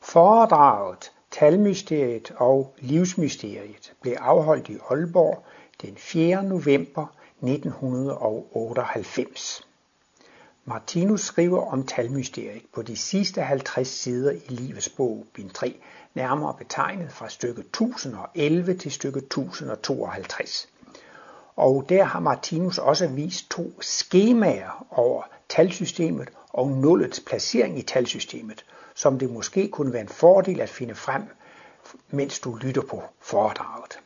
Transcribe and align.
Foredraget 0.00 1.12
Talmysteriet 1.30 2.32
og 2.36 2.74
Livsmysteriet 2.78 3.92
blev 4.00 4.16
afholdt 4.20 4.68
i 4.68 4.78
Aalborg 4.90 5.44
den 5.82 5.96
4. 5.96 6.42
november 6.42 7.06
1998. 7.42 9.66
Martinus 10.64 11.20
skriver 11.20 11.72
om 11.72 11.86
talmysteriet 11.86 12.62
på 12.74 12.82
de 12.82 12.96
sidste 12.96 13.42
50 13.42 13.88
sider 13.88 14.32
i 14.32 14.46
Livets 14.48 14.88
bog, 14.88 15.26
bind 15.34 15.50
3, 15.50 15.80
nærmere 16.14 16.54
betegnet 16.58 17.12
fra 17.12 17.28
stykke 17.28 17.60
1011 17.60 18.74
til 18.74 18.92
stykke 18.92 19.18
1052. 19.18 20.68
Og 21.56 21.86
der 21.88 22.04
har 22.04 22.20
Martinus 22.20 22.78
også 22.78 23.06
vist 23.06 23.50
to 23.50 23.72
skemaer 23.80 24.86
over 24.90 25.22
talsystemet 25.48 26.28
og 26.52 26.68
nullets 26.68 27.20
placering 27.20 27.78
i 27.78 27.82
talsystemet, 27.82 28.64
som 28.98 29.18
det 29.18 29.30
måske 29.30 29.68
kunne 29.68 29.92
være 29.92 30.02
en 30.02 30.08
fordel 30.08 30.60
at 30.60 30.68
finde 30.68 30.94
frem, 30.94 31.22
mens 32.10 32.40
du 32.40 32.54
lytter 32.54 32.82
på 32.82 33.02
foredraget. 33.20 34.00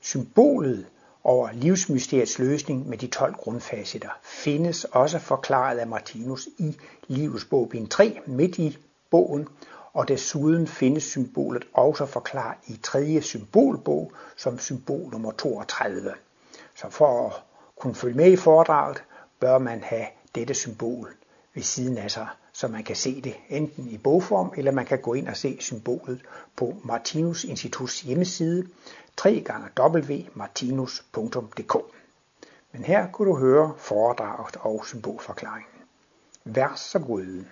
Symbolet 0.00 0.86
over 1.24 1.52
livsmysteriets 1.52 2.38
løsning 2.38 2.88
med 2.88 2.98
de 2.98 3.06
12 3.06 3.34
grundfacetter 3.34 4.08
findes 4.22 4.84
også 4.84 5.18
forklaret 5.18 5.78
af 5.78 5.86
Martinus 5.86 6.48
i 6.58 6.76
Livets 7.06 7.44
bog 7.44 7.68
bind 7.68 7.88
3 7.88 8.20
midt 8.26 8.58
i 8.58 8.78
bogen, 9.10 9.48
og 9.92 10.08
desuden 10.08 10.66
findes 10.66 11.04
symbolet 11.04 11.64
også 11.72 12.06
forklaret 12.06 12.58
i 12.66 12.76
tredje 12.82 13.22
symbolbog 13.22 14.12
som 14.36 14.58
symbol 14.58 15.10
nummer 15.10 15.32
32. 15.32 16.14
Så 16.74 16.90
for 16.90 17.26
at 17.26 17.32
kunne 17.78 17.94
følge 17.94 18.16
med 18.16 18.32
i 18.32 18.36
foredraget, 18.36 19.02
bør 19.40 19.58
man 19.58 19.82
have 19.82 20.06
dette 20.34 20.54
symbol 20.54 21.14
ved 21.56 21.62
siden 21.62 21.98
af 21.98 22.10
sig, 22.10 22.26
så 22.52 22.68
man 22.68 22.84
kan 22.84 22.96
se 22.96 23.20
det 23.20 23.34
enten 23.48 23.88
i 23.88 23.98
bogform, 23.98 24.52
eller 24.56 24.72
man 24.72 24.86
kan 24.86 25.00
gå 25.00 25.14
ind 25.14 25.28
og 25.28 25.36
se 25.36 25.56
symbolet 25.60 26.22
på 26.56 26.74
Martinus 26.84 27.44
Instituts 27.44 28.00
hjemmeside 28.00 28.66
www.martinus.dk. 29.24 31.76
Men 32.72 32.84
her 32.84 33.10
kunne 33.12 33.30
du 33.30 33.36
høre 33.36 33.74
foredraget 33.76 34.56
og 34.60 34.86
symbolforklaringen. 34.86 35.70
Vær 36.44 36.72
så 36.76 36.98
god. 36.98 37.44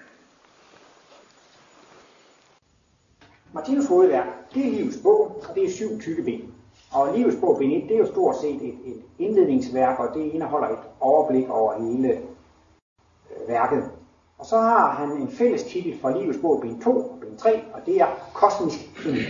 Martinus 3.53 3.87
hovedværk, 3.87 4.27
det 4.55 4.67
er 4.67 4.71
livets 4.71 4.99
bog, 5.03 5.45
og 5.49 5.55
det 5.55 5.65
er 5.65 5.71
syv 5.71 6.01
tykke 6.01 6.23
ben. 6.23 6.55
Og 6.93 7.17
livets 7.17 7.37
bog, 7.41 7.59
bind 7.59 7.73
1, 7.73 7.83
det 7.89 7.95
er 7.95 7.99
jo 7.99 8.07
stort 8.07 8.37
set 8.41 8.63
et, 8.63 8.75
et 8.85 9.03
indledningsværk, 9.19 9.99
og 9.99 10.15
det 10.15 10.21
indeholder 10.21 10.69
et 10.69 10.79
overblik 11.01 11.49
over 11.49 11.83
hele 11.83 12.34
værket. 13.49 13.91
Og 14.39 14.47
så 14.47 14.59
har 14.59 14.93
han 14.93 15.11
en 15.11 15.29
fælles 15.29 15.63
titel 15.63 16.01
for 16.01 16.11
livets 16.11 16.39
bog, 16.39 16.61
ben 16.61 16.81
2 16.81 16.91
og 16.91 17.19
ben 17.21 17.37
3, 17.37 17.63
og 17.75 17.81
det 17.87 18.01
er 18.01 18.07
kosmisk 18.35 18.79
kemi. 18.97 19.21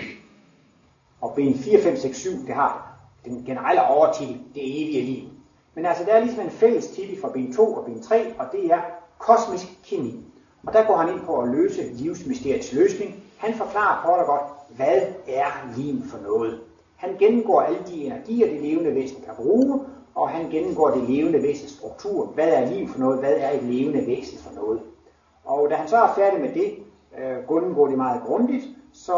Og 1.21 1.33
ben 1.35 1.55
4, 1.55 1.83
5, 1.83 1.97
6, 1.97 2.17
7, 2.17 2.31
det 2.47 2.55
har 2.55 2.97
den 3.25 3.45
generelle 3.47 3.89
overtitel, 3.89 4.41
det 4.55 4.83
evige 4.85 5.03
liv. 5.03 5.29
Men 5.75 5.87
altså, 5.87 6.05
der 6.05 6.13
er 6.13 6.21
ligesom 6.21 6.45
en 6.45 6.51
fælles 6.51 6.87
titel 6.87 7.21
for 7.21 7.29
ben 7.29 7.53
2 7.53 7.75
og 7.75 7.85
ben 7.85 8.03
3, 8.03 8.35
og 8.39 8.47
det 8.53 8.67
er 8.67 8.81
kosmisk 9.19 9.67
kemi. 9.85 10.25
Og 10.67 10.73
der 10.73 10.87
går 10.87 10.97
han 10.97 11.15
ind 11.15 11.21
på 11.21 11.41
at 11.41 11.49
løse 11.49 11.83
livsmysteriets 11.83 12.73
løsning. 12.73 13.23
Han 13.37 13.55
forklarer 13.55 14.07
kort 14.07 14.19
og 14.19 14.27
godt, 14.27 14.77
hvad 14.77 15.03
er 15.29 15.77
liv 15.77 16.03
for 16.11 16.19
noget. 16.23 16.61
Han 16.97 17.17
gennemgår 17.19 17.61
alle 17.61 17.79
de 17.87 18.05
energier, 18.05 18.47
det 18.47 18.63
levende 18.63 18.95
væsen 18.95 19.23
kan 19.25 19.35
bruge, 19.37 19.81
og 20.15 20.29
han 20.29 20.51
gennemgår 20.51 20.91
det 20.91 21.11
levende 21.11 21.43
væsens 21.43 21.71
struktur. 21.71 22.27
Hvad 22.27 22.49
er 22.49 22.71
liv 22.71 22.89
for 22.89 22.99
noget? 22.99 23.19
Hvad 23.19 23.35
er 23.37 23.51
et 23.51 23.63
levende 23.63 24.07
væsen 24.07 24.39
for 24.39 24.55
noget? 24.55 24.81
Og 25.45 25.71
da 25.71 25.75
han 25.75 25.89
så 25.89 25.97
er 25.97 26.15
færdig 26.15 26.41
med 26.41 26.55
det, 26.55 26.75
øh, 27.19 27.49
gennemgår 27.49 27.87
det 27.87 27.97
meget 27.97 28.23
grundigt, 28.27 28.65
så 28.93 29.17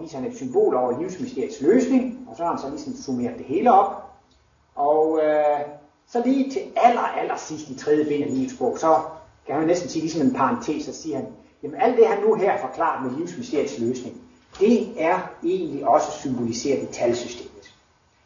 viser 0.00 0.18
han 0.18 0.30
et 0.30 0.36
symbol 0.36 0.74
over 0.76 1.00
livsmysteriets 1.00 1.60
løsning, 1.60 2.28
og 2.30 2.36
så 2.36 2.42
har 2.42 2.50
han 2.50 2.60
så 2.60 2.70
ligesom 2.70 2.92
summeret 2.92 3.38
det 3.38 3.46
hele 3.46 3.72
op. 3.72 4.02
Og 4.74 5.20
øh, 5.22 5.60
så 6.06 6.22
lige 6.24 6.50
til 6.50 6.60
aller, 6.76 7.00
aller 7.00 7.36
sidst 7.36 7.68
i 7.68 7.78
tredje 7.78 8.04
bind 8.04 8.24
af 8.24 8.34
livets 8.34 8.58
bog, 8.58 8.78
så 8.78 9.00
kan 9.46 9.54
han 9.54 9.66
næsten 9.66 9.88
sige 9.88 10.00
ligesom 10.00 10.22
en 10.22 10.34
parentes, 10.34 10.84
så 10.84 10.92
siger 10.92 11.16
han, 11.16 11.26
jamen 11.62 11.80
alt 11.80 11.96
det 11.96 12.06
han 12.06 12.22
nu 12.22 12.34
her 12.34 12.60
forklaret 12.60 13.04
med 13.06 13.18
livsmysteriets 13.18 13.78
løsning, 13.78 14.16
det 14.60 15.02
er 15.02 15.18
egentlig 15.44 15.88
også 15.88 16.10
symboliseret 16.10 16.82
i 16.82 16.92
talsystemet. 16.92 17.74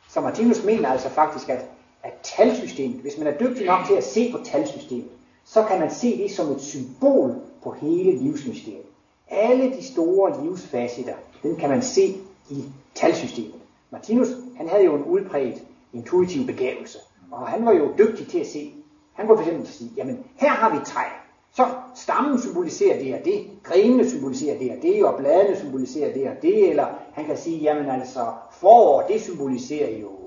Så 0.08 0.20
Martinus 0.20 0.64
mener 0.64 0.88
altså 0.88 1.08
faktisk, 1.08 1.48
at, 1.48 1.64
af 2.08 2.14
talsystemet, 2.22 3.00
hvis 3.00 3.18
man 3.18 3.26
er 3.26 3.38
dygtig 3.38 3.66
nok 3.66 3.86
til 3.86 3.94
at 3.94 4.04
se 4.04 4.32
på 4.32 4.38
talsystemet, 4.44 5.08
så 5.44 5.64
kan 5.64 5.80
man 5.80 5.90
se 5.90 6.18
det 6.18 6.30
som 6.30 6.52
et 6.52 6.60
symbol 6.60 7.34
på 7.62 7.70
hele 7.70 8.18
livsmysteriet. 8.18 8.86
Alle 9.28 9.76
de 9.76 9.84
store 9.84 10.44
livsfacetter, 10.44 11.14
den 11.42 11.56
kan 11.56 11.70
man 11.70 11.82
se 11.82 12.16
i 12.50 12.64
talsystemet. 12.94 13.60
Martinus, 13.90 14.28
han 14.56 14.68
havde 14.68 14.84
jo 14.84 14.94
en 14.94 15.04
udpræget 15.04 15.62
intuitiv 15.92 16.46
begavelse, 16.46 16.98
og 17.30 17.46
han 17.46 17.66
var 17.66 17.72
jo 17.72 17.88
dygtig 17.98 18.28
til 18.28 18.38
at 18.38 18.46
se. 18.46 18.72
Han 19.12 19.26
kunne 19.26 19.44
fx 19.44 19.68
sige, 19.68 19.90
jamen 19.96 20.24
her 20.36 20.50
har 20.50 20.78
vi 20.78 20.84
træ, 20.84 21.04
så 21.52 21.66
stammen 21.94 22.40
symboliserer 22.40 23.02
det 23.02 23.14
og 23.14 23.24
det, 23.24 23.50
grenene 23.62 24.10
symboliserer 24.10 24.58
det 24.58 24.70
og 24.70 24.82
det, 24.82 25.04
og 25.04 25.18
bladene 25.18 25.56
symboliserer 25.56 26.12
det 26.14 26.28
og 26.28 26.34
det, 26.42 26.70
eller 26.70 26.86
han 27.12 27.24
kan 27.24 27.36
sige, 27.36 27.58
jamen 27.58 27.90
altså 27.90 28.26
forår, 28.52 29.02
det 29.02 29.20
symboliserer 29.20 29.98
jo 29.98 30.17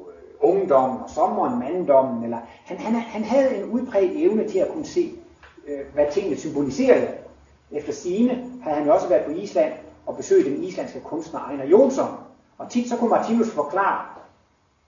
ungdommen 0.41 0.99
og 1.03 1.09
sommeren, 1.09 1.59
manddommen, 1.59 2.23
eller 2.23 2.37
han, 2.65 2.77
han, 2.77 2.95
han 2.95 3.23
havde 3.23 3.55
en 3.55 3.69
udpræget 3.69 4.25
evne 4.25 4.47
til 4.47 4.59
at 4.59 4.69
kunne 4.73 4.85
se, 4.85 5.11
øh, 5.67 5.79
hvad 5.93 6.05
tingene 6.11 6.37
symboliserede. 6.37 7.07
Efter 7.71 7.93
sine 7.93 8.51
havde 8.63 8.77
han 8.77 8.85
jo 8.85 8.93
også 8.93 9.07
været 9.07 9.25
på 9.25 9.31
Island 9.31 9.73
og 10.05 10.15
besøgt 10.15 10.45
den 10.45 10.63
islandske 10.63 10.99
kunstner 10.99 11.49
Einar 11.49 11.65
Jonsson, 11.65 12.09
og 12.57 12.69
tit 12.69 12.89
så 12.89 12.97
kunne 12.97 13.09
Martinus 13.09 13.49
forklare 13.49 14.05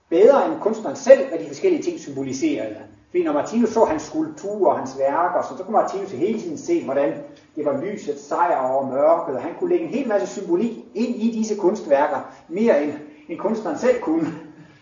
bedre 0.08 0.46
end 0.46 0.60
kunstneren 0.60 0.96
selv, 0.96 1.28
hvad 1.28 1.38
de 1.38 1.46
forskellige 1.46 1.82
ting 1.82 1.98
symboliserede. 1.98 2.76
Fordi 3.10 3.24
når 3.24 3.32
Martinus 3.32 3.68
så 3.68 3.84
hans 3.84 4.02
skulpturer 4.02 4.70
og 4.70 4.78
hans 4.78 4.98
værker, 4.98 5.42
så, 5.42 5.56
så 5.56 5.64
kunne 5.64 5.72
Martinus 5.72 6.10
hele 6.10 6.40
tiden 6.40 6.58
se, 6.58 6.84
hvordan 6.84 7.14
det 7.56 7.64
var 7.64 7.80
lyset 7.82 8.20
sejr 8.20 8.56
over 8.56 8.86
mørket, 8.86 9.34
og 9.36 9.42
han 9.42 9.54
kunne 9.58 9.70
lægge 9.70 9.84
en 9.84 9.90
hel 9.90 10.08
masse 10.08 10.26
symbolik 10.26 10.70
ind 10.94 11.14
i 11.14 11.30
disse 11.30 11.56
kunstværker, 11.56 12.20
mere 12.48 12.82
end, 12.82 12.92
end 13.28 13.38
kunstneren 13.38 13.78
selv 13.78 14.00
kunne. 14.00 14.26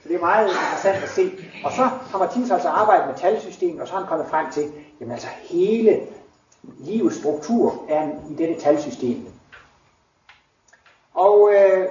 Så 0.02 0.08
det 0.08 0.16
er 0.16 0.20
meget 0.20 0.48
interessant 0.48 1.02
at 1.02 1.08
se. 1.08 1.32
Og 1.64 1.72
så 1.72 1.82
har 1.82 2.18
Martinus 2.18 2.50
altså 2.50 2.68
arbejdet 2.68 3.06
med 3.06 3.14
talsystemet, 3.14 3.80
og 3.80 3.88
så 3.88 3.94
har 3.94 4.00
han 4.00 4.08
kommet 4.08 4.26
frem 4.26 4.50
til, 4.50 4.72
jamen 5.00 5.12
altså 5.12 5.28
hele 5.42 6.00
livets 6.62 7.16
struktur 7.16 7.84
er 7.88 8.10
i 8.30 8.34
dette 8.34 8.60
talsystem. 8.60 9.26
Og 11.14 11.50
øh, 11.54 11.88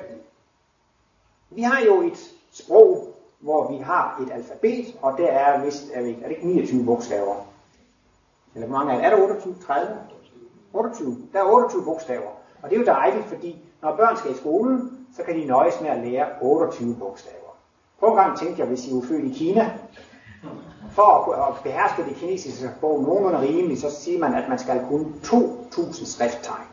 vi 1.49 1.61
har 1.61 1.81
jo 1.85 2.01
et 2.01 2.33
sprog, 2.51 3.15
hvor 3.39 3.71
vi 3.71 3.77
har 3.77 4.21
et 4.21 4.31
alfabet, 4.31 4.95
og 5.01 5.17
der 5.17 5.27
er 5.27 5.65
vist, 5.65 5.83
er, 5.93 6.01
det, 6.01 6.17
er 6.23 6.27
det 6.27 6.35
ikke 6.35 6.47
29 6.47 6.85
bogstaver? 6.85 7.35
Eller 8.55 8.67
hvor 8.67 8.77
mange 8.77 8.93
er 8.93 8.97
det? 8.97 9.05
Er 9.05 9.09
der 9.09 9.23
28? 9.23 9.55
30? 9.65 9.97
28. 10.73 11.17
Der 11.33 11.39
er 11.39 11.43
28 11.43 11.83
bogstaver. 11.83 12.31
Og 12.61 12.69
det 12.69 12.75
er 12.75 12.79
jo 12.79 12.85
dejligt, 12.85 13.25
fordi 13.25 13.57
når 13.81 13.95
børn 13.95 14.17
skal 14.17 14.31
i 14.31 14.37
skolen, 14.37 15.07
så 15.15 15.23
kan 15.23 15.35
de 15.35 15.45
nøjes 15.45 15.81
med 15.81 15.89
at 15.89 16.07
lære 16.07 16.27
28 16.41 16.95
bogstaver. 16.99 17.40
På 18.01 18.07
en 18.07 18.15
gang 18.15 18.37
tænkte 18.39 18.59
jeg, 18.59 18.67
hvis 18.67 18.87
I 18.87 18.95
var 18.95 19.01
født 19.01 19.25
i 19.25 19.37
Kina, 19.37 19.71
for 20.91 21.33
at 21.33 21.63
beherske 21.63 22.03
det 22.03 22.15
kinesiske 22.15 22.69
sprog 22.77 23.03
nogenlunde 23.03 23.39
rimeligt, 23.39 23.81
så 23.81 23.91
siger 23.91 24.19
man, 24.19 24.33
at 24.33 24.49
man 24.49 24.59
skal 24.59 24.85
kunne 24.89 25.05
2.000 25.23 26.05
skrifttegn. 26.05 26.67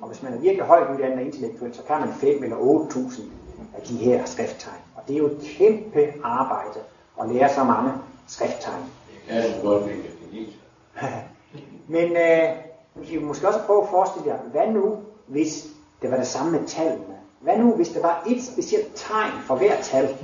Og 0.00 0.08
hvis 0.08 0.22
man 0.22 0.32
er 0.32 0.38
virkelig 0.38 0.66
højt 0.66 0.90
uddannet 0.94 1.18
og 1.18 1.24
intellektuelt, 1.24 1.76
så 1.76 1.82
kan 1.82 2.00
man 2.00 2.12
5 2.12 2.42
eller 2.44 2.56
8.000 2.56 3.22
af 3.76 3.82
de 3.82 3.96
her 3.96 4.24
skrifttegn. 4.24 4.80
Og 4.96 5.02
det 5.08 5.14
er 5.14 5.18
jo 5.18 5.26
et 5.26 5.40
kæmpe 5.42 6.12
arbejde 6.22 6.80
at 7.20 7.28
lære 7.28 7.48
så 7.54 7.64
mange 7.64 7.92
skrifttegn. 8.26 8.82
Det 9.28 9.36
er 9.36 9.62
godt, 9.62 9.82
Men 11.94 12.04
øh, 12.16 12.48
vi 12.94 13.06
kan 13.06 13.24
måske 13.24 13.48
også 13.48 13.60
prøve 13.66 13.82
at 13.82 13.88
forestille 13.88 14.28
jer, 14.28 14.38
hvad 14.38 14.66
nu, 14.66 14.96
hvis 15.26 15.66
det 16.02 16.10
var 16.10 16.16
det 16.16 16.26
samme 16.26 16.52
med 16.52 16.66
tallene? 16.66 17.16
Hvad 17.40 17.58
nu, 17.58 17.74
hvis 17.74 17.88
der 17.88 18.02
var 18.02 18.24
et 18.26 18.44
specielt 18.44 18.92
tegn 18.94 19.32
for 19.46 19.56
hver 19.56 19.80
tal? 19.82 20.16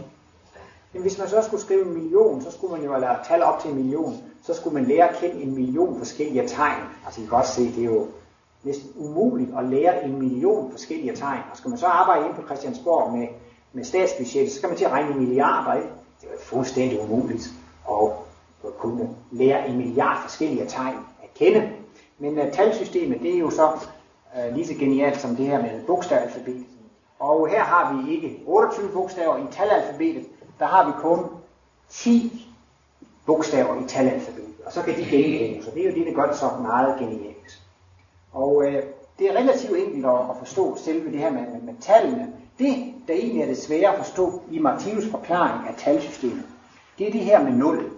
Men 0.97 1.03
hvis 1.03 1.19
man 1.19 1.29
så 1.29 1.43
skulle 1.43 1.61
skrive 1.61 1.87
en 1.87 1.95
million, 1.95 2.43
så 2.43 2.51
skulle 2.51 2.73
man 2.73 2.85
jo 2.85 2.99
lade 2.99 3.19
tal 3.29 3.43
op 3.43 3.61
til 3.61 3.71
en 3.71 3.77
million. 3.77 4.17
Så 4.43 4.55
skulle 4.55 4.75
man 4.75 4.85
lære 4.85 5.09
at 5.09 5.17
kende 5.17 5.43
en 5.43 5.55
million 5.55 5.99
forskellige 5.99 6.49
tegn. 6.49 6.83
Altså 7.07 7.21
I 7.21 7.25
kan 7.25 7.31
godt 7.31 7.47
se, 7.47 7.63
det 7.63 7.79
er 7.79 7.85
jo 7.85 8.07
næsten 8.63 8.91
umuligt 8.97 9.51
at 9.59 9.65
lære 9.65 10.05
en 10.05 10.19
million 10.19 10.71
forskellige 10.71 11.17
tegn. 11.17 11.41
Og 11.51 11.57
skal 11.57 11.69
man 11.69 11.79
så 11.79 11.87
arbejde 11.87 12.27
ind 12.27 12.35
på 12.35 12.43
Christiansborg 12.47 13.13
med, 13.19 13.29
med 13.73 13.85
statsbudgettet, 13.85 14.53
så 14.53 14.59
skal 14.59 14.69
man 14.69 14.79
til 14.79 14.85
at 14.85 14.91
regne 14.91 15.11
i 15.11 15.19
milliarder, 15.19 15.75
ikke? 15.75 15.89
Det 16.21 16.29
er 16.35 16.41
fuldstændig 16.41 17.01
umuligt 17.01 17.51
at 17.91 18.77
kunne 18.79 19.09
lære 19.31 19.69
en 19.69 19.77
milliard 19.77 20.23
forskellige 20.23 20.67
tegn 20.67 20.97
at 21.23 21.35
kende. 21.35 21.71
Men 22.19 22.39
uh, 22.39 22.53
talsystemet, 22.53 23.21
det 23.21 23.35
er 23.35 23.39
jo 23.39 23.51
så 23.51 23.67
uh, 23.67 24.55
lige 24.55 24.67
så 24.67 24.75
genialt 24.75 25.21
som 25.21 25.37
det 25.37 25.47
her 25.47 25.63
med 25.63 25.85
bogstavalfabetet. 25.87 26.65
Og 27.19 27.49
her 27.49 27.63
har 27.63 27.95
vi 27.95 28.15
ikke 28.15 28.43
28 28.47 28.89
bogstaver 28.89 29.37
i 29.37 29.53
talalfabetet, 29.53 30.27
der 30.59 30.67
har 30.67 30.87
vi 30.87 30.93
kun 31.01 31.27
10 31.89 32.47
bogstaver 33.27 33.85
i 33.85 33.89
talalfabetet, 33.89 34.55
og 34.67 34.73
så 34.73 34.83
kan 34.83 34.97
de 34.97 35.05
genbruges, 35.11 35.65
så 35.65 35.71
det 35.71 35.87
er 35.87 35.91
jo 35.91 35.97
det, 35.97 36.07
der 36.07 36.13
gør 36.13 36.27
det 36.27 36.37
så 36.37 36.51
meget 36.63 36.99
genialt. 36.99 37.63
Og 38.33 38.65
øh, 38.67 38.83
det 39.19 39.31
er 39.31 39.37
relativt 39.37 39.79
enkelt 39.79 40.07
at, 40.07 40.21
at 40.31 40.37
forstå 40.39 40.77
selve 40.77 41.13
det 41.13 41.19
her 41.19 41.31
med, 41.31 41.41
med, 41.41 41.61
med 41.63 41.75
tallene. 41.81 42.33
Det, 42.59 42.95
der 43.09 43.15
egentlig 43.15 43.43
er 43.43 43.47
det 43.47 43.59
svære 43.59 43.93
at 43.93 44.05
forstå 44.05 44.43
i 44.51 44.59
Martinus 44.59 45.07
forklaring 45.11 45.69
af 45.69 45.75
talsystemet, 45.77 46.45
det 46.99 47.09
er 47.09 47.13
det 47.13 47.21
her 47.21 47.43
med 47.43 47.53
nul. 47.53 47.91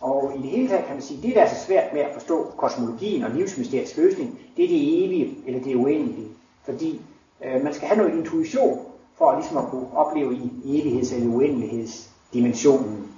Og 0.00 0.32
i 0.36 0.42
det 0.42 0.50
hele 0.50 0.68
taget 0.68 0.84
kan 0.84 0.94
man 0.94 1.02
sige, 1.02 1.22
det 1.22 1.34
der 1.34 1.42
er 1.42 1.48
så 1.54 1.66
svært 1.66 1.92
med 1.92 2.00
at 2.00 2.14
forstå 2.14 2.52
kosmologien 2.56 3.24
og 3.24 3.30
livsmysteriets 3.30 3.96
løsning, 3.96 4.38
det 4.56 4.64
er 4.64 4.68
det 4.68 5.04
evige 5.04 5.38
eller 5.46 5.62
det 5.62 5.74
uendelige. 5.74 6.28
Fordi 6.64 7.00
øh, 7.44 7.64
man 7.64 7.74
skal 7.74 7.88
have 7.88 7.98
noget 7.98 8.18
intuition 8.18 8.86
for 9.18 9.34
ligesom 9.34 9.56
at 9.56 9.64
kunne 9.70 9.86
opleve 9.94 10.34
i 10.34 10.50
evigheds- 10.64 11.14
eller 11.14 11.34
uendelighedsdimensionen. 11.34 13.08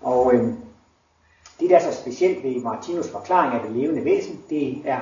Og 0.00 0.34
øh, 0.34 0.54
det 1.60 1.70
der 1.70 1.76
er 1.76 1.92
så 1.92 2.00
specielt 2.00 2.44
ved 2.44 2.62
Martinus 2.62 3.10
forklaring 3.10 3.54
af 3.54 3.60
det 3.68 3.76
levende 3.76 4.04
væsen, 4.04 4.40
det 4.50 4.82
er 4.84 5.00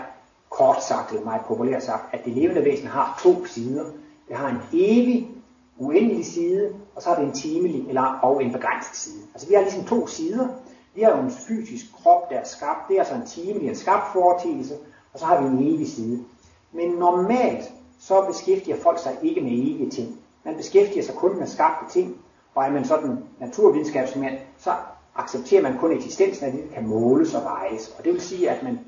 kort 0.51 0.85
sagt, 0.85 1.11
eller 1.11 1.25
meget 1.25 1.43
populært 1.47 1.83
sagt, 1.83 2.15
at 2.15 2.25
det 2.25 2.33
levende 2.33 2.65
væsen 2.65 2.87
har 2.87 3.21
to 3.23 3.47
sider. 3.47 3.85
Det 4.29 4.37
har 4.37 4.49
en 4.49 4.61
evig, 4.73 5.31
uendelig 5.79 6.27
side, 6.27 6.75
og 6.95 7.03
så 7.03 7.09
har 7.09 7.17
det 7.17 7.25
en 7.25 7.33
timelig 7.33 7.89
eller 7.89 8.03
og 8.03 8.45
en 8.45 8.53
begrænset 8.53 8.97
side. 8.97 9.23
Altså 9.35 9.49
vi 9.49 9.55
har 9.55 9.63
ligesom 9.63 9.85
to 9.85 10.07
sider. 10.07 10.49
Vi 10.95 11.03
har 11.03 11.11
jo 11.11 11.23
en 11.23 11.31
fysisk 11.31 11.85
krop, 12.03 12.31
der 12.31 12.37
er 12.37 12.45
skabt. 12.45 12.89
Det 12.89 12.95
er 12.95 13.01
altså 13.01 13.15
en 13.15 13.27
timelig, 13.27 13.69
en 13.69 13.77
skabt 13.77 14.13
foretagelse, 14.13 14.75
og 15.13 15.19
så 15.19 15.27
har 15.27 15.41
vi 15.41 15.47
en 15.47 15.75
evig 15.75 15.89
side. 15.89 16.25
Men 16.73 16.91
normalt 16.91 17.73
så 18.01 18.25
beskæftiger 18.27 18.77
folk 18.77 18.99
sig 18.99 19.17
ikke 19.23 19.41
med 19.41 19.51
evige 19.51 19.91
ting. 19.91 20.19
Man 20.45 20.57
beskæftiger 20.57 21.03
sig 21.03 21.15
kun 21.15 21.39
med 21.39 21.47
skabte 21.47 21.93
ting, 21.93 22.17
og 22.55 22.65
er 22.65 22.71
man 22.71 22.85
sådan 22.85 23.25
naturvidenskabsmand, 23.41 24.39
så 24.59 24.75
accepterer 25.17 25.63
man 25.63 25.79
kun 25.79 25.93
eksistensen 25.93 26.47
af 26.47 26.53
det, 26.53 26.65
der 26.69 26.75
kan 26.75 26.87
måles 26.87 27.35
og 27.35 27.45
vejes. 27.45 27.95
Og 27.99 28.05
det 28.05 28.13
vil 28.13 28.21
sige, 28.21 28.51
at 28.51 28.63
man 28.63 28.81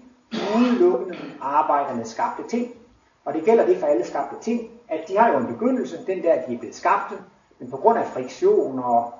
udelukkende 0.56 1.19
arbejder 1.41 1.94
med 1.94 2.05
skabte 2.05 2.43
ting. 2.49 2.73
Og 3.25 3.35
det 3.35 3.44
gælder 3.44 3.67
det 3.67 3.79
for 3.79 3.87
alle 3.87 4.05
skabte 4.05 4.37
ting, 4.41 4.70
at 4.88 5.00
de 5.08 5.19
har 5.19 5.32
jo 5.32 5.38
en 5.38 5.47
begyndelse, 5.47 6.06
den 6.06 6.23
der, 6.23 6.47
de 6.49 6.55
er 6.55 6.58
blevet 6.58 6.75
skabte, 6.75 7.14
men 7.58 7.70
på 7.70 7.76
grund 7.76 7.99
af 7.99 8.06
friktion 8.06 8.79
og 8.79 9.12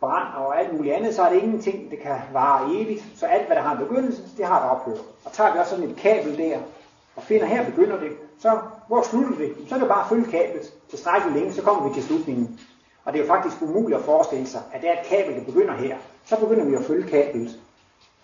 brand 0.00 0.34
og 0.36 0.60
alt 0.60 0.76
muligt 0.76 0.94
andet, 0.94 1.14
så 1.14 1.22
er 1.22 1.32
det 1.32 1.42
ingenting, 1.42 1.90
det 1.90 2.00
kan 2.00 2.16
vare 2.32 2.74
evigt. 2.74 3.04
Så 3.16 3.26
alt, 3.26 3.46
hvad 3.46 3.56
der 3.56 3.62
har 3.62 3.72
en 3.72 3.86
begyndelse, 3.86 4.22
det 4.36 4.46
har 4.46 4.64
et 4.64 4.70
ophør. 4.70 5.02
Og 5.24 5.32
tager 5.32 5.52
vi 5.52 5.58
også 5.58 5.70
sådan 5.70 5.90
et 5.90 5.96
kabel 5.96 6.38
der, 6.38 6.58
og 7.16 7.22
finder 7.22 7.46
her 7.46 7.64
begynder 7.64 8.00
det, 8.00 8.12
så 8.38 8.58
hvor 8.86 9.02
slutter 9.02 9.38
det? 9.38 9.54
Så 9.68 9.74
er 9.74 9.78
det 9.78 9.88
bare 9.88 10.02
at 10.02 10.08
følge 10.08 10.24
kablet 10.24 10.72
tilstrækkeligt 10.88 11.38
længe, 11.38 11.52
så 11.54 11.62
kommer 11.62 11.88
vi 11.88 11.94
til 11.94 12.02
slutningen. 12.02 12.60
Og 13.04 13.12
det 13.12 13.18
er 13.18 13.24
jo 13.24 13.28
faktisk 13.28 13.62
umuligt 13.62 13.98
at 13.98 14.04
forestille 14.04 14.46
sig, 14.46 14.62
at 14.72 14.80
det 14.82 14.90
er 14.90 14.92
et 14.92 15.06
kabel, 15.06 15.34
der 15.34 15.44
begynder 15.44 15.74
her. 15.74 15.96
Så 16.24 16.40
begynder 16.40 16.64
vi 16.64 16.74
at 16.74 16.84
følge 16.84 17.08
kablet. 17.08 17.60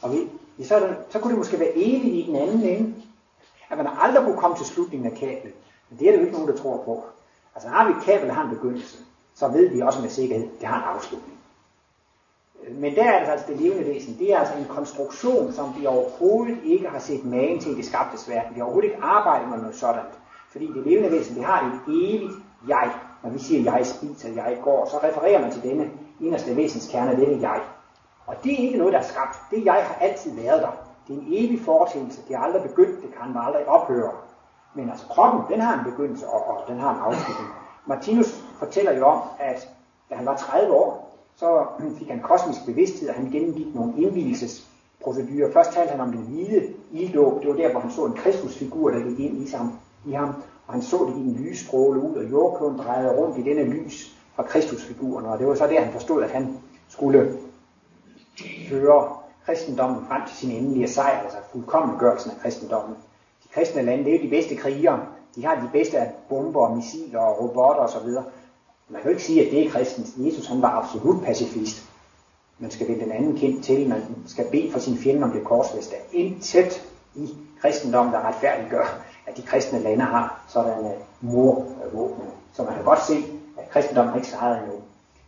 Og 0.03 0.13
vi, 0.13 0.29
så, 0.65 0.81
det, 0.81 0.97
så 1.11 1.19
kunne 1.19 1.31
det 1.31 1.39
måske 1.39 1.61
være 1.61 1.73
evigt 1.75 2.15
i 2.15 2.25
den 2.27 2.37
anden 2.37 2.63
ende. 2.63 2.95
At 3.71 3.77
man 3.77 3.89
aldrig 4.01 4.25
kunne 4.25 4.37
komme 4.37 4.57
til 4.57 4.67
slutningen 4.67 5.13
af 5.13 5.19
kablet. 5.19 5.53
Men 5.91 5.99
det 5.99 6.09
er 6.09 6.13
det 6.13 6.19
jo 6.19 6.25
ikke 6.25 6.39
nogen, 6.39 6.53
der 6.53 6.57
tror 6.57 6.83
på. 6.85 7.05
Altså 7.55 7.69
har 7.69 7.87
vi 7.87 7.93
et 7.93 8.05
kabel, 8.05 8.29
der 8.29 8.35
har 8.35 8.45
en 8.45 8.57
begyndelse, 8.57 8.99
så 9.35 9.49
ved 9.49 9.69
vi 9.69 9.81
også 9.81 10.01
med 10.01 10.11
sikkerhed, 10.11 10.45
at 10.45 10.61
det 10.61 10.69
har 10.69 10.77
en 10.77 10.97
afslutning. 10.97 11.39
Men 12.71 12.95
der 12.95 13.05
er 13.05 13.25
det 13.25 13.33
altså 13.33 13.47
det 13.49 13.61
levende 13.61 13.87
væsen. 13.87 14.19
Det 14.19 14.33
er 14.33 14.39
altså 14.39 14.55
en 14.55 14.65
konstruktion, 14.65 15.53
som 15.53 15.75
vi 15.79 15.87
overhovedet 15.87 16.59
ikke 16.65 16.89
har 16.89 16.99
set 16.99 17.25
magen 17.25 17.61
til 17.61 17.73
i 17.73 17.75
det 17.75 17.85
skabtes 17.85 18.29
verden. 18.29 18.55
Vi 18.55 18.59
har 18.59 18.65
overhovedet 18.65 18.89
ikke 18.91 19.03
arbejdet 19.03 19.49
med 19.49 19.59
noget 19.59 19.77
sådan. 19.77 20.05
Fordi 20.53 20.67
det 20.67 20.87
levende 20.87 21.11
væsen, 21.11 21.37
det 21.37 21.45
har 21.45 21.61
et 21.67 21.81
evigt 21.89 22.33
jeg. 22.69 22.93
Når 23.23 23.31
vi 23.31 23.39
siger, 23.39 23.73
jeg 23.73 23.87
spiser, 23.87 24.29
jeg 24.29 24.59
går, 24.65 24.89
så 24.91 24.97
refererer 24.97 25.41
man 25.41 25.53
til 25.53 25.63
denne 25.63 25.91
inderste 26.21 26.57
væsens 26.57 26.89
kerne, 26.93 27.21
denne 27.21 27.51
jeg. 27.51 27.61
Og 28.27 28.35
det 28.45 28.53
er 28.53 28.59
ikke 28.67 28.79
noget, 28.79 28.93
der 28.93 28.99
er 28.99 29.03
skabt. 29.05 29.39
Det 29.51 29.65
jeg 29.65 29.85
har 29.89 29.95
altid 30.01 30.35
været 30.35 30.63
der. 30.63 30.71
Det 31.09 31.17
er 31.17 31.21
en 31.21 31.27
evig 31.27 31.61
foretagelse. 31.61 32.23
Det 32.29 32.35
er 32.35 32.41
aldrig 32.41 32.63
begyndt. 32.63 33.03
Det 33.03 33.11
kan 33.15 33.33
man 33.33 33.43
aldrig 33.47 33.69
ophøre. 33.69 34.13
Men 34.75 34.91
altså 34.91 35.07
kroppen, 35.07 35.41
den 35.49 35.61
har 35.61 35.79
en 35.79 35.91
begyndelse, 35.91 36.29
og, 36.29 36.47
og 36.47 36.69
den 36.69 36.79
har 36.79 36.95
en 36.95 37.01
afslutning. 37.01 37.49
Martinus 37.87 38.45
fortæller 38.59 38.93
jo 38.97 39.05
om, 39.07 39.21
at 39.39 39.69
da 40.11 40.15
han 40.15 40.27
var 40.27 40.37
30 40.37 40.75
år, 40.75 41.19
så 41.37 41.65
fik 41.99 42.09
han 42.09 42.21
kosmisk 42.21 42.67
bevidsthed, 42.67 43.09
og 43.09 43.15
han 43.15 43.31
gennemgik 43.31 43.75
nogle 43.75 43.93
indvielsesprocedurer. 43.97 45.53
Først 45.53 45.73
talte 45.73 45.91
han 45.91 46.01
om 46.01 46.13
den 46.13 46.23
hvide 46.23 46.75
ilddåb. 46.91 47.41
Det 47.41 47.49
var 47.49 47.57
der, 47.57 47.71
hvor 47.71 47.81
han 47.81 47.91
så 47.91 48.05
en 48.05 48.13
kristusfigur, 48.13 48.91
der 48.91 49.01
gik 49.01 49.19
ind 49.19 49.43
i 49.43 49.47
sig. 49.49 49.61
I 50.07 50.13
ham 50.13 50.35
og 50.67 50.75
han 50.75 50.83
så 50.83 50.97
det 50.97 51.17
i 51.17 51.21
en 51.21 51.35
lysstråle 51.35 52.01
ud, 52.01 52.17
og 52.17 52.31
jordkloden 52.31 52.79
drejede 52.79 53.17
rundt 53.17 53.39
i 53.39 53.43
denne 53.43 53.65
lys 53.65 54.17
fra 54.37 54.43
Kristusfiguren, 54.43 55.27
og 55.27 55.39
det 55.39 55.47
var 55.47 55.55
så 55.55 55.67
der, 55.67 55.81
han 55.81 55.93
forstod, 55.93 56.23
at 56.23 56.31
han 56.31 56.59
skulle 56.89 57.39
føre 58.69 59.17
kristendommen 59.47 60.07
frem 60.09 60.23
til 60.29 60.37
sin 60.37 60.51
endelige 60.51 60.89
sejr, 60.89 61.23
altså 61.23 61.39
fuldkommengørelsen 61.53 62.31
af 62.31 62.37
kristendommen. 62.37 62.97
De 63.45 63.49
kristne 63.55 63.83
lande, 63.83 64.05
det 64.05 64.15
er 64.15 64.19
jo 64.19 64.25
de 64.25 64.31
bedste 64.31 64.57
krigere. 64.57 65.07
De 65.35 65.47
har 65.47 65.55
de 65.55 65.69
bedste 65.73 65.99
af 65.99 66.13
bomber, 66.29 66.75
missiler 66.75 67.21
og 67.21 67.41
robotter 67.41 67.83
osv. 67.83 68.09
Man 68.89 69.03
kan 69.03 69.05
jo 69.05 69.09
ikke 69.09 69.23
sige, 69.23 69.47
at 69.47 69.53
det 69.53 69.67
er 69.67 69.71
kristens. 69.71 70.15
Jesus 70.17 70.47
han 70.47 70.63
var 70.63 70.83
absolut 70.83 71.25
pacifist. 71.25 71.89
Man 72.59 72.71
skal 72.71 72.89
vende 72.89 73.05
den 73.05 73.13
anden 73.13 73.37
kind 73.37 73.63
til, 73.63 73.89
man 73.89 74.03
skal 74.27 74.51
bede 74.51 74.73
for 74.73 74.79
sin 74.79 74.99
fjende 74.99 75.25
om 75.25 75.31
det 75.31 75.45
korsfæste. 75.45 75.95
Intet 76.13 76.83
i 77.15 77.29
kristendommen, 77.61 78.15
der 78.15 78.21
retfærdiggør, 78.21 79.05
at 79.27 79.37
de 79.37 79.43
kristne 79.43 79.79
lande 79.79 80.05
har 80.05 80.45
sådanne 80.49 80.89
øh, 80.89 81.01
morvåben. 81.21 82.25
Så 82.53 82.63
man 82.63 82.75
kan 82.75 82.85
godt 82.85 83.03
se, 83.03 83.15
at 83.59 83.71
kristendommen 83.71 84.17
ikke 84.17 84.29
sejrede 84.29 84.59
endnu. 84.59 84.77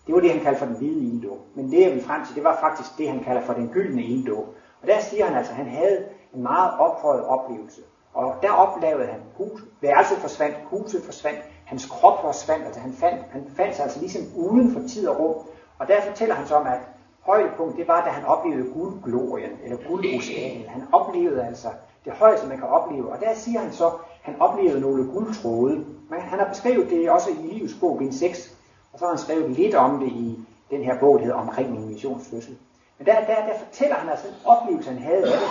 Det 0.07 0.15
var 0.15 0.21
det, 0.21 0.31
han 0.31 0.41
kaldte 0.41 0.59
for 0.59 0.67
den 0.67 0.77
hvide 0.77 1.01
ilddåb. 1.01 1.39
Men 1.55 1.71
det, 1.71 1.81
jeg 1.81 1.93
vil 1.93 2.05
frem 2.05 2.27
til, 2.27 2.35
det 2.35 2.45
var 2.45 2.59
faktisk 2.61 2.99
det, 2.99 3.09
han 3.09 3.25
kalder 3.25 3.43
for 3.43 3.53
den 3.53 3.69
gyldne 3.69 4.03
ilddåb. 4.03 4.47
Og 4.83 4.89
der 4.89 5.01
siger 5.01 5.27
han 5.27 5.37
altså, 5.37 5.53
at 5.53 5.57
han 5.57 5.69
havde 5.69 6.05
en 6.35 6.43
meget 6.43 6.71
ophøjet 6.79 7.25
oplevelse. 7.25 7.81
Og 8.15 8.35
der 8.43 8.51
oplevede 8.53 9.07
han, 9.07 9.21
hus, 9.37 9.61
værelset 9.81 10.19
forsvandt, 10.19 10.57
huset 10.65 11.03
forsvandt, 11.03 11.39
hans 11.65 11.87
krop 11.87 12.21
forsvandt, 12.21 12.65
altså 12.65 12.81
han 12.81 12.93
fandt, 12.93 13.23
han 13.31 13.47
fandt 13.57 13.77
sig 13.77 13.85
altså 13.85 14.01
ligesom 14.01 14.23
uden 14.37 14.73
for 14.73 14.81
tid 14.89 15.09
og 15.09 15.19
rum. 15.19 15.47
Og 15.79 15.89
der 15.89 16.01
fortæller 16.01 16.35
han 16.35 16.47
så 16.47 16.55
om, 16.55 16.67
at 16.67 16.79
højdepunkt, 17.21 17.77
det 17.77 17.89
var, 17.89 18.05
da 18.05 18.11
han 18.11 18.25
oplevede 18.25 18.73
guldglorien, 18.73 19.51
eller 19.65 19.77
guldoceanen. 19.89 20.69
Han 20.69 20.83
oplevede 20.93 21.47
altså 21.47 21.69
det 22.05 22.13
højeste, 22.13 22.47
man 22.47 22.59
kan 22.59 22.69
opleve. 22.69 23.13
Og 23.13 23.21
der 23.21 23.35
siger 23.35 23.61
han 23.61 23.73
så, 23.73 23.87
at 23.87 23.93
han 24.23 24.41
oplevede 24.41 24.81
nogle 24.81 25.05
guldtråde. 25.13 25.75
Men 26.11 26.21
han 26.21 26.39
har 26.39 26.49
beskrevet 26.49 26.91
det 26.91 27.11
også 27.11 27.31
i 27.31 27.47
Livets 27.47 27.75
bog, 27.81 27.99
bind 27.99 28.13
6, 28.13 28.57
og 28.93 28.99
så 28.99 29.05
har 29.05 29.13
han 29.13 29.19
skrevet 29.19 29.51
lidt 29.51 29.75
om 29.75 30.01
det 30.01 30.09
i 30.09 30.39
den 30.71 30.83
her 30.83 30.99
bog, 31.01 31.19
der 31.19 31.25
hedder 31.25 31.39
Omkring 31.39 31.71
min 31.71 31.89
missionsfødsel. 31.89 32.57
Men 32.99 33.07
der, 33.07 33.15
der, 33.15 33.47
der 33.47 33.59
fortæller 33.67 33.97
han 33.97 34.11
altså 34.11 34.29
en 34.29 34.35
oplevelse, 34.45 34.91
han 34.91 34.99
havde 34.99 35.33
af 35.33 35.39
det, 35.39 35.49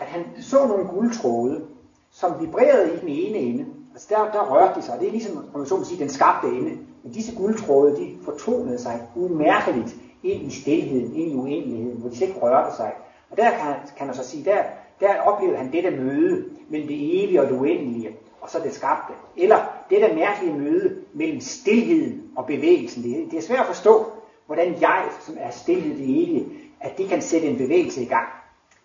at 0.00 0.06
han 0.06 0.42
så 0.42 0.66
nogle 0.66 0.84
guldtråde, 0.84 1.66
som 2.10 2.40
vibrerede 2.40 2.94
i 2.94 3.00
den 3.00 3.08
ene 3.08 3.38
ende. 3.38 3.66
Altså 3.92 4.06
der, 4.10 4.32
der 4.32 4.52
rørte 4.52 4.80
de 4.80 4.84
sig. 4.84 5.00
Det 5.00 5.08
er 5.08 5.12
ligesom, 5.12 5.36
om 5.54 5.60
man 5.60 5.66
så 5.66 5.76
må 5.76 5.84
sige, 5.84 6.00
den 6.00 6.08
skabte 6.08 6.48
ende. 6.48 6.78
Men 7.02 7.12
disse 7.12 7.36
guldtråde, 7.36 7.96
de 7.96 8.16
fortonede 8.24 8.78
sig 8.78 9.08
umærkeligt 9.14 9.96
ind 10.22 10.42
i 10.42 10.60
stilheden, 10.60 11.14
ind 11.14 11.32
i 11.32 11.34
uendeligheden, 11.34 12.00
hvor 12.00 12.10
de 12.10 12.24
ikke 12.24 12.40
rørte 12.40 12.76
sig. 12.76 12.92
Og 13.30 13.36
der 13.36 13.50
kan, 13.50 13.74
kan 13.96 14.06
man 14.06 14.16
så 14.16 14.24
sige, 14.24 14.44
der, 14.44 14.62
der 15.00 15.20
oplevede 15.20 15.58
han 15.58 15.72
dette 15.72 15.90
møde 15.90 16.44
mellem 16.68 16.88
det 16.88 17.24
evige 17.24 17.42
og 17.42 17.48
det 17.48 17.56
uendelige, 17.56 18.16
og 18.40 18.50
så 18.50 18.58
det 18.64 18.74
skabte. 18.74 19.12
Eller 19.36 19.56
dette 19.90 20.14
mærkelige 20.14 20.58
møde 20.58 20.96
mellem 21.12 21.40
stillheden 21.40 22.22
og 22.36 22.46
bevægelsen. 22.46 23.02
Det, 23.02 23.30
det 23.30 23.38
er 23.38 23.42
svært 23.42 23.60
at 23.60 23.66
forstå, 23.66 24.06
hvordan 24.46 24.80
jeg, 24.80 25.08
som 25.20 25.36
er 25.40 25.50
stillet 25.50 25.98
det 25.98 26.04
evige, 26.04 26.46
at 26.80 26.98
det 26.98 27.08
kan 27.08 27.22
sætte 27.22 27.46
en 27.46 27.58
bevægelse 27.58 28.02
i 28.02 28.06
gang. 28.06 28.28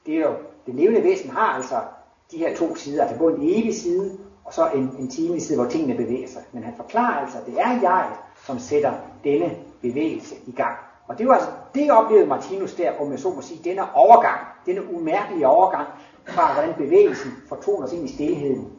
Det 0.06 0.16
er 0.16 0.22
jo, 0.22 0.34
det 0.66 0.76
levende 0.76 1.04
væsen 1.04 1.30
har 1.30 1.54
altså 1.56 1.76
de 2.32 2.38
her 2.38 2.56
to 2.56 2.76
sider, 2.76 3.02
altså 3.02 3.18
både 3.18 3.36
en 3.36 3.44
evig 3.44 3.76
side, 3.76 4.18
og 4.46 4.54
så 4.54 4.70
en, 4.76 4.96
en 5.00 5.08
timelig 5.08 5.42
side, 5.42 5.58
hvor 5.58 5.70
tingene 5.70 5.96
bevæger 5.96 6.28
sig. 6.28 6.42
Men 6.52 6.64
han 6.64 6.74
forklarer 6.78 7.20
altså, 7.20 7.38
at 7.38 7.46
det 7.46 7.60
er 7.60 7.82
jeg, 7.82 8.10
som 8.46 8.60
sætter 8.60 8.94
denne 9.24 9.56
bevægelse 9.82 10.36
i 10.48 10.52
gang. 10.52 10.78
Og 11.12 11.18
det 11.18 11.28
var 11.28 11.34
altså, 11.34 11.50
det 11.76 11.92
oplevede 11.92 12.28
Martinus 12.28 12.74
der, 12.74 12.92
om 13.00 13.12
jeg 13.12 13.20
så 13.20 13.30
må 13.30 13.42
sige, 13.42 13.70
denne 13.70 13.96
overgang, 13.96 14.40
denne 14.66 14.94
umærkelige 14.94 15.48
overgang 15.48 15.88
fra, 16.26 16.54
hvordan 16.54 16.74
bevægelsen 16.74 17.32
fortoner 17.50 17.88
sig 17.88 17.98
ind 17.98 18.10
i 18.10 18.14
stillheden, 18.14 18.72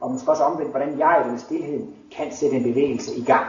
og 0.00 0.10
måske 0.10 0.30
også 0.30 0.42
omvendt, 0.42 0.70
hvordan 0.70 0.98
jeg 0.98 1.24
i 1.26 1.30
den 1.30 1.38
stillheden 1.38 1.94
kan 2.16 2.32
sætte 2.32 2.56
en 2.56 2.62
bevægelse 2.62 3.14
i 3.14 3.24
gang. 3.24 3.46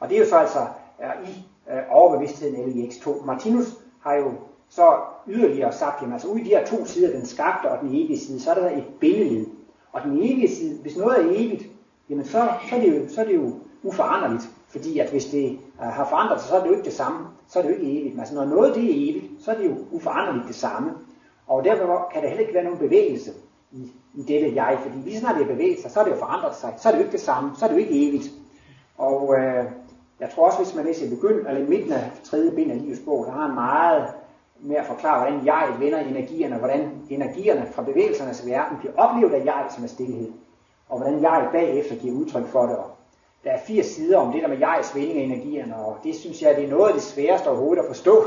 Og 0.00 0.08
det 0.08 0.16
er 0.16 0.20
jo 0.20 0.28
så 0.28 0.36
altså 0.36 0.66
er 0.98 1.12
i 1.12 1.46
øh, 1.70 1.82
overbevidstheden 1.90 2.56
eller 2.56 2.84
i 2.84 2.88
X2. 2.88 3.24
Martinus 3.24 3.66
har 4.02 4.14
jo 4.14 4.32
så 4.68 4.96
yderligere 5.26 5.72
sagt, 5.72 6.00
jamen 6.00 6.12
altså 6.12 6.28
ude 6.28 6.40
i 6.40 6.44
de 6.44 6.50
her 6.50 6.66
to 6.66 6.84
sider, 6.84 7.12
den 7.12 7.26
skabte 7.26 7.70
og 7.70 7.80
den 7.80 7.88
evige 7.88 8.18
side, 8.18 8.40
så 8.40 8.50
er 8.50 8.54
der 8.54 8.70
et 8.70 8.86
bindeled. 9.00 9.46
Og 9.92 10.02
den 10.02 10.18
evige 10.18 10.56
side, 10.56 10.78
hvis 10.82 10.96
noget 10.96 11.18
er 11.18 11.30
evigt, 11.30 11.62
jamen 12.10 12.24
så, 12.24 12.48
så, 12.70 12.76
er, 12.76 12.80
det 12.80 12.98
jo, 12.98 13.14
så 13.14 13.20
er 13.20 13.24
det 13.24 13.34
jo 13.34 13.52
uforanderligt. 13.82 14.50
Fordi 14.70 14.98
at 14.98 15.10
hvis 15.10 15.24
det 15.24 15.58
uh, 15.78 15.84
har 15.84 16.06
forandret 16.08 16.40
sig, 16.40 16.48
så 16.48 16.56
er 16.56 16.60
det 16.60 16.68
jo 16.68 16.74
ikke 16.74 16.84
det 16.84 16.92
samme. 16.92 17.18
Så 17.48 17.58
er 17.58 17.62
det 17.62 17.70
jo 17.70 17.74
ikke 17.74 18.00
evigt. 18.00 18.14
Men 18.14 18.20
altså 18.20 18.34
når 18.34 18.44
noget 18.44 18.74
det 18.74 18.84
er 18.84 19.10
evigt, 19.10 19.42
så 19.44 19.50
er 19.50 19.56
det 19.56 19.66
jo 19.66 19.76
uforanderligt 19.90 20.46
det 20.48 20.54
samme. 20.54 20.90
Og 21.46 21.64
derfor 21.64 22.10
kan 22.12 22.22
der 22.22 22.28
heller 22.28 22.42
ikke 22.42 22.54
være 22.54 22.64
nogen 22.64 22.78
bevægelse 22.78 23.30
i, 23.72 23.92
i 24.14 24.22
dette 24.22 24.54
jeg. 24.54 24.78
Fordi 24.82 24.96
lige 24.98 25.20
snart 25.20 25.36
det 25.36 25.42
er 25.42 25.54
bevæget 25.54 25.78
sig, 25.82 25.90
så 25.90 26.00
er 26.00 26.04
det 26.04 26.10
jo 26.10 26.16
forandret 26.16 26.54
sig. 26.54 26.74
Så 26.78 26.88
er 26.88 26.92
det 26.92 26.98
jo 26.98 27.04
ikke 27.04 27.12
det 27.12 27.20
samme. 27.20 27.50
Så 27.56 27.64
er 27.64 27.68
det 27.68 27.76
jo 27.76 27.80
ikke 27.80 28.08
evigt. 28.08 28.30
Og 28.98 29.34
øh, 29.38 29.64
jeg 30.20 30.30
tror 30.34 30.46
også, 30.46 30.58
hvis 30.58 30.74
man 30.74 30.84
læser 30.84 31.06
i 31.06 31.10
begyndelsen, 31.10 31.46
eller 31.46 31.66
i 31.66 31.68
midten 31.68 31.92
af 31.92 32.10
tredje 32.24 32.50
bind 32.50 32.70
af 32.72 32.82
livets 32.82 33.00
bog, 33.00 33.26
der 33.26 33.32
har 33.32 33.46
han 33.46 33.54
meget 33.54 34.06
med 34.60 34.76
at 34.76 34.86
forklare, 34.86 35.20
hvordan 35.20 35.46
jeg 35.46 35.76
vender 35.78 35.98
energierne, 35.98 36.56
hvordan 36.56 36.92
energierne 37.10 37.66
fra 37.72 37.82
bevægelsernes 37.82 38.46
verden 38.46 38.78
bliver 38.78 38.92
oplevet 38.96 39.32
af 39.32 39.44
jeg 39.44 39.66
som 39.74 39.84
er 39.84 39.88
stillhed. 39.88 40.32
og 40.88 40.98
hvordan 40.98 41.22
jeg 41.22 41.48
bagefter 41.52 41.96
giver 41.96 42.14
udtryk 42.14 42.46
for 42.46 42.66
det. 42.66 42.76
Og 42.76 42.90
der 43.44 43.50
er 43.50 43.58
fire 43.66 43.84
sider 43.84 44.18
om 44.18 44.32
det 44.32 44.42
der 44.42 44.48
med 44.48 44.58
jegs 44.58 44.94
vinding 44.94 45.18
af 45.18 45.24
energierne, 45.24 45.76
og 45.76 45.96
det 46.04 46.14
synes 46.14 46.42
jeg, 46.42 46.56
det 46.56 46.64
er 46.64 46.68
noget 46.68 46.88
af 46.88 46.94
det 46.94 47.02
sværeste 47.02 47.48
overhovedet 47.48 47.82
at 47.82 47.88
forstå 47.88 48.24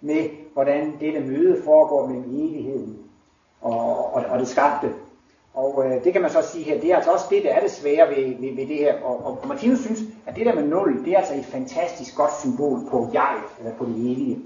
med, 0.00 0.28
hvordan 0.52 0.96
dette 1.00 1.20
møde 1.20 1.62
foregår 1.64 2.06
mellem 2.06 2.24
evigheden 2.24 2.98
og, 3.60 4.14
og, 4.14 4.24
og 4.28 4.38
det 4.38 4.48
skabte. 4.48 4.92
Og 5.54 5.84
øh, 5.86 6.04
det 6.04 6.12
kan 6.12 6.22
man 6.22 6.30
så 6.30 6.42
sige 6.42 6.64
her, 6.64 6.80
det 6.80 6.92
er 6.92 6.96
altså 6.96 7.10
også 7.10 7.26
det, 7.30 7.42
der 7.42 7.50
er 7.50 7.60
det 7.60 7.70
svære 7.70 8.08
ved, 8.08 8.40
ved, 8.40 8.56
ved 8.56 8.66
det 8.66 8.76
her. 8.76 9.02
Og, 9.02 9.26
og 9.26 9.48
Martinus 9.48 9.78
synes, 9.78 10.00
at 10.26 10.36
det 10.36 10.46
der 10.46 10.54
med 10.54 10.62
nul, 10.62 11.04
det 11.04 11.12
er 11.12 11.18
altså 11.18 11.34
et 11.34 11.44
fantastisk 11.44 12.16
godt 12.16 12.40
symbol 12.40 12.78
på 12.90 13.10
jeg, 13.12 13.36
eller 13.58 13.74
på 13.74 13.84
det 13.84 13.94
evige. 13.94 14.38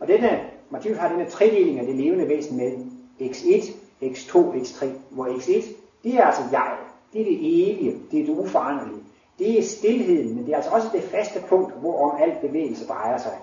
Og 0.00 0.08
denne, 0.08 0.40
Martinus 0.70 0.98
har 0.98 1.08
denne 1.08 1.30
tredeling 1.30 1.78
af 1.78 1.86
det 1.86 1.94
levende 1.94 2.28
væsen 2.28 2.56
med 2.56 2.72
x1, 3.20 3.64
x2, 4.02 4.36
x3, 4.36 4.86
hvor 5.10 5.26
x1, 5.26 5.64
det 6.04 6.14
er 6.14 6.24
altså 6.24 6.42
jeg, 6.52 6.72
det 7.12 7.20
er 7.20 7.24
det 7.24 7.38
evige, 7.38 7.98
det 8.10 8.20
er 8.20 8.26
det 8.26 8.38
uforanderlige. 8.38 9.03
Det 9.38 9.58
er 9.58 9.62
stillheden, 9.62 10.34
men 10.34 10.46
det 10.46 10.52
er 10.52 10.56
altså 10.56 10.70
også 10.70 10.88
det 10.92 11.02
faste 11.02 11.40
punkt, 11.48 11.74
hvorom 11.80 12.16
al 12.20 12.32
bevægelse 12.40 12.86
drejer 12.86 13.18
sig. 13.18 13.38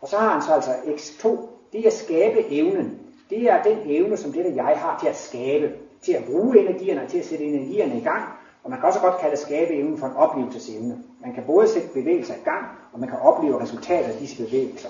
Og 0.00 0.08
så 0.08 0.16
har 0.16 0.32
han 0.32 0.42
så 0.42 0.52
altså 0.54 0.70
x2, 0.70 1.28
det 1.72 1.80
er 1.80 1.86
at 1.86 1.92
skabe 1.92 2.44
evnen. 2.50 2.98
Det 3.30 3.42
er 3.42 3.62
den 3.62 3.78
evne, 3.84 4.16
som 4.16 4.32
det 4.32 4.44
der 4.44 4.52
jeg 4.54 4.64
har 4.76 4.98
til 5.00 5.08
at 5.08 5.16
skabe 5.16 5.72
til 6.02 6.12
at 6.12 6.24
bruge 6.24 6.58
energierne 6.58 7.08
til 7.08 7.18
at 7.18 7.24
sætte 7.24 7.44
energierne 7.44 7.98
i 7.98 8.02
gang. 8.02 8.24
Og 8.64 8.70
man 8.70 8.80
kan 8.80 8.88
også 8.88 9.00
godt 9.00 9.18
kalde 9.20 9.36
skabe 9.36 9.74
evnen 9.74 9.98
for 9.98 10.06
en 10.06 10.16
oplevelsesevne. 10.16 11.02
Man 11.22 11.34
kan 11.34 11.42
både 11.46 11.68
sætte 11.68 11.88
bevægelser 11.88 12.34
i 12.34 12.44
gang, 12.44 12.64
og 12.92 13.00
man 13.00 13.08
kan 13.08 13.18
opleve 13.18 13.62
resultater 13.62 14.08
af 14.08 14.18
disse 14.18 14.44
bevægelser. 14.44 14.88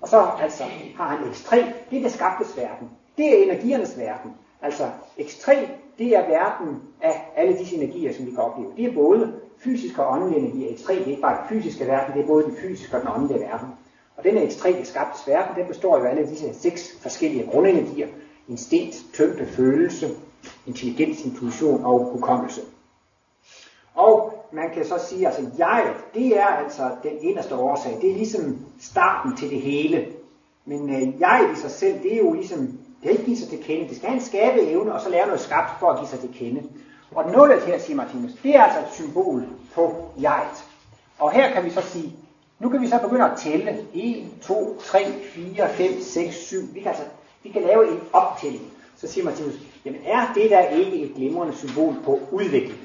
Og 0.00 0.08
så 0.08 0.26
altså 0.40 0.64
har 0.96 1.08
han 1.08 1.18
X3, 1.18 1.56
det 1.90 1.98
er 1.98 2.02
det 2.02 2.12
skabtes 2.12 2.56
verden. 2.56 2.90
Det 3.16 3.38
er 3.38 3.42
energiernes 3.42 3.98
verden. 3.98 4.30
Altså 4.62 4.84
X3, 5.18 5.52
det 5.98 6.16
er 6.16 6.28
verden 6.28 6.82
af 7.00 7.32
alle 7.36 7.58
disse 7.58 7.76
energier, 7.76 8.12
som 8.12 8.26
vi 8.26 8.30
kan 8.30 8.40
opleve. 8.40 8.72
Det 8.76 8.84
er 8.84 8.94
både 8.94 9.32
fysisk 9.58 9.98
og 9.98 10.12
åndelig 10.12 10.38
energi. 10.38 10.74
X3 10.74 10.92
det 10.92 11.02
er 11.02 11.06
ikke 11.06 11.22
bare 11.22 11.38
den 11.38 11.48
fysiske 11.48 11.86
verden, 11.86 12.14
det 12.14 12.22
er 12.22 12.26
både 12.26 12.44
den 12.44 12.56
fysiske 12.56 12.96
og 12.96 13.00
den 13.00 13.10
åndelige 13.14 13.40
verden. 13.40 13.68
Og 14.16 14.24
den 14.24 14.38
X3, 14.38 14.78
det 14.78 14.86
skabtes 14.86 15.28
verden, 15.28 15.56
den 15.56 15.66
består 15.66 15.98
jo 15.98 16.04
af 16.04 16.10
alle 16.10 16.30
disse 16.30 16.54
seks 16.54 16.98
forskellige 17.02 17.46
grundenergier. 17.50 18.08
Instinkt, 18.48 18.96
tyngde, 19.12 19.46
følelse, 19.46 20.08
intelligens, 20.66 21.24
intuition 21.24 21.84
og 21.84 22.10
hukommelse. 22.12 22.60
Og 23.94 24.44
man 24.52 24.70
kan 24.74 24.84
så 24.84 24.98
sige, 25.08 25.26
altså, 25.26 25.42
jeg, 25.58 25.94
det 26.14 26.38
er 26.38 26.46
altså 26.46 26.90
den 27.02 27.12
eneste 27.20 27.54
årsag. 27.54 27.98
Det 28.00 28.10
er 28.10 28.14
ligesom 28.14 28.58
starten 28.80 29.36
til 29.36 29.50
det 29.50 29.60
hele. 29.60 30.06
Men 30.64 30.90
øh, 30.90 31.20
jeg 31.20 31.50
i 31.52 31.56
sig 31.56 31.70
selv, 31.70 32.02
det 32.02 32.14
er 32.14 32.18
jo 32.18 32.32
ligesom, 32.32 32.58
det 33.02 33.08
er 33.08 33.10
ikke 33.10 33.24
give 33.24 33.36
sig 33.36 33.48
til 33.48 33.62
kende. 33.62 33.88
Det 33.88 33.96
skal 33.96 34.08
have 34.08 34.18
en 34.18 34.24
skabe 34.24 34.60
evne, 34.60 34.94
og 34.94 35.00
så 35.00 35.10
lære 35.10 35.26
noget 35.26 35.40
skabt 35.40 35.80
for 35.80 35.90
at 35.90 35.98
give 35.98 36.08
sig 36.08 36.18
til 36.18 36.34
kende. 36.34 36.62
Og 37.14 37.30
nullet 37.32 37.62
her, 37.62 37.78
siger 37.78 37.96
Martinus, 37.96 38.32
det 38.42 38.56
er 38.56 38.62
altså 38.62 38.80
et 38.80 38.92
symbol 38.92 39.44
på 39.74 40.10
jeget. 40.22 40.64
Og 41.18 41.32
her 41.32 41.52
kan 41.52 41.64
vi 41.64 41.70
så 41.70 41.80
sige, 41.80 42.16
nu 42.58 42.68
kan 42.68 42.80
vi 42.80 42.88
så 42.88 42.98
begynde 42.98 43.24
at 43.24 43.38
tælle 43.38 43.86
1, 43.94 44.26
2, 44.42 44.78
3, 44.80 45.04
4, 45.22 45.68
5, 45.68 46.00
6, 46.02 46.36
7. 46.36 46.60
Vi 46.74 46.80
kan, 46.80 46.88
altså, 46.88 47.04
vi 47.42 47.48
kan 47.48 47.62
lave 47.62 47.90
en 47.90 48.00
optælling. 48.12 48.62
Så 48.96 49.08
siger 49.08 49.24
Martinus, 49.24 49.54
jamen 49.84 50.00
er 50.04 50.32
det 50.34 50.50
der 50.50 50.60
ikke 50.60 50.96
et 50.96 51.14
glimrende 51.14 51.56
symbol 51.56 51.94
på 52.04 52.20
udvikling? 52.30 52.80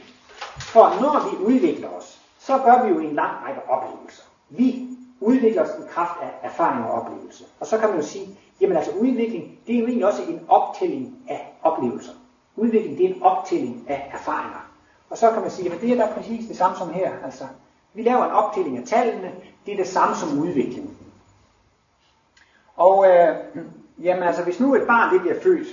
For 0.59 1.01
når 1.01 1.29
vi 1.29 1.53
udvikler 1.53 1.89
os, 1.89 2.19
så 2.39 2.57
gør 2.57 2.83
vi 2.83 2.89
jo 2.89 2.99
en 2.99 3.15
lang 3.15 3.31
række 3.45 3.61
oplevelser. 3.69 4.23
Vi 4.49 4.87
udvikler 5.19 5.61
os 5.63 5.69
i 5.69 5.87
kraft 5.89 6.21
af 6.21 6.31
erfaring 6.41 6.85
og 6.85 6.91
oplevelser. 6.91 7.45
Og 7.59 7.67
så 7.67 7.77
kan 7.77 7.89
man 7.89 7.97
jo 7.97 8.05
sige, 8.05 8.27
jamen 8.61 8.77
altså 8.77 8.91
udvikling, 8.91 9.59
det 9.67 9.75
er 9.75 9.79
jo 9.79 9.85
egentlig 9.85 10.05
også 10.05 10.21
en 10.23 10.41
optælling 10.47 11.17
af 11.29 11.53
oplevelser. 11.63 12.11
Udvikling, 12.59 12.97
det 12.97 13.05
er 13.05 13.15
en 13.15 13.23
optælling 13.23 13.85
af 13.87 14.11
erfaringer. 14.13 14.69
Og 15.09 15.17
så 15.17 15.31
kan 15.31 15.41
man 15.41 15.51
sige, 15.51 15.73
at 15.73 15.81
det 15.81 15.91
er 15.91 15.95
da 15.95 16.13
præcis 16.13 16.47
det 16.47 16.57
samme 16.57 16.77
som 16.77 16.89
her. 16.89 17.11
Altså, 17.25 17.43
vi 17.93 18.01
laver 18.01 18.25
en 18.25 18.31
optælling 18.31 18.77
af 18.77 18.83
tallene, 18.83 19.31
det 19.65 19.73
er 19.73 19.77
det 19.77 19.87
samme 19.87 20.15
som 20.15 20.39
udvikling. 20.39 20.97
Og 22.75 23.05
øh, 23.07 23.35
jamen 24.03 24.23
altså, 24.23 24.43
hvis 24.43 24.59
nu 24.59 24.75
et 24.75 24.87
barn 24.87 25.13
det 25.13 25.21
bliver 25.21 25.39
født, 25.43 25.67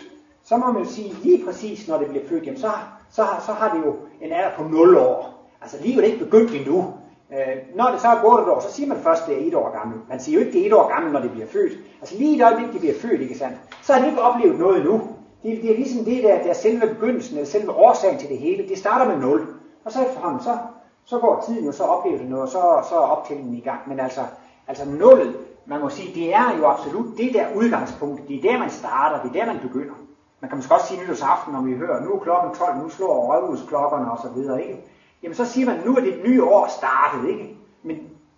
så 0.45 0.57
må 0.57 0.73
man 0.73 0.83
jo 0.83 0.89
sige, 0.89 1.15
lige 1.23 1.45
præcis 1.45 1.89
når 1.89 1.99
det 1.99 2.09
bliver 2.09 2.29
født, 2.29 2.47
jamen 2.47 2.61
så, 2.61 2.71
så, 3.11 3.27
så 3.47 3.53
har 3.53 3.75
det 3.75 3.87
jo 3.87 3.97
en 4.21 4.33
alder 4.33 4.57
på 4.57 4.63
0 4.63 4.97
år. 4.97 5.49
Altså 5.63 5.77
livet 5.83 5.99
er 5.99 6.13
ikke 6.13 6.25
begyndt 6.25 6.55
endnu. 6.55 6.95
Øh, 7.33 7.57
når 7.75 7.91
det 7.91 8.01
så 8.01 8.09
er 8.09 8.23
gået 8.23 8.43
et 8.43 8.49
år, 8.49 8.61
så 8.61 8.73
siger 8.73 8.89
man 8.89 9.03
først, 9.03 9.23
at 9.23 9.29
det 9.29 9.43
er 9.43 9.49
et 9.49 9.55
år 9.55 9.79
gammel. 9.79 10.01
Man 10.09 10.21
siger 10.21 10.35
jo 10.35 10.47
ikke, 10.47 10.49
at 10.49 10.55
det 10.55 10.63
er 10.63 10.67
et 10.67 10.73
år 10.73 10.89
gammel, 10.89 11.13
når 11.13 11.21
det 11.21 11.31
bliver 11.31 11.47
født. 11.47 11.73
Altså 12.01 12.19
lige 12.19 12.35
i 12.35 12.39
det 12.39 12.45
øjeblik, 12.45 12.73
det 12.73 12.81
bliver 12.81 12.95
født, 13.01 13.21
ikke 13.21 13.39
sandt? 13.39 13.57
Så 13.83 13.93
har 13.93 14.01
det 14.01 14.09
ikke 14.09 14.23
oplevet 14.23 14.59
noget 14.59 14.77
endnu. 14.77 15.16
Det, 15.47 15.63
det 15.63 15.71
er 15.71 15.77
ligesom 15.77 16.05
det, 16.05 16.23
der, 16.23 16.43
der 16.43 16.51
er 16.51 16.55
selve 16.55 16.87
begyndelsen, 16.87 17.37
eller 17.37 17.51
selve 17.51 17.73
årsagen 17.73 18.19
til 18.19 18.29
det 18.29 18.39
hele. 18.39 18.69
Det 18.69 18.79
starter 18.79 19.17
med 19.17 19.29
0. 19.29 19.47
Og 19.85 19.93
så 19.93 20.03
efterhånden, 20.03 20.41
så, 20.41 20.59
så 21.05 21.19
går 21.19 21.45
tiden 21.47 21.65
jo, 21.65 21.73
så 21.73 21.85
oplever 21.85 22.19
det 22.19 22.29
noget, 22.29 22.43
og 22.43 22.49
så, 22.49 22.89
så 22.89 22.95
er 22.95 23.07
optællingen 23.07 23.55
i 23.55 23.61
gang. 23.61 23.81
Men 23.89 24.01
altså, 24.01 24.21
altså 24.69 24.85
0, 24.89 25.37
man 25.67 25.81
må 25.81 25.89
sige, 25.89 26.15
det 26.15 26.35
er 26.35 26.57
jo 26.59 26.67
absolut 26.67 27.19
det 27.19 27.35
der 27.35 27.47
udgangspunkt. 27.55 28.29
Det 28.29 28.37
er 28.37 28.51
der, 28.51 28.59
man 28.59 28.71
starter, 28.71 29.23
det 29.23 29.41
er 29.41 29.45
der, 29.45 29.53
man 29.53 29.63
begynder. 29.63 29.95
Man 30.41 30.49
kan 30.49 30.59
måske 30.59 30.75
også 30.75 30.87
sige 30.87 31.01
nytårsaften, 31.03 31.53
når 31.55 31.63
vi 31.63 31.75
hører, 31.75 32.05
nu 32.05 32.13
er 32.13 32.19
klokken 32.19 32.55
12, 32.55 32.77
nu 32.83 32.89
slår 32.89 33.35
rådhusklokkerne 33.35 34.11
og 34.13 34.19
så 34.23 34.29
videre, 34.29 34.63
ikke? 34.63 34.85
Jamen 35.23 35.35
så 35.35 35.45
siger 35.45 35.67
man, 35.67 35.81
nu 35.87 35.97
er 35.97 36.01
det 36.01 36.21
nye 36.25 36.45
år 36.45 36.67
startet, 36.79 37.29
ikke? 37.29 37.57
Men, 37.83 37.97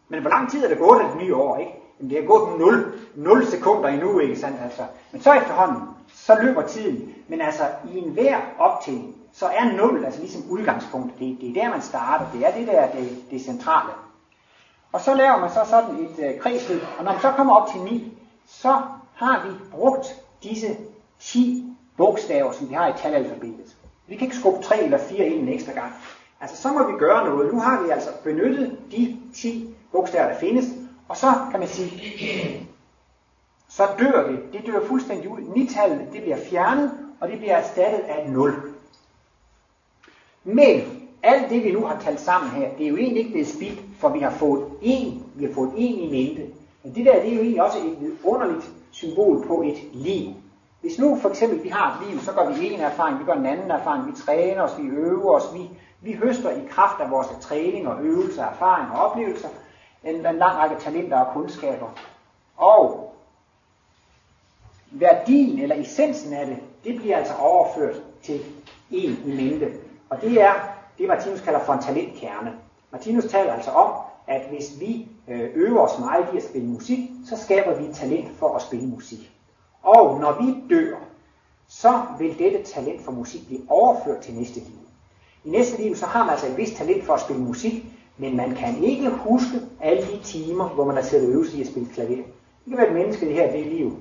men 0.08 0.20
hvor 0.20 0.30
lang 0.30 0.50
tid 0.50 0.64
er 0.64 0.68
det 0.68 0.78
gået 0.78 1.00
af 1.00 1.08
det 1.08 1.22
nye 1.22 1.34
år, 1.34 1.56
ikke? 1.56 1.87
Jamen 1.98 2.10
det 2.10 2.18
er 2.18 2.26
gået 2.26 2.58
0, 2.58 3.00
0 3.14 3.46
sekunder 3.46 3.88
endnu, 3.88 4.18
ikke 4.18 4.36
sandt? 4.36 4.56
Altså. 4.62 4.82
Men 5.12 5.20
så 5.20 5.32
efterhånden, 5.32 5.82
så 6.14 6.38
løber 6.42 6.62
tiden. 6.62 7.14
Men 7.28 7.40
altså 7.40 7.62
i 7.92 7.98
enhver 7.98 8.36
optælling, 8.58 9.14
så 9.32 9.46
er 9.46 9.76
0 9.76 10.04
altså 10.04 10.20
ligesom 10.20 10.42
udgangspunkt. 10.50 11.18
Det, 11.18 11.38
det 11.40 11.48
er 11.48 11.62
der, 11.62 11.70
man 11.70 11.82
starter. 11.82 12.26
Det 12.34 12.46
er 12.46 12.54
det 12.54 12.66
der, 12.66 12.90
det, 12.90 13.24
det 13.30 13.40
centrale. 13.40 13.90
Og 14.92 15.00
så 15.00 15.14
laver 15.14 15.40
man 15.40 15.50
så 15.50 15.60
sådan 15.70 15.96
et 15.96 16.28
øh, 16.28 16.40
kredsløb, 16.40 16.82
og 16.98 17.04
når 17.04 17.12
man 17.12 17.20
så 17.20 17.30
kommer 17.30 17.54
op 17.54 17.68
til 17.72 17.80
9, 17.80 18.18
så 18.46 18.82
har 19.14 19.46
vi 19.46 19.54
brugt 19.72 20.06
disse 20.42 20.76
10 21.20 21.64
bogstaver, 21.96 22.52
som 22.52 22.68
vi 22.68 22.74
har 22.74 22.88
i 22.88 22.92
talalfabetet. 22.98 23.76
Vi 24.06 24.16
kan 24.16 24.24
ikke 24.24 24.36
skubbe 24.36 24.62
3 24.62 24.82
eller 24.82 24.98
4 24.98 25.26
ind 25.26 25.42
en 25.42 25.48
ekstra 25.48 25.72
gang. 25.72 25.92
Altså 26.40 26.62
så 26.62 26.68
må 26.68 26.92
vi 26.92 26.98
gøre 26.98 27.24
noget. 27.24 27.52
Nu 27.52 27.60
har 27.60 27.82
vi 27.82 27.90
altså 27.90 28.10
benyttet 28.24 28.78
de 28.90 29.16
10 29.34 29.74
bogstaver, 29.92 30.28
der 30.28 30.38
findes, 30.38 30.64
og 31.08 31.16
så 31.16 31.34
kan 31.50 31.60
man 31.60 31.68
sige, 31.68 32.68
så 33.68 33.88
dør 33.98 34.28
det. 34.28 34.40
Det 34.52 34.66
dør 34.66 34.80
fuldstændig 34.80 35.28
ud. 35.28 35.40
Nitallet, 35.40 36.08
det 36.12 36.22
bliver 36.22 36.36
fjernet, 36.36 36.92
og 37.20 37.28
det 37.28 37.38
bliver 37.38 37.54
erstattet 37.54 38.00
af 38.00 38.24
et 38.24 38.32
0. 38.32 38.52
Men 40.44 40.82
alt 41.22 41.50
det, 41.50 41.64
vi 41.64 41.72
nu 41.72 41.84
har 41.84 42.00
talt 42.00 42.20
sammen 42.20 42.50
her, 42.50 42.68
det 42.78 42.84
er 42.84 42.88
jo 42.88 42.96
egentlig 42.96 43.20
ikke 43.20 43.32
blevet 43.32 43.48
spildt, 43.48 43.80
for 43.98 44.08
vi 44.08 44.18
har 44.18 44.30
fået 44.30 44.62
en, 44.82 45.22
vi 45.34 45.44
har 45.44 45.52
fået 45.52 45.70
en 45.76 45.98
i 45.98 46.10
mente. 46.10 46.46
Men 46.82 46.94
det 46.94 47.04
der, 47.04 47.20
det 47.20 47.30
er 47.30 47.34
jo 47.34 47.40
egentlig 47.40 47.62
også 47.62 47.78
et 47.78 48.12
underligt 48.24 48.70
symbol 48.90 49.46
på 49.46 49.62
et 49.62 49.76
liv. 49.92 50.30
Hvis 50.80 50.98
nu 50.98 51.16
for 51.16 51.28
eksempel 51.28 51.62
vi 51.62 51.68
har 51.68 52.00
et 52.00 52.08
liv, 52.08 52.20
så 52.20 52.32
gør 52.32 52.50
vi 52.50 52.72
en 52.72 52.80
erfaring, 52.80 53.18
vi 53.18 53.24
gør 53.24 53.32
en 53.32 53.46
anden 53.46 53.70
erfaring, 53.70 54.06
vi 54.06 54.12
træner 54.12 54.62
os, 54.62 54.78
vi 54.78 54.86
øver 54.86 55.34
os, 55.34 55.54
vi, 55.54 55.70
vi 56.00 56.12
høster 56.12 56.50
i 56.50 56.62
kraft 56.68 57.00
af 57.00 57.10
vores 57.10 57.26
træning 57.40 57.88
og 57.88 58.04
øvelser, 58.04 58.44
erfaring 58.44 58.90
og 58.90 58.98
oplevelser, 58.98 59.48
en, 60.04 60.14
en 60.14 60.22
lang 60.22 60.58
række 60.58 60.76
talenter 60.80 61.18
og 61.18 61.32
kundskaber. 61.32 61.88
Og 62.56 63.14
værdien 64.90 65.58
eller 65.58 65.76
essensen 65.76 66.32
af 66.32 66.46
det, 66.46 66.58
det 66.84 66.96
bliver 66.96 67.16
altså 67.16 67.34
overført 67.34 67.96
til 68.22 68.40
en 68.90 69.22
i 69.26 69.36
mente. 69.36 69.72
Og 70.10 70.20
det 70.20 70.42
er 70.42 70.52
det, 70.98 71.08
Martinus 71.08 71.40
kalder 71.40 71.64
for 71.64 71.72
en 71.72 71.82
talentkerne. 71.82 72.54
Martinus 72.92 73.24
taler 73.24 73.52
altså 73.52 73.70
om, 73.70 73.92
at 74.26 74.42
hvis 74.48 74.80
vi 74.80 75.08
øh, 75.28 75.50
øver 75.54 75.80
os 75.80 75.98
meget 75.98 76.26
i 76.34 76.36
at 76.36 76.42
spille 76.42 76.68
musik, 76.68 76.98
så 77.28 77.36
skaber 77.36 77.74
vi 77.74 77.84
et 77.84 77.94
talent 77.94 78.36
for 78.36 78.56
at 78.56 78.62
spille 78.62 78.86
musik. 78.86 79.30
Og 79.82 80.20
når 80.20 80.42
vi 80.42 80.74
dør, 80.74 80.96
så 81.68 82.02
vil 82.18 82.38
dette 82.38 82.62
talent 82.62 83.04
for 83.04 83.12
musik 83.12 83.46
blive 83.46 83.62
overført 83.68 84.20
til 84.20 84.34
næste 84.34 84.60
liv. 84.60 84.78
I 85.44 85.50
næste 85.50 85.82
liv, 85.82 85.96
så 85.96 86.06
har 86.06 86.24
man 86.24 86.30
altså 86.30 86.46
et 86.46 86.56
vist 86.56 86.76
talent 86.76 87.04
for 87.04 87.14
at 87.14 87.20
spille 87.20 87.42
musik, 87.42 87.84
men 88.18 88.36
man 88.36 88.54
kan 88.54 88.84
ikke 88.84 89.10
huske 89.10 89.60
alle 89.80 90.02
de 90.02 90.20
timer, 90.22 90.68
hvor 90.68 90.84
man 90.84 90.94
har 90.94 91.02
siddet 91.02 91.28
øvelse 91.28 91.58
i 91.58 91.60
at 91.60 91.66
spille 91.66 91.88
klaver. 91.94 92.16
Det 92.64 92.68
kan 92.68 92.76
være 92.78 92.88
et 92.88 92.94
menneske, 92.94 93.26
det 93.26 93.34
her 93.34 93.52
det 93.52 93.66
liv. 93.66 93.92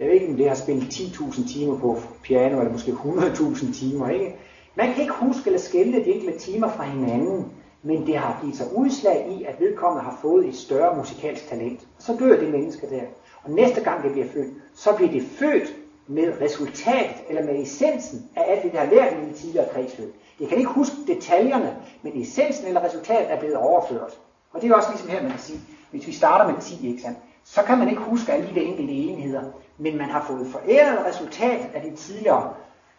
Jeg 0.00 0.06
ved 0.06 0.14
ikke, 0.14 0.28
om 0.28 0.36
det 0.36 0.48
har 0.48 0.54
spillet 0.54 0.82
10.000 0.82 1.52
timer 1.52 1.78
på 1.78 1.98
piano, 2.22 2.58
eller 2.58 2.72
måske 2.72 2.92
100.000 2.92 3.74
timer, 3.74 4.08
ikke? 4.08 4.36
Man 4.74 4.92
kan 4.92 5.02
ikke 5.02 5.14
huske 5.14 5.42
eller 5.46 5.60
skælde 5.60 5.92
de 5.92 6.12
enkelte 6.12 6.38
timer 6.38 6.68
fra 6.68 6.84
hinanden, 6.84 7.52
men 7.82 8.06
det 8.06 8.16
har 8.16 8.38
givet 8.42 8.56
sig 8.56 8.66
udslag 8.76 9.36
i, 9.38 9.44
at 9.44 9.60
vedkommende 9.60 10.04
har 10.04 10.18
fået 10.22 10.48
et 10.48 10.54
større 10.54 10.96
musikalsk 10.96 11.48
talent. 11.48 11.80
Og 11.96 12.02
så 12.02 12.16
dør 12.18 12.40
det 12.40 12.50
menneske 12.50 12.90
der. 12.90 13.02
Og 13.42 13.50
næste 13.50 13.80
gang 13.80 14.02
det 14.02 14.12
bliver 14.12 14.26
født, 14.26 14.48
så 14.74 14.90
bliver 14.96 15.12
det 15.12 15.22
født 15.22 15.74
med 16.06 16.40
resultatet, 16.40 17.16
eller 17.28 17.44
med 17.44 17.62
essensen 17.62 18.30
af 18.36 18.44
alt 18.48 18.62
det, 18.62 18.72
der 18.72 18.78
har 18.78 18.94
lært 18.94 19.12
i 19.12 19.30
de 19.30 19.34
tidligere 19.34 19.68
kredsløb. 19.72 20.14
Jeg 20.42 20.50
kan 20.50 20.58
ikke 20.58 20.70
huske 20.70 20.96
detaljerne, 21.06 21.76
men 22.02 22.22
essensen 22.22 22.66
eller 22.66 22.84
resultatet 22.84 23.32
er 23.32 23.38
blevet 23.38 23.56
overført. 23.56 24.18
Og 24.52 24.62
det 24.62 24.70
er 24.70 24.74
også 24.74 24.90
ligesom 24.90 25.08
her, 25.08 25.22
man 25.22 25.30
kan 25.30 25.40
sige, 25.40 25.60
hvis 25.90 26.06
vi 26.06 26.12
starter 26.12 26.52
med 26.52 26.60
10, 26.60 26.88
ikke 26.88 27.02
sandt? 27.02 27.18
så 27.44 27.62
kan 27.62 27.78
man 27.78 27.88
ikke 27.88 28.02
huske 28.02 28.32
alle 28.32 28.48
de 28.48 28.54
der 28.54 28.60
enkelte 28.60 28.92
enheder, 28.92 29.42
men 29.78 29.98
man 29.98 30.10
har 30.10 30.24
fået 30.24 30.46
foræret 30.46 31.06
resultatet 31.06 31.68
af 31.74 31.82
det 31.82 31.94
tidligere 31.98 32.52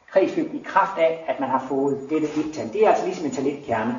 kredsløb 0.07 0.53
i 0.53 0.61
kraft 0.65 0.97
af, 0.97 1.25
at 1.27 1.39
man 1.39 1.49
har 1.49 1.65
fået 1.69 2.07
dette 2.09 2.27
et-tal. 2.27 2.73
Det 2.73 2.85
er 2.85 2.89
altså 2.89 3.05
ligesom 3.05 3.25
en 3.25 3.31
talentkerne. 3.31 3.95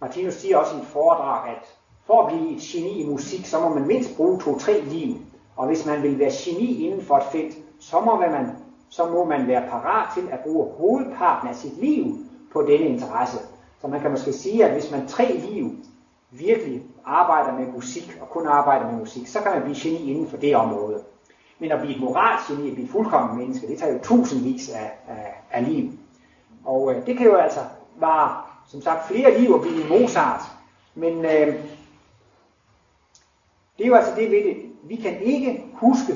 Martinus 0.00 0.34
siger 0.34 0.56
også 0.56 0.76
i 0.76 0.78
et 0.78 0.86
foredrag, 0.86 1.50
at 1.50 1.74
for 2.06 2.22
at 2.22 2.32
blive 2.32 2.56
et 2.56 2.60
geni 2.60 3.02
i 3.02 3.06
musik, 3.06 3.46
så 3.46 3.60
må 3.60 3.68
man 3.68 3.86
mindst 3.86 4.16
bruge 4.16 4.40
to-tre 4.40 4.80
liv. 4.80 5.16
Og 5.56 5.66
hvis 5.66 5.86
man 5.86 6.02
vil 6.02 6.18
være 6.18 6.30
geni 6.32 6.86
inden 6.86 7.02
for 7.02 7.16
et 7.16 7.24
felt, 7.32 7.56
så 7.80 8.00
må 8.00 8.16
man, 8.16 8.50
så 8.88 9.08
må 9.08 9.24
man 9.24 9.46
være 9.46 9.68
parat 9.68 10.08
til 10.14 10.28
at 10.32 10.40
bruge 10.40 10.72
hovedparten 10.78 11.48
af 11.48 11.54
sit 11.54 11.80
liv 11.80 12.16
på 12.52 12.62
denne 12.62 12.86
interesse. 12.86 13.38
Så 13.80 13.86
man 13.86 14.00
kan 14.00 14.10
måske 14.10 14.32
sige, 14.32 14.64
at 14.64 14.72
hvis 14.72 14.90
man 14.90 15.08
tre 15.08 15.32
liv 15.32 15.70
virkelig 16.30 16.82
arbejder 17.04 17.58
med 17.58 17.72
musik, 17.72 18.18
og 18.20 18.28
kun 18.28 18.46
arbejder 18.46 18.90
med 18.90 18.98
musik, 18.98 19.26
så 19.26 19.40
kan 19.40 19.52
man 19.52 19.62
blive 19.62 19.76
geni 19.80 20.10
inden 20.10 20.28
for 20.28 20.36
det 20.36 20.56
område. 20.56 21.02
Men 21.58 21.72
at 21.72 21.80
blive 21.80 21.94
et 21.94 22.00
moralgeni, 22.00 22.68
at 22.68 22.74
blive 22.74 22.86
et 22.86 22.92
fuldkommen 22.92 23.38
menneske, 23.38 23.66
det 23.66 23.78
tager 23.78 23.92
jo 23.92 23.98
tusindvis 24.02 24.68
af, 24.68 24.92
af, 25.08 25.42
af 25.50 25.64
liv. 25.64 25.90
Og 26.64 26.94
øh, 26.94 27.06
det 27.06 27.18
kan 27.18 27.26
jo 27.26 27.34
altså 27.34 27.60
være, 28.00 28.36
som 28.66 28.82
sagt, 28.82 29.06
flere 29.06 29.40
liv 29.40 29.54
at 29.54 29.60
blive 29.60 29.88
Mozart. 29.88 30.40
Men 30.94 31.24
øh, 31.24 31.54
det 33.78 33.84
er 33.84 33.88
jo 33.88 33.94
altså 33.94 34.12
det 34.16 34.30
ved 34.30 34.44
det. 34.44 34.56
Vi 34.82 34.96
kan 34.96 35.20
ikke 35.22 35.64
huske 35.74 36.12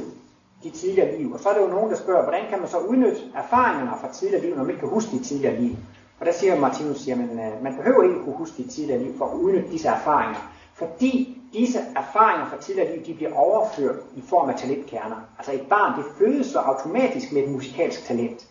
de 0.63 0.71
tidligere 0.71 1.19
liv. 1.19 1.33
Og 1.33 1.41
så 1.41 1.49
er 1.49 1.55
der 1.55 1.61
jo 1.61 1.69
nogen, 1.69 1.91
der 1.91 1.97
spørger, 1.97 2.23
hvordan 2.23 2.49
kan 2.51 2.59
man 2.59 2.69
så 2.69 2.79
udnytte 2.79 3.21
erfaringerne 3.35 3.91
fra 4.01 4.13
tidligere 4.13 4.43
liv, 4.45 4.55
når 4.55 4.63
man 4.63 4.71
ikke 4.71 4.81
kan 4.81 4.89
huske 4.89 5.11
de 5.11 5.25
tidligere 5.25 5.61
liv? 5.61 5.77
Og 6.23 6.27
der 6.27 6.33
siger 6.33 6.61
Martinus, 6.61 7.09
at 7.09 7.19
øh, 7.19 7.63
man 7.63 7.77
behøver 7.77 8.03
ikke 8.03 8.25
kunne 8.25 8.37
huske 8.37 8.63
de 8.63 8.69
tidligere 8.69 9.03
liv 9.03 9.19
for 9.19 9.27
at 9.27 9.35
udnytte 9.35 9.71
disse 9.71 9.89
erfaringer. 9.89 10.53
Fordi 10.75 11.39
disse 11.53 11.79
erfaringer 11.97 12.47
fra 12.51 12.57
tidligere 12.57 12.97
liv, 12.97 13.05
de 13.07 13.15
bliver 13.15 13.35
overført 13.35 13.97
i 14.17 14.21
form 14.21 14.49
af 14.51 14.59
talentkerner. 14.59 15.17
Altså 15.39 15.53
et 15.53 15.67
barn, 15.69 15.99
det 15.99 16.05
fødes 16.19 16.47
så 16.47 16.59
automatisk 16.59 17.33
med 17.33 17.43
et 17.43 17.51
musikalsk 17.51 18.05
talent. 18.05 18.49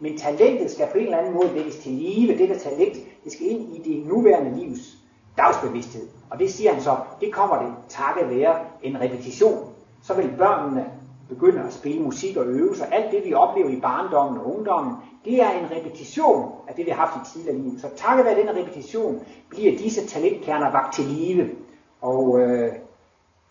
Men 0.00 0.18
talentet 0.18 0.70
skal 0.70 0.86
på 0.92 0.98
en 0.98 1.04
eller 1.04 1.18
anden 1.18 1.34
måde 1.34 1.54
vækkes 1.54 1.76
til 1.76 1.92
live. 1.92 2.38
Dette 2.38 2.58
talent, 2.58 2.96
det 3.24 3.32
skal 3.32 3.46
ind 3.46 3.76
i 3.76 3.92
det 3.92 4.06
nuværende 4.06 4.58
livs 4.58 4.96
dagsbevidsthed. 5.36 6.08
Og 6.30 6.38
det 6.38 6.52
siger 6.52 6.72
han 6.72 6.82
så, 6.82 6.96
det 7.20 7.32
kommer 7.32 7.62
det 7.62 7.74
takket 7.88 8.30
være 8.30 8.58
en 8.82 9.00
repetition. 9.00 9.72
Så 10.02 10.14
vil 10.14 10.30
børnene 10.38 10.86
begynder 11.30 11.62
at 11.62 11.72
spille 11.72 12.02
musik 12.02 12.36
og 12.36 12.46
øve 12.46 12.76
sig. 12.76 12.88
Alt 12.92 13.12
det, 13.12 13.24
vi 13.24 13.34
oplever 13.34 13.68
i 13.68 13.80
barndommen 13.80 14.40
og 14.40 14.56
ungdommen, 14.56 14.94
det 15.24 15.42
er 15.42 15.50
en 15.50 15.70
repetition 15.76 16.52
af 16.68 16.74
det, 16.74 16.86
vi 16.86 16.90
har 16.90 17.06
haft 17.06 17.28
i 17.28 17.32
tidligere 17.32 17.58
liv. 17.58 17.78
Så 17.78 17.88
takket 17.96 18.24
være 18.24 18.40
den 18.42 18.56
repetition, 18.56 19.20
bliver 19.48 19.78
disse 19.78 20.06
talentkerner 20.06 20.70
vagt 20.70 20.94
til 20.94 21.04
live. 21.04 21.50
Og 22.00 22.40
øh, 22.40 22.72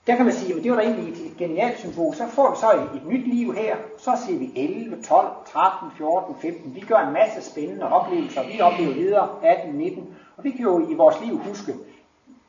der 0.07 0.15
kan 0.15 0.25
man 0.25 0.33
sige, 0.33 0.55
at 0.55 0.63
det 0.63 0.71
var 0.71 0.77
da 0.77 0.83
egentlig 0.83 1.25
et, 1.25 1.37
genialt 1.37 1.79
symbol. 1.79 2.15
Så 2.15 2.23
får 2.27 2.51
vi 2.51 2.57
så 2.57 2.71
et, 2.71 3.01
et 3.01 3.07
nyt 3.07 3.27
liv 3.27 3.53
her. 3.53 3.75
Så 3.97 4.11
siger 4.25 4.39
vi 4.39 4.51
11, 4.55 5.01
12, 5.03 5.27
13, 5.45 5.91
14, 5.97 6.35
15. 6.41 6.75
Vi 6.75 6.79
gør 6.79 6.97
en 6.97 7.13
masse 7.13 7.51
spændende 7.51 7.89
oplevelser. 7.89 8.41
Vi 8.53 8.61
oplever 8.61 8.93
videre 8.93 9.29
18, 9.43 9.73
19. 9.73 10.15
Og 10.37 10.43
vi 10.43 10.51
kan 10.51 10.61
jo 10.61 10.89
i 10.89 10.93
vores 10.93 11.15
liv 11.25 11.37
huske 11.37 11.73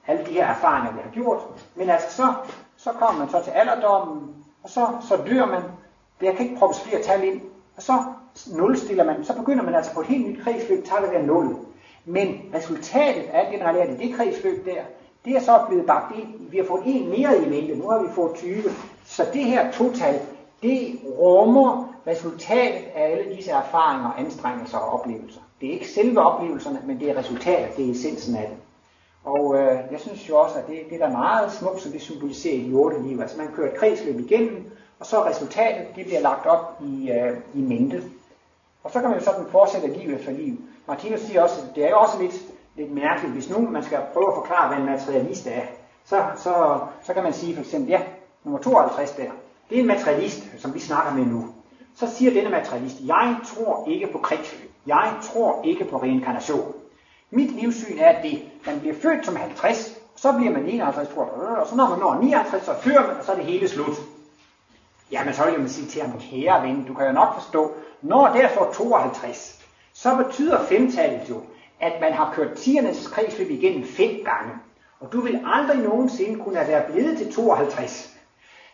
alle 0.07 0.27
de 0.27 0.33
her 0.33 0.47
erfaringer, 0.47 0.93
vi 0.93 0.99
har 1.05 1.11
gjort. 1.11 1.41
Men 1.75 1.91
altså 1.91 2.17
så, 2.17 2.35
så 2.77 2.91
kommer 2.93 3.19
man 3.19 3.31
så 3.31 3.45
til 3.45 3.51
alderdommen, 3.51 4.40
og 4.63 4.71
så, 4.71 4.89
så 5.09 5.17
dør 5.17 5.47
man. 5.47 5.63
Jeg 6.23 6.37
kan 6.37 6.47
ikke 6.47 6.59
proppes 6.59 6.81
flere 6.81 7.03
tal 7.03 7.25
ind. 7.25 7.41
Og 7.77 7.83
så 7.83 8.03
nulstiller 8.53 9.05
man. 9.05 9.25
Så 9.25 9.37
begynder 9.37 9.65
man 9.65 9.75
altså 9.75 9.95
på 9.95 10.01
et 10.01 10.07
helt 10.07 10.29
nyt 10.29 10.45
kredsløb, 10.45 10.85
takket 10.85 11.11
være 11.13 11.27
nul. 11.27 11.57
Men 12.05 12.43
resultatet 12.55 13.23
af 13.23 13.41
alt 13.41 13.53
det, 13.53 13.61
der 13.61 13.73
lært 13.73 13.89
i 14.01 14.07
det 14.07 14.17
kredsløb 14.17 14.65
der, 14.67 14.83
det 15.25 15.37
er 15.37 15.41
så 15.41 15.65
blevet 15.69 15.87
bagt 15.87 16.19
ind. 16.19 16.51
Vi 16.51 16.57
har 16.57 16.65
fået 16.65 16.83
en 16.85 17.09
mere 17.09 17.43
i 17.43 17.49
mente. 17.49 17.75
Nu 17.75 17.91
har 17.91 18.03
vi 18.03 18.09
fået 18.15 18.35
20. 18.35 18.63
Så 19.05 19.27
det 19.33 19.45
her 19.45 19.73
total, 19.73 20.21
det 20.63 21.01
rummer 21.19 21.95
resultatet 22.07 22.85
af 22.95 23.11
alle 23.11 23.37
disse 23.37 23.51
erfaringer, 23.51 24.13
anstrengelser 24.19 24.79
og 24.79 25.01
oplevelser. 25.01 25.41
Det 25.61 25.69
er 25.69 25.73
ikke 25.73 25.89
selve 25.89 26.21
oplevelserne, 26.21 26.81
men 26.85 27.01
det 27.01 27.11
er 27.11 27.17
resultatet, 27.17 27.77
det 27.77 27.87
er 27.87 27.91
essensen 27.91 28.37
af 28.37 28.49
det. 28.49 28.57
Og 29.25 29.57
øh, 29.57 29.79
jeg 29.91 30.01
synes 30.01 30.29
jo 30.29 30.39
også, 30.39 30.59
at 30.59 30.67
det, 30.67 30.81
det 30.91 31.03
er 31.03 31.07
der 31.07 31.13
meget 31.13 31.53
smukt, 31.53 31.81
som 31.81 31.93
det 31.93 32.01
symboliserer 32.01 32.55
i 32.55 32.71
de 32.71 32.75
otte 32.75 33.03
liv. 33.03 33.21
Altså 33.21 33.39
man 33.39 33.53
kører 33.57 33.73
et 33.73 33.79
kredsløb 33.79 34.21
igennem, 34.21 34.71
og 35.01 35.07
så 35.07 35.25
resultatet, 35.25 35.87
det 35.97 36.05
bliver 36.05 36.21
lagt 36.21 36.47
op 36.47 36.81
i, 36.81 37.11
øh, 37.11 37.37
i 37.55 37.61
mente. 37.61 38.03
Og 38.85 38.91
så 38.91 39.01
kan 39.01 39.09
man 39.11 39.19
jo 39.19 39.25
sådan 39.25 39.47
fortsætte 39.51 39.89
liv 39.89 40.15
efter 40.15 40.33
liv. 40.33 40.55
Martinus 40.87 41.21
siger 41.21 41.43
også, 41.43 41.61
at 41.61 41.75
det 41.75 41.85
er 41.85 41.91
jo 41.91 41.99
også 41.99 42.23
lidt, 42.23 42.35
lidt 42.77 42.93
mærkeligt, 42.93 43.33
hvis 43.35 43.51
nu 43.51 43.59
man 43.59 43.85
skal 43.85 43.99
prøve 44.13 44.29
at 44.29 44.35
forklare, 44.35 44.69
hvad 44.69 44.79
en 44.79 44.87
materialist 44.87 45.47
er, 45.47 45.63
så, 46.05 46.23
så, 46.37 46.79
så 47.03 47.15
kan 47.15 47.23
man 47.23 47.33
sige 47.33 47.55
for 47.55 47.63
eksempel, 47.63 47.91
ja, 47.91 48.01
nummer 48.45 48.61
52 48.61 49.11
der, 49.11 49.31
det 49.71 49.77
er 49.77 49.81
en 49.81 49.87
materialist, 49.87 50.43
som 50.59 50.75
vi 50.75 50.81
snakker 50.81 51.15
med 51.15 51.25
nu. 51.25 51.49
Så 51.97 52.07
siger 52.07 52.33
denne 52.33 52.51
materialist, 52.51 52.97
jeg 53.07 53.37
tror 53.45 53.85
ikke 53.89 54.07
på 54.13 54.19
kredsløb. 54.19 54.71
Jeg 54.87 55.15
tror 55.23 55.63
ikke 55.65 55.85
på 55.85 55.97
reinkarnation. 55.97 56.73
Mit 57.31 57.51
livssyn 57.51 57.99
er 57.99 58.23
det, 58.23 58.43
man 58.67 58.81
bliver 58.81 58.95
født 58.95 59.27
som 59.27 59.37
50, 59.37 59.97
så 60.17 60.33
bliver 60.33 60.53
man 60.53 60.67
51, 60.67 61.09
tror 61.09 61.25
jeg, 61.25 61.59
og 61.59 61.67
så 61.67 61.77
når 61.77 61.89
man 61.89 61.99
når 61.99 62.15
59, 62.15 62.65
så 62.65 62.75
dør 62.85 63.07
man, 63.07 63.17
og 63.17 63.25
så 63.25 63.33
er 63.33 63.37
det 63.37 63.45
hele 63.45 63.69
slut. 63.69 63.95
Jamen 65.13 65.35
så 65.35 65.45
vil 65.45 65.61
jeg 65.61 65.71
sige 65.71 65.87
til 65.87 66.03
ham, 66.03 66.21
kære 66.21 66.63
ven, 66.63 66.85
du 66.85 66.95
kan 66.95 67.07
jo 67.07 67.13
nok 67.13 67.35
forstå, 67.35 67.73
når 68.03 68.29
der 68.29 68.49
står 68.49 68.73
52, 68.73 69.59
så 69.93 70.17
betyder 70.17 70.65
femtallet 70.65 71.29
jo, 71.29 71.41
at 71.81 71.93
man 72.01 72.13
har 72.13 72.33
kørt 72.35 72.53
tiernes 72.53 73.07
kredsløb 73.07 73.51
igennem 73.51 73.85
fem 73.85 74.11
gange. 74.25 74.53
Og 75.01 75.13
du 75.13 75.21
vil 75.21 75.41
aldrig 75.47 75.79
nogensinde 75.79 76.41
kunne 76.41 76.57
have 76.57 76.69
været 76.69 76.85
blevet 76.93 77.19
til 77.19 77.33
52, 77.33 78.11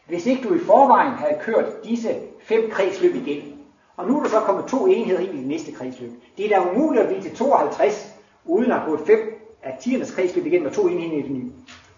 hvis 0.07 0.27
ikke 0.27 0.49
du 0.49 0.55
i 0.55 0.59
forvejen 0.59 1.13
havde 1.13 1.39
kørt 1.41 1.85
disse 1.85 2.21
fem 2.43 2.71
kredsløb 2.71 3.15
igennem. 3.15 3.53
Og 3.97 4.07
nu 4.07 4.19
er 4.19 4.23
der 4.23 4.31
så 4.31 4.41
kommet 4.41 4.67
to 4.67 4.87
enheder 4.87 5.21
ind 5.21 5.35
i 5.35 5.39
det 5.39 5.47
næste 5.47 5.73
kredsløb. 5.73 6.11
Det 6.37 6.45
er 6.45 6.59
da 6.59 6.71
umuligt 6.71 7.03
at 7.03 7.09
blive 7.09 7.23
til 7.23 7.37
52, 7.37 8.16
uden 8.47 8.71
at 8.71 8.79
have 8.79 8.91
gået 8.91 9.07
fem 9.07 9.53
af 9.63 9.79
tiernes 9.81 10.11
kredsløb 10.11 10.47
igen 10.47 10.63
med 10.63 10.71
to 10.71 10.89
enheder 10.89 11.19
i 11.19 11.23
det 11.23 11.31
nye. 11.31 11.51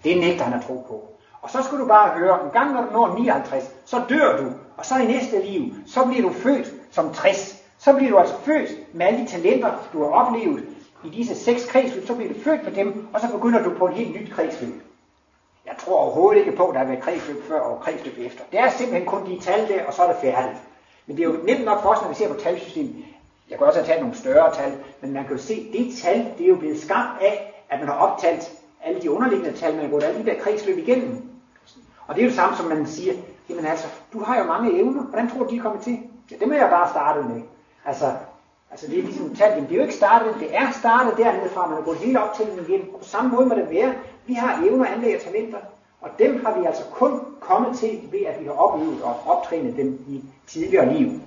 Det 0.05 0.19
nægter 0.19 0.45
han 0.45 0.61
at 0.61 0.67
tro 0.67 0.85
på. 0.89 1.05
Og 1.43 1.51
så 1.51 1.63
skal 1.63 1.79
du 1.79 1.87
bare 1.87 2.19
høre, 2.19 2.45
en 2.45 2.51
gang 2.51 2.73
når 2.73 2.83
du 2.83 2.93
når 2.93 3.19
59, 3.19 3.71
så 3.85 4.03
dør 4.09 4.37
du, 4.37 4.53
og 4.77 4.87
så 4.87 4.99
i 4.99 5.07
næste 5.07 5.43
liv, 5.43 5.63
så 5.87 6.05
bliver 6.05 6.23
du 6.23 6.33
født 6.33 6.73
som 6.91 7.13
60. 7.15 7.65
Så 7.79 7.93
bliver 7.93 8.11
du 8.11 8.19
altså 8.19 8.35
født 8.45 8.95
med 8.95 9.07
alle 9.07 9.21
de 9.21 9.27
talenter, 9.27 9.71
du 9.93 10.03
har 10.03 10.11
oplevet 10.11 10.65
i 11.05 11.09
disse 11.09 11.35
seks 11.35 11.67
kredsløb, 11.67 12.07
så 12.07 12.15
bliver 12.15 12.33
du 12.33 12.41
født 12.41 12.65
med 12.65 12.73
dem, 12.73 13.07
og 13.13 13.21
så 13.21 13.33
begynder 13.33 13.63
du 13.63 13.71
på 13.79 13.87
et 13.87 13.95
helt 13.95 14.21
nyt 14.21 14.31
kredsløb. 14.31 14.75
Jeg 15.67 15.75
tror 15.79 15.99
overhovedet 15.99 16.41
ikke 16.41 16.53
på, 16.53 16.67
at 16.67 16.75
der 16.75 16.79
har 16.79 16.87
været 16.87 17.03
kredsløb 17.03 17.43
før 17.49 17.61
og 17.61 17.81
kredsløb 17.81 18.15
efter. 18.19 18.45
Det 18.53 18.61
er 18.61 18.71
simpelthen 18.71 19.07
kun 19.07 19.27
de 19.27 19.41
tal 19.41 19.69
der, 19.69 19.85
og 19.85 19.95
så 19.95 20.03
er 20.03 20.07
det 20.07 20.17
færdigt. 20.21 20.59
Men 21.07 21.17
det 21.17 21.23
er 21.23 21.27
jo 21.27 21.39
nemt 21.45 21.65
nok 21.65 21.83
for 21.83 21.89
os, 21.89 22.03
når 22.03 22.09
vi 22.09 22.15
ser 22.15 22.29
på 22.29 22.41
talsystemet. 22.41 23.05
Jeg 23.51 23.59
kan 23.59 23.67
også 23.67 23.79
have 23.79 23.87
taget 23.87 24.01
nogle 24.03 24.17
større 24.17 24.55
tal, 24.55 24.73
men 25.01 25.13
man 25.13 25.25
kan 25.25 25.37
jo 25.37 25.43
se, 25.43 25.55
at 25.55 25.79
det 25.79 25.97
tal, 26.03 26.27
det 26.39 26.45
er 26.45 26.49
jo 26.49 26.57
blevet 26.57 26.81
skabt 26.81 27.23
af, 27.23 27.65
at 27.71 27.79
man 27.79 27.89
har 27.89 27.95
optalt 27.95 28.53
alle 28.85 29.03
de 29.03 29.11
underliggende 29.11 29.59
tal, 29.59 29.75
man 29.75 29.85
har 29.85 29.91
gået 29.91 30.03
alle 30.03 30.21
de 30.21 30.27
der 30.27 30.39
kredsløb 30.39 30.79
igennem. 30.79 31.23
Og 32.07 32.15
det 32.15 32.21
er 32.21 32.25
jo 32.25 32.29
det 32.29 32.37
samme, 32.37 32.57
som 32.57 32.67
man 32.67 32.87
siger, 32.87 33.13
jamen 33.49 33.67
altså, 33.67 33.87
du 34.13 34.23
har 34.23 34.39
jo 34.39 34.45
mange 34.45 34.79
evner, 34.79 35.03
hvordan 35.03 35.31
tror 35.31 35.45
du, 35.45 35.51
de 35.51 35.57
er 35.57 35.63
kommet 35.63 35.83
til? 35.83 35.99
Ja, 36.31 36.37
det 36.37 36.49
må 36.49 36.55
jeg 36.55 36.69
bare 36.71 36.89
starte 36.89 37.29
med. 37.29 37.43
Altså, 37.85 38.13
altså 38.71 38.87
det 38.87 38.99
er 38.99 39.03
ligesom 39.03 39.35
tal, 39.35 39.61
det 39.61 39.71
er 39.71 39.77
jo 39.77 39.83
ikke 39.83 39.95
startet, 39.95 40.35
det 40.41 40.57
er 40.57 40.71
startet 40.81 41.17
dernede 41.17 41.49
fra, 41.49 41.67
man 41.67 41.77
har 41.77 41.85
gået 41.85 41.99
helt 41.99 42.17
op 42.17 42.35
til 42.35 42.47
den 42.47 42.65
igen. 42.69 42.81
På 42.99 43.05
samme 43.05 43.31
måde 43.31 43.47
må 43.47 43.55
det 43.55 43.71
være, 43.71 43.95
vi 44.27 44.35
har 44.35 44.63
evner, 44.65 44.87
anlæg 44.87 45.17
og 45.17 45.23
talenter, 45.23 45.59
og 46.01 46.11
dem 46.19 46.45
har 46.45 46.59
vi 46.59 46.67
altså 46.67 46.83
kun 46.93 47.21
kommet 47.41 47.79
til 47.79 48.01
ved, 48.13 48.21
at 48.27 48.41
vi 48.41 48.45
har 48.45 48.53
oplevet 48.53 49.03
og 49.03 49.17
optrænet 49.27 49.77
dem 49.77 50.05
i 50.09 50.25
tidligere 50.47 50.95
liv. 50.95 51.21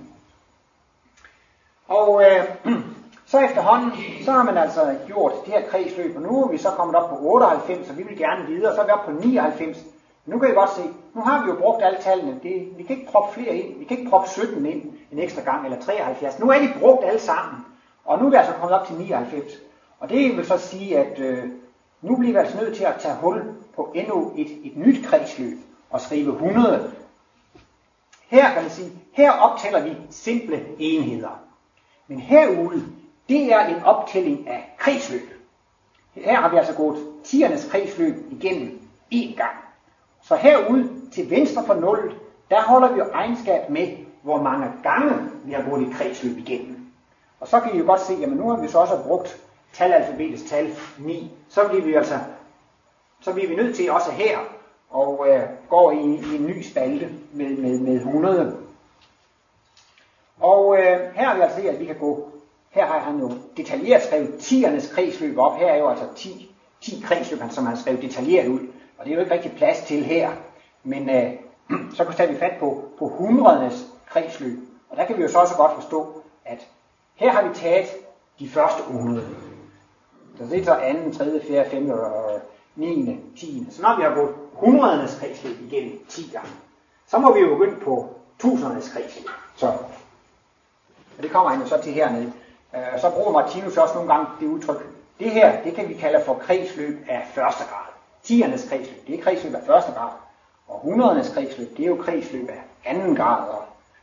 Og 1.92 2.22
øh, 2.24 2.44
så 3.30 3.38
efterhånden, 3.38 3.92
så 4.24 4.32
har 4.32 4.42
man 4.42 4.56
altså 4.56 4.96
gjort 5.06 5.32
det 5.44 5.54
her 5.54 5.68
kredsløb, 5.68 6.16
og 6.16 6.22
nu 6.22 6.44
er 6.44 6.48
vi 6.48 6.58
så 6.58 6.70
kommet 6.70 6.96
op 6.96 7.10
på 7.10 7.16
98, 7.20 7.90
og 7.90 7.98
vi 7.98 8.02
vil 8.02 8.18
gerne 8.18 8.46
videre, 8.46 8.74
så 8.74 8.80
er 8.80 8.84
vi 8.84 8.90
oppe 8.90 9.12
på 9.12 9.20
99. 9.20 9.78
Nu 10.26 10.38
kan 10.38 10.50
I 10.50 10.52
godt 10.52 10.70
se, 10.70 10.82
nu 11.14 11.20
har 11.20 11.44
vi 11.44 11.50
jo 11.50 11.56
brugt 11.56 11.84
alle 11.84 11.98
tallene. 12.00 12.40
Det, 12.42 12.68
vi 12.76 12.82
kan 12.82 12.96
ikke 12.96 13.10
proppe 13.12 13.34
flere 13.34 13.56
ind. 13.56 13.78
Vi 13.78 13.84
kan 13.84 13.98
ikke 13.98 14.10
proppe 14.10 14.28
17 14.28 14.66
ind 14.66 14.82
en 15.12 15.18
ekstra 15.18 15.42
gang, 15.42 15.64
eller 15.64 15.80
73. 15.80 16.38
Nu 16.38 16.50
er 16.50 16.58
de 16.58 16.68
brugt 16.80 17.04
alle 17.04 17.20
sammen. 17.20 17.64
Og 18.04 18.18
nu 18.18 18.26
er 18.26 18.30
vi 18.30 18.36
altså 18.36 18.52
kommet 18.52 18.78
op 18.78 18.86
til 18.86 18.96
99. 18.96 19.52
Og 20.00 20.08
det 20.08 20.36
vil 20.36 20.46
så 20.46 20.58
sige, 20.58 20.98
at 20.98 21.18
øh, 21.18 21.44
nu 22.02 22.16
bliver 22.16 22.32
vi 22.32 22.38
altså 22.38 22.56
nødt 22.56 22.76
til 22.76 22.84
at 22.84 22.94
tage 23.00 23.14
hul 23.14 23.42
på 23.76 23.92
endnu 23.94 24.32
et, 24.36 24.50
et 24.64 24.76
nyt 24.76 25.06
kredsløb 25.06 25.58
og 25.90 26.00
skrive 26.00 26.32
100. 26.32 26.92
Her 28.28 28.52
kan 28.52 28.62
man 28.62 28.70
sige, 28.70 28.90
her 29.12 29.32
optæller 29.32 29.84
vi 29.84 29.96
simple 30.10 30.64
enheder. 30.78 31.51
Men 32.08 32.18
herude, 32.18 32.82
det 33.28 33.52
er 33.52 33.66
en 33.66 33.82
optælling 33.84 34.48
af 34.48 34.74
kredsløb. 34.78 35.28
Her 36.14 36.40
har 36.40 36.48
vi 36.48 36.56
altså 36.56 36.74
gået 36.74 37.06
tiernes 37.24 37.68
kredsløb 37.70 38.14
igennem 38.30 38.80
én 39.14 39.36
gang. 39.36 39.56
Så 40.22 40.36
herude 40.36 40.90
til 41.12 41.30
venstre 41.30 41.66
for 41.66 41.74
0, 41.74 42.14
der 42.50 42.62
holder 42.62 42.92
vi 42.92 42.98
jo 42.98 43.04
egenskab 43.12 43.70
med, 43.70 43.88
hvor 44.22 44.42
mange 44.42 44.66
gange 44.82 45.14
vi 45.44 45.52
har 45.52 45.70
gået 45.70 45.82
i 45.82 45.92
kredsløb 45.92 46.38
igennem. 46.38 46.86
Og 47.40 47.48
så 47.48 47.60
kan 47.60 47.74
I 47.74 47.78
jo 47.78 47.84
godt 47.86 48.00
se, 48.00 48.14
at 48.22 48.28
nu 48.28 48.50
har 48.50 48.56
vi 48.62 48.68
så 48.68 48.78
også 48.78 49.02
brugt 49.06 49.40
talalfabetets 49.72 50.42
tal 50.42 50.74
9. 50.98 51.30
Så 51.48 51.68
bliver 51.68 51.84
vi 51.84 51.94
altså 51.94 52.18
så 53.22 53.32
bliver 53.32 53.48
vi 53.48 53.54
nødt 53.54 53.76
til 53.76 53.90
også 53.90 54.10
her 54.10 54.38
og 54.90 55.26
øh, 55.28 55.42
går 55.68 55.92
i, 55.92 56.04
i 56.04 56.36
en 56.36 56.46
ny 56.46 56.62
spalte 56.62 57.08
med, 57.32 57.56
med, 57.56 57.78
med 57.78 57.94
100. 57.94 58.56
Og 60.42 60.78
øh, 60.78 61.14
her 61.14 61.24
har 61.24 61.34
vi 61.34 61.40
altså 61.40 61.68
at 61.68 61.80
vi 61.80 61.84
kan 61.84 61.98
gå, 61.98 62.28
her 62.70 62.86
har 62.86 62.98
han 62.98 63.18
jo 63.18 63.30
detaljeret 63.56 64.02
skrevet 64.02 64.38
tiernes 64.40 64.92
kredsløb 64.92 65.38
op. 65.38 65.56
Her 65.56 65.66
er 65.66 65.76
jo 65.76 65.88
altså 65.88 66.04
10, 66.16 66.54
10 66.80 67.02
kredsløb, 67.04 67.38
som 67.50 67.66
han 67.66 67.74
har 67.76 67.82
skrevet 67.82 68.02
detaljeret 68.02 68.48
ud. 68.48 68.60
Og 68.98 69.04
det 69.04 69.10
er 69.10 69.14
jo 69.14 69.20
ikke 69.20 69.34
rigtig 69.34 69.52
plads 69.56 69.80
til 69.86 70.04
her. 70.04 70.30
Men 70.84 71.10
øh, 71.10 71.32
så 71.96 72.04
kan 72.04 72.28
vi 72.28 72.36
fat 72.36 72.54
på, 72.60 72.84
på 72.98 73.08
hundredenes 73.08 73.86
kredsløb. 74.06 74.58
Og 74.90 74.96
der 74.96 75.04
kan 75.04 75.16
vi 75.16 75.22
jo 75.22 75.28
så 75.28 75.38
også 75.38 75.56
godt 75.56 75.74
forstå, 75.74 76.22
at 76.44 76.68
her 77.14 77.30
har 77.30 77.48
vi 77.48 77.54
taget 77.54 77.86
de 78.38 78.48
første 78.48 78.82
100. 78.82 79.26
Så 80.38 80.44
det 80.44 80.60
er 80.60 80.64
så 80.64 81.18
2., 81.18 81.24
3., 81.24 81.40
4., 81.46 81.64
5. 81.70 81.90
og 81.90 82.40
9., 82.76 83.20
10. 83.36 83.66
Så 83.70 83.82
når 83.82 83.96
vi 83.96 84.02
har 84.02 84.14
gået 84.14 84.34
hundredenes 84.52 85.18
kredsløb 85.20 85.56
igennem 85.60 86.04
10 86.08 86.30
gange, 86.32 86.50
så 87.06 87.18
må 87.18 87.34
vi 87.34 87.40
jo 87.40 87.48
begynde 87.48 87.80
på 87.80 88.08
tusindernes 88.38 88.88
kredsløb. 88.88 89.26
Så, 89.56 89.72
og 91.16 91.22
det 91.22 91.30
kommer 91.30 91.50
han 91.50 91.60
jo 91.60 91.66
så 91.66 91.82
til 91.82 91.92
hernede. 91.92 92.32
Øh, 92.74 93.00
så 93.00 93.10
bruger 93.10 93.32
Martinus 93.32 93.76
også 93.76 93.94
nogle 93.94 94.12
gange 94.14 94.26
det 94.40 94.46
udtryk. 94.46 94.86
Det 95.18 95.30
her, 95.30 95.62
det 95.62 95.74
kan 95.74 95.88
vi 95.88 95.94
kalde 95.94 96.24
for 96.24 96.34
kredsløb 96.34 96.98
af 97.08 97.26
første 97.34 97.64
grad. 97.64 97.86
Tiernes 98.22 98.68
kredsløb, 98.68 99.06
det 99.06 99.18
er 99.18 99.22
kredsløb 99.22 99.54
af 99.54 99.62
første 99.66 99.92
grad. 99.92 100.10
Og 100.68 100.80
hundredernes 100.82 101.28
kredsløb, 101.34 101.76
det 101.76 101.82
er 101.82 101.88
jo 101.88 101.96
kredsløb 101.96 102.48
af 102.48 102.62
anden 102.84 103.16
grad. 103.16 103.48
Og 103.48 103.62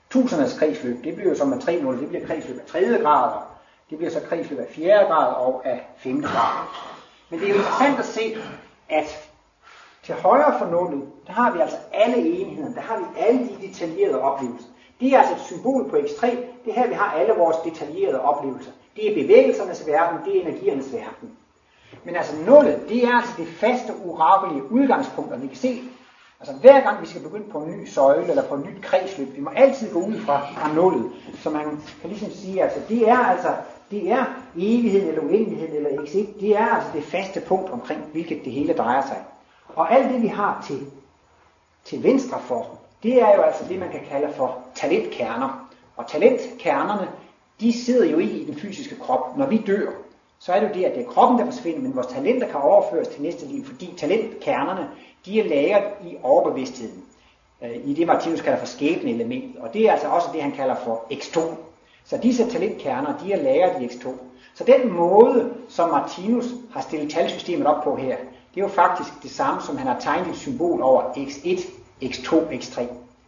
tusindernes 0.10 0.60
kredsløb, 0.60 1.04
det 1.04 1.16
bliver 1.16 1.30
jo 1.30 1.36
som 1.36 1.48
med 1.48 1.60
3 1.60 1.82
0, 1.82 2.00
det 2.00 2.08
bliver 2.08 2.28
kredsløb 2.28 2.60
af 2.60 2.66
tredje 2.66 2.98
grad. 2.98 3.32
Og 3.32 3.42
det 3.90 3.98
bliver 3.98 4.12
så 4.12 4.22
kredsløb 4.30 4.60
af 4.60 4.68
fjerde 4.70 5.06
grad 5.08 5.34
og 5.34 5.62
af 5.66 5.88
femte 5.98 6.28
grad. 6.28 6.66
Men 7.30 7.40
det 7.40 7.50
er 7.50 7.54
jo 7.54 7.58
interessant 7.60 8.00
at 8.00 8.06
se, 8.06 8.38
at 8.90 9.30
til 10.04 10.16
højre 10.16 10.60
for 10.60 10.66
nullet, 10.66 11.10
der 11.28 11.34
har 11.34 11.52
vi 11.52 11.60
altså 11.60 11.78
alle 11.94 12.18
enheder, 12.18 12.74
der 12.74 12.82
har 12.82 12.98
vi 12.98 13.06
alle 13.20 13.40
de 13.40 13.68
detaljerede 13.68 14.22
oplevelser. 14.22 14.68
Det 15.00 15.14
er 15.14 15.20
altså 15.20 15.34
et 15.34 15.42
symbol 15.42 15.90
på 15.90 15.96
ekstrem. 15.96 16.38
det 16.66 16.72
er 16.72 16.80
her 16.80 16.88
vi 16.88 16.94
har 16.94 17.12
alle 17.12 17.34
vores 17.34 17.58
detaljerede 17.64 18.22
oplevelser. 18.22 18.72
Det 18.96 19.12
er 19.12 19.24
bevægelsernes 19.24 19.88
verden, 19.88 20.20
det 20.26 20.38
er 20.38 20.42
energiernes 20.42 20.94
verden. 20.94 21.32
Men 22.04 22.16
altså 22.16 22.36
nullet, 22.48 22.90
det 22.90 23.04
er 23.04 23.14
altså 23.14 23.34
det 23.38 23.48
faste, 23.48 23.94
urakelige 24.06 24.72
udgangspunkt, 24.72 25.34
og 25.34 25.42
vi 25.42 25.48
kan 25.48 25.58
se, 25.58 25.82
altså 26.40 26.54
hver 26.54 26.82
gang 26.82 27.02
vi 27.02 27.08
skal 27.08 27.22
begynde 27.22 27.52
på 27.52 27.60
en 27.60 27.72
ny 27.72 27.86
søjle 27.86 28.30
eller 28.30 28.44
på 28.44 28.56
et 28.56 28.66
nyt 28.66 28.84
kredsløb, 28.84 29.36
vi 29.36 29.42
må 29.42 29.50
altid 29.50 29.94
gå 29.94 30.00
ud 30.00 30.20
fra, 30.20 30.48
fra 30.54 30.74
nullet. 30.74 31.12
Så 31.40 31.50
man 31.50 31.64
kan 32.02 32.10
ligesom 32.10 32.32
sige, 32.32 32.64
altså 32.64 32.80
det 32.90 33.10
er 33.10 33.18
altså 33.18 33.56
det 33.92 34.12
er 34.12 34.26
evigheden 34.56 35.08
eller 35.08 35.22
uendeligheden 35.22 35.76
eller 35.76 36.06
x 36.06 36.12
det 36.40 36.58
er 36.58 36.68
altså 36.68 36.90
det 36.94 37.04
faste 37.04 37.42
punkt 37.42 37.70
omkring, 37.70 38.02
hvilket 38.12 38.46
det 38.46 38.54
hele 38.54 38.74
drejer 38.74 39.02
sig. 39.02 39.24
Og 39.76 39.94
alt 39.94 40.14
det 40.14 40.22
vi 40.22 40.28
har 40.28 40.66
til, 40.68 40.92
til 41.84 42.04
venstre 42.04 42.40
for, 42.42 42.79
det 43.04 43.22
er 43.22 43.36
jo 43.36 43.42
altså 43.42 43.64
det, 43.70 43.80
man 43.80 43.92
kan 43.92 44.02
kalde 44.10 44.34
for 44.34 44.58
talentkerner. 44.76 45.70
Og 45.98 46.08
talentkernerne, 46.08 47.08
de 47.60 47.84
sidder 47.84 48.10
jo 48.10 48.18
ikke 48.18 48.34
i 48.34 48.46
den 48.46 48.56
fysiske 48.56 48.96
krop. 48.96 49.38
Når 49.38 49.46
vi 49.46 49.58
dør, 49.58 49.92
så 50.40 50.54
er 50.54 50.60
det 50.60 50.70
jo 50.70 50.74
det, 50.74 50.84
at 50.84 50.96
det 50.96 51.06
er 51.06 51.10
kroppen, 51.10 51.40
der 51.40 51.46
forsvinder, 51.46 51.82
men 51.82 51.96
vores 51.96 52.08
talenter 52.08 52.48
kan 52.48 52.60
overføres 52.60 53.08
til 53.08 53.22
næste 53.22 53.46
liv, 53.46 53.66
fordi 53.66 53.94
talentkernerne, 53.98 54.90
de 55.26 55.40
er 55.40 55.50
lagret 55.50 55.94
i 56.06 56.16
overbevidstheden. 56.24 57.04
Øh, 57.64 57.76
I 57.84 57.94
det, 57.94 58.08
Martinus 58.08 58.42
kalder 58.42 58.60
for 58.60 58.66
skæbneelement. 58.66 59.58
Og 59.60 59.74
det 59.74 59.88
er 59.88 59.92
altså 59.92 60.08
også 60.08 60.28
det, 60.34 60.42
han 60.42 60.52
kalder 60.52 60.76
for 60.76 61.06
X2. 61.12 61.40
Så 62.06 62.18
disse 62.18 62.50
talentkerner, 62.50 63.18
de 63.24 63.34
er 63.34 63.44
lagret 63.44 63.82
i 63.82 63.86
x2. 63.86 64.10
Så 64.54 64.64
den 64.64 64.94
måde, 64.94 65.54
som 65.70 65.90
Martinus 65.90 66.46
har 66.72 66.82
stillet 66.82 67.12
talsystemet 67.12 67.68
op 67.68 67.84
på 67.84 67.96
her, 67.96 68.18
det 68.56 68.62
er 68.62 68.62
jo 68.62 68.68
faktisk 68.68 69.24
det 69.24 69.32
samme, 69.32 69.62
som 69.62 69.78
han 69.78 69.88
har 69.88 70.00
tegnet 70.00 70.28
et 70.28 70.38
symbol 70.38 70.82
over 70.82 71.02
x1, 71.02 71.79
x2, 72.04 72.34
x3. 72.34 72.82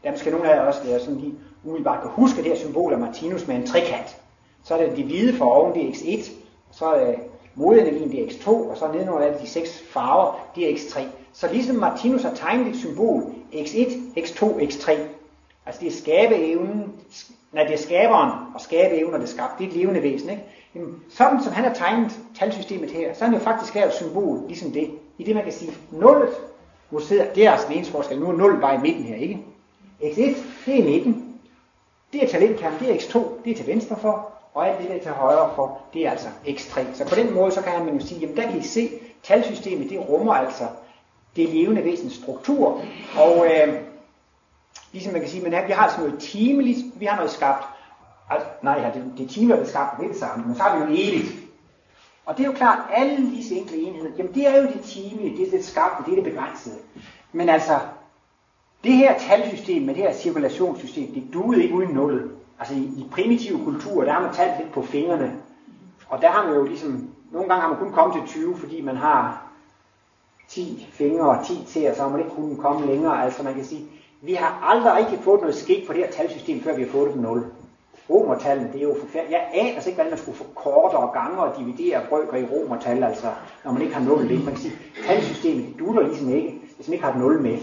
Der 0.03 0.07
er 0.07 0.11
måske 0.11 0.31
nogle 0.31 0.51
af 0.51 0.55
jer 0.55 0.61
også, 0.61 0.79
der 0.85 0.99
sådan 0.99 1.19
lige 1.19 1.33
umiddelbart 1.63 2.01
kan 2.01 2.11
huske 2.11 2.37
det 2.37 2.45
her 2.45 2.55
symbol 2.55 2.93
af 2.93 2.99
Martinus 2.99 3.47
med 3.47 3.55
en 3.55 3.67
trekant. 3.67 4.17
Så 4.63 4.75
er 4.75 4.87
det 4.87 4.97
de 4.97 5.03
hvide 5.03 5.37
for 5.37 5.45
oven, 5.45 5.73
det 5.73 5.89
er 5.89 5.91
x1, 5.91 6.31
og 6.69 6.75
så 6.75 6.85
er 6.85 7.13
modenergien, 7.55 8.11
det 8.11 8.23
er 8.23 8.27
x2, 8.27 8.47
og 8.47 8.77
så 8.77 8.91
nedenunder 8.93 9.27
er 9.27 9.31
det 9.31 9.41
de 9.41 9.47
seks 9.47 9.83
farver, 9.93 10.47
det 10.55 10.71
er 10.71 10.75
x3. 10.75 11.01
Så 11.33 11.47
ligesom 11.51 11.75
Martinus 11.75 12.23
har 12.23 12.33
tegnet 12.33 12.67
et 12.67 12.79
symbol, 12.79 13.23
x1, 13.53 13.91
x2, 14.17 14.43
x3, 14.43 14.91
altså 15.65 15.81
det 15.81 15.87
er 15.87 15.91
skabeevnen, 15.91 16.93
Nej, 17.53 17.63
det 17.63 17.73
er 17.73 17.77
skaberen, 17.77 18.31
og 18.53 18.61
skabeevnen 18.61 19.13
og 19.13 19.19
det 19.19 19.29
skabt. 19.29 19.59
Det 19.59 19.63
er 19.65 19.69
et 19.69 19.75
levende 19.75 20.03
væsen. 20.03 20.29
Ikke? 20.29 20.43
Jamen, 20.75 21.03
sådan 21.09 21.43
som 21.43 21.53
han 21.53 21.63
har 21.63 21.73
tegnet 21.73 22.19
talsystemet 22.35 22.91
her, 22.91 23.13
så 23.13 23.23
er 23.23 23.29
han 23.29 23.37
jo 23.37 23.43
faktisk 23.43 23.73
her 23.73 23.87
et 23.87 23.93
symbol, 23.93 24.43
ligesom 24.47 24.71
det. 24.71 24.91
I 25.17 25.23
det 25.23 25.35
man 25.35 25.43
kan 25.43 25.53
sige, 25.53 25.71
nullet, 25.91 26.29
nu 26.91 26.99
sidder, 26.99 27.33
det 27.33 27.45
er 27.45 27.51
altså 27.51 27.67
den 27.67 27.75
eneste 27.75 27.91
forskel, 27.91 28.19
nu 28.19 28.29
er 28.29 28.33
0 28.37 28.61
bare 28.61 28.75
i 28.75 28.77
midten 28.77 29.03
her, 29.03 29.15
ikke? 29.15 29.45
X1, 30.01 30.37
det 30.65 30.73
er 30.73 30.83
i 30.83 30.91
midten. 30.91 31.39
Det 32.13 32.23
er 32.23 32.27
talentkernen, 32.27 32.79
det 32.79 32.91
er 32.91 32.95
X2, 32.95 33.19
det 33.43 33.51
er 33.51 33.55
til 33.55 33.67
venstre 33.67 33.95
for, 34.01 34.31
og 34.53 34.69
alt 34.69 34.79
det 34.81 34.89
der 34.89 34.99
til 34.99 35.11
højre 35.11 35.51
for, 35.55 35.81
det 35.93 36.07
er 36.07 36.11
altså 36.11 36.27
X3. 36.47 36.81
Så 36.93 37.09
på 37.09 37.15
den 37.15 37.33
måde, 37.33 37.51
så 37.51 37.61
kan 37.61 37.85
man 37.85 37.99
jo 37.99 38.05
sige, 38.05 38.19
jamen 38.19 38.37
der 38.37 38.43
kan 38.43 38.59
I 38.59 38.63
se, 38.63 38.89
talsystemet, 39.23 39.89
det 39.89 40.09
rummer 40.09 40.33
altså 40.33 40.63
det 41.35 41.49
levende 41.49 41.83
væsens 41.83 42.13
struktur, 42.13 42.81
og 43.17 43.45
øh, 43.45 43.81
Ligesom 44.91 45.13
man 45.13 45.21
kan 45.21 45.29
sige, 45.29 45.43
men 45.43 45.51
vi 45.51 45.71
har 45.71 45.83
altså 45.83 46.01
noget 46.01 46.19
timeligt, 46.19 46.77
vi 46.95 47.05
har 47.05 47.15
noget 47.15 47.31
skabt. 47.31 47.65
Altså, 48.29 48.47
nej, 48.61 48.73
ja, 48.73 48.99
det, 48.99 49.13
det 49.17 49.29
time, 49.29 49.53
er 49.53 49.65
skabt, 49.65 49.97
det 49.97 50.05
er 50.05 50.09
det 50.09 50.19
samme, 50.19 50.45
men 50.45 50.55
så 50.55 50.63
har 50.63 50.77
vi 50.77 50.83
jo 50.83 50.89
evigt. 50.89 51.31
Og 52.25 52.37
det 52.37 52.43
er 52.43 52.47
jo 52.47 52.53
klart, 52.53 52.79
alle 52.93 53.31
disse 53.31 53.55
enkle 53.55 53.77
enheder, 53.77 54.09
jamen 54.17 54.33
det 54.33 54.47
er 54.47 54.61
jo 54.61 54.67
det 54.67 54.81
timelige, 54.81 55.37
det 55.37 55.47
er 55.47 55.51
det 55.51 55.65
skabte, 55.65 56.11
det 56.11 56.19
er 56.19 56.23
det 56.23 56.33
begrænsede. 56.33 56.75
Men 57.31 57.49
altså, 57.49 57.79
det 58.83 58.93
her 58.93 59.19
talsystem 59.19 59.81
med 59.81 59.95
det 59.95 60.03
her 60.03 60.13
cirkulationssystem, 60.13 61.13
det 61.13 61.33
duede 61.33 61.63
ikke 61.63 61.75
uden 61.75 61.89
nullet. 61.89 62.31
Altså 62.59 62.73
i, 62.73 62.77
i 62.77 63.07
primitive 63.11 63.63
kulturer, 63.63 64.05
der 64.05 64.13
har 64.13 64.21
man 64.21 64.33
talt 64.33 64.59
lidt 64.59 64.73
på 64.73 64.81
fingrene. 64.81 65.35
Og 66.09 66.21
der 66.21 66.27
har 66.27 66.47
man 66.47 66.55
jo 66.55 66.63
ligesom, 66.63 67.09
nogle 67.31 67.49
gange 67.49 67.61
har 67.61 67.69
man 67.69 67.79
kun 67.79 67.91
kommet 67.91 68.17
til 68.17 68.41
20, 68.41 68.57
fordi 68.57 68.81
man 68.81 68.95
har 68.95 69.47
10 70.47 70.87
fingre 70.91 71.29
og 71.29 71.45
10 71.45 71.63
til, 71.67 71.89
og 71.89 71.95
så 71.95 72.01
har 72.01 72.09
man 72.09 72.19
ikke 72.19 72.31
kunnet 72.35 72.59
komme 72.59 72.85
længere. 72.85 73.23
Altså 73.23 73.43
man 73.43 73.53
kan 73.53 73.65
sige, 73.65 73.85
vi 74.21 74.33
har 74.33 74.59
aldrig 74.63 74.93
rigtig 74.93 75.19
fået 75.23 75.41
noget 75.41 75.55
skik 75.55 75.85
for 75.85 75.93
det 75.93 76.03
her 76.03 76.11
talsystem, 76.11 76.61
før 76.61 76.75
vi 76.75 76.81
har 76.83 76.89
fået 76.89 77.07
det 77.07 77.15
på 77.15 77.21
0. 77.21 77.45
Romertallene, 78.11 78.69
det 78.73 78.79
er 78.79 78.83
jo 78.83 78.95
forfærdeligt. 78.99 79.31
Jeg 79.31 79.47
aner 79.53 79.73
altså 79.73 79.89
ikke, 79.89 79.97
hvordan 79.97 80.11
man 80.11 80.19
skulle 80.19 80.37
forkorte 80.37 80.95
og 80.95 81.13
gange 81.13 81.37
og 81.43 81.57
dividere 81.59 82.01
brøker 82.09 82.37
i 82.37 82.45
romertal, 82.51 83.03
altså, 83.03 83.27
når 83.65 83.71
man 83.71 83.81
ikke 83.81 83.93
har 83.95 84.03
0 84.03 84.17
med. 84.17 84.37
Man 84.37 84.53
kan 84.53 84.57
sige, 84.57 84.73
talsystemet, 85.07 85.65
dutter 85.79 86.01
ligesom 86.01 86.29
ikke, 86.29 86.61
hvis 86.75 86.87
man 86.87 86.93
ikke 86.93 87.05
har 87.05 87.13
et 87.13 87.19
0 87.19 87.41
med. 87.41 87.57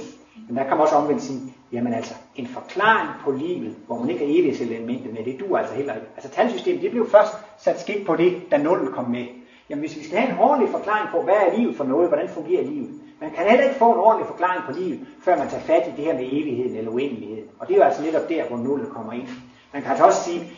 Men 0.48 0.56
der 0.56 0.62
kan 0.62 0.70
man 0.70 0.80
også 0.80 0.94
omvendt 0.94 1.22
sige, 1.22 1.40
jamen 1.72 1.94
altså, 1.94 2.14
en 2.36 2.46
forklaring 2.46 3.08
på 3.24 3.30
livet, 3.30 3.76
hvor 3.86 3.98
man 3.98 4.10
ikke 4.10 4.24
har 4.24 4.32
evighedselementet 4.32 5.12
med, 5.12 5.24
det 5.24 5.40
du 5.40 5.56
altså 5.56 5.74
heller 5.74 5.94
ikke. 5.94 6.06
Altså 6.16 6.30
talsystemet, 6.30 6.82
det 6.82 6.90
blev 6.90 7.10
først 7.10 7.32
sat 7.58 7.80
skik 7.80 8.06
på 8.06 8.16
det, 8.16 8.42
da 8.50 8.56
0 8.56 8.92
kom 8.92 9.10
med. 9.10 9.24
Jamen 9.70 9.80
hvis 9.80 9.96
vi 9.96 10.04
skal 10.04 10.18
have 10.18 10.32
en 10.32 10.38
ordentlig 10.38 10.68
forklaring 10.70 11.08
på, 11.10 11.22
hvad 11.22 11.34
er 11.34 11.58
livet 11.58 11.76
for 11.76 11.84
noget, 11.84 12.08
hvordan 12.08 12.28
fungerer 12.28 12.64
livet, 12.64 12.90
man 13.20 13.30
kan 13.30 13.44
heller 13.48 13.64
ikke 13.64 13.78
få 13.78 13.92
en 13.92 13.98
ordentlig 13.98 14.26
forklaring 14.26 14.62
på 14.66 14.72
livet, 14.80 15.00
før 15.24 15.36
man 15.36 15.48
tager 15.48 15.62
fat 15.62 15.86
i 15.86 15.96
det 15.96 16.04
her 16.04 16.14
med 16.14 16.28
evigheden 16.32 16.76
eller 16.76 16.90
uendeligheden. 16.90 17.44
Og 17.58 17.68
det 17.68 17.74
er 17.74 17.78
jo 17.78 17.84
altså 17.84 18.02
netop 18.02 18.28
der, 18.28 18.44
hvor 18.48 18.56
nullet 18.56 18.88
kommer 18.88 19.12
ind. 19.12 19.28
Man 19.72 19.82
kan 19.82 19.90
altså 19.90 20.04
også 20.04 20.24
sige, 20.24 20.52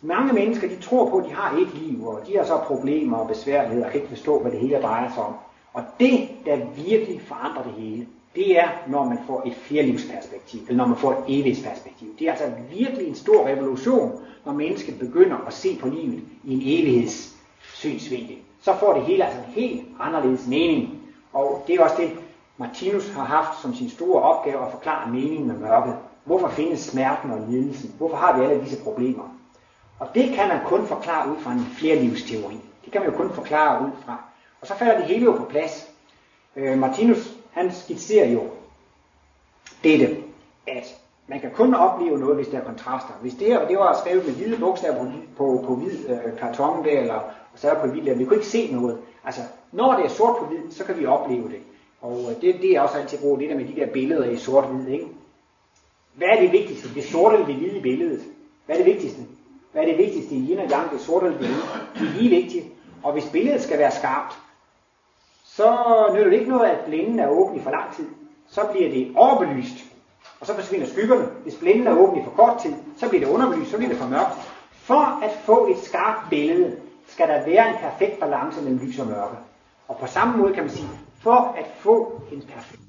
mange 0.00 0.32
mennesker 0.32 0.68
de 0.68 0.76
tror 0.76 1.10
på, 1.10 1.16
at 1.18 1.24
de 1.24 1.34
har 1.34 1.56
et 1.58 1.74
liv, 1.74 2.06
og 2.06 2.20
de 2.26 2.36
har 2.36 2.44
så 2.44 2.58
problemer 2.58 3.16
og 3.16 3.28
besværligheder, 3.28 3.86
og 3.86 3.92
kan 3.92 4.00
ikke 4.00 4.14
forstå, 4.14 4.38
hvad 4.38 4.50
det 4.50 4.60
hele 4.60 4.82
drejer 4.82 5.10
sig 5.14 5.22
om. 5.22 5.34
Og 5.72 5.82
det, 6.00 6.28
der 6.46 6.56
virkelig 6.76 7.20
forandrer 7.20 7.62
det 7.62 7.72
hele, 7.72 8.06
det 8.34 8.58
er, 8.58 8.68
når 8.86 9.04
man 9.04 9.18
får 9.26 9.42
et 9.46 9.54
flerlivsperspektiv, 9.54 10.60
eller 10.68 10.76
når 10.76 10.86
man 10.86 10.96
får 10.96 11.12
et 11.12 11.24
evighedsperspektiv. 11.28 12.08
Det 12.18 12.26
er 12.26 12.30
altså 12.30 12.52
virkelig 12.70 13.08
en 13.08 13.14
stor 13.14 13.46
revolution, 13.46 14.20
når 14.44 14.52
mennesket 14.52 14.98
begynder 14.98 15.36
at 15.46 15.52
se 15.52 15.78
på 15.80 15.88
livet 15.88 16.22
i 16.44 16.54
en 16.54 16.60
evighedssynsvinkel. 16.62 18.36
Så 18.60 18.74
får 18.74 18.92
det 18.94 19.02
hele 19.02 19.24
altså 19.24 19.38
en 19.38 19.52
helt 19.54 19.82
anderledes 20.00 20.46
mening. 20.46 21.02
Og 21.32 21.64
det 21.66 21.74
er 21.74 21.84
også 21.84 21.96
det, 21.98 22.10
Martinus 22.56 23.08
har 23.08 23.24
haft 23.24 23.62
som 23.62 23.74
sin 23.74 23.90
store 23.90 24.22
opgave 24.22 24.66
at 24.66 24.72
forklare 24.72 25.10
meningen 25.10 25.46
med 25.48 25.56
mørket. 25.56 25.96
Hvorfor 26.24 26.48
findes 26.48 26.80
smerten 26.80 27.30
og 27.30 27.40
lidelsen? 27.48 27.94
Hvorfor 27.98 28.16
har 28.16 28.38
vi 28.38 28.44
alle 28.44 28.60
disse 28.60 28.82
problemer? 28.82 29.36
Og 29.98 30.08
det 30.14 30.34
kan 30.34 30.48
man 30.48 30.58
kun 30.66 30.86
forklare 30.86 31.30
ud 31.32 31.36
fra 31.36 31.52
en 31.52 31.66
flerlivsteori. 31.78 32.60
Det 32.84 32.92
kan 32.92 33.00
man 33.00 33.10
jo 33.10 33.16
kun 33.16 33.32
forklare 33.32 33.84
ud 33.84 33.90
fra. 34.04 34.24
Og 34.60 34.66
så 34.66 34.74
falder 34.74 34.96
det 34.96 35.04
hele 35.04 35.24
jo 35.24 35.32
på 35.32 35.44
plads. 35.44 35.90
Øh, 36.56 36.78
Martinus, 36.78 37.32
han 37.50 37.72
skitserer 37.72 38.28
jo 38.28 38.40
dette, 39.84 40.16
at 40.66 40.96
man 41.26 41.40
kan 41.40 41.50
kun 41.50 41.74
opleve 41.74 42.18
noget, 42.18 42.36
hvis 42.36 42.48
der 42.48 42.58
er 42.58 42.64
kontraster. 42.64 43.12
Hvis 43.20 43.34
det, 43.34 43.60
det 43.68 43.78
var 43.78 43.98
skrevet 44.04 44.26
med 44.26 44.34
hvide 44.34 44.58
bogstaver 44.60 45.04
på, 45.04 45.10
på, 45.36 45.64
på 45.66 45.74
hvid 45.74 46.08
øh, 46.08 46.38
karton 46.38 46.84
der, 46.84 47.00
eller 47.00 47.20
så 47.54 47.70
er 47.70 47.80
på 47.80 47.86
hvid 47.86 48.02
der, 48.02 48.14
vi 48.14 48.24
kunne 48.24 48.36
ikke 48.36 48.48
se 48.48 48.72
noget. 48.72 48.98
Altså, 49.24 49.40
når 49.72 49.96
det 49.96 50.04
er 50.04 50.08
sort 50.08 50.36
på 50.38 50.44
hvid, 50.44 50.70
så 50.70 50.84
kan 50.84 50.98
vi 50.98 51.06
opleve 51.06 51.48
det. 51.48 51.60
Og 52.00 52.18
øh, 52.20 52.40
det, 52.40 52.54
det 52.62 52.70
er 52.70 52.80
også 52.80 52.98
altid 52.98 53.18
brugt 53.18 53.40
det 53.40 53.50
der 53.50 53.56
med 53.56 53.64
de 53.64 53.80
der 53.80 53.86
billeder 53.86 54.24
i 54.24 54.36
sort-hvid, 54.36 54.88
ikke? 54.88 55.06
Hvad 56.14 56.28
er 56.28 56.40
det 56.40 56.52
vigtigste? 56.52 56.94
Det 56.94 57.04
sorte 57.04 57.34
eller 57.34 57.46
det 57.46 57.56
hvide 57.56 57.78
i 57.78 57.82
billedet? 57.82 58.22
Hvad 58.66 58.76
er 58.76 58.84
det 58.84 58.94
vigtigste? 58.94 59.20
Hvad 59.72 59.82
er 59.82 59.86
det 59.86 59.98
vigtigste 59.98 60.34
i 60.34 60.50
yin 60.50 60.58
og 60.58 60.70
yang, 60.70 60.90
det 60.92 61.00
sorte 61.00 61.26
eller 61.26 61.38
det 61.38 61.48
hvide? 61.48 61.62
Det 61.94 62.08
er 62.08 62.20
lige 62.20 62.42
vigtigt. 62.42 62.66
Og 63.02 63.12
hvis 63.12 63.28
billedet 63.32 63.62
skal 63.62 63.78
være 63.78 63.90
skarpt, 63.90 64.38
så 65.44 65.76
nytter 66.14 66.30
det 66.30 66.38
ikke 66.38 66.50
noget, 66.50 66.70
at 66.70 66.84
blinden 66.84 67.18
er 67.18 67.28
åben 67.28 67.56
i 67.56 67.62
for 67.62 67.70
lang 67.70 67.94
tid. 67.96 68.06
Så 68.48 68.60
bliver 68.72 68.90
det 68.90 69.12
overbelyst. 69.16 69.84
og 70.40 70.46
så 70.46 70.54
forsvinder 70.54 70.86
skyggerne. 70.86 71.28
Hvis 71.42 71.54
blinden 71.54 71.86
er 71.86 71.98
åben 71.98 72.20
i 72.20 72.24
for 72.24 72.30
kort 72.30 72.58
tid, 72.62 72.72
så 72.96 73.08
bliver 73.08 73.24
det 73.24 73.32
underbelyst, 73.32 73.70
så 73.70 73.76
bliver 73.76 73.90
det 73.90 73.98
for 73.98 74.08
mørkt. 74.08 74.34
For 74.72 75.24
at 75.24 75.30
få 75.44 75.66
et 75.66 75.78
skarpt 75.78 76.30
billede, 76.30 76.76
skal 77.06 77.28
der 77.28 77.44
være 77.46 77.68
en 77.68 77.76
perfekt 77.80 78.20
balance 78.20 78.62
mellem 78.62 78.86
lys 78.86 78.98
og 78.98 79.06
mørke. 79.06 79.36
Og 79.88 79.96
på 79.96 80.06
samme 80.06 80.36
måde 80.36 80.54
kan 80.54 80.62
man 80.62 80.72
sige, 80.72 80.88
for 81.20 81.54
at 81.58 81.66
få 81.78 82.22
en 82.32 82.40
perfekt 82.40 82.82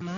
Nej, 0.00 0.14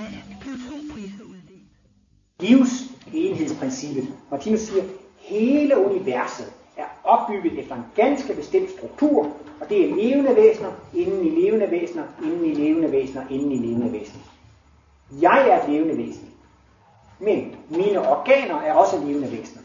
livsenhedsprincippet. 2.40 4.09
Martinus 4.31 4.61
siger, 4.61 4.83
hele 5.18 5.79
universet 5.79 6.53
er 6.76 6.85
opbygget 7.05 7.59
efter 7.59 7.74
en 7.74 7.85
ganske 7.94 8.35
bestemt 8.35 8.70
struktur, 8.70 9.26
og 9.61 9.68
det 9.68 9.90
er 9.90 9.94
levende 9.94 10.37
væsener, 10.37 10.70
inden 10.94 11.26
i 11.26 11.31
levende 11.31 11.70
væsener, 11.70 12.03
inden 12.24 12.44
i 12.44 12.55
levende 12.55 12.92
væsener, 12.92 13.22
inden 13.31 13.53
i 13.53 13.59
levende 13.59 13.92
væsener. 13.92 14.22
Jeg 15.20 15.48
er 15.48 15.62
et 15.62 15.68
levende 15.68 15.98
væsen, 15.98 16.29
men 17.18 17.55
mine 17.68 18.09
organer 18.09 18.61
er 18.61 18.72
også 18.72 18.98
levende 18.98 19.33
væsener. 19.33 19.62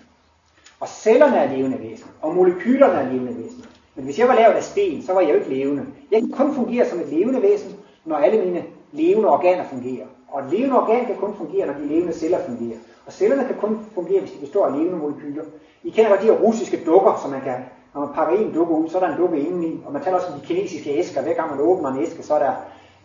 Og 0.80 0.88
cellerne 0.88 1.38
er 1.38 1.58
levende 1.58 1.80
væsener, 1.80 2.12
og 2.22 2.36
molekylerne 2.36 2.94
er 2.94 3.12
levende 3.12 3.44
væsener. 3.44 3.66
Men 3.96 4.06
hvis 4.06 4.20
jeg 4.20 4.28
var 4.28 4.36
lavet 4.36 4.54
af 4.54 4.64
sten, 4.64 5.04
så 5.04 5.14
var 5.14 5.22
jeg 5.22 5.30
jo 5.30 5.36
ikke 5.36 5.50
levende. 5.50 5.86
Jeg 6.12 6.22
kan 6.22 6.32
kun 6.32 6.56
fungere 6.56 6.90
som 6.90 7.00
et 7.00 7.10
levende 7.10 7.42
væsen, 7.42 7.72
når 8.06 8.16
alle 8.16 8.46
mine 8.46 8.64
levende 8.92 9.30
organer 9.30 9.64
fungerer. 9.70 10.06
Og 10.28 10.44
et 10.44 10.52
levende 10.52 10.82
organ 10.82 11.06
kan 11.06 11.16
kun 11.16 11.34
fungere, 11.34 11.68
når 11.68 11.74
de 11.74 11.88
levende 11.88 12.14
celler 12.14 12.40
fungerer. 12.46 12.78
Og 13.06 13.14
cellerne 13.14 13.48
kan 13.48 13.56
kun 13.56 13.80
fungere, 13.94 14.20
hvis 14.20 14.32
de 14.32 14.40
består 14.40 14.66
af 14.66 14.74
levende 14.74 14.98
molekyler. 14.98 15.44
I 15.84 15.90
kender 15.90 16.10
godt 16.10 16.22
de 16.22 16.26
her 16.26 16.40
russiske 16.40 16.86
dukker, 16.86 17.20
som 17.22 17.32
man 17.32 17.42
kan, 17.42 17.56
når 17.94 18.02
man 18.02 18.14
pakker 18.16 18.38
en 18.38 18.54
dukke 18.54 18.74
ud, 18.74 18.90
så 18.90 18.98
er 18.98 19.06
der 19.06 19.14
en 19.14 19.22
dukke 19.22 19.40
indeni. 19.40 19.80
Og 19.86 19.94
man 19.94 20.04
taler 20.04 20.18
også 20.18 20.28
om 20.34 20.40
de 20.40 20.46
kinesiske 20.46 20.98
æsker. 20.98 21.22
Hver 21.22 21.34
gang 21.34 21.50
man 21.50 21.60
åbner 21.60 21.90
en 21.90 22.02
æske, 22.02 22.24
så 22.24 22.34
er 22.34 22.40
der 22.40 22.54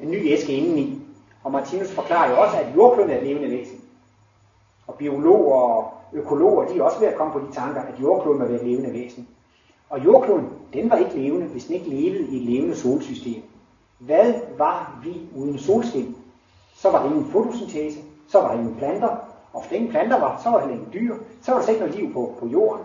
en 0.01 0.11
ny 0.11 0.33
æske 0.33 0.53
indeni. 0.53 1.03
Og 1.45 1.53
Martinus 1.53 1.91
forklarer 1.91 2.31
jo 2.31 2.41
også, 2.41 2.57
at 2.57 2.77
jordkloden 2.77 3.11
er 3.11 3.17
et 3.17 3.27
levende 3.27 3.51
væsen. 3.51 3.81
Og 4.87 4.95
biologer 4.95 5.55
og 5.55 5.93
økologer, 6.13 6.69
de 6.69 6.79
er 6.79 6.83
også 6.83 7.01
ved 7.01 7.09
at 7.09 7.17
komme 7.17 7.33
på 7.33 7.39
de 7.39 7.55
tanker, 7.55 7.81
at 7.81 8.01
jordkloden 8.01 8.41
var 8.41 8.47
et 8.47 8.65
levende 8.65 8.93
væsen. 8.93 9.29
Og 9.91 10.05
jordkloden, 10.05 10.49
den 10.73 10.91
var 10.91 10.97
ikke 10.97 11.19
levende, 11.19 11.47
hvis 11.47 11.65
den 11.65 11.75
ikke 11.75 11.91
levede 11.91 12.27
i 12.29 12.37
et 12.37 12.43
levende 12.43 12.77
solsystem. 12.77 13.43
Hvad 13.99 14.35
var 14.59 15.01
vi 15.05 15.21
uden 15.37 15.59
solskin? 15.59 16.17
Så 16.83 16.91
var 16.91 17.03
det 17.03 17.11
ingen 17.11 17.31
fotosyntese, 17.33 17.99
så 18.29 18.41
var 18.41 18.49
der 18.49 18.59
ingen 18.59 18.75
planter, 18.75 19.09
og 19.53 19.61
hvis 19.61 19.69
der 19.69 19.77
ingen 19.77 19.91
planter 19.91 20.21
var, 20.21 20.41
så 20.43 20.51
var 20.51 20.61
der 20.61 20.69
ingen 20.69 20.89
dyr, 20.93 21.15
så 21.43 21.51
var 21.51 21.59
der 21.59 21.65
slet 21.65 21.75
ikke 21.75 21.87
noget 21.87 22.01
liv 22.01 22.13
på, 22.13 22.35
på 22.41 22.47
jorden. 22.47 22.85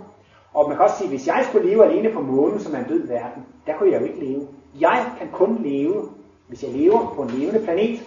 Og 0.53 0.67
man 0.67 0.77
kan 0.77 0.86
også 0.86 0.97
sige, 0.97 1.10
hvis 1.10 1.27
jeg 1.27 1.45
skulle 1.49 1.69
leve 1.69 1.86
alene 1.86 2.10
på 2.13 2.21
månen, 2.21 2.60
som 2.60 2.75
er 2.75 2.79
en 2.79 2.89
død 2.89 3.08
verden, 3.08 3.43
der 3.67 3.73
kunne 3.73 3.91
jeg 3.91 4.01
jo 4.01 4.05
ikke 4.05 4.25
leve. 4.25 4.47
Jeg 4.79 5.05
kan 5.19 5.27
kun 5.31 5.58
leve, 5.63 6.10
hvis 6.47 6.63
jeg 6.63 6.71
lever 6.71 7.13
på 7.15 7.21
en 7.21 7.29
levende 7.29 7.60
planet, 7.60 7.99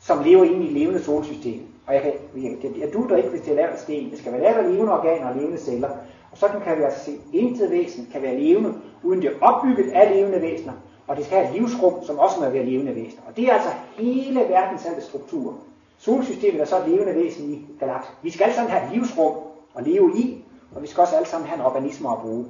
som 0.00 0.24
lever 0.24 0.44
inde 0.44 0.64
i 0.64 0.66
et 0.66 0.72
levende 0.72 1.02
solsystem. 1.02 1.60
Og 1.86 1.94
jeg, 1.94 2.02
kan, 2.02 2.12
jeg, 2.36 2.56
jeg, 2.62 2.70
jeg 2.78 2.92
duer 2.92 3.16
ikke, 3.16 3.28
hvis 3.28 3.40
det 3.40 3.50
er 3.50 3.56
lavet 3.56 3.68
af 3.68 3.78
sten. 3.78 4.10
Det 4.10 4.18
skal 4.18 4.32
være 4.32 4.42
lavet 4.42 4.56
af 4.56 4.72
levende 4.72 4.92
organer 4.92 5.28
og 5.28 5.36
levende 5.36 5.58
celler. 5.58 5.88
Og 6.32 6.38
så 6.38 6.48
kan 6.64 6.78
vi 6.78 6.82
altså 6.82 7.04
se, 7.04 7.18
intet 7.32 7.70
væsen 7.70 8.08
kan 8.12 8.22
være 8.22 8.40
levende, 8.40 8.74
uden 9.02 9.22
det 9.22 9.30
er 9.30 9.40
opbygget 9.40 9.92
af 9.92 10.14
levende 10.16 10.42
væsener. 10.42 10.72
Og 11.06 11.16
det 11.16 11.24
skal 11.24 11.38
have 11.38 11.48
et 11.48 11.60
livsrum, 11.60 12.04
som 12.04 12.18
også 12.18 12.40
må 12.40 12.48
være 12.48 12.64
levende 12.64 12.94
væsener. 12.94 13.22
Og 13.28 13.36
det 13.36 13.44
er 13.44 13.52
altså 13.52 13.70
hele 13.98 14.40
verdenshandels 14.40 15.04
struktur. 15.04 15.54
Solsystemet 15.98 16.60
er 16.60 16.64
så 16.64 16.78
et 16.78 16.88
levende 16.88 17.14
væsen 17.14 17.52
i 17.52 17.66
galaksen. 17.80 18.14
Vi 18.22 18.30
skal 18.30 18.44
alle 18.44 18.54
sammen 18.54 18.72
have 18.72 18.84
et 18.86 18.92
livsrum 18.92 19.34
at 19.76 19.86
leve 19.86 20.12
i, 20.16 20.44
og 20.74 20.82
vi 20.82 20.86
skal 20.86 21.00
også 21.00 21.16
alle 21.16 21.28
sammen 21.28 21.48
have 21.48 21.60
en 21.60 21.66
organisme 21.66 22.10
at 22.12 22.18
bruge. 22.18 22.46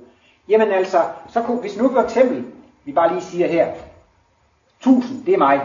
Jamen 0.49 0.69
altså, 0.69 1.03
så 1.29 1.43
kunne, 1.43 1.61
hvis 1.61 1.77
nu 1.79 1.89
for 1.89 2.01
eksempel, 2.01 2.45
vi 2.85 2.93
bare 2.93 3.13
lige 3.13 3.23
siger 3.23 3.47
her, 3.47 3.73
1000, 4.79 5.25
det 5.25 5.35
er 5.35 5.39
mig, 5.39 5.61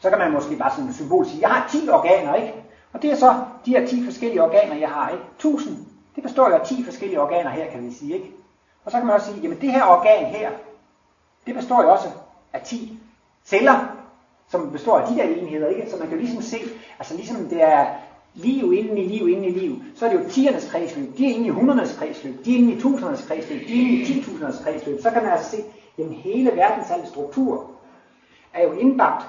så 0.00 0.10
kan 0.10 0.18
man 0.18 0.32
måske 0.32 0.56
bare 0.56 0.70
sådan 0.70 0.88
et 0.88 0.94
symbol 0.94 1.26
sige, 1.26 1.40
jeg 1.40 1.50
har 1.50 1.68
10 1.68 1.88
organer, 1.88 2.34
ikke? 2.34 2.54
Og 2.92 3.02
det 3.02 3.12
er 3.12 3.16
så 3.16 3.34
de 3.66 3.70
her 3.70 3.86
10 3.86 4.04
forskellige 4.04 4.42
organer, 4.42 4.76
jeg 4.76 4.88
har, 4.88 5.10
ikke? 5.10 5.24
1000, 5.36 5.76
det 6.14 6.22
består 6.22 6.48
jo 6.48 6.54
af 6.54 6.66
10 6.66 6.84
forskellige 6.84 7.20
organer 7.20 7.50
her, 7.50 7.70
kan 7.70 7.86
vi 7.86 7.92
sige, 7.92 8.14
ikke? 8.14 8.30
Og 8.84 8.90
så 8.92 8.98
kan 8.98 9.06
man 9.06 9.16
også 9.16 9.26
sige, 9.26 9.40
jamen 9.42 9.60
det 9.60 9.72
her 9.72 9.84
organ 9.84 10.26
her, 10.26 10.50
det 11.46 11.54
består 11.54 11.82
jo 11.82 11.90
også 11.90 12.08
af 12.52 12.60
10 12.60 12.98
celler, 13.44 13.96
som 14.48 14.72
består 14.72 14.98
af 14.98 15.08
de 15.08 15.16
der 15.16 15.24
enheder, 15.24 15.68
ikke? 15.68 15.90
Så 15.90 15.96
man 15.96 16.08
kan 16.08 16.16
jo 16.16 16.22
ligesom 16.22 16.42
se, 16.42 16.58
altså 16.98 17.14
ligesom 17.14 17.48
det 17.48 17.62
er 17.62 17.86
liv 18.34 18.72
inden 18.72 18.98
i 18.98 19.04
liv 19.04 19.28
inden 19.28 19.44
i 19.44 19.50
liv, 19.50 19.76
så 19.94 20.06
er 20.06 20.10
det 20.10 20.24
jo 20.24 20.30
tiernes 20.30 20.70
kredsløb, 20.70 21.18
de 21.18 21.30
er 21.30 21.34
inde 21.34 21.46
i 21.46 21.50
hundredes 21.50 21.96
kredsløb, 21.98 22.44
de 22.44 22.54
er 22.54 22.58
inde 22.58 22.72
i 22.72 22.80
tusindernes 22.80 23.24
kredsløb, 23.26 23.68
de 23.68 23.72
er 23.72 23.86
inde 23.86 23.92
i 23.92 24.04
titusindernes 24.04 24.60
kredsløb, 24.64 25.02
så 25.02 25.10
kan 25.10 25.22
man 25.22 25.32
altså 25.32 25.50
se, 25.50 25.56
jamen 25.98 26.12
hele 26.12 26.50
verdens 26.56 26.90
alle 26.90 27.06
struktur 27.06 27.70
er 28.54 28.62
jo 28.62 28.72
indbagt 28.72 29.26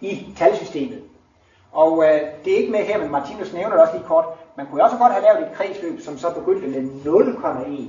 i 0.00 0.34
talsystemet. 0.36 1.02
Og 1.72 2.04
øh, 2.04 2.20
det 2.44 2.52
er 2.52 2.56
ikke 2.56 2.72
med 2.72 2.80
her, 2.80 2.98
men 2.98 3.10
Martinus 3.10 3.52
nævner 3.52 3.70
det 3.70 3.80
også 3.80 3.92
lige 3.92 4.06
kort. 4.06 4.24
Man 4.56 4.66
kunne 4.66 4.84
også 4.84 4.96
godt 4.96 5.12
have 5.12 5.24
lavet 5.24 5.48
et 5.48 5.56
kredsløb, 5.56 6.00
som 6.00 6.18
så 6.18 6.34
begyndte 6.34 6.68
med 6.68 6.90
0,1, 7.04 7.82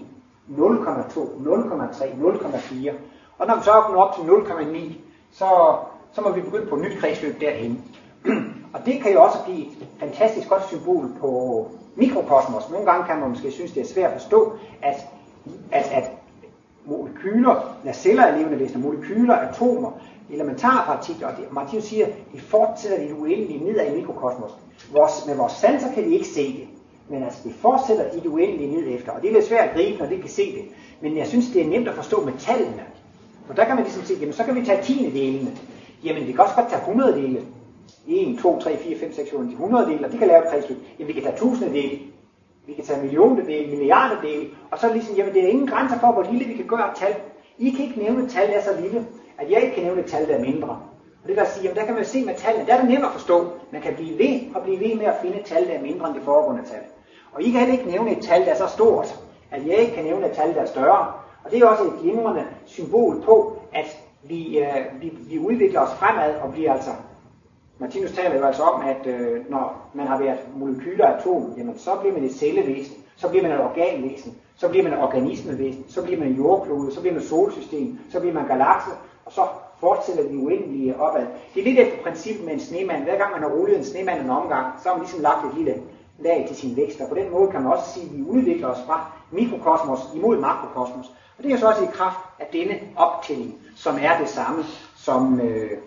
0,2, 0.50 0.56
0,3, 0.56 2.06
0,4. 2.14 2.94
Og 3.38 3.48
når 3.48 3.56
vi 3.56 3.64
så 3.64 3.72
er 3.72 3.96
op 3.96 4.16
til 4.16 4.22
0,9, 4.22 4.94
så, 5.32 5.76
så 6.12 6.22
må 6.22 6.32
vi 6.32 6.42
begynde 6.42 6.66
på 6.66 6.76
et 6.76 6.82
nyt 6.82 6.98
kredsløb 7.00 7.42
derhen. 7.42 7.84
og 8.74 8.86
det 8.86 9.02
kan 9.02 9.14
jo 9.14 9.24
også 9.24 9.38
blive 9.46 9.66
et 9.66 9.88
fantastisk 10.00 10.50
godt 10.50 10.68
symbol 10.68 11.06
på 11.20 11.68
mikrokosmos. 11.96 12.70
Nogle 12.70 12.92
gange 12.92 13.06
kan 13.06 13.20
man 13.20 13.30
måske 13.30 13.52
synes, 13.52 13.72
det 13.72 13.82
er 13.82 13.88
svært 13.88 14.12
at 14.12 14.22
forstå, 14.22 14.54
at, 14.82 14.96
at, 15.72 15.92
at 15.92 16.12
molekyler, 16.86 17.76
når 17.84 17.92
celler 17.92 18.24
er 18.24 18.38
levende 18.38 18.60
væsener, 18.60 18.84
molekyler, 18.84 19.36
atomer, 19.36 19.92
elementare 20.30 20.86
partikler, 20.86 21.28
og 21.28 21.38
det, 21.38 21.54
Martinus 21.54 21.84
siger, 21.84 22.08
de 22.34 22.42
fortsætter 22.42 22.98
det 22.98 23.14
uendelige 23.14 23.64
nedad 23.64 23.92
i 23.92 23.96
mikrokosmos. 23.96 24.52
Vores, 24.92 25.26
med 25.28 25.36
vores 25.36 25.54
sanser 25.54 25.94
kan 25.94 26.04
de 26.04 26.10
ikke 26.10 26.28
se 26.28 26.44
det, 26.44 26.68
men 27.10 27.24
altså 27.24 27.40
det 27.44 27.54
fortsætter 27.56 28.06
i 28.12 28.20
det 28.20 28.26
uendelige 28.26 28.76
ned 28.76 28.96
efter, 28.96 29.12
og 29.12 29.22
det 29.22 29.30
er 29.30 29.34
lidt 29.34 29.46
svært 29.46 29.70
at 29.70 29.76
gribe, 29.76 30.00
når 30.00 30.06
det 30.06 30.20
kan 30.20 30.30
se 30.30 30.56
det. 30.56 30.64
Men 31.02 31.18
jeg 31.18 31.28
synes, 31.28 31.46
det 31.54 31.62
er 31.62 31.70
nemt 31.70 31.88
at 31.88 31.96
forstå 31.96 32.26
med 32.26 32.34
tallene. 32.40 32.84
For 33.48 33.54
der 33.54 33.66
kan 33.66 33.76
man 33.76 33.84
ligesom 33.84 34.04
sige, 34.04 34.20
jamen 34.20 34.34
så 34.34 34.44
kan 34.44 34.56
vi 34.56 34.66
tage 34.66 34.84
tiende 34.84 35.20
delene. 35.20 35.52
Jamen 36.04 36.28
vi 36.28 36.32
kan 36.32 36.42
også 36.42 36.56
godt 36.56 36.70
tage 36.70 36.80
100 36.80 37.14
dele. 37.14 37.42
1, 38.08 38.40
2, 38.42 38.60
3, 38.60 38.78
4, 38.78 38.98
5, 38.98 39.14
6, 39.14 39.30
7, 39.30 39.40
8, 39.40 39.52
100 39.52 39.86
dele, 39.86 40.06
og 40.06 40.12
det 40.12 40.20
kan 40.20 40.28
lave 40.28 40.44
et 40.44 40.50
kredsløb. 40.52 40.78
Jamen 41.00 41.08
vi 41.08 41.14
kan 41.14 41.24
tage 41.24 41.38
tusinde 41.38 41.74
dele. 41.74 42.00
Vi 42.68 42.74
kan 42.74 42.84
tage 42.84 43.02
millioner 43.02 43.46
dele, 43.46 43.68
milliarder 43.78 44.22
dele. 44.22 44.48
Og 44.72 44.80
så 44.80 44.94
ligesom, 44.94 45.16
jamen 45.16 45.34
det 45.34 45.44
er 45.44 45.48
ingen 45.48 45.68
grænser 45.68 46.00
for, 46.00 46.12
hvor 46.12 46.24
lille 46.32 46.46
vi 46.46 46.54
kan 46.54 46.68
gøre 46.68 46.92
et 46.92 46.98
tal. 46.98 47.16
I 47.58 47.70
kan 47.70 47.86
ikke 47.86 48.00
nævne 48.00 48.24
et 48.24 48.32
tal, 48.32 48.48
der 48.48 48.54
er 48.54 48.64
så 48.64 48.82
lille, 48.82 49.08
at 49.38 49.52
jeg 49.52 49.62
ikke 49.62 49.76
kan 49.76 49.84
nævne 49.84 50.02
et 50.02 50.08
tal, 50.08 50.28
der 50.28 50.36
er 50.36 50.42
mindre. 50.42 50.70
Og 51.24 51.28
det 51.28 51.36
vil 51.36 51.46
sige, 51.54 51.64
jamen 51.64 51.78
der 51.78 51.86
kan 51.86 51.96
man 51.96 52.06
se 52.06 52.26
med 52.26 52.36
tallene, 52.36 52.66
der 52.68 52.74
er 52.74 52.82
det 52.82 52.90
nemt 52.90 53.06
at 53.06 53.12
forstå. 53.12 53.48
Man 53.72 53.82
kan 53.82 53.94
blive 53.96 54.18
ved 54.18 54.56
og 54.56 54.62
blive 54.64 54.80
ved 54.80 54.96
med 54.96 55.06
at 55.06 55.16
finde 55.22 55.40
et 55.40 55.46
tal, 55.46 55.68
der 55.68 55.74
er 55.74 55.82
mindre 55.82 56.08
end 56.08 56.16
det 56.16 56.24
foregående 56.24 56.64
tal. 56.66 56.84
Og 57.34 57.42
I 57.42 57.52
kan 57.52 57.60
heller 57.60 57.78
ikke 57.78 57.92
nævne 57.92 58.18
et 58.18 58.24
tal, 58.24 58.46
der 58.46 58.52
er 58.52 58.58
så 58.58 58.68
stort, 58.68 59.20
at 59.52 59.68
jeg 59.68 59.78
ikke 59.78 59.94
kan 59.94 60.04
nævne 60.04 60.26
et 60.26 60.32
tal, 60.32 60.54
der 60.54 60.62
er 60.62 60.66
større. 60.66 61.14
Og 61.44 61.52
det 61.52 61.60
er 61.60 61.68
også 61.68 61.84
et 61.84 62.00
glimrende 62.02 62.46
symbol 62.66 63.22
på, 63.22 63.62
at 63.74 63.98
vi, 64.24 64.60
øh, 64.60 65.02
vi, 65.02 65.18
vi 65.30 65.40
udvikler 65.40 65.82
os 65.82 65.94
fremad 65.94 66.36
og 66.36 66.52
bliver 66.52 66.74
altså 66.74 66.92
Martinus 67.80 68.12
taler 68.12 68.36
jo 68.36 68.46
altså 68.46 68.64
om, 68.64 68.82
at 68.82 69.08
øh, 69.08 69.52
når 69.52 69.90
man 69.94 70.08
har 70.08 70.20
været 70.20 70.40
molekyler 70.56 71.06
og 71.06 71.20
atom, 71.20 71.54
jamen 71.58 71.78
så 71.78 71.96
bliver 71.96 72.14
man 72.14 72.24
et 72.24 72.36
cellevæsen, 72.36 72.96
så 73.16 73.30
bliver 73.30 73.44
man 73.44 73.52
et 73.52 73.60
organvæsen, 73.60 74.38
så 74.56 74.70
bliver 74.70 74.84
man 74.84 74.94
et 74.94 75.00
organismevæsen, 75.00 75.86
så 75.90 76.04
bliver 76.04 76.20
man 76.20 76.28
en 76.28 76.36
jordklode, 76.36 76.92
så 76.92 77.00
bliver 77.00 77.14
man 77.14 77.22
et 77.22 77.30
solsystem, 77.30 78.00
så 78.12 78.20
bliver 78.20 78.34
man 78.34 78.48
galakse, 78.48 78.90
og 79.26 79.32
så 79.32 79.42
fortsætter 79.80 80.24
vi 80.24 80.38
uendelige 80.38 81.00
opad. 81.00 81.26
Det 81.54 81.60
er 81.60 81.64
lidt 81.64 81.80
efter 81.80 82.04
princippet 82.04 82.46
med 82.46 82.54
en 82.54 82.60
snemand. 82.60 83.04
Hver 83.04 83.18
gang 83.18 83.32
man 83.32 83.42
har 83.42 83.50
rullet 83.50 83.78
en 83.78 83.84
snemand 83.84 84.22
en 84.22 84.30
omgang, 84.30 84.66
så 84.84 84.90
har 84.90 84.96
man 84.96 85.04
ligesom 85.04 85.22
lagt 85.22 85.46
et 85.46 85.58
lille 85.58 85.82
lag 86.22 86.46
til 86.48 86.58
sin 86.58 86.76
vækst. 86.76 87.02
Og 87.02 87.10
på 87.10 87.16
den 87.16 87.32
måde 87.32 87.52
kan 87.52 87.62
man 87.62 87.72
også 87.72 87.94
sige, 87.94 88.06
at 88.06 88.18
vi 88.18 88.24
udvikler 88.24 88.68
os 88.68 88.80
fra 88.86 89.12
mikrokosmos 89.32 90.00
imod 90.16 90.40
makrokosmos. 90.40 91.06
Og 91.38 91.44
det 91.44 91.52
er 91.52 91.58
så 91.58 91.68
også 91.68 91.84
i 91.84 91.88
kraft 91.94 92.20
af 92.40 92.48
denne 92.54 92.80
optælling, 92.96 93.56
som 93.76 93.98
er 94.02 94.20
det 94.20 94.30
samme 94.30 94.64
som, 94.96 95.42
øh, 95.42 95.78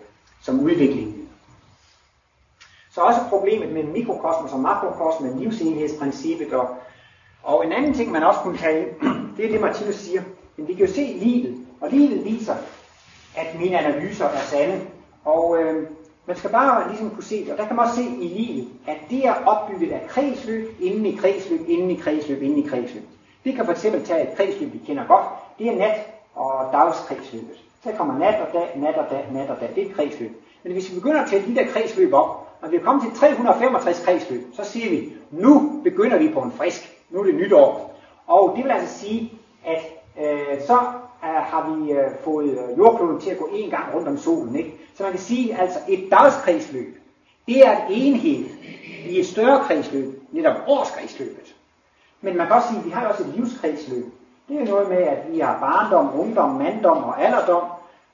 som 0.41 0.59
udviklingen. 0.59 1.29
Så 2.91 3.01
også 3.01 3.19
problemet 3.29 3.73
med 3.73 3.83
mikrokosmos 3.83 4.53
og 4.53 4.59
makrokosmos, 4.59 5.31
livsenhedsprincippet. 5.39 6.53
Og, 6.53 6.69
og 7.43 7.65
en 7.65 7.71
anden 7.71 7.93
ting, 7.93 8.11
man 8.11 8.23
også 8.23 8.39
kunne 8.39 8.57
tage 8.57 8.85
det 9.37 9.45
er 9.45 9.51
det, 9.51 9.61
Martinus 9.61 9.95
siger. 9.95 10.21
Men 10.57 10.67
vi 10.67 10.73
kan 10.73 10.85
jo 10.85 10.93
se 10.93 11.01
livet, 11.01 11.65
og 11.81 11.89
livet 11.89 12.25
viser, 12.25 12.55
at 13.35 13.59
mine 13.59 13.79
analyser 13.79 14.25
er 14.25 14.39
sande. 14.39 14.81
Og 15.25 15.57
øh, 15.57 15.89
man 16.25 16.35
skal 16.35 16.49
bare 16.49 16.89
ligesom 16.89 17.09
kunne 17.09 17.23
se 17.23 17.43
det, 17.43 17.51
og 17.51 17.57
der 17.57 17.67
kan 17.67 17.75
man 17.75 17.85
også 17.85 17.95
se 17.95 18.03
i 18.03 18.27
livet, 18.27 18.67
at 18.87 18.97
det 19.09 19.25
er 19.27 19.33
opbygget 19.45 19.91
af 19.91 20.07
kredsløb, 20.07 20.75
inden 20.81 21.05
i 21.05 21.15
kredsløb, 21.15 21.61
inden 21.67 21.91
i 21.91 21.95
kredsløb, 21.95 22.41
inden 22.41 22.65
i 22.65 22.67
kredsløb. 22.67 23.03
Vi 23.43 23.51
kan 23.51 23.65
for 23.65 23.71
eksempel 23.71 24.05
tage 24.05 24.31
et 24.31 24.37
kredsløb, 24.37 24.73
vi 24.73 24.81
kender 24.85 25.07
godt. 25.07 25.25
Det 25.59 25.67
er 25.67 25.75
nat- 25.75 26.07
og 26.35 26.69
dagskredsløbet. 26.71 27.63
Så 27.83 27.91
kommer 27.91 28.19
nat 28.19 28.41
og 28.41 28.53
dag, 28.53 28.71
nat 28.75 28.95
og 28.95 29.05
dag, 29.09 29.27
nat 29.31 29.49
og 29.49 29.59
dag. 29.59 29.69
Det 29.75 29.83
er 29.83 29.89
et 29.89 29.95
kredsløb. 29.95 30.31
Men 30.63 30.73
hvis 30.73 30.89
vi 30.89 30.95
begynder 30.95 31.21
at 31.21 31.29
tælle 31.29 31.47
de 31.47 31.55
der 31.55 31.67
kredsløb 31.67 32.13
op, 32.13 32.47
og 32.61 32.71
vi 32.71 32.75
er 32.75 32.83
kommet 32.83 33.03
til 33.03 33.19
365 33.19 34.05
kredsløb, 34.05 34.41
så 34.53 34.63
siger 34.63 34.89
vi, 34.89 35.13
nu 35.31 35.81
begynder 35.83 36.17
vi 36.17 36.29
på 36.33 36.39
en 36.39 36.51
frisk. 36.51 36.97
Nu 37.09 37.19
er 37.19 37.23
det 37.23 37.35
nytår. 37.35 37.99
Og 38.27 38.53
det 38.55 38.63
vil 38.63 38.71
altså 38.71 38.99
sige, 38.99 39.31
at 39.65 39.81
øh, 40.21 40.61
så 40.67 40.79
Øh, 41.23 41.29
har 41.29 41.69
vi 41.69 41.91
øh, 41.91 42.11
fået 42.23 42.49
øh, 42.49 42.77
jordkloden 42.77 43.21
til 43.21 43.29
at 43.29 43.37
gå 43.37 43.49
en 43.53 43.69
gang 43.69 43.93
rundt 43.93 44.07
om 44.07 44.17
solen. 44.17 44.55
Ikke? 44.55 44.73
Så 44.95 45.03
man 45.03 45.11
kan 45.11 45.21
sige, 45.21 45.59
altså 45.59 45.79
et 45.87 46.07
dagskredsløb, 46.11 46.97
det 47.47 47.67
er 47.67 47.71
et 47.71 47.85
enhed 47.89 48.45
i 49.09 49.19
et 49.19 49.25
større 49.25 49.63
kredsløb, 49.63 50.21
netop 50.31 50.55
årskredsløbet. 50.67 51.55
Men 52.21 52.37
man 52.37 52.47
kan 52.47 52.55
også 52.55 52.67
sige, 52.67 52.79
at 52.79 52.85
vi 52.85 52.89
har 52.89 53.07
også 53.07 53.23
et 53.23 53.33
livskredsløb. 53.35 54.05
Det 54.49 54.61
er 54.61 54.65
noget 54.65 54.89
med, 54.89 54.97
at 54.97 55.17
vi 55.31 55.39
har 55.39 55.59
barndom, 55.59 56.19
ungdom, 56.19 56.49
manddom 56.49 57.03
og 57.03 57.21
alderdom. 57.21 57.63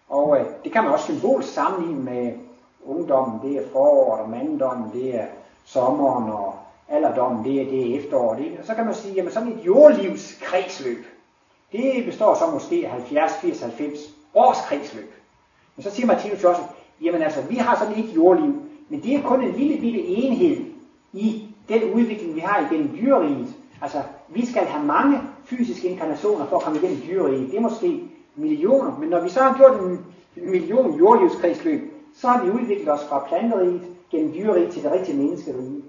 Og 0.09 0.39
øh, 0.39 0.45
det 0.63 0.71
kan 0.71 0.83
man 0.83 0.93
også 0.93 1.05
symbolsk 1.05 1.53
sammenligne 1.53 2.03
med 2.03 2.33
ungdommen, 2.85 3.39
det 3.43 3.57
er 3.57 3.69
foråret, 3.71 4.21
og 4.21 4.29
manddommen, 4.29 4.91
det 4.93 5.15
er 5.15 5.25
sommeren, 5.65 6.31
og 6.31 6.55
alderdommen, 6.89 7.45
det 7.45 7.61
er, 7.61 7.65
det 7.65 7.91
er 7.91 7.99
efterår. 7.99 8.33
Det, 8.33 8.57
og 8.59 8.65
så 8.65 8.75
kan 8.75 8.85
man 8.85 8.93
sige, 8.93 9.21
at 9.21 9.33
sådan 9.33 9.51
et 9.51 9.65
jordlivskredsløb, 9.65 11.05
det 11.71 12.05
består 12.05 12.33
så 12.35 12.51
måske 12.53 12.83
af 12.85 12.91
70, 12.91 13.31
80, 13.41 13.61
90 13.61 13.99
års 14.35 14.57
kredsløb. 14.67 15.13
Men 15.75 15.83
så 15.83 15.91
siger 15.91 16.07
Martinus 16.07 16.43
også, 16.43 16.61
jamen 17.01 17.21
altså, 17.21 17.41
vi 17.41 17.55
har 17.55 17.77
sådan 17.77 18.03
et 18.03 18.15
jordliv, 18.15 18.55
men 18.89 19.03
det 19.03 19.15
er 19.15 19.21
kun 19.21 19.43
en 19.43 19.55
lille 19.55 19.81
bitte 19.81 19.99
enhed 19.99 20.65
i 21.13 21.45
den 21.69 21.93
udvikling, 21.93 22.35
vi 22.35 22.39
har 22.39 22.67
igennem 22.71 22.97
dyreriget. 22.97 23.47
Altså, 23.81 24.01
vi 24.29 24.45
skal 24.45 24.65
have 24.65 24.85
mange 24.85 25.19
fysiske 25.45 25.87
inkarnationer 25.87 26.45
for 26.45 26.57
at 26.57 26.63
komme 26.63 26.79
igennem 26.79 27.01
dyreriget. 27.07 27.51
Det 27.51 27.57
er 27.57 27.61
måske 27.61 28.03
millioner, 28.35 28.97
men 28.99 29.09
når 29.09 29.21
vi 29.21 29.29
så 29.29 29.39
har 29.41 29.57
gjort 29.57 29.81
en 29.81 30.05
million 30.35 30.97
jordlivskredsløb, 30.99 31.93
så 32.15 32.27
har 32.27 32.43
vi 32.43 32.51
udviklet 32.51 32.89
os 32.89 33.05
fra 33.09 33.25
planteriget 33.27 33.81
gennem 34.11 34.33
dyreriget 34.33 34.71
til 34.71 34.83
det 34.83 34.91
rigtige 34.91 35.17
menneskerige. 35.17 35.81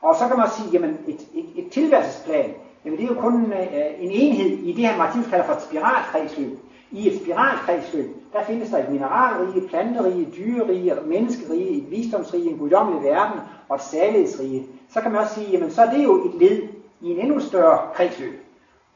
Og 0.00 0.16
så 0.16 0.28
kan 0.28 0.36
man 0.36 0.48
sige, 0.56 0.68
jamen 0.72 0.98
et, 1.06 1.20
et, 1.34 1.46
et 1.56 1.72
tilværelsesplan, 1.72 2.54
jamen 2.86 2.98
det 2.98 3.04
er 3.04 3.14
jo 3.14 3.20
kun 3.20 3.34
en, 3.34 3.52
øh, 3.52 3.86
en 3.98 4.10
enhed 4.10 4.58
i 4.58 4.72
det 4.72 4.86
han 4.86 4.98
Martinus 4.98 5.26
kalder 5.26 5.44
for 5.44 5.52
et 5.52 5.62
spiralkredsløb. 5.62 6.58
I 6.90 7.08
et 7.08 7.20
spiralkredsløb, 7.20 8.16
der 8.32 8.44
findes 8.44 8.70
der 8.70 8.78
et 8.78 8.88
mineralrige, 8.88 9.68
planterige, 9.68 10.28
dyrerige, 10.36 10.94
menneskerige, 11.04 11.78
et 11.78 11.90
visdomsrige, 11.90 12.50
en 12.50 12.58
guddommelig 12.58 13.02
verden 13.02 13.40
og 13.68 13.76
et 13.76 13.82
særlighedsrige. 13.82 14.66
Så 14.88 15.00
kan 15.00 15.12
man 15.12 15.20
også 15.20 15.34
sige, 15.34 15.50
jamen 15.50 15.70
så 15.70 15.82
er 15.82 15.90
det 15.90 16.04
jo 16.04 16.24
et 16.28 16.34
led 16.34 16.62
i 17.00 17.10
en 17.10 17.18
endnu 17.18 17.40
større 17.40 17.78
kredsløb. 17.94 18.44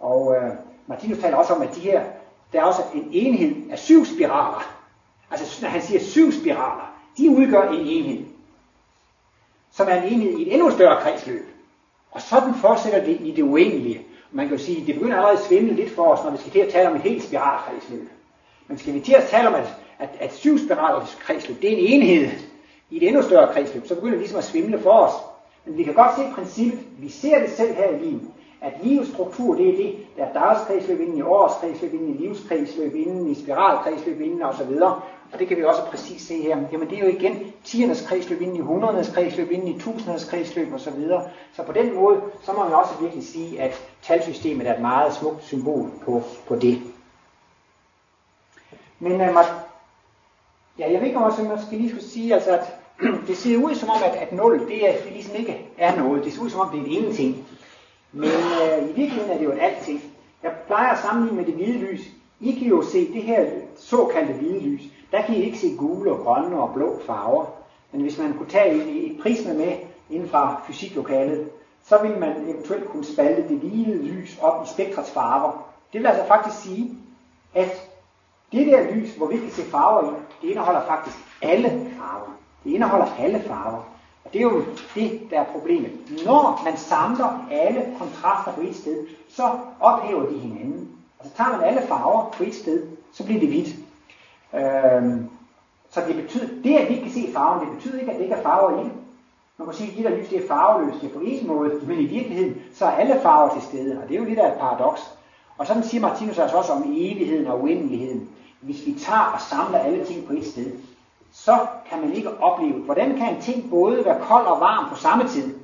Og 0.00 0.36
øh, 0.36 0.50
Martinus 0.86 1.18
taler 1.18 1.36
også 1.36 1.54
om, 1.54 1.62
at 1.62 1.74
de 1.74 1.80
her, 1.80 2.02
der 2.52 2.60
er 2.60 2.64
også 2.64 2.82
en 2.94 3.08
enhed 3.12 3.70
af 3.70 3.78
syv 3.78 4.04
spiraler. 4.04 4.74
Altså 5.30 5.62
når 5.62 5.68
han 5.68 5.82
siger 5.82 6.00
syv 6.00 6.32
spiraler, 6.32 6.94
de 7.18 7.30
udgør 7.30 7.68
en 7.68 7.86
enhed, 7.86 8.26
som 9.70 9.88
er 9.88 10.02
en 10.02 10.12
enhed 10.12 10.38
i 10.38 10.42
et 10.42 10.54
endnu 10.54 10.70
større 10.70 11.00
kredsløb. 11.00 11.49
Og 12.10 12.22
sådan 12.22 12.54
fortsætter 12.54 13.04
det 13.04 13.18
i 13.20 13.32
det 13.36 13.42
uendelige. 13.42 14.06
Man 14.32 14.48
kan 14.48 14.56
jo 14.56 14.62
sige, 14.62 14.80
at 14.80 14.86
det 14.86 14.94
begynder 14.94 15.16
allerede 15.16 15.38
at 15.38 15.44
svimle 15.44 15.74
lidt 15.74 15.90
for 15.90 16.04
os, 16.04 16.24
når 16.24 16.30
vi 16.30 16.38
skal 16.38 16.52
til 16.52 16.58
at 16.58 16.68
tale 16.68 16.88
om 16.88 16.94
en 16.94 17.00
helt 17.00 17.22
spiralkredsløb. 17.22 18.08
Men 18.68 18.78
skal 18.78 18.94
vi 18.94 19.00
til 19.00 19.12
at 19.12 19.24
tale 19.28 19.48
om, 19.48 19.54
at, 19.54 19.76
at, 19.98 20.08
at 20.20 20.34
syv 20.34 20.58
spiralkredsløb, 20.58 21.62
det 21.62 21.72
er 21.72 21.76
en 21.76 22.02
enhed 22.02 22.30
i 22.90 22.96
et 22.96 23.08
endnu 23.08 23.22
større 23.22 23.52
kredsløb, 23.52 23.86
så 23.86 23.94
begynder 23.94 24.12
det 24.12 24.20
ligesom 24.20 24.38
at 24.38 24.44
svimle 24.44 24.80
for 24.80 24.90
os. 24.90 25.12
Men 25.64 25.78
vi 25.78 25.82
kan 25.82 25.94
godt 25.94 26.16
se 26.16 26.22
princippet, 26.34 26.80
vi 26.98 27.08
ser 27.08 27.38
det 27.38 27.50
selv 27.50 27.74
her 27.74 27.88
i 27.90 27.98
livet, 27.98 28.30
at 28.60 28.72
livets 28.82 29.10
struktur, 29.10 29.54
det 29.54 29.68
er 29.68 29.76
det, 29.76 29.96
der 30.16 30.24
er 30.24 30.32
dagskredsløb 30.32 31.00
inden 31.00 31.18
i 31.18 31.22
årskredsløb, 31.22 31.94
inden 31.94 32.14
i 32.14 32.18
livskredsløb, 32.18 32.94
inden 32.94 33.30
i 33.30 33.34
spiralkredsløb, 33.34 34.20
inden 34.20 34.42
og 34.42 34.54
så 34.54 34.64
videre. 34.64 35.00
Og 35.32 35.38
det 35.38 35.48
kan 35.48 35.56
vi 35.56 35.64
også 35.64 35.82
præcis 35.90 36.22
se 36.22 36.42
her. 36.42 36.58
Jamen 36.72 36.90
det 36.90 36.98
er 36.98 37.02
jo 37.02 37.08
igen 37.08 37.52
tiernes 37.64 38.06
kredsløb, 38.06 38.40
inden 38.40 38.56
i 38.56 38.60
hundredes 38.60 39.08
kredsløb, 39.08 39.50
inden 39.50 39.68
i 39.68 39.80
tusindernes 39.80 40.24
kredsløb 40.24 40.72
og 40.72 40.80
så 40.80 40.90
videre. 40.90 41.28
Så 41.52 41.62
på 41.62 41.72
den 41.72 41.94
måde, 41.94 42.20
så 42.42 42.52
må 42.52 42.64
man 42.64 42.72
også 42.72 42.92
virkelig 43.00 43.26
sige, 43.26 43.60
at 43.60 43.80
talsystemet 44.02 44.68
er 44.68 44.74
et 44.74 44.80
meget 44.80 45.14
smukt 45.14 45.44
symbol 45.44 45.90
på, 46.04 46.22
på 46.48 46.56
det. 46.56 46.82
Men 48.98 49.12
uh, 49.12 49.44
ja, 50.78 50.92
jeg 50.92 51.00
ved 51.00 51.06
ikke 51.06 51.18
om 51.18 51.48
jeg 51.50 51.58
skal 51.66 51.78
lige 51.78 51.90
skulle 51.90 52.04
sige, 52.04 52.34
altså, 52.34 52.50
at 52.50 52.76
det 53.28 53.36
ser 53.36 53.56
ud 53.56 53.74
som 53.74 53.88
om, 53.90 54.02
at, 54.04 54.16
at 54.16 54.32
0, 54.32 54.68
det, 54.68 54.88
er, 54.88 55.02
det 55.04 55.12
ligesom 55.12 55.34
ikke 55.34 55.66
er 55.78 55.96
noget. 55.96 56.24
Det 56.24 56.32
ser 56.32 56.42
ud 56.42 56.50
som 56.50 56.60
om, 56.60 56.68
det 56.68 56.80
er 56.80 56.84
et 56.84 56.92
ingenting. 56.92 57.46
Men 58.12 58.30
uh, 58.30 58.90
i 58.90 58.92
virkeligheden 58.92 59.30
er 59.30 59.38
det 59.38 59.44
jo 59.44 59.52
et 59.52 59.60
alting. 59.60 60.02
Jeg 60.42 60.52
plejer 60.66 60.92
at 60.92 60.98
sammenligne 60.98 61.36
med 61.36 61.46
det 61.46 61.54
hvide 61.54 61.78
lys. 61.78 62.00
I 62.40 62.52
kan 62.52 62.68
jo 62.68 62.82
se 62.82 63.12
det 63.12 63.22
her 63.22 63.46
såkaldte 63.78 64.32
hvide 64.32 64.60
lys. 64.60 64.82
Der 65.12 65.22
kan 65.22 65.34
I 65.34 65.42
ikke 65.42 65.58
se 65.58 65.76
gule 65.76 66.12
og 66.12 66.18
grønne 66.18 66.62
og 66.62 66.74
blå 66.74 67.00
farver. 67.06 67.44
Men 67.92 68.00
hvis 68.00 68.18
man 68.18 68.32
kunne 68.32 68.48
tage 68.48 68.74
et, 68.74 69.10
et 69.10 69.20
prisme 69.22 69.54
med 69.54 69.72
inden 70.10 70.28
fra 70.28 70.60
fysiklokalet, 70.66 71.48
så 71.84 71.98
ville 72.02 72.18
man 72.18 72.48
eventuelt 72.48 72.88
kunne 72.88 73.04
spalte 73.04 73.48
det 73.48 73.56
hvide 73.58 74.02
lys 74.02 74.38
op 74.42 74.64
i 74.64 74.68
spektrets 74.68 75.10
farver. 75.10 75.52
Det 75.92 76.00
vil 76.00 76.06
altså 76.06 76.26
faktisk 76.26 76.62
sige, 76.62 76.98
at 77.54 77.90
det 78.52 78.66
der 78.66 78.94
lys, 78.94 79.14
hvor 79.14 79.26
vi 79.26 79.36
kan 79.36 79.50
se 79.50 79.62
farver 79.62 80.10
i, 80.10 80.14
det 80.42 80.48
indeholder 80.48 80.86
faktisk 80.86 81.16
alle 81.42 81.68
farver. 81.68 82.36
Det 82.64 82.70
indeholder 82.70 83.06
alle 83.18 83.40
farver. 83.40 83.82
Og 84.24 84.32
det 84.32 84.38
er 84.38 84.42
jo 84.42 84.62
det, 84.94 85.20
der 85.30 85.40
er 85.40 85.44
problemet. 85.44 85.90
Når 86.26 86.60
man 86.64 86.76
samler 86.76 87.46
alle 87.50 87.96
kontraster 87.98 88.52
på 88.52 88.60
et 88.60 88.76
sted, 88.76 89.06
så 89.28 89.58
ophæver 89.80 90.26
de 90.26 90.38
hinanden. 90.38 90.88
Altså 91.20 91.36
tager 91.36 91.50
man 91.50 91.62
alle 91.62 91.82
farver 91.88 92.30
på 92.32 92.42
et 92.42 92.54
sted, 92.54 92.86
så 93.12 93.24
bliver 93.24 93.40
det 93.40 93.48
hvidt. 93.48 93.76
Øhm, 94.54 95.30
så 95.90 96.00
det 96.08 96.16
betyder, 96.16 96.46
det 96.64 96.76
at 96.76 96.88
vi 96.88 96.94
ikke 96.94 97.02
kan 97.02 97.12
se 97.12 97.32
farven, 97.32 97.66
det 97.66 97.76
betyder 97.76 98.00
ikke, 98.00 98.12
at 98.12 98.18
det 98.18 98.24
ikke 98.24 98.34
er 98.34 98.42
farver 98.42 98.80
i 98.80 98.84
det. 98.84 98.92
Man 99.58 99.68
kan 99.68 99.76
sige, 99.76 99.90
at 99.90 99.98
de 99.98 100.02
der 100.02 100.16
lys 100.16 100.28
det 100.28 100.44
er 100.44 100.48
farveløst, 100.48 101.00
det 101.00 101.10
er 101.10 101.14
på 101.14 101.20
en 101.20 101.46
måde, 101.46 101.80
men 101.86 101.98
i 101.98 102.04
virkeligheden, 102.04 102.54
så 102.74 102.84
er 102.86 102.90
alle 102.90 103.20
farver 103.22 103.52
til 103.52 103.62
stede, 103.62 104.00
og 104.02 104.08
det 104.08 104.14
er 104.14 104.18
jo 104.18 104.24
lidt 104.24 104.38
af 104.38 104.52
et 104.52 104.58
paradoks. 104.58 105.10
Og 105.58 105.66
sådan 105.66 105.82
siger 105.82 106.00
Martinus 106.00 106.38
altså 106.38 106.56
også 106.56 106.72
om 106.72 106.82
evigheden 106.86 107.46
og 107.46 107.62
uendeligheden. 107.62 108.28
Hvis 108.60 108.86
vi 108.86 108.92
tager 108.92 109.30
og 109.34 109.40
samler 109.40 109.78
alle 109.78 110.04
ting 110.04 110.26
på 110.26 110.32
et 110.32 110.46
sted, 110.46 110.72
så 111.32 111.58
kan 111.90 112.00
man 112.00 112.12
ikke 112.12 112.42
opleve, 112.42 112.72
hvordan 112.72 113.16
kan 113.16 113.34
en 113.34 113.40
ting 113.42 113.70
både 113.70 114.04
være 114.04 114.20
kold 114.20 114.46
og 114.46 114.60
varm 114.60 114.88
på 114.90 114.96
samme 114.96 115.28
tid? 115.28 115.59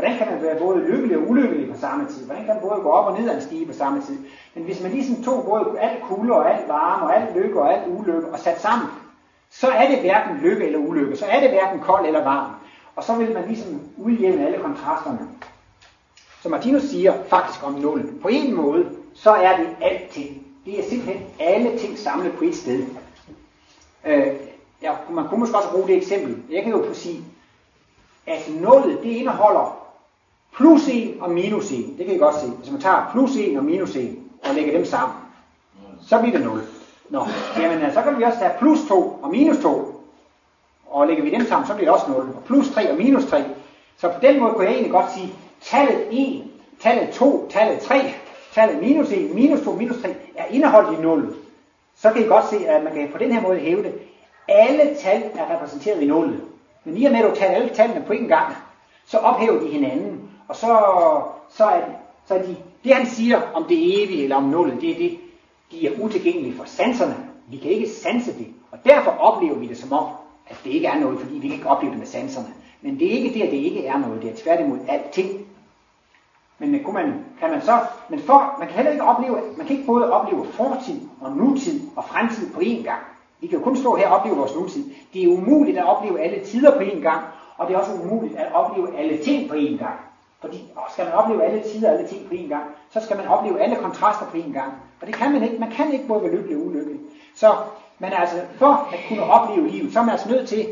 Hvordan 0.00 0.18
kan 0.18 0.26
man 0.32 0.42
være 0.42 0.58
både 0.58 0.78
lykkelig 0.78 1.16
og 1.16 1.28
ulykkelig 1.28 1.74
på 1.74 1.80
samme 1.80 2.08
tid? 2.08 2.26
Hvordan 2.26 2.44
kan 2.44 2.54
man 2.54 2.62
både 2.62 2.80
gå 2.80 2.88
op 2.88 3.06
og 3.12 3.20
ned 3.20 3.30
af 3.30 3.34
en 3.34 3.42
stige 3.42 3.66
på 3.66 3.72
samme 3.72 4.02
tid? 4.02 4.18
Men 4.54 4.64
hvis 4.64 4.82
man 4.82 4.90
ligesom 4.90 5.22
tog 5.22 5.44
både 5.44 5.80
alt 5.80 6.02
kulde 6.02 6.32
og 6.32 6.54
alt 6.54 6.68
varme 6.68 7.02
og 7.04 7.16
alt 7.16 7.36
lykke 7.36 7.60
og 7.60 7.74
alt 7.74 7.82
ulykke 7.98 8.28
og 8.28 8.38
sat 8.38 8.60
sammen, 8.60 8.88
så 9.50 9.68
er 9.68 9.88
det 9.88 10.00
hverken 10.00 10.36
lykke 10.36 10.64
eller 10.66 10.78
ulykke. 10.78 11.16
Så 11.16 11.26
er 11.26 11.40
det 11.40 11.50
hverken 11.50 11.80
kold 11.80 12.06
eller 12.06 12.24
varm. 12.24 12.50
Og 12.96 13.04
så 13.04 13.14
vil 13.14 13.34
man 13.34 13.44
ligesom 13.46 13.80
udjævne 13.96 14.46
alle 14.46 14.58
kontrasterne. 14.58 15.28
Så 16.42 16.48
Martinus 16.48 16.82
siger 16.82 17.12
faktisk 17.28 17.66
om 17.66 17.72
nul. 17.72 18.20
På 18.22 18.28
en 18.28 18.54
måde, 18.54 18.90
så 19.14 19.30
er 19.30 19.56
det 19.56 19.68
alting. 19.80 20.46
Det 20.64 20.78
er 20.78 20.88
simpelthen 20.88 21.26
alle 21.40 21.78
ting 21.78 21.98
samlet 21.98 22.32
på 22.32 22.44
et 22.44 22.56
sted. 22.56 22.82
Øh, 24.06 24.26
ja, 24.82 24.92
man 25.10 25.28
kunne 25.28 25.40
måske 25.40 25.56
også 25.56 25.70
bruge 25.70 25.86
det 25.86 25.96
eksempel. 25.96 26.42
Jeg 26.50 26.62
kan 26.62 26.72
jo 26.72 26.94
sige, 26.94 27.24
at 28.26 28.50
nullet 28.60 28.98
det 29.02 29.10
indeholder 29.10 29.79
plus 30.56 30.88
1 30.88 31.16
og 31.20 31.30
minus 31.30 31.72
1. 31.72 31.94
Det 31.98 32.06
kan 32.06 32.14
I 32.14 32.18
godt 32.18 32.34
se. 32.34 32.46
Hvis 32.46 32.70
man 32.70 32.80
tager 32.80 33.10
plus 33.12 33.36
1 33.36 33.58
og 33.58 33.64
minus 33.64 33.96
1 33.96 34.18
og 34.48 34.54
lægger 34.54 34.72
dem 34.72 34.84
sammen, 34.84 35.16
så 36.08 36.18
bliver 36.18 36.36
det 36.36 36.46
0. 36.46 36.60
Nå, 37.10 37.26
jamen 37.58 37.82
øh, 37.82 37.94
så 37.94 38.02
kan 38.02 38.18
vi 38.18 38.22
også 38.22 38.38
tage 38.38 38.52
plus 38.58 38.78
2 38.88 39.18
og 39.22 39.30
minus 39.30 39.56
2. 39.56 40.00
Og 40.86 41.06
lægger 41.06 41.24
vi 41.24 41.30
dem 41.30 41.46
sammen, 41.46 41.66
så 41.66 41.74
bliver 41.74 41.92
det 41.92 42.00
også 42.00 42.12
0. 42.12 42.20
Og 42.20 42.42
plus 42.46 42.70
3 42.70 42.90
og 42.90 42.96
minus 42.96 43.24
3. 43.24 43.44
Så 43.96 44.08
på 44.08 44.20
den 44.22 44.40
måde 44.40 44.52
kunne 44.52 44.64
jeg 44.64 44.72
egentlig 44.72 44.92
godt 44.92 45.12
sige, 45.12 45.32
tallet 45.62 46.06
1, 46.10 46.44
tallet 46.80 47.10
2, 47.10 47.48
tallet 47.50 47.80
3, 47.80 48.14
tallet 48.54 48.82
minus 48.82 49.12
1, 49.12 49.34
minus 49.34 49.60
2, 49.60 49.72
minus 49.72 50.02
3 50.02 50.14
er 50.36 50.44
indeholdt 50.44 50.98
i 50.98 51.02
0. 51.02 51.34
Så 51.96 52.12
kan 52.12 52.22
I 52.22 52.26
godt 52.26 52.48
se, 52.50 52.68
at 52.68 52.84
man 52.84 52.94
kan 52.94 53.08
på 53.12 53.18
den 53.18 53.32
her 53.32 53.40
måde 53.40 53.58
hæve 53.58 53.82
det. 53.82 53.94
Alle 54.48 54.96
tal 54.96 55.22
er 55.34 55.54
repræsenteret 55.54 56.02
i 56.02 56.06
0. 56.06 56.40
Men 56.84 56.94
lige 56.94 57.10
med 57.10 57.18
at 57.18 57.30
du 57.30 57.36
tager 57.36 57.52
alle 57.52 57.68
tallene 57.68 58.04
på 58.06 58.12
én 58.12 58.26
gang, 58.26 58.56
så 59.06 59.18
ophæver 59.18 59.60
de 59.60 59.68
hinanden. 59.68 60.19
Og 60.50 60.56
så, 60.56 60.80
så 61.48 61.64
er, 61.64 61.80
så 62.26 62.34
er 62.34 62.42
de, 62.42 62.56
det 62.84 62.94
han 62.94 63.06
siger 63.06 63.40
om 63.54 63.64
det 63.64 64.02
evige 64.02 64.22
eller 64.22 64.36
om 64.36 64.42
nullet, 64.42 64.80
det 64.80 64.90
er 64.90 64.94
det, 64.94 65.18
de 65.70 65.86
er 65.86 66.00
utilgængelige 66.00 66.56
for 66.56 66.64
sanserne. 66.64 67.16
Vi 67.48 67.56
kan 67.56 67.70
ikke 67.70 67.88
sanse 67.88 68.38
det. 68.38 68.46
Og 68.70 68.78
derfor 68.84 69.10
oplever 69.10 69.54
vi 69.54 69.66
det 69.66 69.78
som 69.78 69.92
om, 69.92 70.04
at 70.46 70.56
det 70.64 70.70
ikke 70.70 70.86
er 70.86 71.00
noget, 71.00 71.20
fordi 71.20 71.34
vi 71.34 71.48
kan 71.48 71.56
ikke 71.56 71.68
opleve 71.68 71.90
det 71.90 71.98
med 71.98 72.06
sanserne. 72.06 72.48
Men 72.80 72.98
det 72.98 73.06
er 73.06 73.10
ikke 73.10 73.34
det, 73.34 73.42
at 73.42 73.50
det 73.50 73.56
ikke 73.56 73.86
er 73.86 73.98
noget. 73.98 74.22
Det 74.22 74.30
er 74.30 74.36
tværtimod 74.36 74.78
alting. 74.88 75.46
Men 76.58 76.84
kunne 76.84 76.94
man, 76.94 77.24
kan 77.40 77.50
man 77.50 77.62
så, 77.62 77.78
men 78.08 78.18
for, 78.20 78.54
man 78.58 78.68
kan 78.68 78.76
heller 78.76 78.92
ikke 78.92 79.04
opleve, 79.04 79.40
man 79.56 79.66
kan 79.66 79.76
ikke 79.76 79.86
både 79.86 80.12
opleve 80.12 80.46
fortid 80.46 81.00
og 81.20 81.36
nutid 81.36 81.80
og 81.96 82.04
fremtid 82.04 82.52
på 82.52 82.60
én 82.60 82.82
gang. 82.82 83.02
Vi 83.40 83.46
kan 83.46 83.58
jo 83.58 83.64
kun 83.64 83.76
stå 83.76 83.94
her 83.94 84.08
og 84.08 84.18
opleve 84.18 84.36
vores 84.36 84.54
nutid. 84.54 84.84
Det 85.12 85.24
er 85.24 85.28
umuligt 85.28 85.78
at 85.78 85.84
opleve 85.84 86.20
alle 86.20 86.44
tider 86.44 86.70
på 86.70 86.82
én 86.82 87.00
gang, 87.00 87.20
og 87.56 87.68
det 87.68 87.74
er 87.74 87.78
også 87.78 87.92
umuligt 87.92 88.36
at 88.36 88.52
opleve 88.52 88.96
alle 88.98 89.24
ting 89.24 89.48
på 89.48 89.54
én 89.54 89.76
gang. 89.78 90.09
Fordi 90.40 90.64
skal 90.92 91.04
man 91.04 91.14
opleve 91.14 91.44
alle 91.44 91.62
tider 91.62 91.88
og 91.88 91.94
alle 91.94 92.08
ting 92.08 92.28
på 92.28 92.34
én 92.34 92.48
gang, 92.48 92.64
så 92.90 93.00
skal 93.00 93.16
man 93.16 93.26
opleve 93.26 93.60
alle 93.60 93.76
kontraster 93.76 94.26
på 94.26 94.36
én 94.36 94.52
gang. 94.52 94.72
Og 95.00 95.06
det 95.06 95.14
kan 95.14 95.32
man 95.32 95.42
ikke. 95.42 95.58
Man 95.58 95.70
kan 95.70 95.92
ikke 95.92 96.06
både 96.06 96.22
være 96.22 96.32
lykkelig 96.32 96.56
og 96.56 96.66
ulykkelig. 96.66 97.00
Så 97.34 97.54
man 97.98 98.12
er 98.12 98.16
altså, 98.16 98.36
for 98.58 98.88
at 98.92 98.98
kunne 99.08 99.22
opleve 99.22 99.68
livet, 99.68 99.92
så 99.92 99.98
er 99.98 100.02
man 100.02 100.12
altså 100.12 100.28
nødt 100.28 100.48
til 100.48 100.66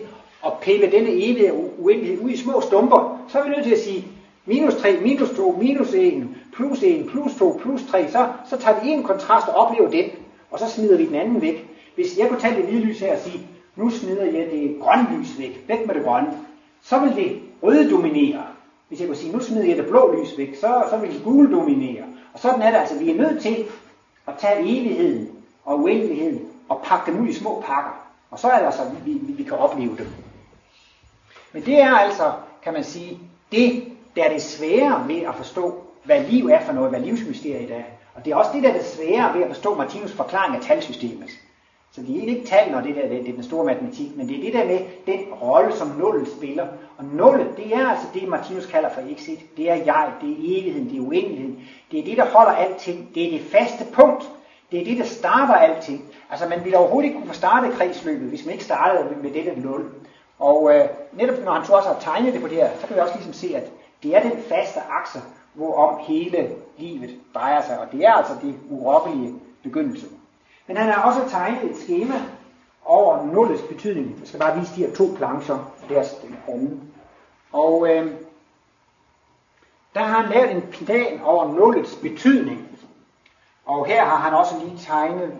at 0.46 0.52
pille 0.60 0.90
denne 0.90 1.10
evige 1.10 1.52
uendelighed 1.78 2.24
ud 2.24 2.30
i 2.30 2.36
små 2.36 2.60
stumper. 2.60 3.24
Så 3.28 3.38
er 3.38 3.44
vi 3.44 3.50
nødt 3.50 3.64
til 3.64 3.72
at 3.72 3.80
sige, 3.80 4.08
minus 4.46 4.74
3, 4.74 5.00
minus 5.02 5.30
2, 5.30 5.56
minus 5.60 5.94
1, 5.94 6.28
plus 6.52 6.82
1, 6.82 7.06
plus 7.10 7.34
2, 7.34 7.60
plus 7.62 7.82
3. 7.90 8.08
Så, 8.08 8.28
så 8.50 8.56
tager 8.56 8.80
vi 8.80 8.88
en 8.90 9.02
kontrast 9.02 9.48
og 9.48 9.54
oplever 9.54 9.90
den, 9.90 10.10
og 10.50 10.58
så 10.58 10.68
smider 10.68 10.96
vi 10.96 11.06
den 11.06 11.14
anden 11.14 11.42
væk. 11.42 11.68
Hvis 11.94 12.18
jeg 12.18 12.28
kunne 12.28 12.40
tage 12.40 12.56
det 12.56 12.64
hvide 12.64 12.80
lys 12.80 13.00
her 13.00 13.12
og 13.12 13.18
sige, 13.18 13.46
nu 13.76 13.90
smider 13.90 14.24
jeg 14.24 14.48
det 14.52 14.76
grønne 14.80 15.06
lys 15.18 15.38
væk, 15.38 15.64
væk 15.68 15.86
med 15.86 15.94
det 15.94 16.04
grønne, 16.04 16.38
så 16.82 16.98
vil 16.98 17.16
det 17.16 17.40
røde 17.62 17.90
dominere. 17.90 18.42
Hvis 18.89 19.01
jeg 19.01 19.09
kunne 19.09 19.16
sige, 19.16 19.32
nu 19.32 19.41
smider 19.41 19.66
jeg 19.66 19.76
det 19.76 19.86
blå 19.86 20.20
lys 20.20 20.39
væk, 20.39 20.55
så, 20.55 20.84
så 20.91 20.97
vil 20.97 21.14
det 21.14 21.24
gule 21.24 21.53
dominere. 21.57 22.05
Og 22.32 22.39
sådan 22.39 22.62
er 22.62 22.70
det 22.70 22.78
altså, 22.78 22.99
vi 22.99 23.11
er 23.11 23.14
nødt 23.14 23.43
til 23.43 23.66
at 24.26 24.34
tage 24.39 24.61
evigheden 24.61 25.30
og 25.64 25.80
uendeligheden 25.80 26.41
og 26.68 26.80
pakke 26.84 27.12
dem 27.12 27.22
ud 27.22 27.28
i 27.28 27.32
små 27.32 27.62
pakker. 27.66 28.09
Og 28.30 28.39
så 28.39 28.49
er 28.49 28.59
det 28.59 28.66
altså, 28.66 28.82
vi, 29.05 29.12
vi, 29.12 29.32
vi 29.32 29.43
kan 29.43 29.59
opleve 29.59 29.97
dem. 29.97 30.07
Men 31.53 31.64
det 31.66 31.80
er 31.80 31.91
altså, 31.91 32.32
kan 32.62 32.72
man 32.72 32.84
sige, 32.84 33.18
det, 33.53 33.84
der 34.16 34.24
er 34.24 34.32
det 34.32 34.43
svære 34.43 35.05
ved 35.09 35.20
at 35.20 35.34
forstå, 35.34 35.82
hvad 36.05 36.20
liv 36.20 36.47
er 36.47 36.61
for 36.61 36.72
noget, 36.72 36.91
hvad 36.91 37.01
livsmysteriet 37.01 37.70
er. 37.70 37.82
Og 38.14 38.24
det 38.24 38.30
er 38.30 38.36
også 38.36 38.51
det, 38.55 38.62
der 38.62 38.68
er 38.68 38.72
det 38.72 38.86
svære 38.86 39.34
ved 39.34 39.43
at 39.43 39.49
forstå 39.49 39.74
Martinus 39.74 40.12
forklaring 40.12 40.57
af 40.57 40.62
talsystemet. 40.62 41.30
Så 41.93 42.01
det 42.01 42.16
er 42.16 42.26
ikke 42.28 42.47
tal, 42.47 42.72
når 42.72 42.80
det, 42.80 42.95
der, 42.95 43.09
det 43.09 43.28
er 43.28 43.32
den 43.32 43.43
store 43.43 43.64
matematik, 43.64 44.16
men 44.16 44.28
det 44.28 44.39
er 44.39 44.43
det 44.43 44.53
der 44.53 44.66
med 44.66 44.78
den 45.07 45.20
rolle, 45.43 45.72
som 45.72 45.89
nullet 45.89 46.28
spiller. 46.28 46.66
Og 46.99 47.05
nullet, 47.05 47.57
det 47.57 47.74
er 47.74 47.89
altså 47.89 48.07
det, 48.14 48.28
Martinus 48.28 48.66
kalder 48.66 48.89
for 48.89 49.01
exit. 49.11 49.57
Det 49.57 49.70
er 49.70 49.74
jeg, 49.74 50.12
det 50.20 50.30
er 50.30 50.36
evigheden, 50.39 50.91
det 50.91 50.99
er 50.99 51.03
uendeligheden. 51.03 51.62
Det 51.91 52.01
er 52.01 52.05
det, 52.05 52.16
der 52.16 52.26
holder 52.26 52.53
alting. 52.53 53.09
Det 53.14 53.26
er 53.26 53.39
det 53.39 53.47
faste 53.47 53.84
punkt. 53.93 54.30
Det 54.70 54.80
er 54.80 54.84
det, 54.84 54.99
der 54.99 55.05
starter 55.05 55.55
alting. 55.55 56.05
Altså 56.30 56.49
man 56.49 56.64
ville 56.64 56.78
overhovedet 56.78 57.09
ikke 57.09 57.18
kunne 57.18 57.28
få 57.28 57.34
startet 57.34 57.72
kredsløbet, 57.72 58.28
hvis 58.28 58.45
man 58.45 58.53
ikke 58.53 58.64
startede 58.64 59.05
med 59.22 59.30
dette 59.30 59.61
nul. 59.61 59.84
Og 60.39 60.74
øh, 60.74 60.84
netop 61.12 61.45
når 61.45 61.53
han 61.53 61.66
så 61.66 61.72
også 61.72 61.89
har 61.89 62.01
tegnet 62.01 62.32
det 62.32 62.43
på 62.43 62.49
det 62.49 62.57
her, 62.57 62.70
så 62.80 62.86
kan 62.86 62.97
vi 62.97 63.01
også 63.01 63.14
ligesom 63.14 63.32
se, 63.32 63.57
at 63.57 63.70
det 64.03 64.16
er 64.16 64.22
den 64.22 64.39
faste 64.49 64.80
akse, 64.91 65.18
hvorom 65.55 65.99
hele 66.09 66.51
livet 66.78 67.11
drejer 67.34 67.62
sig. 67.62 67.78
Og 67.80 67.86
det 67.93 68.05
er 68.07 68.12
altså 68.12 68.32
det 68.43 68.55
urokkelige 68.70 69.34
begyndelse. 69.62 70.07
Men 70.68 70.76
han 70.76 70.92
har 70.92 71.02
også 71.02 71.30
tegnet 71.30 71.70
et 71.70 71.76
schema 71.76 72.22
over 72.84 73.26
nullets 73.26 73.62
betydning. 73.62 74.16
Jeg 74.20 74.28
skal 74.28 74.40
bare 74.40 74.58
vise 74.58 74.74
de 74.74 74.86
her 74.86 74.94
to 74.94 75.04
plancher, 75.16 75.72
deres 75.88 76.10
den 76.22 76.36
anden. 76.48 76.92
Og 77.52 77.88
øh, 77.90 78.12
der 79.94 80.00
har 80.00 80.22
han 80.22 80.30
lavet 80.30 80.50
en 80.50 80.62
plan 80.62 81.20
over 81.20 81.52
nullets 81.52 81.96
betydning. 81.96 82.68
Og 83.66 83.86
her 83.86 84.04
har 84.04 84.16
han 84.16 84.34
også 84.34 84.54
lige 84.64 84.78
tegnet, 84.78 85.34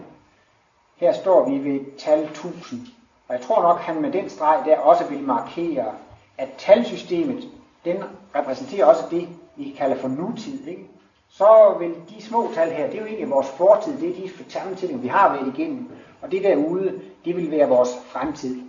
her 0.97 1.13
står 1.13 1.49
vi 1.49 1.59
ved 1.59 1.99
tal 1.99 2.25
1000. 2.25 2.81
Og 3.29 3.35
jeg 3.35 3.43
tror 3.43 3.63
nok, 3.63 3.81
han 3.81 4.03
med 4.03 4.13
den 4.13 4.31
streg 4.31 4.63
der 4.67 4.79
også 4.79 5.05
vil 5.05 5.23
markere, 5.23 5.95
at 6.39 6.49
talsystemet, 6.59 7.49
den 7.85 8.05
repræsenterer 8.35 8.87
også 8.87 9.05
det, 9.11 9.29
vi 9.57 9.75
kalder 9.79 9.97
for 9.97 10.09
nutid. 10.09 10.67
Ikke? 10.67 10.89
Så 11.31 11.77
vil 11.79 11.95
de 12.09 12.23
små 12.23 12.51
tal 12.55 12.71
her, 12.71 12.87
det 12.87 12.95
er 12.95 13.01
jo 13.01 13.07
egentlig 13.07 13.31
vores 13.31 13.49
fortid, 13.49 14.01
det 14.01 14.09
er 14.09 14.15
de 14.23 14.31
sammentællinger, 14.49 15.03
vi 15.03 15.09
har 15.09 15.33
været 15.33 15.59
igennem. 15.59 15.91
Og 16.23 16.31
det 16.33 16.45
derude, 16.45 17.01
det 17.25 17.37
vil 17.37 17.51
være 17.51 17.69
vores 17.69 17.91
fremtid. 18.07 18.61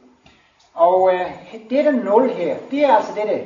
Og 0.74 1.14
øh, 1.14 1.32
dette 1.70 1.92
0 1.92 2.30
her, 2.30 2.58
det 2.72 2.84
er 2.84 2.96
altså 2.96 3.12
dette 3.16 3.44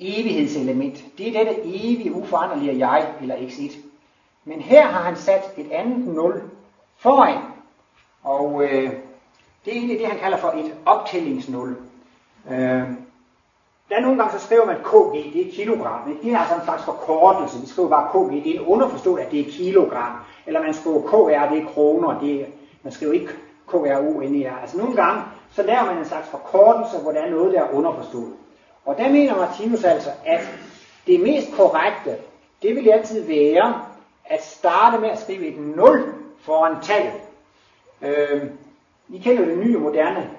evighedselement. 0.00 1.04
Det 1.18 1.28
er 1.28 1.44
dette 1.44 1.60
evige 1.64 2.12
uforanderlige 2.12 2.88
jeg, 2.88 3.06
eller 3.20 3.36
x1. 3.36 3.76
Men 4.44 4.60
her 4.60 4.86
har 4.86 5.02
han 5.02 5.16
sat 5.16 5.54
et 5.56 5.72
andet 5.72 6.14
0 6.14 6.42
foran. 6.96 7.42
Og 8.22 8.64
øh, 8.64 8.92
det 9.64 9.72
er 9.72 9.76
egentlig 9.76 9.98
det, 9.98 10.06
han 10.06 10.18
kalder 10.18 10.38
for 10.38 10.48
et 10.48 10.74
optællingsnul. 10.86 11.76
Øh, 12.50 12.82
der 13.88 13.96
er 13.96 14.00
nogle 14.00 14.22
gange, 14.22 14.38
så 14.38 14.44
skriver 14.46 14.66
man 14.66 14.76
kg, 14.76 15.32
det 15.34 15.48
er 15.48 15.52
kilogram. 15.52 16.08
men 16.08 16.18
Det 16.22 16.32
er 16.32 16.38
altså 16.38 16.54
en 16.54 16.64
slags 16.64 16.82
forkortelse. 16.82 17.60
Vi 17.60 17.66
skriver 17.66 17.88
bare 17.88 18.08
kg, 18.12 18.32
det 18.44 18.56
er 18.56 18.60
en 18.60 18.66
underforstået, 18.66 19.20
at 19.20 19.30
det 19.30 19.40
er 19.40 19.50
kilogram. 19.50 20.12
Eller 20.46 20.62
man 20.62 20.74
skriver 20.74 21.00
kr, 21.00 21.28
det 21.54 21.62
er 21.62 21.68
kroner. 21.74 22.20
Det 22.20 22.40
er, 22.40 22.46
man 22.82 22.92
skriver 22.92 23.12
ikke 23.12 23.28
KRU, 23.66 23.78
KRONER. 23.78 24.56
Altså 24.60 24.78
nogle 24.78 24.96
gange, 24.96 25.22
så 25.50 25.62
laver 25.62 25.84
man 25.84 25.98
en 25.98 26.04
slags 26.04 26.28
forkortelse, 26.28 26.98
hvor 26.98 27.12
der 27.12 27.20
er 27.20 27.30
noget, 27.30 27.52
der 27.52 27.62
er 27.62 27.74
underforstået. 27.74 28.32
Og 28.84 28.98
der 28.98 29.08
mener 29.08 29.36
Martinus 29.36 29.84
altså, 29.84 30.10
at 30.24 30.40
det 31.06 31.20
mest 31.20 31.48
korrekte, 31.56 32.16
det 32.62 32.76
vil 32.76 32.88
altid 32.88 33.26
være 33.26 33.82
at 34.24 34.44
starte 34.44 34.98
med 34.98 35.08
at 35.08 35.18
skrive 35.18 35.46
et 35.46 35.58
0 35.58 36.14
foran 36.40 36.82
tallet. 36.82 37.20
Øh, 38.02 38.50
I 39.08 39.18
kender 39.18 39.42
jo 39.42 39.50
den 39.50 39.60
nye 39.60 39.78
moderne 39.78 40.30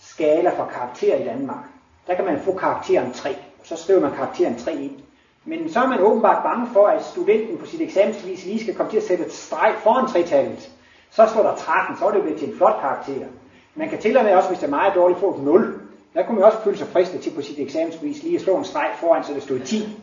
skala 0.00 0.50
for 0.50 0.64
karakter 0.64 1.16
i 1.16 1.24
Danmark. 1.24 1.64
Der 2.06 2.14
kan 2.14 2.24
man 2.24 2.40
få 2.40 2.52
karakteren 2.52 3.12
3, 3.12 3.30
og 3.30 3.66
så 3.66 3.76
skriver 3.76 4.00
man 4.00 4.12
karakteren 4.12 4.58
3 4.58 4.72
ind. 4.72 4.96
Men 5.44 5.70
så 5.70 5.80
er 5.80 5.88
man 5.88 6.00
åbenbart 6.00 6.42
bange 6.42 6.66
for, 6.72 6.86
at 6.86 7.04
studenten 7.04 7.58
på 7.58 7.66
sit 7.66 7.80
eksamensvis 7.80 8.44
lige 8.44 8.60
skal 8.60 8.74
komme 8.74 8.90
til 8.90 8.96
at 8.96 9.02
sætte 9.02 9.24
et 9.24 9.32
streg 9.32 9.74
foran 9.82 10.08
tretallet. 10.08 10.70
Så 11.10 11.26
står 11.26 11.42
der 11.42 11.54
13, 11.56 11.96
så 11.96 12.06
er 12.06 12.10
det 12.10 12.22
blevet 12.22 12.38
til 12.38 12.48
en 12.48 12.56
flot 12.56 12.80
karakter. 12.80 13.26
Man 13.74 13.88
kan 13.88 13.98
til 13.98 14.16
og 14.16 14.24
med 14.24 14.34
også, 14.34 14.48
hvis 14.48 14.58
det 14.58 14.66
er 14.66 14.70
meget 14.70 14.94
dårligt, 14.94 15.20
få 15.20 15.34
et 15.34 15.42
0. 15.42 15.80
Der 16.14 16.26
kunne 16.26 16.34
man 16.34 16.44
også 16.44 16.58
føle 16.64 16.76
sig 16.76 16.86
fristet 16.86 17.20
til 17.20 17.30
på 17.30 17.42
sit 17.42 17.58
eksamensbevis 17.58 18.22
lige 18.22 18.34
at 18.34 18.40
slå 18.40 18.56
en 18.56 18.64
streg 18.64 18.90
foran, 19.00 19.24
så 19.24 19.34
det 19.34 19.42
stod 19.42 19.60
10. 19.60 19.98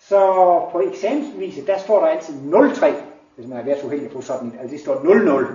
Så 0.00 0.18
på 0.72 0.80
eksamensbeviset, 0.80 1.66
der 1.66 1.78
står 1.78 2.00
der 2.00 2.06
altid 2.06 2.34
03, 2.74 2.94
hvis 3.36 3.46
man 3.48 3.58
er 3.58 3.64
været 3.64 3.80
så 3.80 3.86
uheldig 3.86 4.06
at 4.06 4.12
få 4.12 4.20
sådan 4.20 4.52
Altså 4.60 4.72
det 4.72 4.80
står 4.80 5.02
00. 5.04 5.46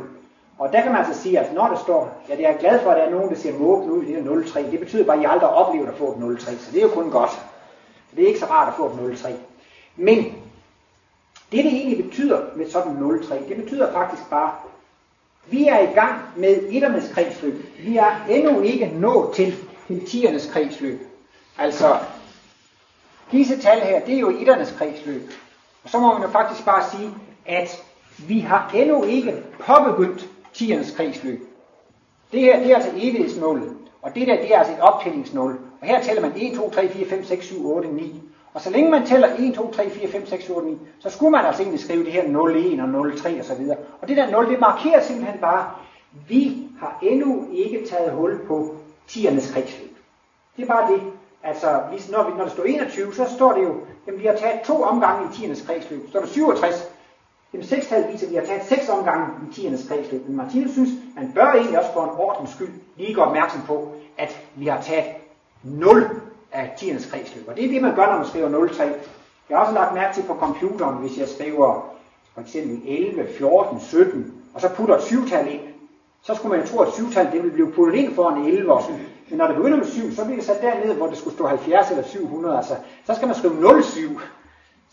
Og 0.58 0.74
der 0.74 0.82
kan 0.82 0.91
man 0.91 1.05
altså 1.05 1.22
sige, 1.22 1.39
at 1.39 1.53
når 1.53 1.68
der 1.68 1.78
står, 1.78 2.24
ja, 2.30 2.36
det 2.36 2.47
er 2.47 2.58
glad 2.58 2.80
for, 2.84 2.91
at 2.91 2.97
der 2.97 3.03
er 3.03 3.10
nogen, 3.10 3.30
der 3.30 3.36
ser 3.36 3.60
måben 3.60 3.89
ud 3.91 4.03
i 4.03 4.14
det 4.14 4.24
her 4.24 4.43
03. 4.47 4.72
Det 4.72 4.80
betyder 4.80 5.05
bare, 5.05 5.18
at 5.18 5.24
I 5.24 5.26
aldrig 5.26 5.49
oplever 5.49 5.88
at 5.88 5.97
få 5.97 6.12
et 6.12 6.39
03, 6.39 6.58
så 6.58 6.72
det 6.72 6.78
er 6.78 6.82
jo 6.82 6.93
kun 6.93 7.10
godt. 7.10 7.32
Så 8.10 8.16
det 8.16 8.24
er 8.24 8.28
ikke 8.28 8.39
så 8.39 8.45
rart 8.45 8.68
at 8.68 8.74
få 8.78 8.86
et 8.86 9.18
03. 9.18 9.36
Men 9.95 10.18
det, 11.51 11.64
det 11.64 11.74
egentlig 11.74 12.05
betyder 12.05 12.41
med 12.55 12.70
sådan 12.70 13.22
03, 13.28 13.43
det 13.47 13.58
betyder 13.58 13.91
faktisk 13.91 14.30
bare, 14.30 14.51
vi 15.45 15.68
er 15.68 15.80
i 15.80 15.93
gang 15.93 16.22
med 16.36 16.60
etternes 16.70 17.12
kredsløb. 17.14 17.66
Vi 17.80 17.97
er 17.97 18.26
endnu 18.30 18.62
ikke 18.62 18.91
nået 18.95 19.36
til 19.36 19.55
tiernes 20.08 20.49
kredsløb. 20.53 21.01
Altså, 21.58 21.97
disse 23.32 23.62
tal 23.62 23.80
her, 23.80 24.05
det 24.05 24.16
er 24.16 24.20
jo 24.20 24.30
etternes 24.30 24.76
kredsløb. 24.78 25.32
Og 25.84 25.89
så 25.89 25.99
må 25.99 26.14
man 26.14 26.22
jo 26.22 26.28
faktisk 26.28 26.66
bare 26.66 26.89
sige, 26.91 27.12
at 27.45 27.84
vi 28.18 28.39
har 28.39 28.72
endnu 28.74 29.03
ikke 29.03 29.43
påbegyndt 29.60 30.28
tiernes 30.58 30.91
kredsløb. 30.91 31.39
Det 32.32 32.39
her, 32.39 32.60
det 32.60 32.72
er 32.72 32.76
altså 32.76 32.91
evighedsnålet. 32.95 33.78
Og 34.01 34.16
det 34.16 34.28
der, 34.28 34.36
det 34.36 34.53
er 34.53 34.60
altså 34.60 34.74
et 34.74 34.80
optællingsmål. 34.80 35.60
Og 35.82 35.88
her 35.88 36.01
tæller 36.01 36.22
man 36.22 36.34
1, 36.36 36.55
2, 36.55 36.70
3, 36.70 36.89
4, 36.89 37.05
5, 37.05 37.24
6, 37.24 37.45
7, 37.45 37.72
8, 37.72 37.88
9. 37.88 38.22
Og 38.53 38.62
så 38.62 38.70
længe 38.70 38.91
man 38.91 39.05
tæller 39.05 39.28
1, 39.39 39.53
2, 39.53 39.72
3, 39.72 39.89
4, 39.89 40.08
5, 40.08 40.26
6, 40.26 40.43
7, 40.43 40.55
8, 40.58 40.68
9, 40.70 40.78
så 40.99 41.10
skulle 41.10 41.32
man 41.32 41.45
altså 41.45 41.62
egentlig 41.62 41.84
skrive 41.84 42.05
det 42.05 42.12
her 42.12 42.28
0, 42.28 42.55
1 42.55 42.80
og 42.80 42.89
0, 42.89 43.18
3 43.18 43.39
og 43.39 43.45
så 43.45 43.55
videre. 43.55 43.78
Og 44.01 44.08
det 44.08 44.18
der 44.18 44.32
0, 44.32 44.49
det 44.49 44.60
markerer 44.60 45.03
simpelthen 45.03 45.39
bare, 45.39 45.72
vi 46.28 46.68
har 46.80 46.99
endnu 47.01 47.47
ikke 47.53 47.88
taget 47.89 48.12
hul 48.12 48.39
på 48.47 48.76
tiernes 49.08 49.51
kredsløb. 49.51 49.97
Det 50.58 50.64
er 50.64 50.68
bare 50.68 50.91
det. 50.91 51.01
Altså, 51.43 51.68
når, 52.12 52.30
vi, 52.30 52.38
når 52.38 52.43
der 52.43 52.49
står 52.49 52.64
21, 52.64 53.14
så 53.14 53.26
står 53.36 53.53
det 53.53 53.64
jo, 53.64 53.76
at 54.08 54.20
vi 54.20 54.26
har 54.26 54.36
taget 54.36 54.62
to 54.62 54.82
omgange 54.82 55.30
i 55.30 55.36
tiernes 55.36 55.62
kredsløb. 55.62 56.10
Står 56.10 56.20
der 56.20 56.28
67, 56.28 56.91
Jamen 57.54 57.68
sekstal 57.68 58.12
viser, 58.12 58.26
at 58.28 58.32
vi 58.32 58.38
har 58.38 58.45
taget 58.45 58.66
seks 58.66 58.89
omgange 58.89 59.28
i 59.50 59.54
tiernes 59.54 59.88
kredsløb. 59.88 60.28
Men 60.28 60.38
Martinus 60.38 60.72
synes, 60.72 60.89
man 61.16 61.32
bør 61.36 61.52
egentlig 61.52 61.80
også 61.80 61.93
for 61.93 62.04
en 62.04 62.10
ordens 62.18 62.50
skyld 62.50 62.74
lige 62.95 63.14
gå 63.14 63.22
opmærksom 63.22 63.62
på, 63.62 63.91
at 64.18 64.41
vi 64.56 64.66
har 64.68 64.82
taget 64.82 65.06
0 65.64 66.10
af 66.52 66.74
tiernes 66.78 67.06
kredsløb. 67.06 67.48
Og 67.48 67.56
det 67.56 67.66
er 67.66 67.70
det, 67.70 67.82
man 67.82 67.95
gør, 67.95 68.06
når 68.06 68.18
man 68.18 68.26
skriver 68.26 68.68
03. 68.68 68.84
Jeg 69.50 69.58
har 69.58 69.64
også 69.66 69.74
lagt 69.74 69.93
mærke 69.93 70.14
til 70.14 70.24
på 70.24 70.34
computeren, 70.34 70.95
hvis 70.98 71.18
jeg 71.18 71.28
skriver 71.28 71.93
for 72.34 72.41
eksempel 72.41 72.82
11, 72.86 73.28
14, 73.38 73.80
17, 73.80 74.34
og 74.54 74.62
så 74.62 74.70
putter 74.70 74.95
et 74.95 75.04
syvtal 75.04 75.54
ind, 75.54 75.62
så 76.22 76.36
skulle 76.36 76.58
man 76.58 76.66
jo 76.66 76.72
tro, 76.72 76.80
at 76.80 76.93
syvtal 76.93 77.26
det 77.26 77.34
ville 77.34 77.52
blive 77.52 77.72
puttet 77.72 78.00
ind 78.00 78.14
foran 78.14 78.45
11 78.45 78.74
og 78.74 78.84
Men 79.30 79.38
når 79.38 79.48
det 79.48 79.56
begynder 79.56 79.78
med 79.78 79.86
7, 79.86 80.12
så 80.12 80.26
bliver 80.26 80.38
det 80.38 80.45
sat 80.45 80.62
dernede, 80.62 80.93
hvor 80.93 81.08
det 81.08 81.18
skulle 81.18 81.34
stå 81.34 81.48
70 81.48 81.89
eller 81.89 82.04
700. 82.04 82.58
Altså, 82.58 82.76
så 83.06 83.16
skal 83.16 83.28
man 83.28 83.36
skrive 83.36 83.84
07. 83.84 84.20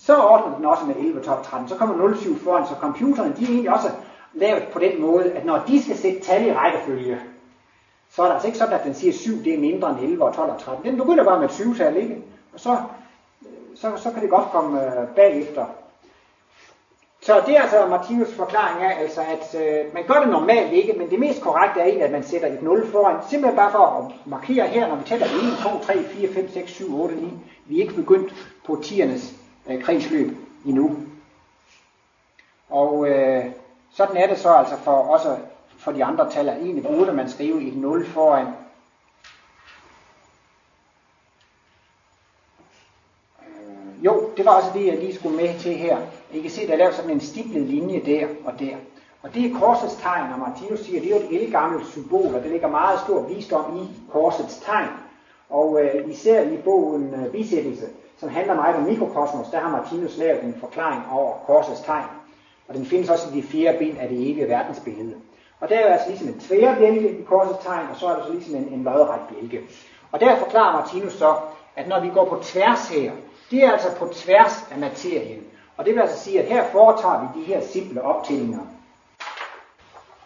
Så 0.07 0.17
ordner 0.17 0.57
den 0.57 0.65
også 0.65 0.85
med 0.85 0.97
11, 0.97 1.23
12, 1.23 1.45
13. 1.45 1.69
Så 1.69 1.77
kommer 1.77 2.15
07 2.17 2.39
foran, 2.39 2.67
så 2.67 2.75
computerne 2.81 3.35
de 3.37 3.45
er 3.45 3.49
egentlig 3.49 3.73
også 3.73 3.91
lavet 4.33 4.63
på 4.73 4.79
den 4.79 5.01
måde, 5.01 5.33
at 5.33 5.45
når 5.45 5.63
de 5.67 5.83
skal 5.83 5.97
sætte 5.97 6.21
tal 6.21 6.47
i 6.47 6.53
rækkefølge, 6.53 7.21
så 8.11 8.23
er 8.23 8.27
det 8.27 8.35
altså 8.35 8.47
ikke 8.47 8.59
sådan, 8.59 8.75
at 8.75 8.85
den 8.85 8.95
siger 8.95 9.13
7 9.13 9.33
det 9.45 9.55
er 9.55 9.59
mindre 9.59 9.91
end 9.91 9.99
11 10.01 10.25
og 10.25 10.35
12 10.35 10.51
og 10.51 10.61
13. 10.61 10.85
Den 10.85 10.97
begynder 10.97 11.25
bare 11.25 11.41
med 11.41 11.49
et 11.49 11.53
7-tal, 11.53 11.97
ikke? 11.97 12.17
Og 12.53 12.61
så, 12.61 12.77
så, 13.75 13.93
så 13.97 14.11
kan 14.11 14.23
det 14.23 14.31
godt 14.31 14.51
komme 14.53 14.85
øh, 14.85 15.09
bagefter. 15.17 15.67
Så 17.23 17.43
det 17.47 17.57
er 17.57 17.63
altså 17.63 17.87
Martinus 17.87 18.35
forklaring 18.35 18.83
af, 18.83 19.01
altså 19.01 19.21
at 19.21 19.61
øh, 19.61 19.95
man 19.95 20.05
gør 20.07 20.21
det 20.21 20.29
normalt 20.29 20.73
ikke, 20.73 20.93
men 20.99 21.11
det 21.11 21.19
mest 21.19 21.43
korrekte 21.43 21.81
er 21.81 21.85
egentlig, 21.85 22.05
at 22.05 22.13
man 22.13 22.25
sætter 22.25 22.49
et 22.49 22.63
0 22.63 22.87
foran, 22.87 23.17
simpelthen 23.31 23.57
bare 23.57 23.73
for 23.73 23.79
at 23.79 24.13
markere 24.27 24.67
her, 24.67 24.89
når 24.89 24.97
vi 24.97 25.05
tæller 25.05 25.27
1, 25.27 25.33
2, 25.63 25.85
3, 25.85 26.03
4, 26.05 26.29
5, 26.35 26.51
6, 26.53 26.71
7, 26.71 27.01
8, 27.03 27.15
9. 27.15 27.31
Vi 27.67 27.77
er 27.77 27.83
ikke 27.83 27.95
begyndt 27.95 28.35
på 28.67 28.81
tiernes 28.83 29.44
øh, 29.69 29.83
kredsløb 29.83 30.37
endnu. 30.67 30.97
Og 32.69 33.09
øh, 33.09 33.45
sådan 33.93 34.17
er 34.17 34.27
det 34.27 34.39
så 34.39 34.53
altså 34.53 34.77
for 34.77 34.93
også 34.93 35.37
for 35.79 35.93
de 35.93 36.05
andre 36.05 36.31
tal, 36.31 36.49
at 36.49 36.57
egentlig 36.57 36.85
burde 36.85 37.13
man 37.13 37.29
skrive 37.29 37.69
et 37.69 37.77
0 37.77 38.07
foran. 38.07 38.47
Øh, 43.41 44.05
jo, 44.05 44.31
det 44.37 44.45
var 44.45 44.53
også 44.53 44.71
det, 44.75 44.87
jeg 44.87 44.99
lige 44.99 45.15
skulle 45.15 45.37
med 45.37 45.59
til 45.59 45.75
her. 45.75 45.99
I 46.33 46.41
kan 46.41 46.51
se, 46.51 46.67
der 46.67 46.73
er 46.73 46.77
lavet 46.77 46.95
sådan 46.95 47.11
en 47.11 47.21
stiplet 47.21 47.63
linje 47.63 48.03
der 48.07 48.27
og 48.45 48.61
der. 48.61 48.77
Og 49.23 49.35
det 49.35 49.51
er 49.51 49.59
korsets 49.59 49.95
tegn, 49.95 50.33
og 50.33 50.39
Martinus 50.39 50.81
siger, 50.81 51.01
det 51.01 51.13
er 51.13 51.21
jo 51.21 51.27
et 51.27 51.43
elgammelt 51.43 51.87
symbol, 51.87 52.35
og 52.35 52.43
det 52.43 52.51
ligger 52.51 52.69
meget 52.69 53.01
stor 53.01 53.23
visdom 53.23 53.77
i 53.77 54.11
korsets 54.11 54.57
tegn. 54.57 54.89
Og 55.51 55.83
øh, 55.83 56.11
især 56.11 56.43
i 56.43 56.57
bogen 56.57 57.15
øh, 57.15 57.33
Bisættelse, 57.33 57.87
som 58.19 58.29
handler 58.29 58.55
meget 58.55 58.77
om 58.77 58.83
mikrokosmos, 58.83 59.47
der 59.49 59.61
har 59.61 59.71
Martinus 59.71 60.17
lavet 60.17 60.45
en 60.45 60.57
forklaring 60.61 61.03
over 61.13 61.33
korsets 61.47 61.81
tegn. 61.81 62.05
Og 62.69 62.75
den 62.75 62.87
findes 62.87 63.11
også 63.11 63.29
i 63.33 63.37
de 63.37 63.43
fire 63.43 63.75
ben 63.79 63.97
af 63.97 64.09
det 64.09 64.31
evige 64.31 64.49
verdensbillede. 64.49 65.15
Og 65.61 65.69
der 65.69 65.79
er 65.79 65.87
jo 65.87 65.93
altså 65.93 66.09
ligesom 66.09 66.29
en 66.29 66.41
tværbjælke 66.41 67.19
i 67.19 67.23
korsets 67.23 67.65
tegn, 67.65 67.87
og 67.91 67.97
så 67.97 68.07
er 68.07 68.17
der 68.17 68.27
så 68.27 68.33
ligesom 68.33 68.55
en, 68.55 68.69
en 68.69 68.85
lodret 68.85 69.21
bjælke. 69.29 69.61
Og 70.13 70.21
der 70.21 70.37
forklarer 70.37 70.73
Martinus 70.73 71.13
så, 71.13 71.37
at 71.77 71.89
når 71.89 72.01
vi 72.01 72.09
går 72.09 72.25
på 72.25 72.39
tværs 72.43 72.89
her, 72.89 73.13
det 73.51 73.65
er 73.65 73.73
altså 73.73 73.97
på 73.99 74.09
tværs 74.13 74.69
af 74.71 74.79
materien. 74.79 75.43
Og 75.77 75.85
det 75.85 75.95
vil 75.95 76.01
altså 76.01 76.19
sige, 76.19 76.43
at 76.43 76.49
her 76.49 76.65
foretager 76.73 77.21
vi 77.21 77.41
de 77.41 77.47
her 77.47 77.61
simple 77.61 78.03
optællinger. 78.03 78.61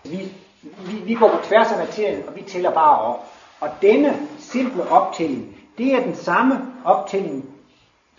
Vi, 0.04 0.32
vi, 0.62 0.96
vi 1.04 1.14
går 1.14 1.28
på 1.28 1.44
tværs 1.44 1.72
af 1.72 1.78
materien, 1.78 2.28
og 2.28 2.36
vi 2.36 2.42
tæller 2.42 2.70
bare 2.70 2.98
op. 2.98 3.24
Og 3.60 3.70
denne 3.82 4.28
simple 4.38 4.90
optælling, 4.90 5.56
det 5.78 5.94
er 5.94 6.02
den 6.02 6.14
samme 6.14 6.74
optælling, 6.84 7.57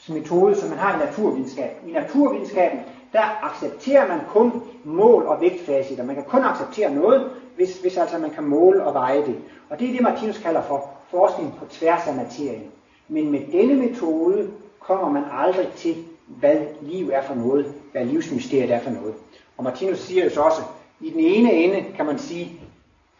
metode, 0.07 0.55
som 0.55 0.69
man 0.69 0.77
har 0.77 0.95
i 0.95 1.05
naturvidenskab. 1.05 1.71
I 1.87 1.91
naturvidenskaben, 1.91 2.79
der 3.13 3.43
accepterer 3.43 4.07
man 4.07 4.19
kun 4.27 4.63
mål 4.83 5.25
og 5.25 5.41
vægtfacit, 5.41 5.99
og 5.99 6.05
man 6.05 6.15
kan 6.15 6.23
kun 6.23 6.43
acceptere 6.43 6.93
noget, 6.95 7.31
hvis, 7.55 7.77
hvis 7.81 7.97
altså 7.97 8.17
man 8.17 8.31
kan 8.31 8.43
måle 8.43 8.83
og 8.83 8.93
veje 8.93 9.25
det. 9.25 9.35
Og 9.69 9.79
det 9.79 9.89
er 9.89 9.91
det, 9.91 10.01
Martinus 10.01 10.37
kalder 10.37 10.61
for 10.61 10.89
forskning 11.11 11.53
på 11.59 11.65
tværs 11.65 12.07
af 12.07 12.15
materien. 12.15 12.63
Men 13.07 13.31
med 13.31 13.41
denne 13.51 13.75
metode 13.75 14.51
kommer 14.79 15.09
man 15.09 15.23
aldrig 15.31 15.67
til, 15.75 15.95
hvad 16.27 16.57
liv 16.81 17.09
er 17.13 17.21
for 17.21 17.35
noget, 17.35 17.73
hvad 17.91 18.05
livsmysteriet 18.05 18.71
er 18.71 18.79
for 18.79 18.89
noget. 18.89 19.13
Og 19.57 19.63
Martinus 19.63 19.99
siger 19.99 20.23
jo 20.23 20.29
så 20.29 20.41
også, 20.41 20.61
i 21.01 21.09
den 21.09 21.19
ene 21.19 21.53
ende 21.53 21.85
kan 21.95 22.05
man 22.05 22.19
sige, 22.19 22.61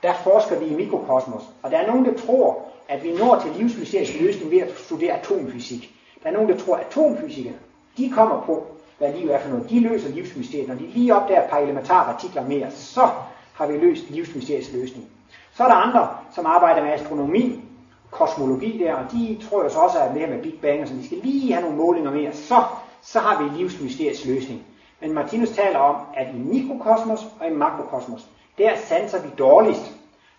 der 0.04 0.14
forsker 0.14 0.60
vi 0.60 0.66
i 0.66 0.76
mikrokosmos, 0.76 1.44
og 1.64 1.72
der 1.72 1.78
er 1.78 1.88
nogen, 1.88 2.06
der 2.06 2.14
tror, 2.14 2.62
at 2.88 3.04
vi 3.04 3.12
når 3.12 3.40
til 3.40 3.52
livsmysteriets 3.58 4.20
løsning 4.20 4.52
ved 4.52 4.60
at 4.60 4.78
studere 4.78 5.20
atomfysik. 5.20 5.96
Der 6.24 6.30
er 6.30 6.34
nogen, 6.34 6.50
der 6.50 6.58
tror, 6.58 6.76
at 6.76 6.86
atomfysikere, 6.86 7.54
de 7.98 8.12
kommer 8.12 8.42
på, 8.42 8.68
hvad 8.98 9.14
liv 9.14 9.30
er 9.30 9.40
for 9.40 9.50
noget. 9.50 9.70
De 9.70 9.80
løser 9.80 10.10
livsmysteriet. 10.10 10.68
Når 10.68 10.76
de 10.76 10.88
lige 10.88 11.16
opdager 11.16 11.44
et 11.44 11.50
par 11.50 11.58
elementare 11.58 12.14
partikler 12.14 12.48
mere, 12.48 12.72
så 12.72 13.08
har 13.54 13.68
vi 13.68 13.78
løst 13.78 14.10
livsmysteriets 14.10 14.74
løsning. 14.74 15.08
Så 15.54 15.64
er 15.64 15.68
der 15.68 15.76
andre, 15.76 16.08
som 16.36 16.46
arbejder 16.46 16.84
med 16.84 16.92
astronomi, 16.92 17.64
kosmologi 18.12 18.78
der, 18.78 18.94
og 18.94 19.12
de 19.12 19.38
tror 19.50 19.64
jo 19.64 19.70
så 19.70 19.80
også, 19.80 20.00
at 20.00 20.12
det 20.14 20.22
her 20.22 20.30
med 20.30 20.44
Big 20.44 20.54
Bang, 20.62 20.88
så 20.88 20.94
de 20.94 21.06
skal 21.06 21.18
lige 21.18 21.54
have 21.54 21.62
nogle 21.62 21.78
målinger 21.78 22.12
mere, 22.12 22.34
så, 22.34 22.64
så 23.02 23.20
har 23.20 23.44
vi 23.44 23.58
livsmysteriets 23.58 24.26
løsning. 24.26 24.62
Men 25.02 25.14
Martinus 25.14 25.50
taler 25.50 25.80
om, 25.80 25.96
at 26.14 26.28
i 26.36 26.38
mikrokosmos 26.38 27.28
og 27.40 27.48
i 27.48 27.54
makrokosmos, 27.54 28.28
der 28.58 28.76
sanser 28.76 29.22
vi 29.22 29.30
dårligst. 29.38 29.92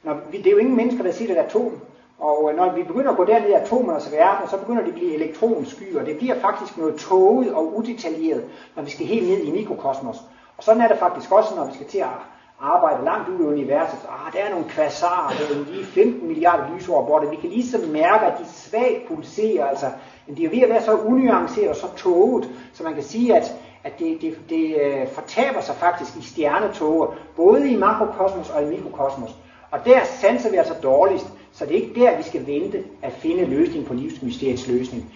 Når 0.02 0.16
vi, 0.30 0.38
det 0.38 0.46
er 0.46 0.50
jo 0.50 0.58
ingen 0.58 0.76
mennesker, 0.76 1.02
der 1.02 1.12
siger 1.12 1.32
et 1.32 1.36
atom, 1.36 1.80
og 2.20 2.50
øh, 2.50 2.56
når 2.56 2.72
vi 2.72 2.82
begynder 2.82 3.10
at 3.10 3.16
gå 3.16 3.24
derned 3.24 3.48
i 3.48 3.52
atomernes 3.52 4.12
verden, 4.12 4.48
så 4.48 4.56
begynder 4.56 4.82
det 4.82 4.88
at 4.88 4.94
blive 4.94 5.14
elektronsky, 5.14 5.96
og 5.96 6.06
det 6.06 6.18
bliver 6.18 6.34
faktisk 6.40 6.78
noget 6.78 6.96
tåget 6.96 7.54
og 7.54 7.76
udetaljeret, 7.76 8.44
når 8.76 8.82
vi 8.82 8.90
skal 8.90 9.06
helt 9.06 9.28
ned 9.28 9.38
i 9.38 9.50
mikrokosmos. 9.50 10.16
Og 10.56 10.64
sådan 10.64 10.82
er 10.82 10.88
det 10.88 10.98
faktisk 10.98 11.32
også, 11.32 11.54
når 11.56 11.66
vi 11.66 11.74
skal 11.74 11.86
til 11.86 11.98
at 11.98 12.18
arbejde 12.60 13.04
langt 13.04 13.28
ud 13.28 13.40
i 13.40 13.48
universet. 13.48 13.98
Ah, 14.08 14.32
der 14.32 14.38
er 14.38 14.50
nogle 14.50 14.64
kvasarer, 14.68 15.34
der 15.38 15.60
er 15.60 15.64
lige 15.64 15.84
15 15.84 16.28
milliarder 16.28 16.74
lysår, 16.74 17.06
borte. 17.06 17.30
Vi 17.30 17.36
kan 17.36 17.50
lige 17.50 17.66
så 17.66 17.78
mærke, 17.92 18.26
at 18.26 18.38
de 18.38 18.44
svagt 18.48 19.08
pulserer. 19.08 19.66
Altså, 19.66 19.86
men 20.26 20.36
de 20.36 20.44
er 20.44 20.50
ved 20.50 20.62
at 20.62 20.68
være 20.68 20.82
så 20.82 20.96
unuanceret 20.96 21.68
og 21.68 21.76
så 21.76 21.86
tåget, 21.96 22.50
så 22.72 22.82
man 22.82 22.94
kan 22.94 23.02
sige, 23.02 23.36
at, 23.36 23.54
at 23.84 23.98
det, 23.98 24.18
det, 24.20 24.38
det 24.48 24.76
øh, 24.80 25.08
fortaber 25.08 25.60
sig 25.60 25.74
faktisk 25.74 26.16
i 26.16 26.22
stjernetåger, 26.22 27.14
både 27.36 27.70
i 27.70 27.76
makrokosmos 27.76 28.50
og 28.50 28.62
i 28.62 28.66
mikrokosmos. 28.66 29.30
Og 29.70 29.84
der 29.84 30.00
sanser 30.04 30.50
vi 30.50 30.56
altså 30.56 30.74
dårligst, 30.82 31.26
så 31.52 31.66
det 31.66 31.76
er 31.76 31.82
ikke 31.82 32.00
der, 32.00 32.16
vi 32.16 32.22
skal 32.22 32.46
vente 32.46 32.84
at 33.02 33.12
finde 33.12 33.44
løsning 33.44 33.86
på 33.86 33.94
livsmysteriets 33.94 34.68
løsning. 34.68 35.14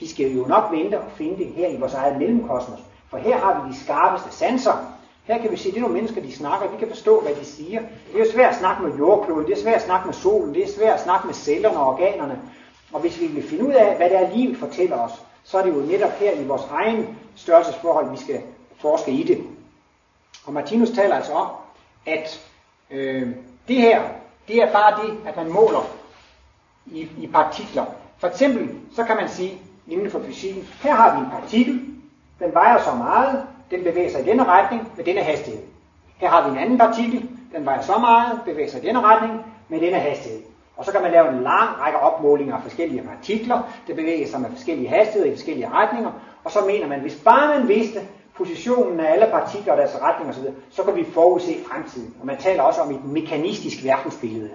Vi 0.00 0.06
skal 0.06 0.32
jo 0.36 0.44
nok 0.46 0.72
vente 0.72 1.00
og 1.00 1.10
finde 1.10 1.38
det 1.38 1.46
her 1.46 1.68
i 1.68 1.76
vores 1.76 1.94
eget 1.94 2.18
mellemkosmos. 2.18 2.78
For 3.10 3.18
her 3.18 3.38
har 3.38 3.64
vi 3.64 3.72
de 3.72 3.78
skarpeste 3.78 4.38
sanser, 4.38 4.92
her 5.24 5.38
kan 5.38 5.50
vi 5.50 5.56
se, 5.56 5.70
det 5.70 5.76
er 5.76 5.80
nogle 5.80 5.94
mennesker, 5.94 6.22
de 6.22 6.32
snakker, 6.32 6.70
vi 6.70 6.76
kan 6.78 6.88
forstå, 6.88 7.20
hvad 7.20 7.34
de 7.34 7.44
siger. 7.44 7.80
Det 7.80 8.20
er 8.20 8.24
jo 8.24 8.32
svært 8.32 8.52
at 8.52 8.58
snakke 8.58 8.82
med 8.82 8.98
jordkloden, 8.98 9.46
det 9.46 9.58
er 9.58 9.62
svært 9.62 9.74
at 9.74 9.82
snakke 9.82 10.06
med 10.06 10.14
solen, 10.14 10.54
det 10.54 10.62
er 10.62 10.68
svært 10.68 10.94
at 10.94 11.00
snakke 11.00 11.26
med 11.26 11.34
cellerne 11.34 11.78
og 11.78 11.86
organerne. 11.86 12.40
Og 12.92 13.00
hvis 13.00 13.20
vi 13.20 13.26
vil 13.26 13.42
finde 13.42 13.64
ud 13.64 13.72
af, 13.72 13.96
hvad 13.96 14.10
det 14.10 14.18
er, 14.18 14.36
livet 14.36 14.56
fortæller 14.56 14.98
os, 14.98 15.22
så 15.44 15.58
er 15.58 15.62
det 15.62 15.74
jo 15.74 15.80
netop 15.80 16.10
her 16.18 16.32
i 16.32 16.46
vores 16.46 16.62
egen 16.70 17.18
størrelsesforhold, 17.36 18.10
vi 18.10 18.16
skal 18.16 18.40
forske 18.76 19.10
i 19.10 19.22
det. 19.22 19.44
Og 20.46 20.52
Martinus 20.52 20.90
taler 20.90 21.14
altså 21.14 21.32
om, 21.32 21.48
at 22.06 22.48
øh, 22.90 23.28
det 23.68 23.76
her, 23.76 24.02
det 24.48 24.62
er 24.62 24.72
bare 24.72 25.06
det, 25.06 25.18
at 25.26 25.36
man 25.36 25.52
måler 25.52 25.86
i, 26.86 27.08
i 27.18 27.26
partikler. 27.26 27.84
For 28.18 28.28
eksempel, 28.28 28.76
så 28.96 29.04
kan 29.04 29.16
man 29.16 29.28
sige, 29.28 29.58
inden 29.88 30.10
for 30.10 30.18
fysikken, 30.18 30.68
her 30.82 30.94
har 30.94 31.14
vi 31.14 31.20
en 31.20 31.40
partikel, 31.40 31.80
den 32.40 32.54
vejer 32.54 32.78
så 32.78 32.94
meget, 32.94 33.46
den 33.70 33.84
bevæger 33.84 34.10
sig 34.10 34.20
i 34.20 34.24
denne 34.24 34.44
retning 34.44 34.92
med 34.96 35.04
denne 35.04 35.20
hastighed. 35.20 35.62
Her 36.16 36.28
har 36.28 36.44
vi 36.44 36.50
en 36.50 36.58
anden 36.58 36.78
partikel, 36.78 37.28
den 37.54 37.66
vejer 37.66 37.82
så 37.82 37.98
meget, 37.98 38.40
bevæger 38.44 38.68
sig 38.68 38.84
i 38.84 38.86
denne 38.86 39.00
retning 39.00 39.44
med 39.68 39.80
denne 39.80 39.98
hastighed. 39.98 40.42
Og 40.76 40.84
så 40.84 40.92
kan 40.92 41.02
man 41.02 41.10
lave 41.10 41.28
en 41.28 41.42
lang 41.42 41.80
række 41.80 41.98
opmålinger 41.98 42.54
af 42.56 42.62
forskellige 42.62 43.02
partikler, 43.02 43.58
der 43.86 43.94
bevæger 43.94 44.26
sig 44.26 44.40
med 44.40 44.50
forskellige 44.50 44.88
hastigheder 44.88 45.32
i 45.32 45.34
forskellige 45.34 45.68
retninger, 45.68 46.10
og 46.44 46.50
så 46.50 46.60
mener 46.60 46.86
man, 46.86 47.00
hvis 47.00 47.14
bare 47.24 47.58
man 47.58 47.68
vidste 47.68 48.00
positionen 48.36 49.00
af 49.00 49.12
alle 49.12 49.26
partikler 49.30 49.72
og 49.72 49.78
deres 49.78 50.00
retning 50.02 50.30
osv., 50.30 50.44
så 50.70 50.82
kan 50.82 50.96
vi 50.96 51.04
forudse 51.04 51.56
fremtiden. 51.64 52.14
Og 52.20 52.26
man 52.26 52.36
taler 52.38 52.62
også 52.62 52.80
om 52.80 52.90
et 52.90 53.04
mekanistisk 53.04 53.84
verdensbillede. 53.84 54.50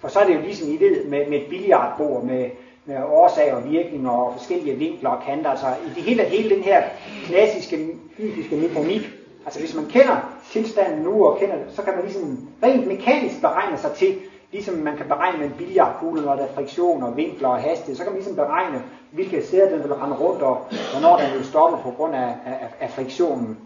For 0.00 0.08
så 0.08 0.18
er 0.18 0.26
det 0.26 0.34
jo 0.34 0.40
ligesom 0.40 0.68
I 0.68 0.80
ved 0.80 1.04
med, 1.04 1.26
med 1.28 1.38
et 1.38 1.46
billiardbord 1.48 2.24
med, 2.24 2.50
med 2.84 2.96
årsag 3.04 3.54
og 3.54 3.70
virkning 3.70 4.10
og 4.10 4.32
forskellige 4.32 4.76
vinkler 4.76 5.10
og 5.10 5.22
kanter. 5.22 5.50
Altså 5.50 5.66
i 5.86 5.88
det 5.94 6.02
hele, 6.02 6.24
hele 6.24 6.54
den 6.54 6.62
her 6.62 6.82
klassiske 7.24 7.88
fysiske 8.16 8.56
mekanik. 8.56 9.10
Altså 9.44 9.60
hvis 9.60 9.74
man 9.74 9.86
kender 9.86 10.32
tilstanden 10.50 11.02
nu 11.02 11.26
og 11.26 11.38
kender 11.38 11.56
det, 11.56 11.64
så 11.68 11.82
kan 11.82 11.94
man 11.94 12.04
ligesom 12.04 12.48
rent 12.62 12.86
mekanisk 12.86 13.40
beregne 13.40 13.78
sig 13.78 13.92
til, 13.92 14.16
ligesom 14.56 14.74
man 14.74 14.96
kan 14.96 15.06
beregne 15.06 15.38
med 15.38 15.46
en 15.46 15.52
billiardkugle, 15.58 16.22
når 16.22 16.36
der 16.36 16.42
er 16.42 16.54
friktion 16.54 17.02
og 17.02 17.16
vinkler 17.16 17.48
og 17.48 17.58
hastighed, 17.58 17.96
så 17.96 18.02
kan 18.02 18.12
man 18.12 18.18
ligesom 18.18 18.36
beregne, 18.36 18.82
hvilke 19.10 19.46
sæder 19.46 19.70
den 19.70 19.82
vil 19.82 19.94
rende 19.94 20.16
rundt, 20.16 20.42
og 20.42 20.66
hvornår 20.92 21.16
den 21.16 21.32
vil 21.34 21.44
stoppe 21.44 21.76
på 21.82 21.90
grund 21.90 22.14
af, 22.14 22.28
af, 22.46 22.68
af 22.80 22.90
friktionen. 22.90 23.58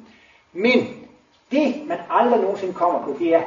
Men 0.53 0.78
det, 1.51 1.74
man 1.86 1.99
aldrig 2.11 2.41
nogensinde 2.41 2.72
kommer 2.72 3.03
på, 3.03 3.16
det 3.18 3.34
er, 3.34 3.43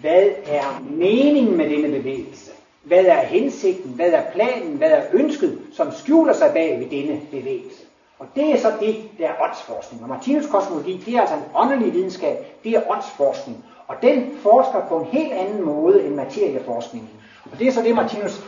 hvad 0.00 0.26
er 0.46 0.82
meningen 0.90 1.56
med 1.56 1.70
denne 1.70 1.98
bevægelse? 1.98 2.50
Hvad 2.82 3.04
er 3.04 3.20
hensigten? 3.20 3.90
Hvad 3.90 4.10
er 4.10 4.22
planen? 4.32 4.76
Hvad 4.76 4.90
er 4.90 5.02
ønsket, 5.12 5.58
som 5.72 5.92
skjuler 5.92 6.32
sig 6.32 6.50
bag 6.52 6.78
ved 6.78 7.00
denne 7.00 7.20
bevægelse? 7.30 7.84
Og 8.18 8.26
det 8.34 8.50
er 8.50 8.58
så 8.58 8.72
det, 8.80 8.96
der 9.18 9.28
er 9.28 9.42
åndsforskning. 9.48 10.02
Og 10.02 10.08
Martinus 10.08 10.46
kosmologi, 10.46 11.02
det 11.06 11.14
er 11.14 11.20
altså 11.20 11.34
en 11.34 11.42
åndelig 11.54 11.92
videnskab, 11.92 12.36
det 12.64 12.72
er 12.72 12.90
åndsforskning. 12.90 13.64
Og 13.88 13.96
den 14.02 14.30
forsker 14.42 14.80
på 14.88 14.98
en 14.98 15.04
helt 15.04 15.32
anden 15.32 15.64
måde 15.64 16.06
end 16.06 16.14
materieforskningen. 16.14 17.10
Og 17.52 17.58
det 17.58 17.68
er 17.68 17.72
så 17.72 17.82
det, 17.82 17.94
Martinus 17.94 18.40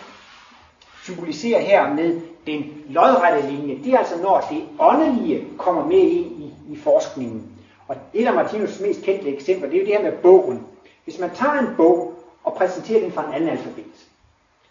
symboliserer 1.03 1.61
her 1.61 1.95
med 1.95 2.21
den 2.47 2.65
lodrette 2.89 3.51
linje. 3.51 3.79
Det 3.85 3.93
er 3.93 3.99
altså, 3.99 4.23
når 4.23 4.47
det 4.51 4.63
åndelige 4.79 5.47
kommer 5.59 5.87
med 5.87 5.99
ind 5.99 6.43
i, 6.43 6.55
i 6.71 6.77
forskningen. 6.77 7.43
Og 7.89 7.97
et 8.15 8.27
af 8.27 8.33
Martinus' 8.33 8.87
mest 8.87 9.03
kendte 9.03 9.29
eksempler, 9.29 9.69
det 9.69 9.77
er 9.77 9.81
jo 9.81 9.87
det 9.87 9.97
her 9.97 10.03
med 10.03 10.13
bogen. 10.13 10.67
Hvis 11.05 11.19
man 11.19 11.31
tager 11.35 11.59
en 11.59 11.75
bog 11.77 12.15
og 12.45 12.55
præsenterer 12.55 13.01
den 13.01 13.13
fra 13.13 13.27
en 13.29 13.35
anden 13.35 13.49
alfabet, 13.49 13.85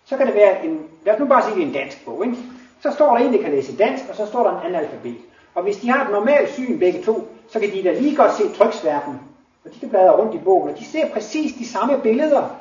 så 0.06 0.18
kan 0.18 0.28
det 0.28 0.36
være 0.36 0.66
en, 0.66 0.82
lad 1.06 1.14
os 1.14 1.20
nu 1.20 1.26
bare 1.26 1.44
sige, 1.44 1.56
det 1.56 1.64
er 1.64 1.68
en 1.68 1.74
dansk 1.74 2.06
bog, 2.06 2.26
ikke? 2.26 2.38
Så 2.82 2.92
står 2.92 3.18
der 3.18 3.26
en, 3.26 3.34
der 3.34 3.42
kan 3.42 3.52
læse 3.52 3.78
dansk, 3.78 4.04
og 4.10 4.16
så 4.16 4.26
står 4.26 4.44
der 4.44 4.52
en 4.52 4.66
anden 4.66 4.76
alfabet. 4.76 5.16
Og 5.56 5.64
hvis 5.64 5.78
de 5.78 5.90
har 5.90 6.06
et 6.06 6.12
normalt 6.12 6.50
syn 6.54 6.80
begge 6.80 7.02
to, 7.02 7.28
så 7.50 7.60
kan 7.60 7.72
de 7.72 7.84
da 7.84 7.94
lige 7.94 8.16
godt 8.16 8.34
se 8.34 8.54
tryksværten. 8.54 9.20
Og 9.66 9.74
de 9.74 9.80
kan 9.80 9.90
bladre 9.90 10.18
rundt 10.18 10.36
i 10.36 10.38
bogen, 10.38 10.70
og 10.70 10.80
de 10.80 10.86
ser 10.86 11.10
præcis 11.14 11.54
de 11.54 11.68
samme 11.68 12.00
billeder. 12.04 12.56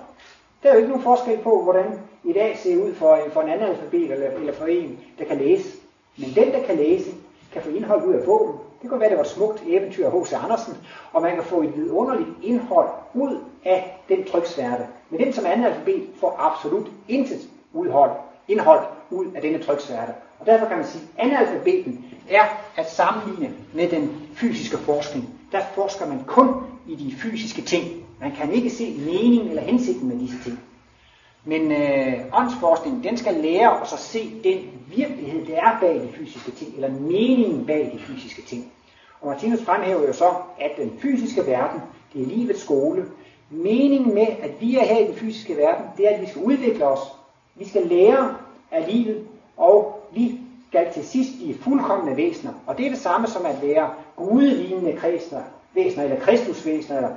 Der 0.63 0.69
er 0.69 0.73
jo 0.73 0.79
ikke 0.79 0.89
nogen 0.89 1.03
forskel 1.03 1.39
på, 1.39 1.63
hvordan 1.63 2.01
i 2.25 2.33
dag 2.33 2.59
ser 2.59 2.77
ud 2.85 2.95
for, 2.95 3.19
for 3.33 3.41
en 3.43 3.49
anden 3.49 3.69
alfabet, 3.69 4.13
eller, 4.13 4.31
eller 4.31 4.53
for 4.53 4.67
en, 4.67 4.99
der 5.19 5.25
kan 5.25 5.39
læse. 5.39 5.77
Men 6.19 6.31
den, 6.35 6.53
der 6.53 6.63
kan 6.67 6.77
læse, 6.77 7.11
kan 7.53 7.63
få 7.63 7.71
indhold 7.71 8.07
ud 8.07 8.15
af 8.15 8.25
bogen. 8.25 8.53
Det 8.83 8.91
kan 8.91 9.01
være, 9.01 9.09
det 9.09 9.17
var 9.17 9.25
et 9.25 9.31
smukt 9.31 9.63
eventyr 9.67 10.07
af 10.07 10.21
H.C. 10.23 10.33
Andersen, 10.33 10.77
og 11.13 11.23
man 11.23 11.35
kan 11.35 11.45
få 11.45 11.63
et 11.63 11.77
vidunderligt 11.77 12.29
indhold 12.43 12.89
ud 13.15 13.39
af 13.65 14.05
den 14.09 14.25
tryksværte. 14.25 14.87
Men 15.11 15.21
den 15.21 15.33
som 15.33 15.47
anden 15.47 15.67
alfabet 15.67 16.09
får 16.21 16.37
absolut 16.39 16.87
intet 17.09 17.49
udhold, 17.73 18.11
indhold 18.49 18.81
ud 19.11 19.27
af 19.35 19.43
denne 19.43 19.59
tryksværte. 19.59 20.13
Og 20.41 20.47
derfor 20.47 20.67
kan 20.67 20.77
man 20.77 20.87
sige, 20.87 21.05
at 21.19 21.27
analfabeten 21.27 22.05
er 22.31 22.45
at 22.77 22.91
sammenligne 22.91 23.55
med 23.75 23.89
den 23.89 24.29
fysiske 24.35 24.79
forskning. 24.79 25.29
Der 25.53 25.61
forsker 25.75 26.07
man 26.07 26.25
kun 26.27 26.49
i 26.89 26.95
de 26.95 27.15
fysiske 27.17 27.63
ting. 27.63 27.85
Man 28.21 28.33
kan 28.33 28.53
ikke 28.53 28.71
se 28.71 28.97
meningen 28.99 29.49
eller 29.49 29.63
hensigten 29.63 30.09
med 30.09 30.19
disse 30.19 30.37
ting. 30.45 30.61
Men 31.45 31.73
øh, 31.73 32.15
åndsforskningen, 32.33 33.05
den 33.05 33.17
skal 33.17 33.35
lære 33.35 33.71
os 33.71 33.93
at 33.93 33.99
se 33.99 34.31
den 34.45 34.59
virkelighed, 34.97 35.47
der 35.47 35.57
er 35.57 35.81
bag 35.81 35.95
de 35.95 36.09
fysiske 36.13 36.51
ting, 36.51 36.75
eller 36.75 36.91
meningen 36.91 37.67
bag 37.67 37.91
de 37.95 37.99
fysiske 37.99 38.43
ting. 38.43 38.73
Og 39.21 39.29
Martinus 39.29 39.63
fremhæver 39.63 40.07
jo 40.07 40.13
så, 40.13 40.31
at 40.61 40.71
den 40.77 40.93
fysiske 41.03 41.47
verden, 41.47 41.81
det 42.13 42.23
er 42.23 42.27
livets 42.27 42.63
skole. 42.63 43.05
Meningen 43.51 44.15
med, 44.15 44.27
at 44.27 44.61
vi 44.61 44.77
er 44.77 44.85
her 44.85 44.99
i 44.99 45.07
den 45.07 45.15
fysiske 45.15 45.57
verden, 45.57 45.85
det 45.97 46.09
er, 46.09 46.17
at 46.17 46.21
vi 46.21 46.27
skal 46.27 46.43
udvikle 46.43 46.85
os. 46.85 47.01
Vi 47.55 47.69
skal 47.69 47.87
lære 47.87 48.37
af 48.71 48.93
livet, 48.93 49.27
Og 49.57 50.09
vi 50.13 50.41
skal 50.69 50.93
til 50.93 51.07
sidst 51.07 51.31
blive 51.37 51.59
fuldkommende 51.59 52.17
væsener. 52.17 52.53
Og 52.67 52.79
det 52.79 52.87
er 52.87 52.91
det 52.91 52.99
samme 52.99 53.27
som 53.27 53.47
at 53.47 53.63
være 53.63 53.91
gudelignende 54.17 54.93
kristne, 54.97 55.45
væsener, 55.85 56.05
eller 56.05 56.21
kristusvæsener, 56.21 56.97
eller, 56.97 57.11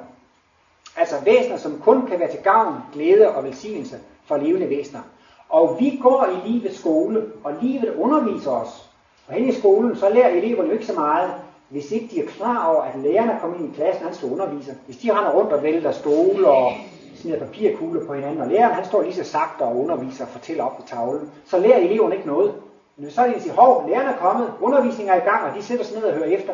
altså 0.98 1.16
væsener, 1.26 1.58
som 1.58 1.82
kun 1.84 2.08
kan 2.08 2.20
være 2.20 2.32
til 2.32 2.40
gavn, 2.44 2.76
glæde 2.94 3.36
og 3.36 3.44
velsignelse 3.44 3.96
for 4.26 4.38
levende 4.38 4.70
væsener. 4.70 5.02
Og 5.50 5.76
vi 5.80 6.00
går 6.02 6.26
i 6.26 6.50
livets 6.50 6.80
skole, 6.80 7.24
og 7.44 7.54
livet 7.62 7.96
underviser 7.96 8.52
os. 8.52 8.90
Og 9.28 9.34
hen 9.34 9.50
i 9.50 9.52
skolen, 9.52 9.96
så 9.96 10.10
lærer 10.10 10.30
eleverne 10.30 10.68
jo 10.68 10.74
ikke 10.74 10.86
så 10.86 10.94
meget, 10.94 11.32
hvis 11.70 11.92
ikke 11.92 12.08
de 12.12 12.22
er 12.24 12.28
klar 12.28 12.68
over, 12.68 12.82
at 12.82 13.00
lærerne 13.00 13.38
kommer 13.42 13.58
ind 13.58 13.74
i 13.74 13.76
klassen, 13.76 14.06
han 14.06 14.14
skal 14.14 14.32
undervise. 14.32 14.76
Hvis 14.86 14.98
de 14.98 15.14
render 15.14 15.32
rundt 15.32 15.52
og 15.52 15.64
vælter 15.64 15.92
stole 15.92 16.48
og 16.50 16.72
smider 17.16 17.40
papirkugler 17.40 18.06
på 18.06 18.14
hinanden, 18.14 18.42
og 18.42 18.48
læreren 18.48 18.74
han 18.74 18.86
står 18.86 19.02
lige 19.02 19.14
så 19.14 19.24
sagt 19.24 19.62
og 19.62 19.78
underviser 19.78 20.26
og 20.26 20.30
fortæller 20.30 20.64
op 20.64 20.78
på 20.78 20.84
tavlen, 20.88 21.30
så 21.46 21.60
lærer 21.60 21.78
eleverne 21.78 22.16
ikke 22.16 22.28
noget. 22.28 22.54
Men 22.98 23.12
så 23.12 23.22
er 23.22 23.28
det, 23.28 23.36
de 23.36 23.42
siger, 23.42 23.54
hov, 23.54 23.84
lærerne 23.88 24.10
er 24.10 24.18
kommet, 24.18 24.54
undervisningen 24.62 25.14
er 25.16 25.22
i 25.22 25.26
gang, 25.30 25.50
og 25.50 25.56
de 25.56 25.62
sætter 25.62 25.86
sig 25.86 25.98
ned 25.98 26.04
og 26.06 26.14
hører 26.14 26.28
efter. 26.28 26.54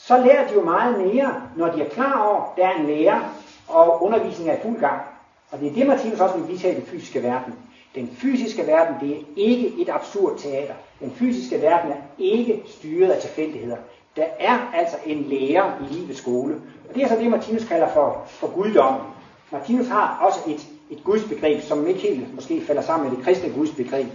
Så 0.00 0.18
lærer 0.18 0.48
de 0.48 0.54
jo 0.54 0.62
meget 0.62 1.06
mere, 1.06 1.42
når 1.56 1.68
de 1.68 1.82
er 1.82 1.88
klar 1.88 2.28
over, 2.28 2.42
at 2.42 2.56
der 2.56 2.66
er 2.66 2.78
en 2.78 2.86
lærer, 2.86 3.20
og 3.68 4.02
undervisningen 4.02 4.54
er 4.54 4.58
i 4.58 4.62
fuld 4.62 4.80
gang. 4.80 5.00
Og 5.50 5.60
det 5.60 5.68
er 5.68 5.72
det, 5.74 5.86
Martinus 5.86 6.20
også 6.20 6.36
vil 6.36 6.48
vise 6.48 6.66
her 6.66 6.72
i 6.76 6.80
den 6.80 6.86
fysiske 6.86 7.22
verden. 7.22 7.54
Den 7.94 8.08
fysiske 8.16 8.66
verden, 8.66 8.94
det 9.00 9.16
er 9.16 9.22
ikke 9.36 9.72
et 9.78 9.88
absurd 9.88 10.38
teater. 10.38 10.74
Den 11.00 11.10
fysiske 11.10 11.62
verden 11.62 11.90
er 11.90 11.96
ikke 12.18 12.62
styret 12.66 13.10
af 13.10 13.20
tilfældigheder. 13.20 13.76
Der 14.16 14.24
er 14.38 14.58
altså 14.74 14.96
en 15.06 15.22
lærer 15.22 15.72
i 15.80 15.94
livets 15.94 16.18
skole. 16.18 16.56
Og 16.88 16.94
det 16.94 17.02
er 17.02 17.08
så 17.08 17.16
det, 17.16 17.30
Martinus 17.30 17.64
kalder 17.64 17.88
for, 17.88 18.22
for 18.26 18.54
guddommen. 18.54 19.02
Martinus 19.52 19.88
har 19.88 20.18
også 20.26 20.40
et, 20.46 20.66
et 20.90 21.04
gudsbegreb, 21.04 21.60
som 21.60 21.86
ikke 21.86 22.00
helt 22.00 22.34
måske 22.34 22.60
falder 22.60 22.82
sammen 22.82 23.08
med 23.08 23.16
det 23.16 23.24
kristne 23.24 23.52
gudsbegreb. 23.52 24.08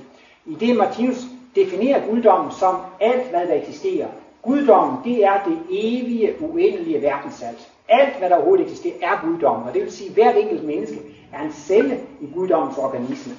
I 0.45 0.55
det 0.55 0.75
Martinus 0.75 1.25
definerer 1.55 2.07
guddommen 2.07 2.51
som 2.51 2.75
alt, 2.99 3.29
hvad 3.29 3.47
der 3.47 3.53
eksisterer. 3.53 4.07
Guddommen, 4.43 4.97
det 5.03 5.25
er 5.25 5.43
det 5.43 5.59
evige, 5.69 6.35
uendelige 6.41 7.01
verdensalt. 7.01 7.69
Alt, 7.89 8.17
hvad 8.17 8.29
der 8.29 8.35
overhovedet 8.35 8.65
eksisterer, 8.65 8.95
er 9.01 9.21
guddommen. 9.23 9.67
Og 9.67 9.73
det 9.73 9.81
vil 9.81 9.91
sige, 9.91 10.07
at 10.07 10.13
hvert 10.13 10.37
enkelt 10.37 10.63
menneske 10.63 10.99
er 11.33 11.41
en 11.41 11.53
celle 11.53 11.99
i 12.21 12.27
guddommens 12.33 12.77
organisme. 12.77 13.33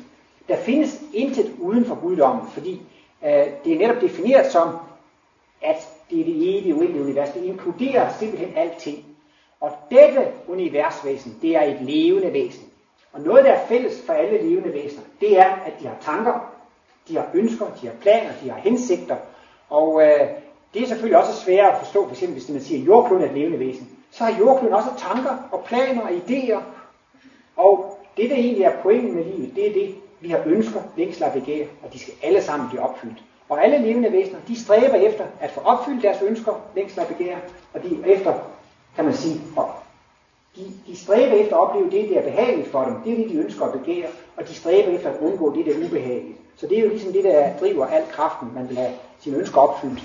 Der 0.48 0.56
findes 0.56 1.02
intet 1.12 1.52
uden 1.58 1.84
for 1.84 1.94
guddommen, 1.94 2.46
fordi 2.48 2.82
øh, 3.24 3.46
det 3.64 3.72
er 3.72 3.78
netop 3.78 4.00
defineret 4.00 4.52
som, 4.52 4.68
at 5.62 5.88
det 6.10 6.20
er 6.20 6.24
det 6.24 6.58
evige, 6.58 6.74
uendelige 6.74 7.04
univers. 7.04 7.30
Det 7.30 7.44
inkluderer 7.44 8.12
simpelthen 8.12 8.52
alting. 8.56 9.04
Og 9.60 9.70
dette 9.90 10.26
universvæsen, 10.48 11.38
det 11.42 11.56
er 11.56 11.62
et 11.62 11.80
levende 11.80 12.32
væsen. 12.32 12.64
Og 13.12 13.20
noget, 13.20 13.44
der 13.44 13.52
er 13.52 13.66
fælles 13.66 14.02
for 14.06 14.12
alle 14.12 14.42
levende 14.48 14.72
væsener, 14.72 15.02
det 15.20 15.38
er, 15.38 15.50
at 15.50 15.72
de 15.80 15.86
har 15.86 15.96
tanker, 16.00 16.52
de 17.08 17.16
har 17.16 17.30
ønsker, 17.34 17.66
de 17.82 17.86
har 17.86 17.94
planer, 18.00 18.30
de 18.42 18.50
har 18.50 18.58
hensigter. 18.58 19.16
Og 19.70 20.02
øh, 20.02 20.28
det 20.74 20.82
er 20.82 20.86
selvfølgelig 20.86 21.18
også 21.18 21.32
sværere 21.32 21.72
at 21.72 21.78
forstå, 21.78 22.04
for 22.04 22.12
eksempel 22.12 22.38
hvis 22.38 22.48
man 22.48 22.60
siger, 22.60 22.80
at 22.80 22.86
jordkloden 22.86 23.24
er 23.24 23.28
et 23.28 23.34
levende 23.34 23.58
væsen. 23.58 23.88
Så 24.10 24.24
har 24.24 24.38
jordkloden 24.38 24.74
også 24.74 24.88
tanker 24.98 25.48
og 25.52 25.64
planer 25.64 26.02
og 26.02 26.10
idéer. 26.10 26.60
Og 27.56 27.98
det, 28.16 28.30
der 28.30 28.36
egentlig 28.36 28.64
er 28.64 28.82
pointen 28.82 29.14
med 29.14 29.24
livet, 29.24 29.56
det 29.56 29.68
er 29.68 29.72
det, 29.72 29.94
vi 30.20 30.28
har 30.28 30.42
ønsker, 30.46 30.80
længsler 30.96 31.26
og 31.26 31.32
begær, 31.32 31.64
og 31.82 31.92
de 31.92 31.98
skal 31.98 32.14
alle 32.22 32.42
sammen 32.42 32.68
blive 32.68 32.82
opfyldt. 32.82 33.22
Og 33.48 33.64
alle 33.64 33.78
levende 33.78 34.12
væsener, 34.12 34.38
de 34.48 34.60
stræber 34.64 34.94
efter 34.94 35.24
at 35.40 35.50
få 35.50 35.60
opfyldt 35.60 36.02
deres 36.02 36.22
ønsker, 36.22 36.52
længsler 36.76 37.02
og 37.04 37.08
begær, 37.08 37.36
og 37.74 37.82
de 37.82 37.98
efter, 38.06 38.34
kan 38.96 39.04
man 39.04 39.14
sige, 39.14 39.40
de, 40.56 40.62
de 40.86 40.96
stræber 40.96 41.34
efter 41.34 41.56
at 41.56 41.60
opleve 41.60 41.90
det, 41.90 42.10
der 42.10 42.18
er 42.18 42.22
behageligt 42.22 42.68
for 42.68 42.84
dem. 42.84 42.94
Det 43.04 43.12
er 43.12 43.16
det, 43.16 43.30
de 43.30 43.36
ønsker 43.36 43.64
at 43.64 43.72
begære, 43.72 44.06
og 44.36 44.48
de 44.48 44.54
stræber 44.54 44.92
efter 44.92 45.10
at 45.10 45.20
undgå 45.20 45.56
det, 45.56 45.66
der 45.66 45.72
er 45.72 45.86
ubehageligt. 45.86 46.38
Så 46.56 46.66
det 46.66 46.78
er 46.78 46.82
jo 46.82 46.88
ligesom 46.88 47.12
det, 47.12 47.24
der 47.24 47.56
driver 47.60 47.86
al 47.86 48.02
kraften, 48.10 48.48
man 48.54 48.68
vil 48.68 48.76
have 48.76 48.92
sine 49.20 49.36
ønsker 49.36 49.60
opfyldt. 49.60 50.02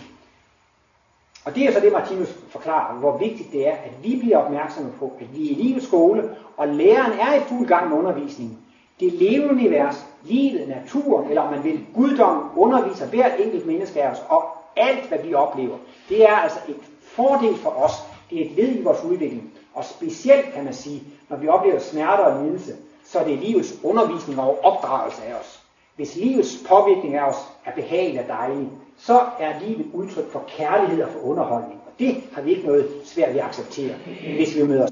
Og 1.50 1.56
det 1.56 1.66
er 1.68 1.72
så 1.74 1.80
det, 1.80 1.91
Martinus 1.91 2.36
forklarer, 2.50 3.00
hvor 3.00 3.18
vigtigt 3.18 3.52
det 3.52 3.68
er, 3.68 3.72
at 3.72 3.91
vi 4.04 4.16
bliver 4.20 4.38
opmærksomme 4.38 4.91
på, 5.00 5.14
at 5.20 5.38
vi 5.38 5.47
er 5.47 5.52
i 5.52 5.54
livets 5.54 5.86
skole, 5.86 6.36
og 6.58 6.68
læreren 6.68 7.12
er 7.12 7.36
i 7.36 7.39
fuld 7.39 7.68
gang 7.68 7.89
med 7.89 7.97
undervisningen. 7.97 8.58
Det 9.00 9.14
levende 9.14 9.50
univers, 9.50 10.06
livet, 10.24 10.68
naturen, 10.68 11.30
eller 11.30 11.41
om 11.41 11.54
man 11.54 11.64
vil, 11.64 11.86
guddom, 11.95 12.52
underviser 12.56 13.06
hvert 13.08 13.32
enkelt 13.39 13.66
menneske 13.66 14.04
af 14.04 14.12
os, 14.12 14.18
og 14.30 14.43
alt, 14.76 15.08
hvad 15.08 15.18
vi 15.24 15.34
oplever. 15.34 15.78
Det 16.10 16.24
er 16.24 16.36
altså 16.36 16.60
et 16.68 16.76
fordel 17.02 17.56
for 17.56 17.70
os. 17.70 17.93
Det 18.30 18.41
er 18.41 18.45
et 18.45 18.52
led 18.52 18.80
i 18.80 18.84
vores 18.84 19.04
udvikling. 19.04 19.52
Og 19.74 19.86
specielt 19.86 20.54
kan 20.54 20.64
man 20.64 20.74
sige, 20.74 21.04
når 21.30 21.38
vi 21.38 21.47
oplever 21.47 21.80
smerter 21.80 22.24
og 22.24 22.43
lidelse, 22.43 22.76
så 23.06 23.20
er 23.20 23.24
det 23.24 23.38
livets 23.38 23.74
undervisning 23.84 24.39
og 24.39 24.60
opdragelse 24.64 25.22
af 25.24 25.34
os. 25.34 25.62
Hvis 25.95 26.16
livets 26.16 26.58
påvirkning 26.68 27.16
af 27.16 27.30
os 27.30 27.47
er 27.66 27.72
behagelig 27.72 28.22
og 28.22 28.28
dejlig, 28.28 28.70
så 29.00 29.20
er 29.39 29.60
livet 29.60 29.91
udtryk 29.93 30.32
for 30.32 30.43
kærlighed 30.47 31.04
og 31.04 31.10
for 31.10 31.20
underholdning. 31.20 31.82
Og 31.86 31.91
det 32.00 32.16
har 32.34 32.41
vi 32.41 32.50
ikke 32.52 32.68
noget 32.68 32.86
svært 33.04 33.34
ved 33.34 33.39
at 33.39 33.45
acceptere, 33.45 33.95
hvis 34.38 34.56
vi 34.56 34.64
møder 34.64 34.89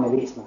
med 0.00 0.20
væsener. 0.20 0.44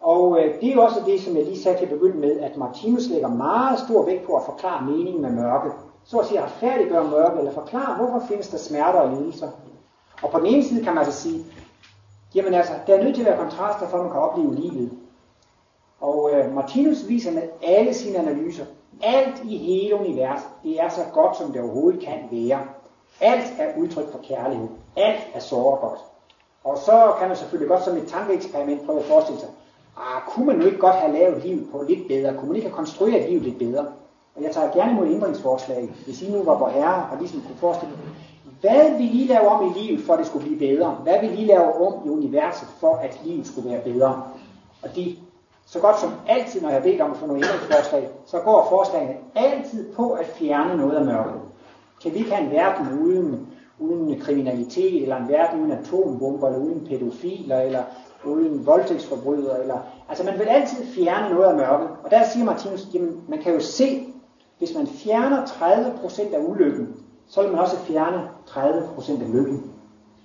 Og 0.00 0.40
øh, 0.40 0.60
det 0.60 0.72
er 0.72 0.80
også 0.80 1.02
det, 1.06 1.20
som 1.20 1.36
jeg 1.36 1.44
lige 1.44 1.58
sagde 1.58 1.78
til 1.78 1.84
at 1.84 1.90
begynde 1.90 2.18
med, 2.18 2.40
at 2.40 2.56
Martinus 2.56 3.08
lægger 3.08 3.28
meget 3.28 3.78
stor 3.78 4.04
vægt 4.04 4.26
på 4.26 4.36
at 4.36 4.44
forklare 4.46 4.90
meningen 4.90 5.22
med 5.22 5.30
mørke. 5.30 5.70
Så 6.04 6.18
at 6.18 6.26
sige 6.26 6.42
retfærdiggøre 6.42 7.10
mørke, 7.10 7.38
eller 7.38 7.52
forklare, 7.52 7.96
hvorfor 7.96 8.26
findes 8.26 8.48
der 8.48 8.58
smerter 8.58 9.00
og 9.00 9.16
lidelser. 9.16 9.50
Og 10.22 10.30
på 10.30 10.38
den 10.38 10.46
ene 10.46 10.64
side 10.64 10.84
kan 10.84 10.94
man 10.94 11.04
altså 11.04 11.22
sige, 11.22 11.44
jamen 12.34 12.54
altså, 12.54 12.72
der 12.86 12.94
er 12.94 13.04
nødt 13.04 13.14
til 13.14 13.22
at 13.22 13.28
være 13.28 13.38
kontraster, 13.38 13.88
for 13.88 13.96
at 13.96 14.02
man 14.02 14.12
kan 14.12 14.20
opleve 14.20 14.54
livet. 14.54 14.90
Og 16.00 16.30
øh, 16.32 16.54
Martinus 16.54 17.08
viser 17.08 17.32
med 17.32 17.42
alle 17.62 17.94
sine 17.94 18.18
analyser, 18.18 18.64
alt 19.02 19.44
i 19.44 19.56
hele 19.56 19.94
universet, 19.94 20.48
det 20.62 20.80
er 20.80 20.88
så 20.88 21.00
godt, 21.12 21.36
som 21.36 21.52
det 21.52 21.62
overhovedet 21.62 22.00
kan 22.00 22.18
være. 22.30 22.60
Alt 23.20 23.54
er 23.58 23.78
udtryk 23.78 24.12
for 24.12 24.20
kærlighed. 24.28 24.68
Alt 24.96 25.20
er 25.34 25.40
såre 25.40 25.76
godt. 25.76 25.98
Og 26.64 26.78
så 26.78 27.14
kan 27.18 27.28
man 27.28 27.36
selvfølgelig 27.36 27.68
godt 27.68 27.84
som 27.84 27.96
et 27.96 28.06
tankeeksperiment 28.06 28.86
prøve 28.86 28.98
at 28.98 29.04
forestille 29.04 29.40
sig, 29.40 29.48
ah, 29.96 30.22
kunne 30.28 30.46
man 30.46 30.56
nu 30.56 30.64
ikke 30.66 30.78
godt 30.78 30.94
have 30.94 31.12
lavet 31.12 31.44
livet 31.44 31.68
på 31.72 31.84
lidt 31.88 32.08
bedre? 32.08 32.34
Kunne 32.34 32.48
man 32.48 32.56
ikke 32.56 32.68
have 32.68 32.76
konstrueret 32.76 33.28
livet 33.28 33.42
lidt 33.42 33.58
bedre? 33.58 33.86
Og 34.36 34.42
jeg 34.42 34.50
tager 34.52 34.72
gerne 34.72 34.92
imod 34.92 35.06
ændringsforslag, 35.06 35.90
hvis 36.04 36.22
I 36.22 36.30
nu 36.30 36.42
var 36.42 36.58
på 36.58 36.66
herre 36.66 37.08
og 37.12 37.18
ligesom 37.18 37.40
kunne 37.40 37.56
forestille 37.56 37.94
hvad 38.62 38.98
vi 38.98 39.02
lige 39.02 39.28
lave 39.28 39.48
om 39.48 39.70
i 39.70 39.80
livet, 39.80 40.00
for 40.00 40.12
at 40.12 40.18
det 40.18 40.26
skulle 40.26 40.46
blive 40.46 40.58
bedre? 40.58 40.90
Hvad 40.90 41.20
vi 41.20 41.26
lige 41.26 41.46
lave 41.46 41.86
om 41.86 42.06
i 42.06 42.08
universet, 42.08 42.68
for 42.80 42.94
at 42.94 43.20
livet 43.24 43.46
skulle 43.46 43.70
være 43.70 43.80
bedre? 43.80 44.22
Og 44.82 44.96
de, 44.96 45.16
så 45.66 45.78
godt 45.78 46.00
som 46.00 46.10
altid, 46.28 46.60
når 46.60 46.68
jeg 46.68 46.78
har 46.78 46.84
bedt 46.84 47.00
om 47.00 47.10
at 47.10 47.16
få 47.16 47.26
nogle 47.26 47.46
ændringsforslag, 47.46 48.08
så 48.26 48.38
går 48.38 48.66
forslagene 48.68 49.14
altid 49.34 49.92
på 49.92 50.10
at 50.10 50.26
fjerne 50.26 50.76
noget 50.76 50.96
af 50.96 51.04
mørket. 51.04 51.40
Kan 52.02 52.12
vi 52.12 52.18
ikke 52.18 52.30
have 52.30 52.46
en 52.46 52.52
verden 52.52 53.02
uden 53.02 53.46
uden 53.78 54.20
kriminalitet, 54.20 55.02
eller 55.02 55.16
en 55.16 55.28
verden 55.28 55.60
uden 55.60 55.72
atombomber, 55.72 56.46
eller 56.46 56.60
uden 56.60 56.86
pædofiler, 56.88 57.60
eller 57.60 57.82
uden 58.24 58.66
voldtægtsforbrydere. 58.66 59.60
Eller, 59.60 59.78
altså 60.08 60.24
man 60.24 60.38
vil 60.38 60.44
altid 60.44 60.86
fjerne 60.86 61.34
noget 61.34 61.48
af 61.48 61.56
mørket. 61.56 61.88
Og 62.04 62.10
der 62.10 62.24
siger 62.24 62.44
Martinus, 62.44 62.86
jamen 62.94 63.20
man 63.28 63.38
kan 63.38 63.54
jo 63.54 63.60
se, 63.60 64.06
hvis 64.58 64.74
man 64.74 64.86
fjerner 64.86 65.44
30% 65.46 66.34
af 66.34 66.40
ulykken, 66.48 66.96
så 67.32 67.42
vil 67.42 67.50
man 67.50 67.60
også 67.60 67.76
fjerne 67.76 68.28
30% 68.48 69.22
af 69.22 69.32
lykken. 69.32 69.70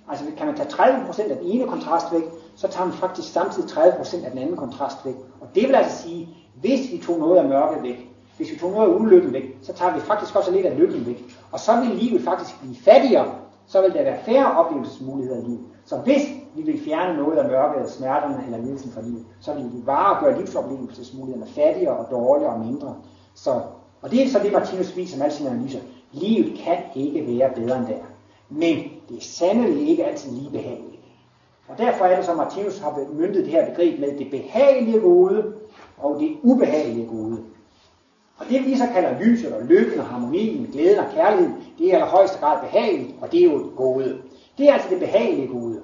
Altså 0.08 0.24
kan 0.36 0.46
man 0.46 0.56
tage 0.56 0.68
30% 0.68 1.30
af 1.30 1.36
den 1.36 1.46
ene 1.46 1.66
kontrast 1.66 2.12
væk, 2.12 2.22
så 2.56 2.68
tager 2.68 2.86
man 2.86 2.94
faktisk 2.94 3.32
samtidig 3.32 3.70
30% 3.70 4.24
af 4.24 4.30
den 4.30 4.38
anden 4.38 4.56
kontrast 4.56 5.04
væk. 5.04 5.14
Og 5.40 5.48
det 5.54 5.68
vil 5.68 5.74
altså 5.74 6.02
sige, 6.02 6.28
hvis 6.60 6.92
vi 6.92 6.98
tog 6.98 7.18
noget 7.18 7.38
af 7.38 7.48
mørket 7.48 7.82
væk, 7.82 8.10
hvis 8.36 8.52
vi 8.52 8.58
tog 8.58 8.70
noget 8.70 8.88
af 8.88 8.94
ulykken 8.94 9.32
væk, 9.32 9.58
så 9.62 9.72
tager 9.72 9.94
vi 9.94 10.00
faktisk 10.00 10.36
også 10.36 10.50
lidt 10.50 10.66
af 10.66 10.78
lykken 10.78 11.06
væk. 11.06 11.36
Og 11.52 11.60
så 11.60 11.80
vil 11.80 11.96
livet 11.96 12.24
faktisk 12.24 12.60
blive 12.60 12.76
fattigere, 12.76 13.34
så 13.66 13.80
vil 13.80 13.92
der 13.92 14.02
være 14.02 14.24
færre 14.24 14.58
oplevelsesmuligheder 14.58 15.40
i 15.40 15.44
livet. 15.44 15.60
Så 15.84 15.96
hvis 15.96 16.22
vi 16.54 16.62
vil 16.62 16.80
fjerne 16.84 17.18
noget 17.18 17.38
af 17.38 17.48
mørket, 17.48 17.76
eller 17.76 17.90
smerterne 17.90 18.44
eller 18.44 18.58
lidelsen 18.58 18.92
fra 18.92 19.00
livet, 19.02 19.24
så 19.40 19.54
vil 19.54 19.64
vi 19.64 19.82
bare 19.86 20.24
gøre 20.24 20.38
livsoplevelsesmulighederne 20.38 21.50
fattigere 21.50 21.96
og 21.96 22.10
dårligere 22.10 22.52
og 22.52 22.60
mindre. 22.60 22.94
Så, 23.34 23.60
og 24.02 24.10
det 24.10 24.22
er 24.22 24.28
så 24.28 24.38
det, 24.38 24.52
Martinus 24.52 24.96
viser 24.96 25.16
med 25.16 25.24
alle 25.24 25.36
sine 25.36 25.50
analyser. 25.50 25.80
Livet 26.12 26.58
kan 26.58 26.76
ikke 26.94 27.26
være 27.26 27.50
bedre 27.54 27.78
end 27.78 27.86
det 27.86 27.94
er. 27.94 28.08
Men 28.48 28.76
det 29.08 29.16
er 29.16 29.20
sandelig 29.20 29.88
ikke 29.88 30.04
altid 30.04 30.30
lige 30.30 30.50
behageligt. 30.50 31.02
Og 31.68 31.78
derfor 31.78 32.04
er 32.04 32.16
det 32.16 32.24
så, 32.24 32.34
Martinus 32.34 32.78
har 32.78 33.06
myndet 33.12 33.44
det 33.44 33.52
her 33.52 33.70
begreb 33.70 34.00
med 34.00 34.18
det 34.18 34.30
behagelige 34.30 35.00
gode 35.00 35.52
og 35.98 36.20
det 36.20 36.36
ubehagelige 36.42 37.06
gode. 37.06 37.38
Og 38.38 38.46
det 38.50 38.66
vi 38.66 38.76
så 38.76 38.84
kalder 38.94 39.20
lyset 39.20 39.52
og 39.52 39.64
lykken 39.64 40.00
og 40.00 40.06
harmonien, 40.06 40.68
glæden 40.72 40.98
og 40.98 41.10
kærligheden, 41.14 41.54
det 41.78 41.86
er 41.86 41.90
i 41.90 41.92
allerhøjeste 41.92 42.38
grad 42.38 42.60
behageligt, 42.60 43.14
og 43.20 43.32
det 43.32 43.40
er 43.40 43.44
jo 43.44 43.56
et 43.56 43.76
gode. 43.76 44.18
Det 44.58 44.68
er 44.68 44.72
altså 44.72 44.88
det 44.90 45.00
behagelige 45.00 45.48
gode. 45.48 45.80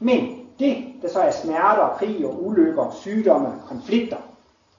Men 0.00 0.40
det, 0.58 0.76
der 1.02 1.08
så 1.08 1.20
er 1.20 1.30
smerter, 1.30 1.96
krig 1.98 2.26
og 2.26 2.46
ulykker, 2.46 2.96
sygdomme, 3.00 3.48
konflikter, 3.68 4.16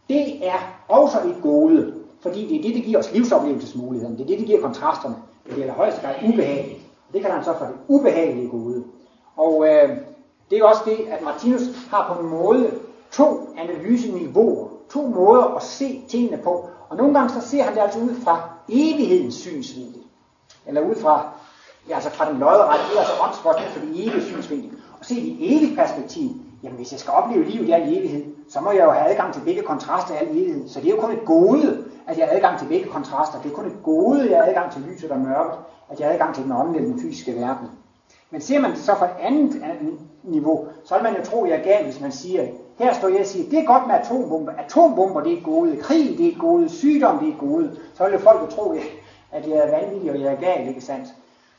det 0.10 0.48
er 0.48 0.84
også 0.88 1.18
et 1.18 1.36
gode, 1.42 1.94
fordi 2.26 2.48
det 2.48 2.58
er 2.58 2.62
det, 2.62 2.76
der 2.76 2.82
giver 2.82 3.00
os 3.00 3.12
livsoplevelsesmulighederne. 3.14 4.18
Det 4.18 4.24
er 4.24 4.28
det, 4.28 4.40
der 4.40 4.46
giver 4.46 4.62
kontrasterne. 4.62 5.16
Det 5.46 5.54
er 5.54 5.58
i 5.58 5.62
allerhøjeste 5.62 6.02
grad 6.02 6.16
ubehageligt. 6.34 6.82
Det 7.14 7.22
kalder 7.22 7.36
han 7.36 7.46
så 7.46 7.54
for 7.58 7.66
det 7.66 7.76
ubehagelige 7.88 8.50
gode. 8.50 8.84
Og 9.38 9.68
øh, 9.68 9.90
Det 10.50 10.60
er 10.60 10.64
også 10.64 10.82
det, 10.86 10.98
at 11.10 11.22
Martinus 11.24 11.62
har 11.90 12.14
på 12.14 12.22
en 12.22 12.30
måde 12.30 12.72
to 13.12 13.50
analyseniveauer, 13.58 14.68
to 14.90 15.08
måder 15.08 15.44
at 15.44 15.64
se 15.64 16.02
tingene 16.08 16.38
på. 16.38 16.70
Og 16.90 16.98
nogle 16.98 17.14
gange 17.14 17.42
så 17.42 17.50
ser 17.50 17.64
han 17.64 17.76
det 17.76 17.82
altså 17.82 18.00
ud 18.00 18.16
fra 18.24 18.50
evighedens 18.70 19.36
synsvinkel. 19.36 20.02
Eller 20.68 20.82
ud 20.82 20.96
fra, 20.96 21.30
ja, 21.90 21.96
altså 21.96 22.10
fra 22.10 22.32
den 22.32 22.40
lodrette, 22.40 22.86
det 22.90 22.96
er 22.96 23.00
altså 23.00 23.14
åndsforskning 23.28 23.70
for 23.72 23.80
det 23.80 23.90
evige 23.90 24.26
synsvinkel. 24.26 24.72
Og 25.00 25.06
se 25.06 25.16
det 25.16 25.22
i 25.22 25.58
evigt 25.58 25.78
perspektiv, 25.78 26.30
jamen 26.66 26.78
hvis 26.78 26.92
jeg 26.92 27.00
skal 27.00 27.14
opleve 27.14 27.44
livet 27.44 27.68
i 27.68 27.72
al 27.72 27.98
evighed, 27.98 28.24
så 28.50 28.62
må 28.62 28.72
jeg 28.72 28.84
jo 28.84 28.92
have 28.92 29.10
adgang 29.12 29.34
til 29.34 29.42
begge 29.42 29.62
kontraster 29.62 30.14
i 30.14 30.18
al 30.18 30.28
evighed. 30.38 30.70
Så 30.70 30.80
det 30.80 30.88
er 30.88 30.96
jo 30.96 31.02
kun 31.02 31.12
et 31.12 31.26
gode, 31.26 31.86
at 32.08 32.18
jeg 32.18 32.28
har 32.28 32.36
adgang 32.36 32.60
til 32.60 32.66
begge 32.66 32.90
kontraster. 32.90 33.42
Det 33.42 33.52
er 33.52 33.56
kun 33.56 33.66
et 33.66 33.84
gode, 33.84 34.24
at 34.24 34.30
jeg 34.30 34.38
har 34.38 34.46
adgang 34.46 34.72
til 34.72 34.82
lyset 34.82 35.12
og 35.12 35.20
mørket, 35.20 35.58
at 35.90 36.00
jeg 36.00 36.08
har 36.08 36.14
adgang 36.14 36.36
til 36.36 36.44
den 36.44 36.52
åndelige 36.52 36.86
den 36.86 37.00
fysiske 37.02 37.36
verden. 37.36 37.68
Men 38.32 38.42
ser 38.42 38.60
man 38.60 38.72
det 38.72 38.80
så 38.80 38.96
fra 38.96 39.06
et 39.06 39.16
andet, 39.22 39.64
andet 39.64 40.00
niveau, 40.24 40.68
så 40.84 40.96
vil 40.96 41.04
man 41.04 41.16
jo 41.16 41.26
tro, 41.26 41.44
at 41.44 41.50
jeg 41.50 41.60
er 41.60 41.64
gal, 41.64 41.84
hvis 41.84 42.02
man 42.02 42.12
siger, 42.12 42.48
her 42.80 42.94
står 42.94 43.08
jeg 43.08 43.20
og 43.20 43.26
siger, 43.26 43.50
det 43.50 43.60
er 43.60 43.66
godt 43.66 43.88
med 43.88 43.96
atombomber. 43.96 44.52
Atombomber, 44.66 45.22
det 45.22 45.34
er 45.34 45.38
et 45.38 45.44
gode. 45.44 45.78
Krig, 45.78 46.18
det 46.18 46.26
er 46.26 46.32
et 46.32 46.40
gode. 46.40 46.70
Sygdom, 46.70 47.20
det 47.20 47.28
er 47.28 47.34
et 47.34 47.40
gode. 47.40 47.78
Så 47.94 48.04
vil 48.04 48.14
jo 48.14 48.20
folk 48.20 48.42
jo 48.42 48.48
tro, 48.48 48.74
at 49.32 49.48
jeg 49.48 49.58
er 49.58 49.80
vanvittig, 49.80 50.12
og 50.12 50.22
jeg 50.22 50.34
er 50.34 50.40
gal, 50.40 50.68
ikke 50.68 50.82
sandt? 50.82 51.08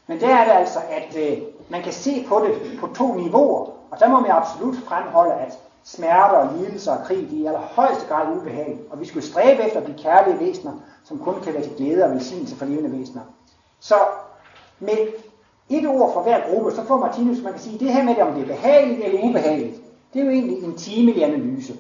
Men 0.06 0.20
der 0.20 0.28
er 0.28 0.44
det 0.44 0.52
altså, 0.52 0.78
at 0.90 1.16
øh, 1.30 1.38
man 1.68 1.82
kan 1.82 1.92
se 1.92 2.24
på 2.28 2.42
det 2.46 2.78
på 2.80 2.86
to 2.86 3.14
niveauer. 3.14 3.75
Og 3.96 4.00
der 4.00 4.08
må 4.08 4.20
man 4.20 4.30
absolut 4.30 4.76
fremholde, 4.76 5.34
at 5.34 5.58
smerter 5.84 6.36
og 6.36 6.54
lidelser 6.56 6.92
og 6.92 7.06
krig, 7.06 7.30
de 7.30 7.36
er 7.36 7.42
i 7.42 7.46
allerhøjeste 7.46 8.06
grad 8.08 8.36
ubehagelige. 8.36 8.80
Og 8.90 9.00
vi 9.00 9.06
skulle 9.06 9.26
stræbe 9.26 9.62
efter 9.62 9.78
at 9.78 9.84
blive 9.84 9.98
kærlige 9.98 10.40
væsener, 10.40 10.72
som 11.04 11.18
kun 11.18 11.34
kan 11.42 11.54
være 11.54 11.62
til 11.62 11.76
glæde 11.76 12.04
og 12.04 12.10
velsignelse 12.10 12.56
for 12.56 12.64
levende 12.64 12.98
væsener. 12.98 13.22
Så 13.80 13.94
med 14.80 14.96
et 15.68 15.86
ord 15.86 16.12
for 16.12 16.22
hver 16.22 16.40
gruppe, 16.50 16.72
så 16.72 16.84
får 16.84 16.98
Martinus, 16.98 17.42
man 17.42 17.52
kan 17.52 17.62
sige, 17.62 17.78
det 17.78 17.92
her 17.92 18.04
med, 18.04 18.18
om 18.18 18.34
det 18.34 18.42
er 18.42 18.46
behageligt 18.46 19.04
eller 19.04 19.28
ubehageligt, 19.28 19.80
det 20.12 20.20
er 20.20 20.24
jo 20.24 20.30
egentlig 20.30 20.64
en 20.64 20.76
timelig 20.76 21.24
analyse. 21.24 21.76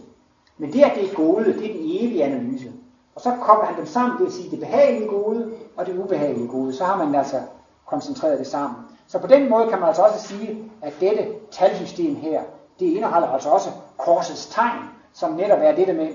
Men 0.58 0.72
det, 0.72 0.82
at 0.82 0.92
det 0.94 1.10
er 1.10 1.14
gode, 1.14 1.44
det 1.44 1.70
er 1.70 1.74
den 1.74 1.82
evige 1.82 2.24
analyse. 2.24 2.72
Og 3.14 3.20
så 3.20 3.32
kommer 3.40 3.64
han 3.64 3.76
dem 3.76 3.86
sammen, 3.86 4.18
det 4.18 4.24
vil 4.24 4.32
sige 4.32 4.50
det 4.50 4.60
behagelige 4.60 5.08
gode 5.08 5.52
og 5.76 5.86
det 5.86 5.98
ubehagelige 5.98 6.48
gode. 6.48 6.72
Så 6.72 6.84
har 6.84 7.04
man 7.04 7.14
altså 7.14 7.40
koncentreret 7.86 8.38
det 8.38 8.46
sammen. 8.46 8.85
Så 9.08 9.18
på 9.18 9.26
den 9.26 9.50
måde 9.50 9.68
kan 9.68 9.78
man 9.78 9.88
altså 9.88 10.02
også 10.02 10.28
sige, 10.28 10.72
at 10.82 10.92
dette 11.00 11.28
talsystem 11.50 12.16
her, 12.16 12.42
det 12.80 12.86
indeholder 12.86 13.28
altså 13.28 13.48
også 13.48 13.70
korsets 13.96 14.46
tegn, 14.46 14.82
som 15.12 15.32
netop 15.32 15.58
er 15.62 15.74
det 15.74 15.86
der 15.86 15.94
med 15.94 16.08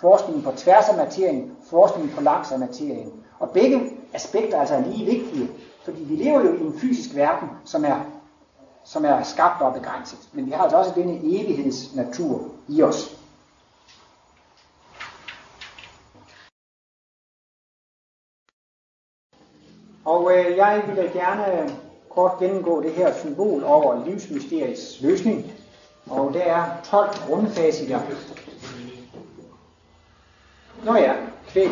forskningen 0.00 0.42
på 0.42 0.52
tværs 0.56 0.88
af 0.88 0.96
materien, 0.96 1.56
forskningen 1.70 2.16
på 2.16 2.22
langs 2.22 2.52
af 2.52 2.58
materien. 2.58 3.12
Og 3.38 3.50
begge 3.50 3.90
aspekter 4.12 4.60
altså 4.60 4.74
er 4.74 4.80
lige 4.80 5.06
vigtige, 5.06 5.50
fordi 5.84 6.02
vi 6.04 6.16
lever 6.16 6.40
jo 6.40 6.52
i 6.52 6.60
en 6.60 6.78
fysisk 6.80 7.16
verden, 7.16 7.48
som 7.64 7.84
er, 7.84 8.00
som 8.84 9.04
er 9.04 9.22
skabt 9.22 9.62
og 9.62 9.74
begrænset. 9.74 10.18
Men 10.32 10.46
vi 10.46 10.50
har 10.50 10.62
altså 10.62 10.76
også 10.76 10.92
denne 10.94 11.18
evighedsnatur 11.22 12.40
i 12.68 12.82
os. 12.82 13.18
Og 20.04 20.32
øh, 20.32 20.56
jeg 20.56 20.82
vil 20.96 21.10
gerne 21.12 21.78
kort 22.18 22.38
gennemgå 22.38 22.82
det 22.82 22.90
her 22.90 23.14
symbol 23.14 23.64
over 23.64 24.04
livsmysteriets 24.06 25.00
løsning. 25.00 25.52
Og 26.10 26.34
der 26.34 26.40
er 26.40 26.64
12 26.84 27.08
grundfaciter. 27.26 28.00
Nå 30.84 30.96
ja, 30.96 31.14
kvæg. 31.48 31.68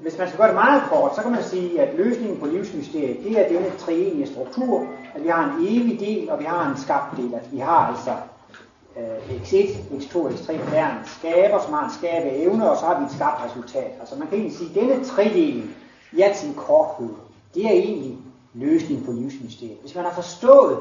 Hvis 0.00 0.18
man 0.18 0.28
skal 0.28 0.38
gøre 0.38 0.48
det 0.48 0.54
meget 0.54 0.82
kort, 0.90 1.16
så 1.16 1.22
kan 1.22 1.30
man 1.30 1.42
sige, 1.42 1.80
at 1.80 1.94
løsningen 1.94 2.40
på 2.40 2.46
livsmysteriet, 2.46 3.24
det 3.24 3.38
er 3.38 3.48
denne 3.48 3.70
treenige 3.78 4.26
struktur, 4.26 4.86
at 5.14 5.22
vi 5.22 5.28
har 5.28 5.44
en 5.44 5.66
evig 5.66 6.00
del, 6.00 6.30
og 6.30 6.38
vi 6.38 6.44
har 6.44 6.70
en 6.70 6.78
skabt 6.78 7.16
del. 7.16 7.34
At 7.34 7.52
vi 7.52 7.58
har 7.58 7.86
altså 7.86 8.16
øh, 8.96 9.40
x1, 9.40 9.68
x2, 10.02 10.16
x3, 10.16 10.52
der 10.70 10.78
er 10.78 10.90
en 10.90 11.06
skaber, 11.06 11.62
som 11.62 11.72
har 11.72 11.84
en 11.84 11.94
skabe 11.98 12.30
evne, 12.30 12.70
og 12.70 12.76
så 12.76 12.86
har 12.86 12.98
vi 12.98 13.04
et 13.04 13.12
skabt 13.12 13.44
resultat. 13.44 13.90
Altså 14.00 14.16
man 14.16 14.28
kan 14.28 14.38
egentlig 14.38 14.58
sige, 14.58 14.70
at 14.70 14.74
denne 14.74 15.04
tredeling 15.04 15.76
i 16.12 16.20
al 16.20 16.36
sin 16.36 16.54
korthed, 16.54 17.14
det 17.54 17.66
er 17.66 17.70
egentlig 17.70 18.18
løsningen 18.54 19.06
på 19.06 19.12
livsmysteriet. 19.12 19.76
Hvis 19.80 19.94
man 19.94 20.04
har 20.04 20.12
forstået 20.12 20.78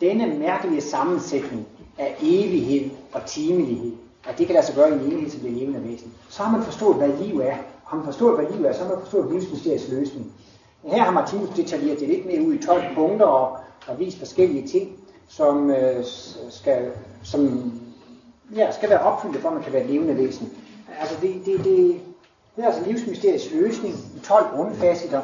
denne 0.00 0.38
mærkelige 0.38 0.80
sammensætning 0.80 1.66
af 1.98 2.16
evighed 2.22 2.90
og 3.12 3.26
timelighed, 3.26 3.92
at 4.28 4.38
det 4.38 4.46
kan 4.46 4.54
lade 4.54 4.66
sig 4.66 4.74
gøre 4.74 4.90
i 4.90 4.92
en 4.92 5.00
enhed 5.00 5.30
til 5.30 5.42
det 5.42 5.52
levende 5.52 5.84
væsen, 5.84 6.12
så 6.28 6.42
har 6.42 6.56
man 6.56 6.64
forstået, 6.64 6.96
hvad 6.96 7.08
liv 7.08 7.40
er. 7.40 7.56
Har 7.84 7.96
man 7.96 8.04
forstået, 8.04 8.38
hvad 8.38 8.56
liv 8.56 8.64
er, 8.64 8.72
så 8.72 8.82
har 8.82 8.88
man 8.88 9.00
forstået 9.00 9.32
livsmysteriets 9.32 9.88
løsning. 9.88 10.32
Her 10.84 11.02
har 11.02 11.10
Martinus 11.10 11.48
detaljeret 11.56 12.00
det 12.00 12.08
lidt 12.08 12.26
mere 12.26 12.42
ud 12.42 12.54
i 12.54 12.62
12 12.62 12.82
punkter 12.94 13.26
og, 13.26 13.58
og 13.86 13.98
vist 13.98 14.18
forskellige 14.18 14.68
ting, 14.68 14.90
som, 15.28 15.70
øh, 15.70 16.04
skal, 16.50 16.90
som 17.22 17.72
ja, 18.56 18.72
skal 18.72 18.90
være 18.90 19.00
opfyldt, 19.00 19.36
for 19.36 19.48
at 19.48 19.54
man 19.54 19.62
kan 19.62 19.72
være 19.72 19.84
et 19.84 19.90
levende 19.90 20.16
væsen. 20.16 20.52
Altså 21.00 21.14
det, 21.22 21.34
det, 21.46 21.64
det, 21.64 22.00
det 22.56 22.64
er 22.64 22.66
altså 22.66 22.84
livsmysteriets 22.86 23.52
løsning 23.52 23.94
i 24.16 24.18
12 24.24 24.56
grundfaciter. 24.56 25.22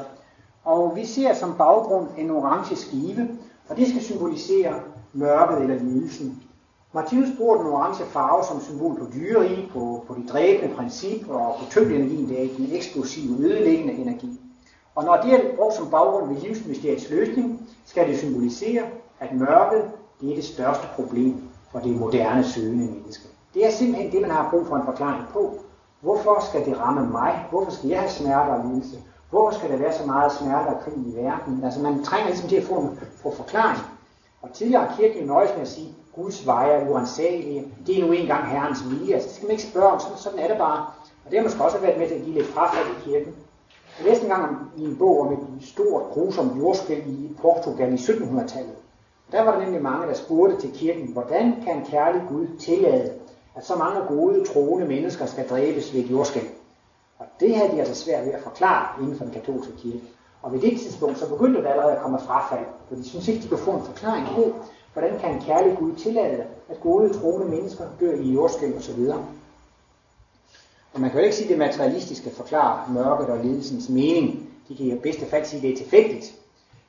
Og 0.66 0.96
vi 0.96 1.04
ser 1.06 1.34
som 1.34 1.54
baggrund 1.58 2.06
en 2.18 2.30
orange 2.30 2.76
skive, 2.76 3.28
og 3.68 3.76
det 3.76 3.88
skal 3.88 4.02
symbolisere 4.02 4.74
mørket 5.12 5.62
eller 5.62 5.78
lidelsen. 5.78 6.42
Martinus 6.92 7.28
bruger 7.36 7.56
den 7.56 7.66
orange 7.66 8.04
farve 8.04 8.44
som 8.44 8.60
symbol 8.60 8.98
på 8.98 9.06
dyreri, 9.14 9.68
på, 9.72 10.04
på 10.08 10.14
de 10.14 10.26
dræbende 10.26 10.74
princip 10.74 11.28
og 11.28 11.54
på 11.58 11.70
tyngdenergien, 11.70 12.28
det 12.28 12.44
er 12.44 12.56
den 12.56 12.68
eksplosive, 12.72 13.38
ødelæggende 13.38 13.92
energi. 13.92 14.40
Og 14.94 15.04
når 15.04 15.16
det 15.16 15.32
er 15.34 15.56
brugt 15.56 15.74
som 15.74 15.90
baggrund 15.90 16.28
ved 16.28 16.40
livsmysteriets 16.40 17.10
løsning, 17.10 17.68
skal 17.84 18.08
det 18.08 18.18
symbolisere, 18.18 18.82
at 19.20 19.34
mørket 19.34 19.84
det 20.20 20.30
er 20.30 20.34
det 20.34 20.44
største 20.44 20.86
problem 20.94 21.34
for 21.72 21.78
det 21.78 21.96
moderne 21.96 22.44
søgende 22.44 22.86
menneske. 22.86 23.28
Det 23.54 23.66
er 23.66 23.70
simpelthen 23.70 24.12
det, 24.12 24.20
man 24.20 24.30
har 24.30 24.50
brug 24.50 24.66
for 24.66 24.76
en 24.76 24.84
forklaring 24.84 25.24
på. 25.32 25.54
Hvorfor 26.00 26.44
skal 26.48 26.64
det 26.64 26.80
ramme 26.80 27.10
mig? 27.10 27.46
Hvorfor 27.50 27.70
skal 27.70 27.88
jeg 27.88 27.98
have 27.98 28.10
smerte 28.10 28.50
og 28.50 28.68
lidelse? 28.68 28.96
Hvorfor 29.30 29.58
skal 29.58 29.70
der 29.70 29.76
være 29.76 29.92
så 29.92 30.06
meget 30.06 30.32
smerte 30.32 30.68
og 30.68 30.80
krig 30.80 30.94
i 30.96 31.16
verden? 31.16 31.64
Altså 31.64 31.80
man 31.80 32.04
trænger 32.04 32.28
ligesom 32.28 32.48
til 32.48 32.56
at 32.56 32.64
få 32.64 32.74
en 32.74 32.98
få 33.22 33.34
forklaring. 33.34 33.82
Og 34.42 34.52
tidligere 34.52 34.84
har 34.84 34.96
kirken 34.96 35.26
nøjes 35.26 35.50
med 35.54 35.62
at 35.62 35.68
sige, 35.68 35.94
Guds 36.14 36.46
veje 36.46 36.70
er 36.70 36.90
uansagelige. 36.90 37.72
Det 37.86 38.00
er 38.00 38.06
nu 38.06 38.12
engang 38.12 38.46
Herrens 38.46 38.78
vilje. 38.90 39.14
Altså, 39.14 39.28
det 39.28 39.36
skal 39.36 39.46
man 39.46 39.50
ikke 39.50 39.62
spørge 39.62 39.90
om. 39.90 40.00
Sådan, 40.00 40.16
sådan 40.16 40.38
er 40.38 40.48
det 40.48 40.58
bare. 40.58 40.86
Og 41.24 41.30
det 41.30 41.38
har 41.38 41.44
måske 41.44 41.64
også 41.64 41.78
været 41.78 41.98
med 41.98 42.08
til 42.08 42.14
at 42.14 42.22
give 42.22 42.34
lidt 42.34 42.46
frafald 42.46 42.86
i 42.86 43.10
kirken. 43.10 43.34
Jeg 43.98 44.06
læste 44.06 44.22
engang 44.24 44.72
i 44.76 44.84
en 44.84 44.96
bog 44.96 45.20
om 45.20 45.32
et 45.32 45.38
stort, 45.60 46.02
grusomt 46.02 46.58
jordskæld 46.58 47.06
i 47.06 47.36
Portugal 47.42 47.92
i 47.92 47.96
1700-tallet. 47.96 48.76
Der 49.32 49.42
var 49.44 49.52
der 49.52 49.60
nemlig 49.60 49.82
mange, 49.82 50.06
der 50.06 50.14
spurgte 50.14 50.60
til 50.60 50.72
kirken, 50.72 51.12
hvordan 51.12 51.54
kan 51.64 51.76
en 51.76 51.84
kærlig 51.84 52.22
Gud 52.28 52.46
tillade, 52.58 53.12
at 53.56 53.66
så 53.66 53.76
mange 53.76 54.00
gode, 54.08 54.44
troende 54.44 54.86
mennesker 54.86 55.26
skal 55.26 55.48
dræbes 55.48 55.94
ved 55.94 56.00
et 56.00 56.10
jordskæld? 56.10 56.46
Det 57.41 57.57
havde 57.57 57.72
de 57.72 57.80
altså 57.80 57.95
svært 58.05 58.26
ved 58.26 58.32
at 58.32 58.43
forklare 58.43 59.03
inden 59.03 59.16
for 59.16 59.24
den 59.24 59.32
katolske 59.34 59.72
kirke. 59.82 60.03
Og 60.43 60.53
ved 60.53 60.61
det 60.61 60.80
tidspunkt, 60.80 61.18
så 61.18 61.28
begyndte 61.28 61.62
der 61.62 61.70
allerede 61.70 61.93
at 61.93 62.03
komme 62.03 62.18
frafald, 62.18 62.66
for 62.89 62.95
de 62.95 63.09
synes 63.09 63.28
ikke, 63.28 63.43
de 63.43 63.49
kunne 63.49 63.59
få 63.59 63.70
en 63.70 63.84
forklaring 63.84 64.26
på, 64.26 64.55
hvordan 64.93 65.18
kan 65.18 65.34
en 65.34 65.41
kærlig 65.41 65.76
Gud 65.78 65.93
tillade, 65.95 66.45
at 66.68 66.80
gode, 66.80 67.12
troende 67.12 67.47
mennesker 67.47 67.84
dør 68.01 68.14
i 68.14 68.32
jordskæld 68.32 68.76
osv. 68.76 69.01
Og 70.95 71.01
man 71.01 71.11
kan 71.11 71.18
jo 71.20 71.24
ikke 71.24 71.37
sige, 71.37 71.45
at 71.45 71.51
det 71.51 71.59
materialistiske 71.59 72.30
forklarer 72.30 72.91
mørket 72.93 73.26
og 73.26 73.45
lidelsens 73.45 73.89
mening. 73.89 74.49
De 74.68 74.76
kan 74.76 74.87
i 74.87 74.99
bedste 74.99 75.26
fald 75.26 75.45
sige, 75.45 75.59
at 75.59 75.62
det 75.62 75.72
er 75.72 75.76
tilfældigt. 75.76 76.34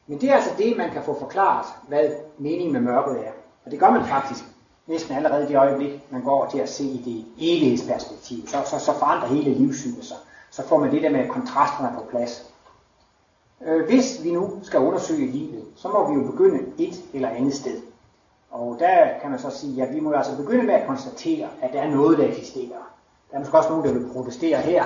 Men 0.08 0.22
det 0.22 0.30
er 0.30 0.36
altså 0.36 0.50
det, 0.58 0.78
man 0.78 0.89
kan 0.89 1.04
få 1.04 1.20
forklaret, 1.20 1.66
hvad 1.88 2.10
meningen 2.38 2.74
med 2.74 2.82
mørket 2.82 3.28
er. 3.28 3.32
Og 3.66 3.72
det 3.72 3.80
gør 3.80 3.91
man 3.91 4.06
faktisk 4.06 4.43
næsten 4.88 5.16
allerede 5.16 5.43
i 5.43 5.48
det 5.48 5.58
øjeblik, 5.58 6.12
man 6.12 6.24
går 6.24 6.50
til 6.50 6.60
at 6.60 6.70
se 6.70 6.84
i 6.84 7.02
det 7.06 7.26
evighedsperspektiv. 7.38 8.48
Så, 8.48 8.58
så, 8.66 8.80
så 8.80 8.93
forandrer 8.93 9.28
hele 9.28 9.54
livssynet 9.54 10.06
sig. 10.06 10.18
Så 10.52 10.68
får 10.68 10.78
man 10.78 10.91
det 10.91 11.02
der 11.02 11.10
med 11.10 11.30
kontrasterne 11.30 11.91
på 11.95 12.04
plads. 12.10 12.54
Øh, 13.66 13.86
hvis 13.86 14.24
vi 14.24 14.32
nu 14.32 14.60
skal 14.64 14.80
undersøge 14.80 15.32
livet, 15.32 15.64
så 15.76 15.88
må 15.88 16.10
vi 16.10 16.20
jo 16.20 16.32
begynde 16.32 16.60
et 16.78 17.04
eller 17.14 17.30
andet 17.30 17.54
sted. 17.54 17.82
Og 18.52 18.78
der 18.80 19.08
kan 19.22 19.30
man 19.30 19.39
så 19.39 19.50
sige, 19.50 19.84
at 19.84 19.95
vi 19.95 20.00
må 20.00 20.12
altså 20.12 20.38
begynde 20.38 20.64
med 20.64 20.74
at 20.74 20.88
konstatere, 20.88 21.48
at 21.62 21.74
der 21.74 21.82
er 21.82 21.89
noget, 21.89 22.18
der 22.18 22.28
eksisterer. 22.28 22.91
Der 23.32 23.36
er 23.36 23.39
måske 23.39 23.58
også 23.58 23.70
nogen, 23.70 23.86
der 23.86 23.93
vil 23.93 24.10
protestere 24.14 24.58
her. 24.58 24.84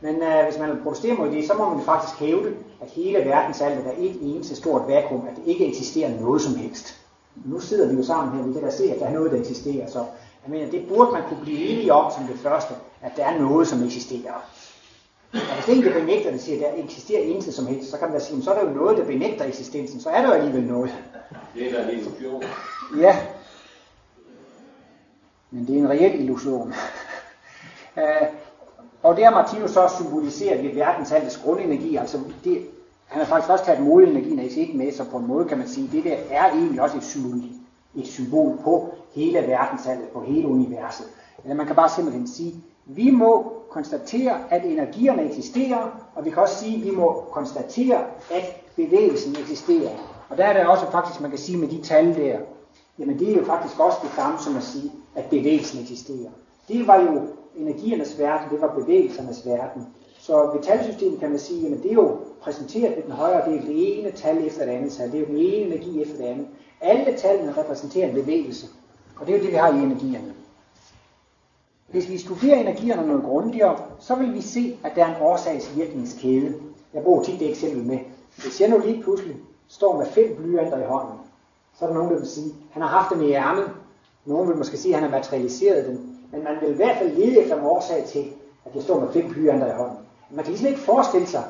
Men 0.00 0.22
øh, 0.22 0.44
hvis 0.44 0.58
man 0.58 0.70
vil 0.70 0.82
protestere 0.82 1.14
mod 1.14 1.30
det, 1.30 1.46
så 1.46 1.54
må 1.54 1.74
man 1.74 1.84
faktisk 1.84 2.18
hævde, 2.20 2.54
at 2.80 2.90
hele 2.90 3.18
verdens 3.18 3.60
alt 3.60 3.86
er 3.86 3.92
et 3.98 4.18
eneste 4.22 4.56
stort 4.56 4.82
vakuum, 4.88 5.26
at 5.30 5.36
det 5.36 5.42
ikke 5.46 5.66
eksisterer 5.66 6.20
noget 6.20 6.42
som 6.42 6.54
helst. 6.54 7.00
Nu 7.44 7.60
sidder 7.60 7.88
vi 7.88 7.96
jo 7.96 8.02
sammen 8.02 8.38
her, 8.38 8.46
vi 8.46 8.52
kan 8.52 8.62
da 8.62 8.70
se, 8.70 8.92
at 8.92 9.00
der 9.00 9.06
er 9.06 9.12
noget, 9.12 9.32
der 9.32 9.40
eksisterer. 9.40 9.90
Så 9.90 9.98
jeg 10.44 10.50
mener, 10.50 10.70
det 10.70 10.88
burde 10.88 11.12
man 11.12 11.22
kunne 11.28 11.40
blive 11.42 11.68
enige 11.68 11.92
om 11.92 12.12
som 12.12 12.24
det 12.24 12.38
første, 12.38 12.74
at 13.02 13.12
der 13.16 13.24
er 13.24 13.38
noget, 13.38 13.68
som 13.68 13.84
eksisterer. 13.84 14.44
Og 15.32 15.64
hvis 15.64 15.76
ikke 15.76 15.90
benægter 15.90 16.30
det, 16.30 16.40
siger, 16.40 16.66
at 16.66 16.74
der 16.76 16.84
eksisterer 16.84 17.22
intet 17.22 17.54
som 17.54 17.66
helst, 17.66 17.90
så 17.90 17.98
kan 17.98 18.08
man 18.08 18.18
da 18.18 18.24
sige, 18.24 18.42
så 18.42 18.50
er 18.50 18.58
der 18.58 18.68
jo 18.70 18.74
noget, 18.74 18.98
der 18.98 19.04
benægter 19.04 19.44
eksistensen, 19.44 20.00
så 20.00 20.10
er 20.10 20.20
der 20.20 20.28
jo 20.28 20.34
alligevel 20.34 20.64
noget. 20.64 20.94
Det 21.54 21.66
er 21.66 21.72
da 21.72 21.90
en 21.90 21.98
illusion. 21.98 22.42
Ja. 22.98 23.18
Men 25.50 25.66
det 25.66 25.74
er 25.74 25.78
en 25.78 25.90
reel 25.90 26.20
illusion. 26.20 26.74
uh, 27.96 28.02
og 29.08 29.16
det 29.16 29.24
har 29.24 29.30
Martinus 29.30 29.70
så 29.70 29.90
symboliseret 29.98 30.64
ved 30.64 30.74
verdensaldets 30.74 31.36
grundenergi, 31.36 31.96
altså 31.96 32.18
det, 32.44 32.66
han 33.06 33.18
har 33.18 33.26
faktisk 33.26 33.50
også 33.50 33.64
taget 33.64 33.80
måleenergien 33.80 34.38
af 34.38 34.48
ikke 34.56 34.76
med, 34.78 34.92
så 34.92 35.04
på 35.04 35.16
en 35.16 35.26
måde 35.26 35.44
kan 35.44 35.58
man 35.58 35.68
sige, 35.68 35.86
at 35.86 35.92
det 35.92 36.04
der 36.04 36.16
er 36.30 36.50
egentlig 36.50 36.80
også 36.80 36.96
et 36.96 37.04
symbol, 37.04 37.40
et 37.96 38.06
symbol 38.06 38.58
på 38.64 38.94
hele 39.14 39.38
verdensallet, 39.38 40.08
på 40.08 40.22
hele 40.22 40.48
universet. 40.48 41.06
Eller 41.42 41.56
man 41.56 41.66
kan 41.66 41.76
bare 41.76 41.90
simpelthen 41.90 42.28
sige, 42.28 42.54
vi 42.88 43.10
må 43.10 43.52
konstatere, 43.70 44.40
at 44.50 44.64
energierne 44.64 45.22
eksisterer, 45.22 46.06
og 46.14 46.24
vi 46.24 46.30
kan 46.30 46.42
også 46.42 46.54
sige, 46.54 46.76
at 46.76 46.84
vi 46.84 46.90
må 46.90 47.24
konstatere, 47.30 48.04
at 48.30 48.56
bevægelsen 48.76 49.36
eksisterer. 49.40 49.90
Og 50.28 50.36
der 50.36 50.44
er 50.44 50.52
det 50.52 50.66
også 50.66 50.90
faktisk, 50.90 51.20
man 51.20 51.30
kan 51.30 51.38
sige 51.38 51.58
med 51.58 51.68
de 51.68 51.82
tal 51.82 52.16
der, 52.16 52.38
jamen 52.98 53.18
det 53.18 53.32
er 53.32 53.38
jo 53.38 53.44
faktisk 53.44 53.80
også 53.80 53.98
det 54.02 54.10
samme 54.16 54.38
som 54.38 54.56
at 54.56 54.62
sige, 54.62 54.92
at 55.14 55.24
bevægelsen 55.24 55.80
eksisterer. 55.80 56.30
Det 56.68 56.86
var 56.86 57.00
jo 57.00 57.20
energiernes 57.56 58.18
verden, 58.18 58.50
det 58.50 58.60
var 58.60 58.74
bevægelsernes 58.74 59.46
verden. 59.46 59.86
Så 60.18 60.50
ved 60.54 60.62
talsystemet 60.62 61.20
kan 61.20 61.30
man 61.30 61.38
sige, 61.38 61.66
at 61.66 61.82
det 61.82 61.90
er 61.90 61.94
jo 61.94 62.16
præsenteret 62.40 62.96
ved 62.96 63.02
den 63.02 63.12
højre 63.12 63.50
del, 63.50 63.66
det 63.66 63.98
ene 63.98 64.10
tal 64.10 64.46
efter 64.46 64.64
det 64.64 64.72
andet 64.72 64.92
tal, 64.92 65.12
det 65.12 65.16
er 65.16 65.20
jo 65.20 65.26
den 65.26 65.36
ene 65.36 65.74
energi 65.74 66.02
efter 66.02 66.16
det 66.16 66.24
andet. 66.24 66.46
Alle 66.80 67.16
tallene 67.18 67.54
repræsenterer 67.56 68.08
en 68.08 68.14
bevægelse, 68.14 68.66
og 69.20 69.26
det 69.26 69.34
er 69.34 69.38
jo 69.38 69.44
det, 69.44 69.52
vi 69.52 69.56
har 69.56 69.72
i 69.72 69.82
energierne. 69.82 70.34
Hvis 71.88 72.08
vi 72.08 72.18
studerer 72.18 72.58
energierne 72.60 73.06
noget 73.06 73.24
grundigere, 73.24 73.78
så 74.00 74.14
vil 74.14 74.34
vi 74.34 74.40
se, 74.40 74.78
at 74.84 74.92
der 74.96 75.04
er 75.04 75.16
en 75.16 75.22
årsagsvirkningskæde. 75.22 76.54
Jeg 76.94 77.02
bruger 77.02 77.22
tit 77.22 77.40
det 77.40 77.50
eksempel 77.50 77.86
med, 77.86 77.98
hvis 78.36 78.60
jeg 78.60 78.68
nu 78.70 78.78
lige 78.78 79.02
pludselig 79.02 79.36
står 79.68 79.98
med 79.98 80.06
fem 80.06 80.36
blyanter 80.36 80.78
i 80.78 80.86
hånden, 80.86 81.18
så 81.78 81.84
er 81.84 81.88
der 81.88 81.94
nogen, 81.94 82.10
der 82.10 82.18
vil 82.18 82.28
sige, 82.28 82.46
at 82.46 82.52
han 82.70 82.82
har 82.82 82.88
haft 82.88 83.10
dem 83.14 83.22
i 83.22 83.32
ærmet. 83.32 83.70
Nogen 84.24 84.48
vil 84.48 84.56
måske 84.56 84.76
sige, 84.76 84.94
at 84.94 85.00
han 85.00 85.10
har 85.10 85.18
materialiseret 85.18 85.86
dem. 85.86 86.08
Men 86.32 86.44
man 86.44 86.56
vil 86.60 86.70
i 86.70 86.76
hvert 86.76 86.98
fald 86.98 87.16
lede 87.16 87.38
efter 87.42 87.56
en 87.56 87.64
årsag 87.64 88.04
til, 88.04 88.24
at 88.64 88.74
jeg 88.74 88.82
står 88.82 89.00
med 89.00 89.12
fem 89.12 89.28
blyanter 89.28 89.66
i 89.66 89.76
hånden. 89.76 89.98
Man 90.30 90.44
kan 90.44 90.50
ligesom 90.52 90.68
ikke 90.68 90.80
forestille 90.80 91.26
sig, 91.26 91.44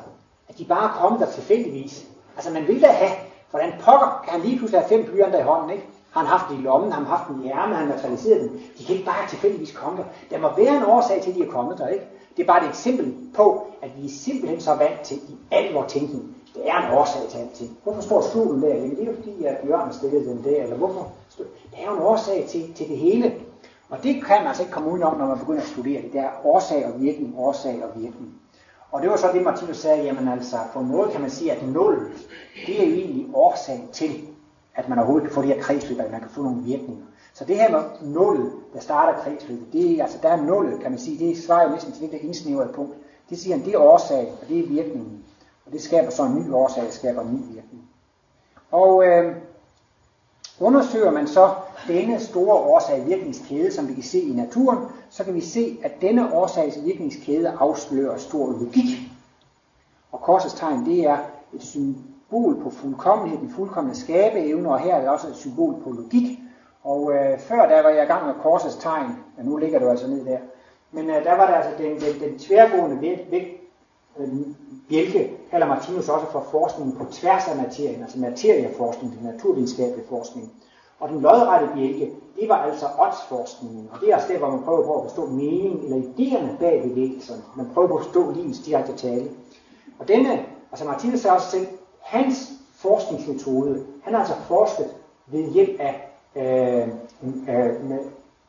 at 0.49 0.57
de 0.57 0.65
bare 0.65 0.89
er 0.89 0.93
kommet 1.01 1.19
der 1.19 1.31
tilfældigvis. 1.31 2.07
Altså 2.35 2.51
man 2.51 2.67
vil 2.67 2.81
da 2.81 2.87
have, 2.87 3.11
hvordan 3.49 3.71
pokker 3.79 4.21
kan 4.23 4.33
han 4.33 4.41
lige 4.41 4.57
pludselig 4.57 4.81
have 4.81 4.89
fem 4.89 5.05
blyanter 5.05 5.39
i 5.39 5.43
hånden, 5.43 5.69
ikke? 5.69 5.87
Har 6.11 6.21
han 6.21 6.29
haft 6.29 6.45
den 6.49 6.59
i 6.59 6.61
lommen, 6.61 6.91
har 6.91 6.99
han 6.99 7.07
haft 7.07 7.27
den 7.27 7.43
i 7.43 7.49
ærmet, 7.49 7.75
har 7.75 7.83
han 7.85 7.87
materialiseret 7.87 8.41
den. 8.41 8.59
De 8.77 8.85
kan 8.85 8.95
ikke 8.95 9.05
bare 9.05 9.29
tilfældigvis 9.29 9.71
komme 9.71 9.97
der. 9.97 10.03
Der 10.29 10.41
må 10.41 10.49
være 10.57 10.77
en 10.77 10.83
årsag 10.83 11.21
til, 11.21 11.29
at 11.29 11.35
de 11.35 11.43
er 11.43 11.51
kommet 11.51 11.77
der, 11.77 11.87
ikke? 11.87 12.05
Det 12.37 12.43
er 12.43 12.47
bare 12.47 12.63
et 12.63 12.69
eksempel 12.69 13.15
på, 13.35 13.67
at 13.81 13.89
vi 13.97 14.05
er 14.05 14.09
simpelthen 14.09 14.61
så 14.61 14.75
vant 14.75 15.01
til 15.03 15.17
i 15.17 15.35
al 15.51 15.73
vores 15.73 15.93
tænkning. 15.93 16.35
Det 16.55 16.69
er 16.69 16.87
en 16.87 16.97
årsag 16.97 17.21
til 17.29 17.37
alting. 17.37 17.77
Hvorfor 17.83 18.01
står 18.01 18.21
stolen 18.21 18.61
der? 18.61 18.67
Jamen 18.67 18.95
det 18.95 19.01
er 19.01 19.05
jo 19.05 19.15
fordi, 19.15 19.43
at 19.45 19.57
Jørgen 19.67 19.93
stillede 19.93 20.25
den 20.29 20.43
der, 20.43 20.63
eller 20.63 20.75
hvorfor? 20.75 21.11
Det 21.37 21.47
er 21.77 21.85
jo 21.85 21.95
en 21.95 22.01
årsag 22.01 22.45
til, 22.49 22.73
til 22.73 22.87
det 22.87 22.97
hele. 22.97 23.33
Og 23.89 24.03
det 24.03 24.23
kan 24.25 24.37
man 24.37 24.47
altså 24.47 24.63
ikke 24.63 24.73
komme 24.73 24.91
udenom, 24.91 25.17
når 25.17 25.25
man 25.25 25.39
begynder 25.39 25.61
at 25.61 25.67
studere 25.67 26.01
det. 26.01 26.13
Det 26.13 26.21
er 26.21 26.29
årsag 26.43 26.85
og 26.85 27.01
virkning, 27.01 27.35
årsag 27.37 27.83
og 27.83 28.01
virkning. 28.01 28.33
Og 28.91 29.01
det 29.01 29.09
var 29.09 29.17
så 29.17 29.27
det, 29.33 29.43
Martinus 29.43 29.77
sagde, 29.77 30.03
jamen 30.03 30.27
altså, 30.27 30.57
på 30.73 30.79
en 30.79 30.87
måde 30.87 31.09
kan 31.11 31.21
man 31.21 31.29
sige, 31.29 31.51
at 31.51 31.67
nul, 31.67 32.11
det 32.67 32.81
er 32.81 32.87
jo 32.87 32.93
egentlig 32.93 33.27
årsag 33.33 33.89
til, 33.91 34.11
at 34.79 34.89
man 34.89 34.97
overhovedet 34.97 35.27
kan 35.27 35.35
få 35.35 35.41
de 35.41 35.47
her 35.47 35.61
kredsløb, 35.61 35.99
at 35.99 36.11
man 36.11 36.19
kan 36.19 36.29
få 36.29 36.41
nogle 36.41 36.63
virkninger. 36.63 37.05
Så 37.33 37.45
det 37.45 37.55
her 37.55 37.71
med 37.71 37.81
nullet, 38.01 38.51
der 38.73 38.79
starter 38.79 39.19
kredsløbet, 39.19 39.73
det 39.73 39.91
er, 39.91 40.03
altså 40.03 40.17
der 40.21 40.29
er 40.29 40.41
nullet, 40.41 40.81
kan 40.81 40.91
man 40.91 40.99
sige, 40.99 41.27
det 41.27 41.37
svarer 41.43 41.63
jo 41.63 41.69
næsten 41.69 41.91
til 41.91 42.01
det 42.01 42.11
der 42.11 42.17
indsnævrede 42.17 42.73
punkt. 42.73 42.93
Det 43.29 43.39
siger 43.39 43.55
han, 43.55 43.65
det 43.65 43.73
er 43.73 43.79
årsag, 43.79 44.33
og 44.41 44.47
det 44.47 44.59
er 44.59 44.67
virkningen. 44.67 45.23
Og 45.65 45.71
det 45.71 45.81
skaber 45.81 46.11
så 46.11 46.23
en 46.23 46.35
ny 46.35 46.51
årsag, 46.51 46.83
det 46.83 46.93
skaber 46.93 47.21
en 47.21 47.33
ny 47.33 47.53
virkning. 47.53 47.89
Og 48.71 49.07
øh, 49.07 49.35
undersøger 50.59 51.11
man 51.11 51.27
så 51.27 51.53
denne 51.87 52.19
store 52.19 52.55
årsag-virkningskæde, 52.55 53.71
som 53.71 53.87
vi 53.87 53.93
kan 53.93 54.03
se 54.03 54.19
i 54.19 54.33
naturen, 54.33 54.77
så 55.09 55.23
kan 55.23 55.33
vi 55.33 55.41
se, 55.41 55.79
at 55.83 55.91
denne 56.01 56.33
årsags-virkningskæde 56.33 57.49
afslører 57.59 58.17
stor 58.17 58.51
logik. 58.51 59.11
Og 60.11 60.21
korsets 60.21 60.53
tegn, 60.53 60.85
det 60.85 61.05
er 61.05 61.17
et 61.53 61.63
symbol 62.29 62.63
på 62.63 62.69
fuldkommenhed, 62.69 63.39
den 63.39 63.49
fuldkommende 63.49 63.99
skabeevne, 63.99 64.69
og 64.69 64.79
her 64.79 64.95
er 64.95 64.99
det 64.99 65.09
også 65.09 65.27
et 65.27 65.35
symbol 65.35 65.75
på 65.83 65.89
logik. 65.89 66.39
Og 66.83 67.13
øh, 67.13 67.39
før 67.39 67.69
der 67.69 67.81
var 67.83 67.89
jeg 67.89 68.03
i 68.03 68.07
gang 68.07 68.25
med 68.25 68.33
korsets 68.43 68.75
tegn, 68.75 69.11
og 69.37 69.45
nu 69.45 69.57
ligger 69.57 69.79
du 69.79 69.89
altså 69.89 70.07
ned 70.07 70.25
der. 70.25 70.37
Men 70.91 71.09
øh, 71.09 71.23
der 71.23 71.35
var 71.37 71.47
der 71.47 71.53
altså 71.53 71.71
den, 71.77 71.91
den, 71.91 72.29
den 72.29 72.39
tværgående 72.39 73.01
vægt, 73.01 73.61
øh, 74.19 74.27
bjælke, 74.89 75.37
kalder 75.51 75.67
Martinus 75.67 76.09
også 76.09 76.25
for 76.31 76.45
forskningen 76.51 76.95
på 76.97 77.05
tværs 77.11 77.47
af 77.47 77.57
materien, 77.57 78.01
altså 78.01 78.19
materieforskning, 78.19 79.17
den 79.17 79.31
naturvidenskabelige 79.31 80.07
forskning. 80.09 80.51
Og 80.99 81.09
den 81.09 81.21
lodrette 81.21 81.67
bjælke, 81.75 82.11
det 82.39 82.49
var 82.49 82.55
altså 82.55 82.85
åndsforskningen, 82.99 83.89
og 83.91 84.01
det 84.01 84.09
er 84.09 84.15
altså 84.15 84.33
der, 84.33 84.39
hvor 84.39 84.49
man 84.49 84.63
prøver 84.63 84.85
på 84.85 84.95
at 84.95 85.03
forstå 85.03 85.25
meningen 85.25 85.83
eller 85.83 85.97
idéerne 85.97 86.59
bag 86.59 86.83
bevægelserne. 86.83 87.41
Man 87.57 87.69
prøver 87.73 87.87
på 87.87 87.97
at 87.97 88.03
forstå 88.03 88.31
livets 88.31 88.59
direkte 88.59 88.93
tale. 88.93 89.29
Og 89.99 90.07
denne, 90.07 90.45
altså 90.71 90.85
Martinus 90.85 91.19
sagde 91.19 91.35
også 91.35 91.51
selv, 91.51 91.67
hans 92.09 92.51
forskningsmetode, 92.75 93.83
han 94.03 94.13
har 94.13 94.19
altså 94.19 94.35
forsket 94.47 94.85
ved 95.27 95.51
hjælp 95.51 95.79
af 95.79 96.11
øh, 96.35 96.87
øh, 97.23 97.89
med 97.89 97.99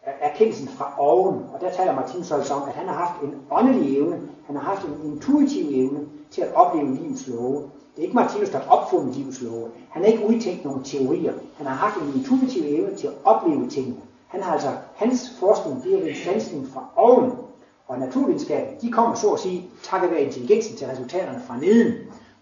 erkendelsen 0.05 0.69
fra 0.69 0.95
oven. 0.99 1.45
Og 1.55 1.61
der 1.61 1.71
taler 1.71 1.95
Martinus 1.95 2.31
altså 2.31 2.55
om, 2.55 2.69
at 2.69 2.75
han 2.75 2.89
har 2.89 2.95
haft 2.95 3.23
en 3.23 3.35
åndelig 3.51 3.99
evne, 3.99 4.21
han 4.47 4.57
har 4.57 4.63
haft 4.63 4.85
en 4.85 5.13
intuitiv 5.13 5.67
evne 5.71 6.01
til 6.31 6.43
at 6.43 6.55
opleve 6.55 6.95
livets 6.95 7.29
love. 7.29 7.63
Det 7.97 7.99
er 7.99 8.03
ikke 8.03 8.15
Martinus, 8.15 8.49
der 8.49 8.59
har 8.59 8.71
opfundet 8.71 9.17
livets 9.17 9.43
love. 9.43 9.69
Han 9.91 10.03
har 10.03 10.09
ikke 10.13 10.27
udtænkt 10.27 10.65
nogle 10.65 10.85
teorier. 10.85 11.33
Han 11.57 11.67
har 11.67 11.75
haft 11.75 11.97
en 11.97 12.13
intuitiv 12.15 12.63
evne 12.67 12.97
til 12.97 13.07
at 13.07 13.13
opleve 13.25 13.69
tingene. 13.69 13.97
Han 14.29 14.43
har 14.43 14.53
altså, 14.53 14.71
hans 14.95 15.33
forskning, 15.41 15.85
det 15.85 15.95
er 15.95 16.09
en 16.11 16.17
sansning 16.25 16.69
fra 16.69 16.85
oven. 16.97 17.33
Og 17.89 17.99
naturvidenskaben, 17.99 18.75
de 18.83 18.93
kommer 18.93 19.15
så 19.15 19.31
at 19.31 19.41
sige, 19.41 19.71
takket 19.83 20.11
være 20.11 20.23
intelligensen 20.23 20.77
til 20.77 20.87
resultaterne 20.87 21.43
fra 21.47 21.57
neden. 21.57 21.95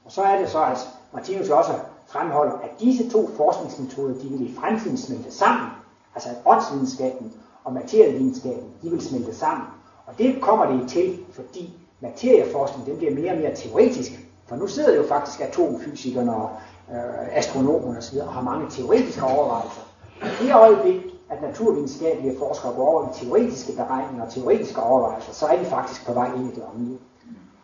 Og 0.05 0.13
så 0.13 0.23
er 0.23 0.39
det 0.39 0.49
så, 0.49 0.65
at 0.65 0.89
Martinus 1.13 1.49
også 1.49 1.73
fremholder, 2.07 2.53
at 2.53 2.81
disse 2.81 3.11
to 3.11 3.29
forskningsmetoder, 3.37 4.15
de 4.15 4.29
vil 4.29 4.51
i 4.51 4.55
fremtiden 4.55 4.97
smelte 4.97 5.31
sammen. 5.33 5.69
Altså 6.15 6.29
at 6.29 6.37
åndsvidenskaben 6.47 7.33
og 7.65 7.73
materievidenskaben, 7.73 8.69
de 8.83 8.91
vil 8.91 9.01
smelte 9.01 9.35
sammen. 9.35 9.67
Og 10.07 10.19
det 10.19 10.41
kommer 10.41 10.67
det 10.67 10.89
til, 10.89 11.19
fordi 11.33 11.73
materieforskning 12.01 12.87
den 12.87 12.97
bliver 12.97 13.15
mere 13.15 13.33
og 13.33 13.39
mere 13.39 13.55
teoretisk. 13.55 14.13
For 14.47 14.57
nu 14.57 14.67
sidder 14.67 14.97
jo 14.97 15.05
faktisk 15.09 15.41
atomfysikerne 15.41 16.35
og 16.37 16.51
øh, 16.93 17.37
astronomerne 17.39 17.99
osv. 17.99 18.19
og 18.19 18.33
har 18.33 18.43
mange 18.43 18.67
teoretiske 18.71 19.25
overvejelser. 19.25 19.81
I 20.23 20.47
det 20.47 20.55
øjeblik, 20.55 21.03
at 21.31 21.43
naturvidenskabelige 21.43 22.39
forskere 22.39 22.73
går 22.73 22.89
over 22.89 23.09
i 23.09 23.25
teoretiske 23.25 23.73
beregninger 23.73 24.27
og 24.27 24.33
teoretiske 24.33 24.83
overvejelser, 24.83 25.33
så 25.33 25.47
er 25.47 25.59
de 25.59 25.65
faktisk 25.65 26.07
på 26.07 26.13
vej 26.13 26.35
ind 26.37 26.53
i 26.53 26.55
det 26.55 26.65
åndelige. 26.75 26.99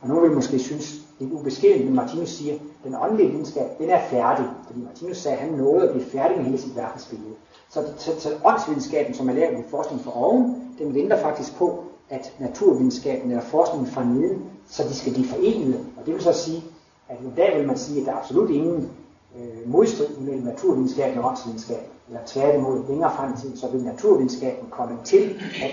Og 0.01 0.09
nu 0.09 0.21
vil 0.21 0.31
vi 0.31 0.35
måske 0.35 0.59
synes, 0.59 0.95
det 1.19 1.29
er 1.29 1.33
ubeskeden, 1.33 1.85
men 1.85 1.95
Martinus 1.95 2.29
siger, 2.29 2.55
den 2.85 2.95
åndelige 3.03 3.30
videnskab, 3.30 3.78
den 3.78 3.91
er 3.91 4.01
færdig. 4.11 4.47
Fordi 4.66 4.80
Martinus 4.80 5.16
sagde, 5.16 5.37
at 5.37 5.43
han 5.45 5.59
nåede 5.59 5.89
at 5.89 5.95
blive 5.95 6.11
færdig 6.11 6.37
med 6.37 6.45
hele 6.45 6.59
sit 6.59 6.76
verdensbillede. 6.76 7.35
Så, 7.70 7.85
så, 7.97 8.20
så 8.20 8.28
åndsvidenskaben, 8.45 9.14
som 9.14 9.28
er 9.28 9.32
lavet 9.32 9.55
med 9.55 9.64
forskning 9.70 10.01
for 10.01 10.11
oven, 10.11 10.74
den 10.78 10.95
venter 10.95 11.20
faktisk 11.20 11.57
på, 11.57 11.85
at 12.11 12.32
naturvidenskaben 12.39 13.30
eller 13.30 13.45
forskningen 13.45 13.93
fra 13.93 14.05
neden, 14.05 14.51
så 14.68 14.82
de 14.82 14.95
skal 14.95 15.12
blive 15.12 15.28
forenet. 15.28 15.87
Og 15.97 16.07
det 16.07 16.14
vil 16.14 16.22
så 16.22 16.32
sige, 16.32 16.64
at 17.09 17.16
i 17.20 17.37
dag 17.37 17.59
vil 17.59 17.66
man 17.66 17.78
sige, 17.78 18.01
at 18.01 18.07
der 18.07 18.12
er 18.12 18.16
absolut 18.16 18.51
ingen 18.51 18.91
øh, 19.39 19.70
modstrid 19.72 20.16
mellem 20.20 20.43
naturvidenskaben 20.43 21.18
og 21.18 21.30
åndsvidenskaben. 21.30 21.87
Eller 22.09 22.20
tværtimod, 22.26 22.89
længere 22.89 23.12
frem 23.16 23.32
i 23.32 23.37
tiden, 23.41 23.57
så 23.57 23.68
vil 23.68 23.82
naturvidenskaben 23.82 24.68
komme 24.70 24.99
til 25.05 25.37
at 25.64 25.70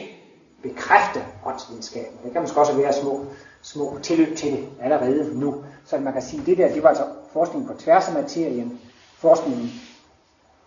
bekræfte 0.63 1.19
åndsvidenskaben. 1.45 2.17
Det 2.23 2.31
kan 2.31 2.41
måske 2.41 2.59
også 2.59 2.73
være 2.73 2.93
små, 2.93 3.19
små 3.61 3.97
tilløb 4.01 4.35
til 4.35 4.51
det 4.51 4.65
allerede 4.81 5.39
nu. 5.39 5.55
Så 5.85 5.99
man 5.99 6.13
kan 6.13 6.21
sige, 6.21 6.41
at 6.41 6.45
det 6.45 6.57
der, 6.57 6.73
det 6.73 6.83
var 6.83 6.89
altså 6.89 7.05
forskning 7.33 7.67
på 7.67 7.73
tværs 7.73 8.07
af 8.07 8.13
materien, 8.13 8.79
forskningen 9.17 9.69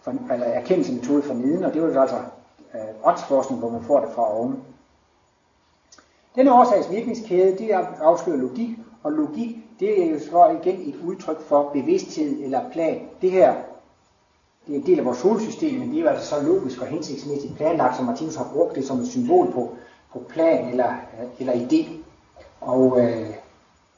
for, 0.01 0.33
eller 0.33 0.47
erkendelsesmetode 0.47 1.23
for 1.23 1.35
neden, 1.35 1.65
og 1.65 1.75
det 1.75 1.83
var 1.83 2.01
altså 2.01 2.19
øh, 2.75 2.81
åndsforskning, 3.05 3.61
hvor 3.61 3.71
man 3.71 3.85
får 3.85 4.01
det 4.01 4.09
fra 4.15 4.37
oven. 4.37 4.62
Denne 6.37 6.53
årsags 6.53 6.91
virkningskæde, 6.91 7.59
det 7.59 7.71
afslører 8.01 8.39
logik, 8.39 8.71
og 9.03 9.12
logik, 9.12 9.57
det 9.81 10.03
er 10.03 10.11
jo 10.11 10.19
så 10.19 10.59
igen 10.62 10.89
et 10.89 11.01
udtryk 11.05 11.41
for 11.41 11.71
bevidsthed 11.73 12.45
eller 12.45 12.71
plan. 12.71 13.01
Det 13.23 13.31
her, 13.31 13.55
det 14.67 14.75
er 14.75 14.79
en 14.81 14.87
del 14.87 14.99
af 14.99 15.05
vores 15.05 15.19
solsystem, 15.19 15.79
men 15.79 15.91
det 15.91 15.99
er 15.99 16.03
jo 16.03 16.09
altså 16.09 16.27
så 16.27 16.43
logisk 16.43 16.81
og 16.81 16.87
hensigtsmæssigt 16.87 17.57
planlagt, 17.57 17.97
som 17.97 18.05
Martinus 18.05 18.37
har 18.37 18.51
brugt 18.53 18.75
det 18.75 18.87
som 18.87 19.01
et 19.01 19.07
symbol 19.07 19.53
på, 19.53 19.77
på 20.12 20.23
plan 20.29 20.69
eller, 20.69 20.89
øh, 20.89 21.29
eller 21.39 21.53
idé. 21.53 21.89
Og 22.61 23.01
øh, 23.01 23.31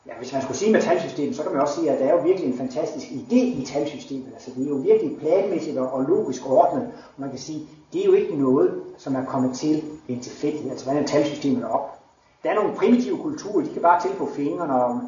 ja, 0.09 0.13
hvis 0.19 0.33
man 0.33 0.43
skulle 0.43 0.57
sige 0.57 0.73
med 0.73 0.83
talsystemet, 0.83 1.37
så 1.37 1.43
kan 1.43 1.53
man 1.53 1.61
også 1.61 1.75
sige, 1.75 1.91
at 1.91 2.01
der 2.01 2.07
er 2.07 2.13
jo 2.13 2.23
virkelig 2.23 2.51
en 2.53 2.59
fantastisk 2.59 3.07
idé 3.07 3.41
i 3.61 3.65
talsystemet. 3.67 4.29
Altså 4.35 4.51
det 4.57 4.65
er 4.65 4.69
jo 4.69 4.75
virkelig 4.75 5.19
planmæssigt 5.19 5.79
og 5.79 6.03
logisk 6.03 6.51
ordnet. 6.51 6.83
Og 6.87 7.21
man 7.21 7.31
kan 7.31 7.39
sige, 7.39 7.69
det 7.93 8.01
er 8.01 8.05
jo 8.05 8.13
ikke 8.13 8.37
noget, 8.37 8.71
som 8.99 9.15
er 9.15 9.25
kommet 9.25 9.57
til 9.57 9.83
en 10.09 10.21
tilfældighed. 10.21 10.71
Altså 10.71 10.85
hvordan 10.85 11.03
er 11.03 11.07
talsystemet 11.07 11.65
op? 11.65 12.01
Der 12.43 12.51
er 12.51 12.55
nogle 12.55 12.75
primitive 12.75 13.19
kulturer, 13.19 13.65
de 13.65 13.73
kan 13.73 13.83
bare 13.83 14.03
tælle 14.03 14.17
på 14.17 14.27
fingrene, 14.27 14.75
og 14.75 15.01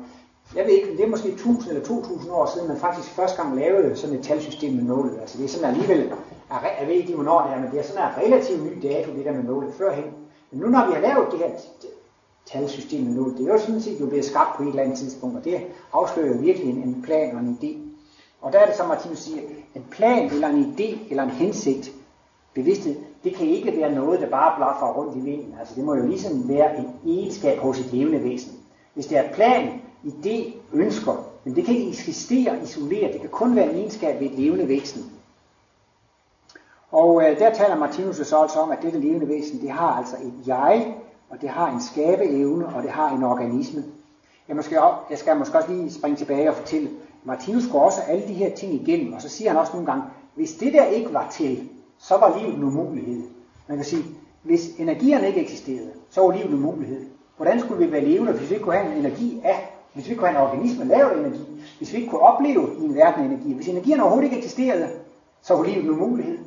jeg 0.57 0.65
ved 0.65 0.73
ikke, 0.73 0.97
det 0.97 1.05
er 1.05 1.09
måske 1.09 1.29
1000 1.29 1.69
eller 1.69 1.85
2000 1.85 2.33
år 2.33 2.47
siden, 2.55 2.69
man 2.69 2.77
faktisk 2.77 3.09
første 3.11 3.43
gang 3.43 3.57
lavede 3.57 3.97
sådan 3.97 4.17
et 4.17 4.25
talsystem 4.25 4.73
med 4.73 4.83
nålet. 4.83 5.19
Altså 5.21 5.39
det 5.39 5.45
er 5.45 5.49
sådan 5.49 5.71
alligevel, 5.71 6.13
jeg 6.81 6.87
ved 6.87 6.95
ikke 6.95 7.15
hvornår 7.15 7.43
det 7.43 7.53
er, 7.53 7.61
men 7.61 7.71
det 7.71 7.79
er 7.79 7.83
sådan 7.83 8.03
en 8.03 8.25
relativt 8.25 8.63
ny 8.65 8.89
dato, 8.89 9.13
det 9.13 9.25
der 9.25 9.33
med 9.33 9.43
nålet 9.43 9.75
førhen. 9.75 10.05
Men 10.51 10.61
nu 10.61 10.69
når 10.69 10.87
vi 10.87 10.93
har 10.93 11.01
lavet 11.01 11.29
det 11.31 11.39
her 11.39 11.51
talsystemet 12.53 13.17
nu, 13.17 13.35
Det 13.39 13.49
er 13.49 13.53
jo 13.53 13.59
sådan 13.59 13.81
set 13.81 14.01
jo 14.01 14.07
blevet 14.07 14.25
skabt 14.25 14.57
på 14.57 14.63
et 14.63 14.69
eller 14.69 14.83
andet 14.83 14.99
tidspunkt, 14.99 15.37
og 15.37 15.45
det 15.45 15.61
afslører 15.93 16.29
jo 16.29 16.41
virkelig 16.41 16.71
en, 16.71 16.83
en 16.83 17.03
plan 17.03 17.35
og 17.35 17.41
en 17.41 17.59
idé. 17.63 17.77
Og 18.41 18.53
der 18.53 18.59
er 18.59 18.67
det 18.67 18.77
som 18.77 18.89
Martinus 18.89 19.19
siger, 19.19 19.43
en 19.75 19.85
plan 19.91 20.31
eller 20.31 20.49
en 20.49 20.75
idé 20.79 21.11
eller 21.11 21.23
en 21.23 21.31
hensigt, 21.31 21.93
bevidsthed, 22.55 22.97
det 23.25 23.35
kan 23.35 23.47
ikke 23.47 23.77
være 23.77 23.95
noget, 23.95 24.21
der 24.21 24.31
bare 24.31 24.57
blaffer 24.57 24.87
rundt 24.87 25.17
i 25.17 25.21
vinden. 25.21 25.55
Altså 25.61 25.75
det 25.75 25.85
må 25.85 25.95
jo 25.95 26.07
ligesom 26.07 26.49
være 26.49 26.79
en 26.79 26.87
egenskab 27.07 27.59
hos 27.59 27.81
et 27.81 27.93
levende 27.93 28.25
væsen. 28.25 28.53
Hvis 28.95 29.07
det 29.07 29.19
er 29.19 29.33
plan, 29.33 29.81
idé, 30.05 30.53
ønsker, 30.73 31.25
men 31.45 31.57
det 31.57 31.65
kan 31.65 31.77
ikke 31.77 31.89
eksistere 31.89 32.63
isoleret. 32.63 33.13
Det 33.13 33.21
kan 33.21 33.31
kun 33.31 33.57
være 33.57 33.71
en 33.71 33.77
egenskab 33.77 34.21
ved 34.21 34.31
et 34.31 34.39
levende 34.39 34.69
væsen. 34.69 35.13
Og 36.91 37.23
øh, 37.23 37.39
der 37.39 37.55
taler 37.55 37.77
Martinus 37.77 38.17
så 38.17 38.37
også 38.37 38.59
om, 38.59 38.71
at 38.71 38.79
dette 38.83 39.01
levende 39.01 39.29
væsen, 39.29 39.61
det 39.61 39.71
har 39.71 39.89
altså 39.89 40.17
et 40.17 40.47
jeg, 40.47 40.95
og 41.31 41.41
det 41.41 41.49
har 41.49 41.73
en 41.73 41.81
skabeevne, 41.81 42.67
og 42.67 42.83
det 42.83 42.91
har 42.91 43.17
en 43.17 43.23
organisme. 43.23 43.85
Jeg, 44.49 44.57
måske, 44.57 44.81
jeg 45.11 45.19
skal 45.19 45.37
måske 45.37 45.59
også 45.59 45.73
lige 45.73 45.93
springe 45.93 46.17
tilbage 46.17 46.51
og 46.51 46.57
fortælle, 46.57 46.91
Martinus 47.25 47.69
går 47.73 47.81
også 47.85 48.01
alle 48.09 48.29
de 48.29 48.33
her 48.33 48.55
ting 48.57 48.75
igennem, 48.75 49.13
og 49.13 49.23
så 49.23 49.29
siger 49.29 49.51
han 49.51 49.61
også 49.61 49.73
nogle 49.73 49.87
gange, 49.87 50.05
hvis 50.35 50.53
det 50.53 50.73
der 50.73 50.85
ikke 50.85 51.15
var 51.15 51.29
til, 51.31 51.69
så 51.99 52.17
var 52.17 52.39
livet 52.39 52.55
en 52.55 52.65
umulighed. 52.65 53.23
Man 53.67 53.77
kan 53.77 53.85
sige, 53.85 54.05
hvis 54.43 54.69
energierne 54.79 55.27
ikke 55.27 55.41
eksisterede, 55.41 55.91
så 56.11 56.21
var 56.21 56.31
livet 56.31 56.49
en 56.49 56.55
umulighed. 56.55 57.07
Hvordan 57.37 57.61
skulle 57.61 57.87
vi 57.87 57.93
være 57.93 58.05
levende, 58.05 58.33
hvis 58.33 58.51
vi 58.51 58.55
ikke 58.55 58.65
kunne 58.65 58.75
have 58.75 58.93
en 58.93 58.99
energi 58.99 59.41
af, 59.45 59.75
hvis 59.95 60.07
vi 60.07 60.11
ikke 60.11 60.21
kunne 60.21 60.31
have 60.31 60.43
en 60.43 60.49
organisme 60.49 60.85
lavet 60.85 61.19
energi, 61.19 61.63
hvis 61.79 61.93
vi 61.93 61.99
ikke 61.99 62.11
kunne 62.11 62.21
opleve 62.21 62.71
i 62.79 62.85
en 62.85 62.95
verden 62.95 63.23
af 63.23 63.27
energi. 63.27 63.53
Hvis 63.53 63.69
energierne 63.69 64.03
overhovedet 64.03 64.27
ikke 64.27 64.37
eksisterede, 64.37 64.89
så 65.43 65.57
var 65.57 65.65
livet 65.65 65.85
en 65.85 65.91
umulighed. 65.91 66.39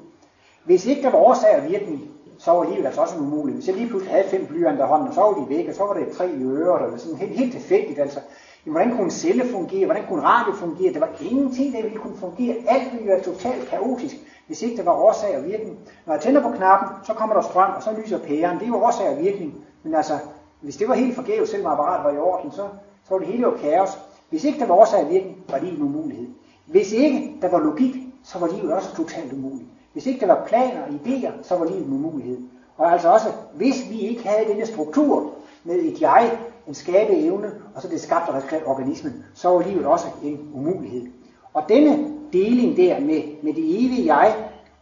Hvis 0.63 0.85
ikke 0.85 1.01
der 1.01 1.09
var 1.09 1.17
årsag 1.17 1.57
og 1.57 1.69
virkning, 1.69 2.10
så 2.43 2.51
var 2.51 2.63
livet 2.63 2.85
altså 2.85 3.01
også 3.01 3.15
en 3.15 3.21
umulighed. 3.21 3.61
Hvis 3.61 3.67
jeg 3.67 3.75
lige 3.75 3.87
pludselig 3.87 4.13
havde 4.13 4.29
fem 4.29 4.45
blyanter 4.45 4.85
i 4.85 4.87
hånden, 4.87 5.13
så 5.13 5.21
var 5.21 5.33
de 5.33 5.49
væk, 5.49 5.67
og 5.69 5.75
så 5.75 5.83
var 5.83 5.93
det 5.93 6.17
tre 6.17 6.29
i 6.29 6.43
øret, 6.43 6.85
eller 6.85 6.97
sådan 6.97 7.17
helt, 7.17 7.39
helt 7.39 7.53
tilfældigt. 7.53 7.99
Altså, 7.99 8.19
hvordan 8.65 8.91
kunne 8.91 9.03
en 9.03 9.11
celle 9.11 9.43
fungere? 9.51 9.85
Hvordan 9.85 10.03
kunne 10.07 10.19
en 10.19 10.25
radio 10.25 10.53
fungere? 10.53 10.93
Der 10.93 10.99
var 10.99 11.09
ingenting, 11.21 11.73
der 11.73 11.81
ville 11.81 11.97
kunne 11.97 12.17
fungere. 12.17 12.55
Alt 12.67 12.93
ville 12.93 13.07
være 13.07 13.21
totalt 13.21 13.69
kaotisk, 13.69 14.15
hvis 14.47 14.61
ikke 14.61 14.77
der 14.77 14.83
var 14.83 14.91
årsag 14.91 15.37
og 15.37 15.43
virkning. 15.45 15.79
Når 16.05 16.13
jeg 16.13 16.21
tænder 16.21 16.41
på 16.41 16.49
knappen, 16.57 16.89
så 17.03 17.13
kommer 17.13 17.35
der 17.35 17.41
strøm, 17.41 17.71
og 17.75 17.83
så 17.83 17.89
lyser 18.01 18.19
pæren. 18.19 18.59
Det 18.59 18.63
er 18.63 18.67
jo 18.67 18.83
årsag 18.83 19.09
og 19.09 19.23
virkning. 19.23 19.53
Men 19.83 19.95
altså, 19.95 20.13
hvis 20.61 20.77
det 20.77 20.87
var 20.87 20.93
helt 20.93 21.15
forgæves, 21.15 21.49
selvom 21.49 21.71
apparatet 21.71 22.05
var 22.05 22.11
i 22.11 22.17
orden, 22.17 22.51
så, 22.51 22.67
så 23.03 23.09
var 23.09 23.17
det 23.17 23.27
hele 23.27 23.41
jo 23.41 23.51
kaos. 23.61 23.89
Hvis 24.29 24.43
ikke 24.43 24.59
der 24.59 24.65
var 24.65 24.75
årsag 24.75 25.03
og 25.03 25.09
virkning, 25.09 25.37
var 25.49 25.59
livet 25.59 25.77
en 25.77 25.83
umulighed. 25.83 26.27
Hvis 26.65 26.91
ikke 26.91 27.37
der 27.41 27.49
var 27.49 27.59
logik, 27.59 27.95
så 28.23 28.39
var 28.39 28.47
livet 28.47 28.73
også 28.73 28.95
totalt 28.95 29.33
umuligt. 29.33 29.69
Hvis 29.93 30.05
ikke 30.05 30.19
der 30.19 30.27
var 30.27 30.45
planer 30.47 30.81
og 30.81 30.87
idéer, 30.87 31.31
så 31.43 31.55
var 31.55 31.65
livet 31.65 31.85
en 31.87 31.93
umulighed. 31.93 32.37
Og 32.77 32.91
altså 32.91 33.09
også, 33.09 33.27
hvis 33.53 33.89
vi 33.89 33.99
ikke 33.99 34.27
havde 34.27 34.49
denne 34.49 34.65
struktur 34.65 35.33
med 35.63 35.75
et 35.75 36.01
jeg, 36.01 36.37
en 36.67 36.73
skabeevne, 36.73 37.51
og 37.75 37.81
så 37.81 37.87
det 37.87 38.01
skabte 38.01 38.31
organismen, 38.65 39.25
så 39.33 39.49
var 39.49 39.61
livet 39.61 39.85
også 39.85 40.07
en 40.23 40.49
umulighed. 40.53 41.07
Og 41.53 41.63
denne 41.69 42.07
deling 42.33 42.77
der 42.77 42.99
med, 42.99 43.23
med 43.43 43.53
det 43.53 43.85
evige 43.85 44.15
jeg, 44.15 44.35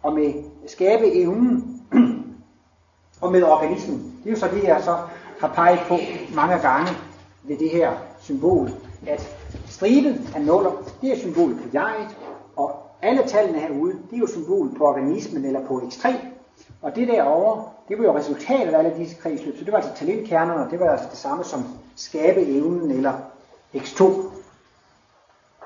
og 0.03 0.13
med 0.13 0.33
skabeevnen, 0.67 1.81
og 3.21 3.31
med 3.31 3.43
organismen, 3.43 4.13
det 4.23 4.29
er 4.29 4.33
jo 4.33 4.39
så 4.39 4.47
det, 4.47 4.63
jeg 4.63 4.81
så 4.83 4.97
har 5.39 5.47
peget 5.47 5.79
på 5.87 5.97
mange 6.35 6.59
gange 6.59 6.91
ved 7.43 7.57
det 7.57 7.69
her 7.69 7.91
symbol, 8.19 8.69
at 9.07 9.35
striben 9.67 10.29
af 10.35 10.41
nuller, 10.41 10.71
det 11.01 11.11
er 11.11 11.17
symbolet 11.17 11.57
på 11.57 11.63
jeget, 11.73 12.17
alle 13.01 13.27
tallene 13.27 13.59
herude, 13.59 13.93
det 14.09 14.15
er 14.15 14.19
jo 14.19 14.27
symbol 14.27 14.77
på 14.77 14.87
organismen 14.87 15.45
eller 15.45 15.67
på 15.67 15.81
X3. 15.85 16.15
Og 16.81 16.95
det 16.95 17.07
derovre, 17.07 17.63
det 17.87 17.97
var 17.97 18.03
jo 18.03 18.17
resultatet 18.17 18.73
af 18.73 18.77
alle 18.77 18.97
disse 18.97 19.15
kredsløb. 19.15 19.57
Så 19.57 19.63
det 19.63 19.71
var 19.71 19.79
altså 19.79 19.93
talentkernerne, 19.95 20.71
det 20.71 20.79
var 20.79 20.91
altså 20.91 21.07
det 21.09 21.17
samme 21.17 21.43
som 21.43 21.65
skabeevnen 21.95 22.91
eller 22.91 23.13
X2. 23.75 24.03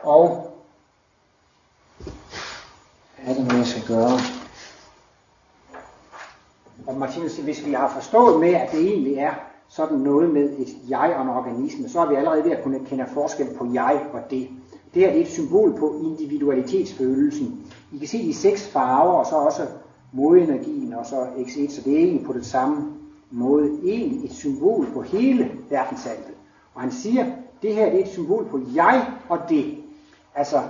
Og 0.04 0.54
er 3.26 3.34
det 3.34 3.48
nu, 3.48 3.58
jeg 3.58 3.68
skal 3.68 3.84
gøre? 3.88 4.20
Og 6.88 6.96
Martinus 6.98 7.38
hvis 7.38 7.66
vi 7.66 7.74
har 7.74 7.90
forstået 7.90 8.40
med, 8.40 8.54
at 8.54 8.72
det 8.72 8.80
egentlig 8.80 9.16
er 9.16 9.34
sådan 9.68 9.98
noget 9.98 10.30
med 10.30 10.60
et 10.60 10.68
jeg 10.90 11.16
og 11.16 11.22
en 11.22 11.30
organisme, 11.30 11.90
så 11.90 12.00
er 12.00 12.06
vi 12.06 12.16
allerede 12.16 12.44
ved 12.44 12.52
at 12.52 12.64
kunne 12.64 12.86
kende 12.86 13.06
forskel 13.14 13.48
på 13.58 13.68
jeg 13.74 14.06
og 14.14 14.22
det. 14.30 14.50
Det 14.94 15.02
her 15.02 15.10
er 15.10 15.16
et 15.16 15.28
symbol 15.28 15.74
på 15.80 16.02
individualitetsfølelsen. 16.04 17.66
I 17.94 17.98
kan 17.98 18.08
se 18.08 18.28
de 18.28 18.34
seks 18.34 18.68
farver, 18.68 19.14
og 19.14 19.26
så 19.26 19.36
også 19.36 19.62
modenergien, 20.12 20.94
og 20.94 21.06
så 21.06 21.16
X1, 21.16 21.72
så 21.72 21.82
det 21.86 21.94
er 21.94 21.98
egentlig 21.98 22.26
på 22.26 22.34
den 22.34 22.44
samme 22.44 22.94
måde 23.32 23.72
egentlig 23.84 24.26
et 24.26 24.34
symbol 24.34 24.88
på 24.94 25.02
hele 25.02 25.52
verdensaltet. 25.70 26.34
Og 26.74 26.82
han 26.82 26.92
siger, 26.92 27.26
det 27.62 27.76
her 27.76 27.86
det 27.90 28.00
er 28.00 28.04
et 28.04 28.12
symbol 28.12 28.46
på 28.46 28.60
jeg 28.76 29.08
og 29.30 29.40
det. 29.50 29.78
Altså, 30.36 30.62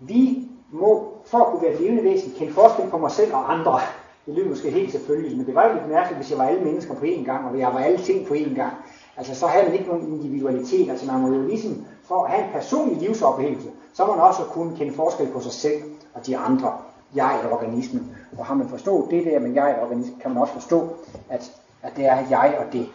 vi 0.00 0.48
må, 0.72 1.08
for 1.26 1.38
at 1.38 1.46
kunne 1.46 1.62
være 1.62 1.72
et 1.72 1.80
levende 1.80 2.04
væsen, 2.04 2.32
kende 2.36 2.52
forskel 2.52 2.90
på 2.90 2.98
mig 2.98 3.10
selv 3.10 3.34
og 3.34 3.54
andre. 3.54 3.80
Det 4.26 4.34
lyder 4.34 4.48
måske 4.48 4.70
helt 4.70 4.92
selvfølgelig, 4.92 5.36
men 5.36 5.46
det 5.46 5.54
var 5.54 5.68
jo 5.68 5.74
lidt 5.74 5.88
mærkeligt, 5.88 6.18
hvis 6.18 6.30
jeg 6.30 6.38
var 6.38 6.44
alle 6.44 6.64
mennesker 6.64 6.94
på 6.94 7.04
én 7.04 7.24
gang, 7.24 7.48
og 7.48 7.58
jeg 7.58 7.68
var 7.74 7.78
alle 7.78 7.98
ting 7.98 8.26
på 8.26 8.34
én 8.34 8.54
gang. 8.54 8.72
Altså, 9.16 9.34
så 9.34 9.46
havde 9.46 9.64
man 9.64 9.74
ikke 9.74 9.88
nogen 9.88 10.12
individualitet. 10.12 10.90
Altså, 10.90 11.06
man 11.06 11.20
må 11.20 11.28
jo 11.28 11.46
ligesom 11.46 11.84
for 12.10 12.24
at 12.24 12.30
have 12.30 12.44
en 12.44 12.52
personlig 12.52 12.96
livsoplevelse, 13.08 13.68
så 13.94 14.06
må 14.06 14.16
man 14.16 14.24
også 14.24 14.42
kunne 14.42 14.76
kende 14.76 14.94
forskel 14.94 15.26
på 15.32 15.40
sig 15.40 15.52
selv 15.52 15.82
og 16.14 16.26
de 16.26 16.36
andre, 16.36 16.72
jeg 17.14 17.40
og 17.44 17.52
organismen. 17.52 18.16
Og 18.38 18.46
har 18.46 18.54
man 18.54 18.68
forstået 18.68 19.10
det 19.10 19.24
der 19.24 19.38
med 19.38 19.52
jeg 19.52 19.76
og 19.78 19.82
organismen, 19.82 20.20
kan 20.20 20.30
man 20.30 20.40
også 20.40 20.52
forstå, 20.52 20.96
at, 21.28 21.52
at 21.82 21.96
det 21.96 22.06
er 22.06 22.18
jeg 22.30 22.56
og 22.58 22.72
det. 22.72 22.88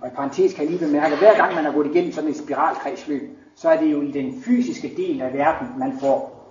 Og 0.00 0.08
i 0.08 0.10
parentes 0.10 0.54
kan 0.54 0.62
jeg 0.64 0.70
lige 0.70 0.86
bemærke, 0.86 1.12
at 1.12 1.18
hver 1.18 1.36
gang 1.36 1.54
man 1.54 1.64
har 1.64 1.72
gået 1.72 1.86
igennem 1.86 2.12
sådan 2.12 2.30
et 2.30 2.36
spiralkredsløb, 2.36 3.38
så 3.56 3.68
er 3.68 3.80
det 3.80 3.92
jo 3.92 4.02
i 4.02 4.10
den 4.10 4.42
fysiske 4.42 4.92
del 4.96 5.22
af 5.22 5.32
verden, 5.32 5.68
man 5.78 5.98
får 6.00 6.44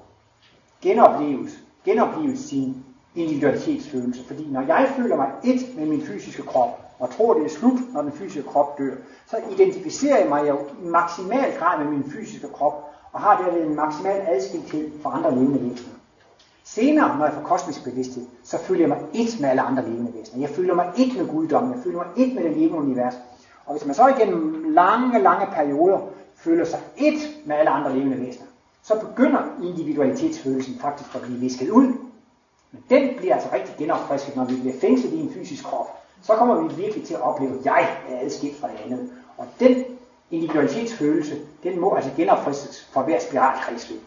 genopleves, 0.81 1.59
genopleves 1.85 2.39
sin 2.39 2.85
individualitetsfølelse. 3.15 4.23
Fordi 4.23 4.47
når 4.51 4.61
jeg 4.61 4.93
føler 4.97 5.15
mig 5.15 5.31
et 5.43 5.77
med 5.77 5.85
min 5.85 6.01
fysiske 6.01 6.41
krop, 6.41 6.86
og 6.99 7.09
tror, 7.09 7.33
det 7.33 7.45
er 7.45 7.49
slut, 7.49 7.79
når 7.93 8.01
den 8.01 8.11
fysiske 8.11 8.49
krop 8.49 8.77
dør, 8.77 8.95
så 9.25 9.37
identificerer 9.51 10.19
jeg 10.19 10.29
mig 10.29 10.47
jo 10.47 10.57
i 10.83 10.87
maksimal 10.87 11.53
grad 11.59 11.79
med 11.79 11.91
min 11.91 12.11
fysiske 12.11 12.47
krop, 12.47 12.93
og 13.13 13.19
har 13.19 13.37
derved 13.43 13.65
en 13.65 13.75
maksimal 13.75 14.21
adskilthed 14.27 14.91
fra 15.03 15.17
andre 15.17 15.31
levende 15.31 15.69
væsener. 15.69 15.93
Senere, 16.63 17.17
når 17.17 17.25
jeg 17.25 17.33
får 17.33 17.41
kosmisk 17.41 17.83
bevidsthed, 17.83 18.25
så 18.43 18.57
føler 18.57 18.81
jeg 18.81 18.89
mig 18.89 18.99
et 19.13 19.39
med 19.41 19.49
alle 19.49 19.61
andre 19.61 19.83
levende 19.83 20.13
væsener. 20.13 20.41
Jeg 20.41 20.49
føler 20.49 20.73
mig 20.73 20.91
et 20.97 21.17
med 21.17 21.27
guddommen, 21.27 21.73
jeg 21.73 21.79
føler 21.83 21.97
mig 21.97 22.07
et 22.17 22.35
med 22.35 22.43
det 22.43 22.51
levende 22.51 22.77
univers. 22.77 23.13
Og 23.65 23.73
hvis 23.73 23.85
man 23.85 23.95
så 23.95 24.07
igennem 24.07 24.63
lange, 24.73 25.19
lange 25.19 25.47
perioder 25.53 25.99
føler 26.35 26.65
sig 26.65 26.79
et 26.97 27.19
med 27.45 27.55
alle 27.55 27.69
andre 27.69 27.93
levende 27.95 28.19
væsener, 28.19 28.47
så 28.83 28.99
begynder 28.99 29.39
individualitetsfølelsen 29.63 30.79
faktisk 30.79 31.15
at 31.15 31.21
blive 31.21 31.39
visket 31.39 31.69
ud. 31.69 31.87
Men 32.71 32.83
den 32.89 33.17
bliver 33.17 33.33
altså 33.33 33.49
rigtig 33.53 33.75
genopfrisket, 33.77 34.35
når 34.35 34.45
vi 34.45 34.55
bliver 34.55 34.75
fængslet 34.81 35.13
i 35.13 35.19
en 35.19 35.33
fysisk 35.33 35.63
krop 35.63 35.97
så 36.21 36.35
kommer 36.35 36.61
vi 36.61 36.81
virkelig 36.81 37.07
til 37.07 37.13
at 37.13 37.21
opleve, 37.21 37.59
at 37.59 37.65
jeg 37.65 37.97
er 38.09 38.19
adskilt 38.19 38.59
fra 38.59 38.67
det 38.67 38.79
andet. 38.85 39.11
Og 39.37 39.47
den 39.59 39.85
individualitetsfølelse, 40.31 41.35
den 41.63 41.79
må 41.79 41.95
altså 41.95 42.11
genopfristes 42.17 42.89
for 42.93 43.01
hver 43.01 43.19
spiralkredsløb. 43.19 43.99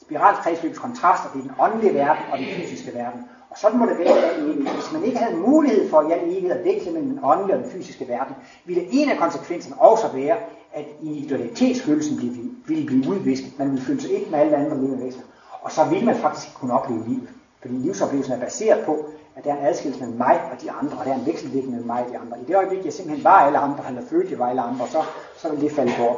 Spiralkredsløbs 0.00 0.78
kontraster 0.78 1.30
det 1.32 1.38
er 1.38 1.42
den 1.42 1.52
åndelige 1.58 1.94
verden 1.94 2.24
og 2.32 2.38
den 2.38 2.46
fysiske 2.46 2.94
verden. 2.94 3.20
Og 3.50 3.58
sådan 3.58 3.78
må 3.78 3.86
det 3.86 3.98
være 3.98 4.38
i 4.38 4.42
evighed. 4.42 4.74
Hvis 4.74 4.92
man 4.92 5.04
ikke 5.04 5.18
havde 5.18 5.36
mulighed 5.36 5.90
for 5.90 6.02
i 6.02 6.12
al 6.12 6.24
evighed 6.24 6.50
at 6.50 6.64
veksle 6.64 6.92
mellem 6.92 7.10
den 7.10 7.20
åndelige 7.22 7.56
og 7.56 7.62
den 7.62 7.70
fysiske 7.70 8.08
verden, 8.08 8.34
ville 8.64 8.86
en 8.90 9.08
af 9.08 9.18
konsekvenserne 9.18 9.80
også 9.80 10.08
være, 10.08 10.36
at 10.72 10.84
individualitetsfølelsen 11.02 12.20
ville 12.66 12.86
blive 12.86 13.10
udvisket. 13.10 13.58
Man 13.58 13.70
ville 13.70 13.84
føle 13.84 14.00
sig 14.00 14.10
ikke 14.10 14.30
med 14.30 14.38
alle 14.38 14.56
andre 14.56 14.76
levende 14.76 15.04
væsener. 15.04 15.24
Og 15.62 15.72
så 15.72 15.84
ville 15.84 16.04
man 16.04 16.16
faktisk 16.16 16.54
kunne 16.54 16.74
opleve 16.74 17.04
livet. 17.08 17.28
Fordi 17.60 17.74
livsoplevelsen 17.74 18.32
er 18.32 18.40
baseret 18.40 18.84
på, 18.84 19.04
at 19.36 19.44
der 19.44 19.52
er 19.52 19.58
en 19.58 19.66
adskillelse 19.66 20.00
mellem 20.00 20.18
mig 20.18 20.40
og 20.52 20.62
de 20.62 20.70
andre, 20.70 20.96
og 20.98 21.04
der 21.04 21.10
er 21.12 21.18
en 21.18 21.26
vekselvirkning 21.26 21.70
mellem 21.70 21.86
mig 21.86 22.04
og 22.04 22.10
de 22.10 22.18
andre. 22.18 22.40
I 22.40 22.44
det 22.44 22.56
øjeblik, 22.56 22.84
jeg 22.84 22.92
simpelthen 22.92 23.24
var 23.24 23.40
alle 23.46 23.58
andre, 23.58 23.84
eller 23.88 24.02
følte, 24.10 24.30
jeg 24.30 24.38
var 24.38 24.48
alle 24.48 24.62
andre, 24.62 24.88
så, 24.88 25.02
så 25.36 25.48
vil 25.48 25.60
det 25.60 25.72
falde 25.72 25.92
bort. 25.98 26.16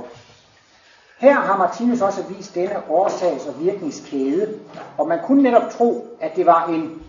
Her 1.18 1.34
har 1.34 1.56
Martinus 1.56 2.00
også 2.00 2.22
vist 2.22 2.54
denne 2.54 2.76
årsags- 2.90 3.48
og 3.48 3.60
virkningskæde, 3.60 4.58
og 4.98 5.08
man 5.08 5.18
kunne 5.24 5.42
netop 5.42 5.70
tro, 5.70 6.06
at 6.20 6.36
det 6.36 6.46
var 6.46 6.66
en 6.66 7.02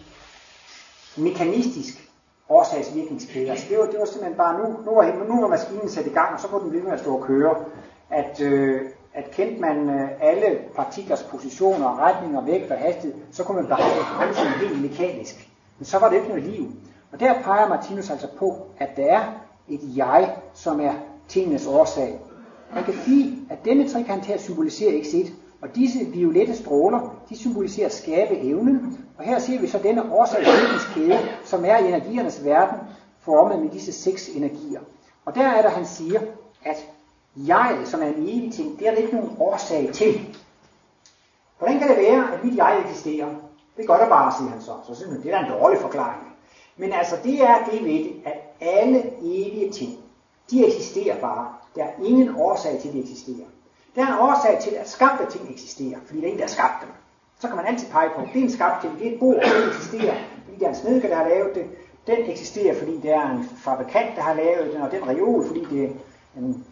mekanistisk 1.17 2.09
årsagsvirkningskæde. 2.49 3.49
Altså 3.49 3.65
det 3.69 3.77
var, 3.77 3.85
det 3.85 3.99
var 3.99 4.05
simpelthen 4.05 4.37
bare, 4.37 4.59
nu, 4.59 4.65
nu, 4.85 4.95
var, 4.95 5.25
nu 5.27 5.41
var 5.41 5.47
maskinen 5.47 5.89
sat 5.89 6.05
i 6.05 6.09
gang, 6.09 6.33
og 6.33 6.39
så 6.39 6.47
kunne 6.47 6.61
den 6.61 6.69
blive 6.69 6.83
med 6.83 6.91
at 6.91 6.99
stå 6.99 7.15
og 7.15 7.23
køre. 7.23 7.55
At, 8.09 8.41
øh, 8.41 8.81
at 9.13 9.31
kendte 9.31 9.61
man 9.61 9.89
øh, 9.89 10.09
alle 10.21 10.59
partiklers 10.75 11.23
positioner, 11.23 11.99
retninger, 11.99 12.41
vægt 12.41 12.71
og 12.71 12.77
hastighed, 12.77 13.19
så 13.31 13.43
kunne 13.43 13.61
man 13.61 13.69
bare 13.69 14.59
det 14.59 14.69
helt 14.69 14.81
mekanisk. 14.81 15.48
Men 15.79 15.85
så 15.85 15.99
var 15.99 16.09
det 16.09 16.15
ikke 16.15 16.27
noget 16.27 16.43
liv. 16.43 16.67
Og 17.11 17.19
der 17.19 17.41
peger 17.41 17.69
Martinus 17.69 18.09
altså 18.09 18.27
på, 18.37 18.57
at 18.77 18.97
der 18.97 19.05
er 19.05 19.23
et 19.67 19.79
jeg, 19.95 20.35
som 20.53 20.81
er 20.81 20.93
tingenes 21.27 21.67
årsag. 21.67 22.19
Man 22.75 22.83
kan 22.83 22.93
sige, 23.05 23.37
at 23.49 23.65
denne 23.65 23.89
trekant 23.89 24.25
her 24.25 24.37
symboliserer 24.37 24.93
ikke 24.93 25.07
sit, 25.07 25.33
og 25.61 25.75
disse 25.75 25.99
violette 26.05 26.55
stråler, 26.55 27.15
de 27.29 27.37
symboliserer 27.37 27.89
skabeevnen. 27.89 29.05
Og 29.17 29.23
her 29.23 29.39
ser 29.39 29.59
vi 29.59 29.67
så 29.67 29.79
denne 29.83 30.03
kæde, 30.93 31.19
som 31.45 31.65
er 31.65 31.77
i 31.77 31.87
energiernes 31.87 32.45
verden, 32.45 32.79
formet 33.19 33.59
med 33.59 33.69
disse 33.69 33.91
seks 33.93 34.29
energier. 34.29 34.79
Og 35.25 35.35
der 35.35 35.47
er 35.47 35.61
der, 35.61 35.69
han 35.69 35.85
siger, 35.85 36.19
at 36.65 36.85
jeg, 37.35 37.77
som 37.85 38.01
er 38.01 38.07
en 38.07 38.23
evig 38.23 38.53
ting, 38.53 38.79
det 38.79 38.87
er 38.87 38.91
der 38.91 38.97
ikke 38.97 39.15
nogen 39.15 39.35
årsag 39.39 39.89
til. 39.93 40.35
Hvordan 41.57 41.79
kan 41.79 41.87
det 41.89 41.97
være, 41.97 42.33
at 42.33 42.43
mit 42.43 42.57
jeg 42.57 42.83
eksisterer? 42.85 43.27
Det 43.79 43.87
gør 43.87 43.97
der 43.97 44.09
bare, 44.09 44.33
siger 44.37 44.51
han 44.51 44.61
så. 44.61 44.71
Så 44.87 44.95
synes 44.95 45.11
man, 45.11 45.23
det 45.23 45.33
er 45.33 45.39
en 45.39 45.51
dårlig 45.59 45.79
forklaring. 45.79 46.21
Men 46.77 46.93
altså, 46.93 47.15
det 47.23 47.41
er 47.41 47.55
det 47.71 47.85
ved 47.85 48.03
det, 48.03 48.21
at 48.25 48.33
alle 48.61 49.13
evige 49.21 49.71
ting, 49.71 49.97
de 50.51 50.65
eksisterer 50.67 51.21
bare. 51.21 51.47
Der 51.75 51.83
er 51.83 51.91
ingen 52.03 52.35
årsag 52.35 52.79
til, 52.81 52.87
at 52.87 52.93
de 52.93 53.01
eksisterer. 53.01 53.47
Der 53.95 54.01
er 54.01 54.07
en 54.07 54.19
årsag 54.19 54.59
til, 54.61 54.71
at 54.71 54.89
skabte 54.89 55.25
ting 55.31 55.53
eksisterer, 55.53 55.99
fordi 56.05 56.21
det 56.21 56.27
er 56.27 56.31
en, 56.31 56.37
der 56.37 56.43
har 56.43 56.49
skabt 56.49 56.81
dem. 56.81 56.89
Så 57.39 57.47
kan 57.47 57.55
man 57.57 57.65
altid 57.65 57.87
pege 57.91 58.09
på, 58.15 58.21
det 58.33 58.39
er 58.39 58.43
en 58.43 58.51
skabt 58.51 58.81
ting, 58.81 58.99
det 58.99 59.07
er 59.07 59.13
et 59.13 59.19
bord, 59.19 59.35
det 59.35 59.67
eksisterer, 59.67 60.15
fordi 60.45 60.59
der 60.59 60.65
er 60.65 60.69
en 60.69 60.75
snedker, 60.75 61.09
der 61.09 61.15
har 61.15 61.29
lavet 61.29 61.55
det. 61.55 61.65
Den 62.07 62.29
eksisterer, 62.29 62.75
fordi 62.75 62.97
det 62.97 63.11
er 63.11 63.29
en 63.29 63.43
fabrikant, 63.57 64.15
der 64.15 64.21
har 64.21 64.33
lavet 64.33 64.73
den, 64.73 64.81
og 64.81 64.91
den 64.91 65.07
reol, 65.07 65.47
fordi 65.47 65.65
det 65.71 65.83
er 65.83 65.89
en 66.37 66.65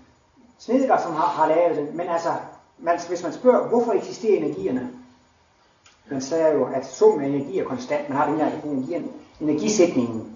snedker, 0.57 0.97
som 0.97 1.13
har, 1.13 1.27
har 1.27 1.47
lavet 1.47 1.77
den. 1.77 1.97
Men 1.97 2.07
altså, 2.07 2.29
man, 2.77 2.99
hvis 3.07 3.23
man 3.23 3.33
spørger, 3.33 3.67
hvorfor 3.67 3.93
eksisterer 3.93 4.37
energierne? 4.37 4.89
Man 6.11 6.21
sagde 6.21 6.53
jo, 6.53 6.65
at 6.65 6.85
summen 6.85 7.21
af 7.21 7.27
energi 7.27 7.59
er 7.59 7.65
konstant. 7.65 8.09
Man 8.09 8.17
har 8.17 8.27
den 8.29 8.39
her 8.39 8.51
energi, 8.63 9.09
energisætningen. 9.41 10.35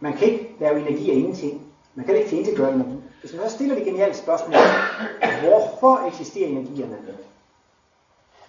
Man 0.00 0.12
kan 0.12 0.28
ikke 0.28 0.56
lave 0.60 0.80
energi 0.80 1.10
af 1.10 1.14
ingenting. 1.14 1.62
Man 1.94 2.06
kan 2.06 2.16
ikke 2.16 2.56
gøre 2.56 2.72
energi. 2.72 2.96
Hvis 3.20 3.34
man 3.34 3.48
så 3.48 3.56
stiller 3.56 3.74
det 3.74 3.84
geniale 3.84 4.14
spørgsmål, 4.14 4.54
hvorfor 5.42 6.06
eksisterer 6.08 6.48
energierne? 6.48 6.96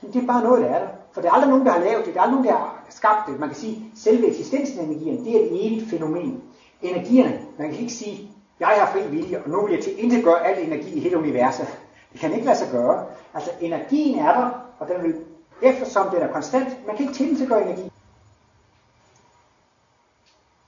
Men 0.02 0.14
det 0.14 0.24
er 0.24 0.28
bare 0.28 0.44
noget, 0.44 0.62
der 0.62 0.68
er 0.68 0.80
der. 0.80 0.88
For 1.12 1.22
det 1.22 1.28
er 1.28 1.32
aldrig 1.32 1.50
nogen, 1.50 1.66
der 1.66 1.72
har 1.72 1.80
lavet 1.80 2.06
det. 2.06 2.14
Det 2.14 2.20
er 2.20 2.22
aldrig 2.22 2.36
nogen, 2.36 2.48
der 2.48 2.56
har 2.56 2.86
skabt 2.90 3.28
det. 3.28 3.40
Man 3.40 3.50
kan 3.50 3.58
sige, 3.58 3.74
at 3.74 4.00
selve 4.00 4.28
eksistensen 4.28 4.80
af 4.80 4.84
energien, 4.84 5.26
det 5.26 5.36
er 5.36 5.40
et 5.40 5.66
evigt 5.68 5.90
fænomen. 5.90 6.42
Energierne, 6.82 7.40
man 7.58 7.70
kan 7.70 7.80
ikke 7.80 7.94
sige, 7.94 8.30
jeg 8.60 8.68
har 8.68 8.92
fri 8.92 9.10
vilje, 9.10 9.42
og 9.44 9.50
nu 9.50 9.66
vil 9.66 9.74
jeg 9.74 9.84
til 9.84 10.04
intet 10.04 10.24
gøre 10.24 10.46
al 10.46 10.68
energi 10.68 10.98
i 10.98 11.00
hele 11.00 11.18
universet. 11.18 11.68
Det 12.12 12.20
kan 12.20 12.34
ikke 12.34 12.46
lade 12.46 12.58
sig 12.58 12.68
gøre. 12.72 13.06
Altså 13.34 13.52
energien 13.62 14.20
er 14.20 14.34
der, 14.34 14.50
og 14.80 14.88
den 14.88 15.04
vil, 15.04 15.16
eftersom 15.62 16.10
den 16.10 16.22
er 16.22 16.34
konstant, 16.34 16.88
man 16.88 16.96
kan 16.96 17.06
ikke 17.06 17.18
tilintetgøre 17.18 17.66
energi. 17.66 17.92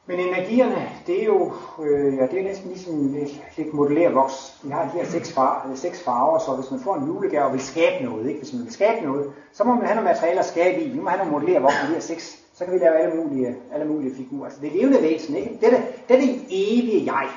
Men 0.05 0.19
energierne, 0.19 0.89
det 1.07 1.21
er 1.21 1.25
jo 1.25 1.51
øh, 1.83 2.15
ja, 2.15 2.27
det 2.27 2.39
er 2.39 2.43
næsten 2.43 2.69
ligesom 2.69 3.13
lidt, 3.13 3.41
lidt 3.57 3.73
modellervoks. 3.73 4.59
Vi 4.63 4.69
har 4.69 4.83
de 4.83 4.89
her 4.89 5.05
seks, 5.05 5.33
far, 5.33 5.67
øh, 5.69 5.77
seks 5.77 6.03
farver, 6.03 6.39
så 6.39 6.55
hvis 6.55 6.71
man 6.71 6.79
får 6.79 6.95
en 6.95 7.07
julegave 7.07 7.45
og 7.45 7.53
vil 7.53 7.61
skabe 7.61 8.05
noget, 8.05 8.27
ikke? 8.27 8.39
hvis 8.39 8.53
man 8.53 8.63
vil 8.63 8.73
skabe 8.73 9.05
noget, 9.05 9.31
så 9.53 9.63
må 9.63 9.73
man 9.75 9.85
have 9.85 9.95
noget 9.95 10.09
materiale 10.09 10.39
at 10.39 10.45
skabe 10.45 10.81
i. 10.81 10.89
Vi 10.89 10.99
må 10.99 11.09
have 11.09 11.17
nogle 11.17 11.31
modellervoks 11.31 11.75
med 11.81 11.89
de 11.89 11.93
her 11.93 12.01
seks, 12.01 12.39
så 12.53 12.65
kan 12.65 12.73
vi 12.73 12.79
lave 12.79 12.95
alle 12.95 13.23
mulige, 13.23 13.55
alle 13.73 13.85
mulige 13.85 14.15
figurer. 14.15 14.45
Altså 14.45 14.61
det 14.61 14.67
er 14.67 14.75
levende 14.75 15.01
væsen, 15.01 15.35
ikke? 15.35 15.57
Det 15.61 15.73
er 15.73 15.77
det, 15.77 16.07
det, 16.07 16.15
er 16.15 16.21
det 16.21 16.45
evige 16.49 17.13
jeg. 17.13 17.27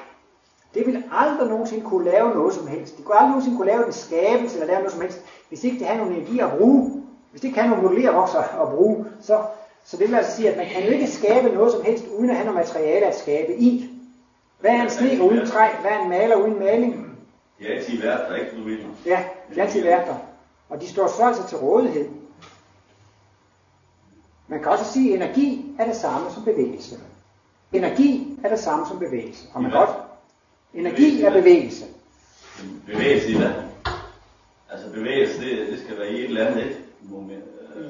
Det 0.74 0.86
vil 0.86 1.04
aldrig 1.12 1.48
nogensinde 1.48 1.84
kunne 1.84 2.04
lave 2.11 2.34
noget 2.34 2.54
som 2.54 2.66
helst. 2.66 2.96
Det 2.96 3.04
kunne 3.04 3.16
aldrig 3.16 3.30
nogensinde 3.30 3.57
kunne 3.57 3.66
lave 3.66 3.86
en 3.86 3.92
skabelse 3.92 4.54
eller 4.54 4.66
lave 4.66 4.78
noget 4.78 4.92
som 4.92 5.00
helst, 5.00 5.20
hvis 5.48 5.64
ikke 5.64 5.78
det 5.78 5.86
har 5.86 5.96
nogen 5.96 6.12
energi 6.12 6.38
at 6.38 6.50
bruge. 6.59 7.05
Hvis 7.37 7.41
det 7.41 7.49
ikke 7.49 7.61
har 7.61 7.68
nogen 7.68 7.84
modellervokser 7.84 8.62
at 8.62 8.68
bruge, 8.68 9.07
så, 9.20 9.43
så 9.84 9.97
det 9.97 10.09
vil 10.09 10.14
altså 10.14 10.37
sige, 10.37 10.51
at 10.51 10.57
man 10.57 10.66
kan 10.66 10.84
jo 10.84 10.91
ikke 10.91 11.07
skabe 11.07 11.49
noget 11.49 11.72
som 11.72 11.84
helst, 11.84 12.05
uden 12.18 12.30
at 12.30 12.37
have 12.37 12.47
noget 12.47 12.66
materiale 12.66 13.07
at 13.07 13.18
skabe 13.18 13.57
i. 13.57 13.91
Hvad 14.61 14.70
er 14.70 14.82
en 14.82 14.91
sne 14.91 15.22
uden 15.22 15.47
træ? 15.47 15.68
Hvad 15.80 15.91
er 15.91 16.03
en 16.03 16.09
maler 16.09 16.37
uden 16.37 16.59
maling? 16.59 17.18
Ja, 17.61 17.82
til 17.82 18.03
værter, 18.03 18.34
ikke 18.34 18.57
vil. 18.57 18.87
Ja, 19.07 19.24
ja 19.57 19.66
til 19.70 19.84
værter. 19.84 20.14
Og 20.68 20.80
de 20.80 20.89
står 20.89 21.07
så 21.07 21.22
altså 21.22 21.49
til 21.49 21.59
rådighed. 21.59 22.09
Man 24.49 24.62
kan 24.62 24.72
også 24.72 24.84
sige, 24.84 25.14
at 25.14 25.22
energi 25.22 25.74
er 25.78 25.84
det 25.84 25.97
samme 25.97 26.30
som 26.30 26.45
bevægelse. 26.45 26.97
Energi 27.72 28.39
er 28.45 28.49
det 28.49 28.59
samme 28.59 28.87
som 28.87 28.99
bevægelse. 28.99 29.47
Og 29.55 29.62
man 29.62 29.70
godt. 29.70 29.91
Energi 30.74 31.22
er 31.22 31.32
bevægelse. 31.32 31.84
Bevægelse 32.87 33.28
i 33.28 33.37
hvad? 33.37 33.53
Altså 34.70 34.91
bevægelse, 34.93 35.41
det, 35.41 35.66
det 35.66 35.78
skal 35.84 35.99
være 35.99 36.09
i 36.09 36.18
et 36.18 36.24
eller 36.24 36.47
andet 36.47 36.66
et 36.66 36.86
moment. 37.11 37.44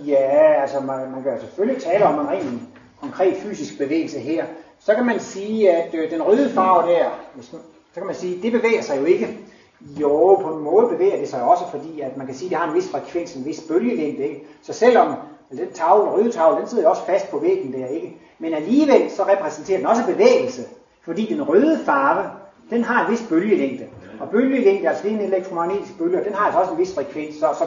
Ja, 0.07 0.63
altså 0.63 0.81
man, 0.81 1.11
man 1.11 1.23
kan 1.23 1.41
selvfølgelig 1.41 1.83
tale 1.83 2.05
om 2.05 2.21
en 2.21 2.29
rent 2.29 2.61
konkret 3.01 3.37
fysisk 3.37 3.79
bevægelse 3.79 4.19
her. 4.19 4.45
Så 4.79 4.95
kan 4.95 5.07
man 5.07 5.21
sige, 5.21 5.71
at 5.71 5.95
øh, 5.95 6.11
den 6.11 6.23
røde 6.23 6.51
farve 6.51 6.91
der, 6.93 7.05
hvis 7.35 7.53
man, 7.53 7.63
så 7.95 8.01
kan 8.01 8.07
man 8.07 8.15
sige, 8.15 8.43
det 8.43 8.53
bevæger 8.53 8.83
sig 8.83 9.01
jo 9.01 9.05
ikke. 9.05 9.39
Jo, 9.81 10.41
på 10.43 10.57
en 10.57 10.65
måde 10.65 10.89
bevæger 10.89 11.19
det 11.19 11.29
sig 11.29 11.43
også, 11.43 11.65
fordi 11.71 12.01
at 12.01 12.17
man 12.17 12.27
kan 12.27 12.35
sige, 12.35 12.47
at 12.47 12.51
det 12.51 12.59
har 12.59 12.69
en 12.69 12.75
vis 12.75 12.91
frekvens, 12.91 13.35
en 13.35 13.45
vis 13.45 13.65
bølgelængde. 13.69 14.23
Ikke? 14.23 14.43
Så 14.63 14.73
selvom 14.73 15.15
den 15.51 15.73
tavle, 15.75 16.05
den 16.05 16.13
røde 16.13 16.31
tavle, 16.31 16.61
den 16.61 16.69
sidder 16.69 16.85
jo 16.85 16.91
også 16.91 17.07
fast 17.07 17.31
på 17.31 17.39
væggen 17.39 17.73
der, 17.73 17.87
ikke? 17.87 18.17
Men 18.39 18.55
alligevel 18.55 19.11
så 19.11 19.23
repræsenterer 19.23 19.79
den 19.79 19.87
også 19.87 20.07
bevægelse, 20.07 20.63
fordi 21.05 21.27
den 21.35 21.43
røde 21.49 21.79
farve, 21.85 22.31
den 22.71 22.85
har 22.85 23.07
en 23.07 23.13
vis 23.13 23.27
bølgelængde. 23.29 23.87
Og 24.21 24.31
bølgelængde, 24.31 24.89
altså 24.89 25.03
det 25.03 25.13
er 25.13 25.19
en 25.19 25.25
elektromagnetisk 25.25 25.99
bølge, 25.99 26.19
og 26.19 26.25
den 26.25 26.35
har 26.35 26.45
altså 26.45 26.61
også 26.61 26.73
en 26.73 26.79
vis 26.79 26.95
frekvens. 26.95 27.35
Så, 27.35 27.47
så 27.59 27.67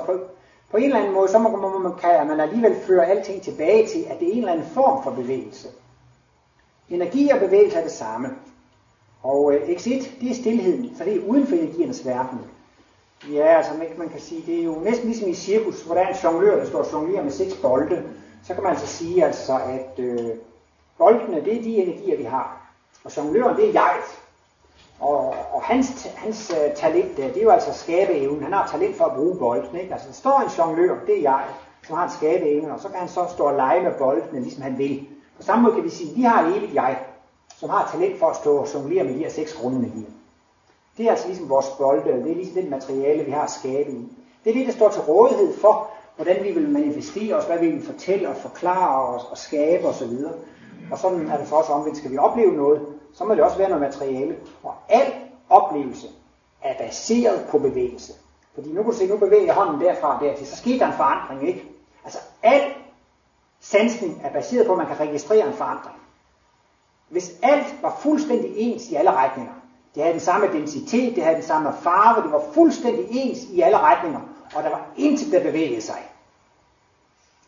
på, 0.72 0.78
en 0.78 0.84
eller 0.84 1.00
anden 1.00 1.14
måde, 1.14 1.28
så 1.28 1.40
må, 1.40 1.80
man, 1.80 1.92
kan 2.02 2.28
man 2.28 2.40
alligevel 2.40 2.76
føre 2.88 3.06
alting 3.06 3.42
tilbage 3.42 3.88
til, 3.88 4.06
at 4.10 4.20
det 4.20 4.28
er 4.28 4.32
en 4.32 4.38
eller 4.38 4.52
anden 4.52 4.68
form 4.68 5.04
for 5.04 5.12
bevægelse. 5.12 5.68
Energi 6.90 7.30
og 7.30 7.40
bevægelse 7.40 7.78
er 7.78 7.84
det 7.84 7.92
samme. 7.92 8.30
Og 9.24 9.54
øh, 9.54 9.62
X1, 9.62 10.22
det 10.22 10.32
er 10.32 10.36
stillheden, 10.36 10.96
så 10.98 11.04
det 11.04 11.16
er 11.16 11.28
uden 11.28 11.48
for 11.48 11.56
energiernes 11.56 12.06
verden. 12.06 12.40
Ja, 13.32 13.58
altså 13.58 13.74
man, 13.74 13.88
man 13.98 14.10
kan 14.10 14.20
sige, 14.22 14.44
det 14.46 14.60
er 14.60 14.64
jo 14.64 14.80
næsten 14.84 15.08
ligesom 15.08 15.30
i 15.30 15.34
cirkus, 15.34 15.82
hvor 15.82 15.96
der 15.96 16.02
er 16.02 16.08
en 16.08 16.16
jonglør, 16.24 16.60
der 16.60 16.66
står 16.66 16.80
og 16.80 16.94
jonglerer 16.94 17.24
med 17.24 17.32
seks 17.32 17.54
bolde. 17.62 18.04
Så 18.44 18.54
kan 18.54 18.64
man 18.64 18.72
altså 18.72 18.88
sige, 18.88 19.26
altså, 19.26 19.60
at 19.70 20.00
øh, 20.00 20.30
boldene, 20.98 21.46
det 21.46 21.58
er 21.58 21.62
de 21.62 21.78
energier, 21.78 22.18
vi 22.18 22.24
har. 22.24 22.72
Og 23.04 23.18
jongløren, 23.18 23.58
det 23.58 23.70
er 23.70 23.74
jeget. 23.74 24.20
Og, 25.00 25.36
og 25.52 25.64
hans, 25.64 26.08
hans 26.16 26.52
uh, 26.52 26.76
talent, 26.76 27.20
øh, 27.20 27.26
det 27.26 27.38
er 27.38 27.44
jo 27.44 27.50
altså 27.50 27.74
skabeevnen. 27.74 28.44
Han 28.44 28.54
har 28.54 28.68
talent 28.68 28.98
for 28.98 29.06
at 29.06 29.16
bruge 29.16 29.38
bolden. 29.38 29.76
Ikke? 29.76 29.94
Altså, 29.94 30.08
der 30.08 30.14
står 30.14 30.40
en 30.40 30.50
jonglør, 30.58 30.96
det 31.08 31.18
er 31.18 31.22
jeg, 31.22 31.44
som 31.88 31.98
har 31.98 32.04
en 32.04 32.12
skabeevne, 32.12 32.74
og 32.74 32.80
så 32.80 32.90
kan 32.90 33.00
han 33.00 33.08
så 33.08 33.26
stå 33.30 33.44
og 33.44 33.56
lege 33.56 33.84
med 33.84 33.92
bolden, 33.98 34.42
ligesom 34.42 34.62
han 34.62 34.78
vil. 34.78 35.08
På 35.38 35.44
samme 35.44 35.64
måde 35.64 35.76
kan 35.76 35.84
vi 35.84 35.90
sige, 35.90 36.10
at 36.12 36.18
vi 36.18 36.22
har 36.22 36.44
et 36.44 36.58
evigt 36.58 36.74
jeg, 36.74 37.00
som 37.58 37.70
har 37.70 37.90
talent 37.92 38.20
for 38.20 38.26
at 38.26 38.36
stå 38.36 38.58
og 38.58 38.68
jonglere 38.74 39.04
med 39.04 39.14
de 39.14 39.20
her 39.20 39.30
seks 39.30 39.54
grundenergier. 39.54 40.10
Det 40.98 41.06
er 41.06 41.12
altså 41.12 41.28
ligesom 41.28 41.50
vores 41.50 41.70
bolde, 41.78 42.04
det 42.24 42.32
er 42.32 42.36
ligesom 42.36 42.62
det 42.62 42.70
materiale, 42.70 43.24
vi 43.24 43.32
har 43.32 43.42
at 43.42 43.52
skabe 43.52 43.92
i. 43.92 44.08
Det 44.44 44.50
er 44.50 44.54
det, 44.54 44.68
der 44.68 44.74
står 44.74 44.90
til 44.90 45.02
rådighed 45.02 45.58
for, 45.58 45.90
hvordan 46.16 46.44
vi 46.44 46.52
vil 46.52 46.70
manifestere 46.70 47.36
os, 47.36 47.46
hvad 47.46 47.60
vi 47.60 47.68
vil 47.68 47.86
fortælle 47.86 48.30
og 48.30 48.36
forklare 48.36 49.16
os 49.16 49.24
og 49.32 49.38
skabe 49.38 49.88
osv. 49.88 50.12
Og 50.92 50.98
sådan 50.98 51.28
er 51.28 51.38
det 51.38 51.48
for 51.48 51.56
os 51.56 51.70
omvendt. 51.70 51.98
Skal 51.98 52.12
vi 52.12 52.18
opleve 52.18 52.54
noget, 52.54 52.82
så 53.14 53.26
må 53.26 53.36
det 53.36 53.44
også 53.44 53.58
være 53.58 53.70
noget 53.70 53.82
materiale. 53.82 54.38
Og 54.64 54.74
al 54.90 55.14
oplevelse 55.50 56.08
er 56.62 56.78
baseret 56.78 57.48
på 57.52 57.60
bevægelse. 57.60 58.14
Fordi 58.54 58.70
nu 58.70 58.84
kan 58.84 58.92
du 58.92 58.98
se, 58.98 59.08
nu 59.08 59.18
bevæger 59.18 59.46
jeg 59.46 59.54
hånden 59.54 59.82
derfra 59.82 60.16
og 60.16 60.22
dertil, 60.22 60.48
så 60.48 60.56
sker 60.56 60.78
der 60.78 60.88
en 60.88 60.94
forandring, 60.94 61.48
ikke? 61.48 61.66
Altså 62.04 62.20
al 62.44 62.74
sansning 63.60 64.22
er 64.24 64.34
baseret 64.34 64.66
på, 64.66 64.72
at 64.72 64.78
man 64.78 64.88
kan 64.88 65.00
registrere 65.00 65.48
en 65.48 65.54
forandring. 65.54 65.96
Hvis 67.10 67.32
alt 67.42 67.82
var 67.82 67.98
fuldstændig 68.00 68.52
ens 68.56 68.90
i 68.90 68.96
alle 68.96 69.12
retninger, 69.12 69.54
det 69.96 70.04
havde 70.04 70.14
den 70.14 70.22
samme 70.22 70.48
densitet, 70.48 71.16
det 71.16 71.24
havde 71.24 71.36
den 71.36 71.46
samme 71.46 71.74
farve, 71.82 72.24
det 72.24 72.32
var 72.32 72.44
fuldstændig 72.54 73.08
ens 73.10 73.44
i 73.44 73.62
alle 73.62 73.78
retninger, 73.78 74.20
og 74.56 74.64
der 74.64 74.70
var 74.70 74.86
intet, 74.98 75.32
der 75.32 75.44
bevægede 75.44 75.82
sig, 75.82 76.10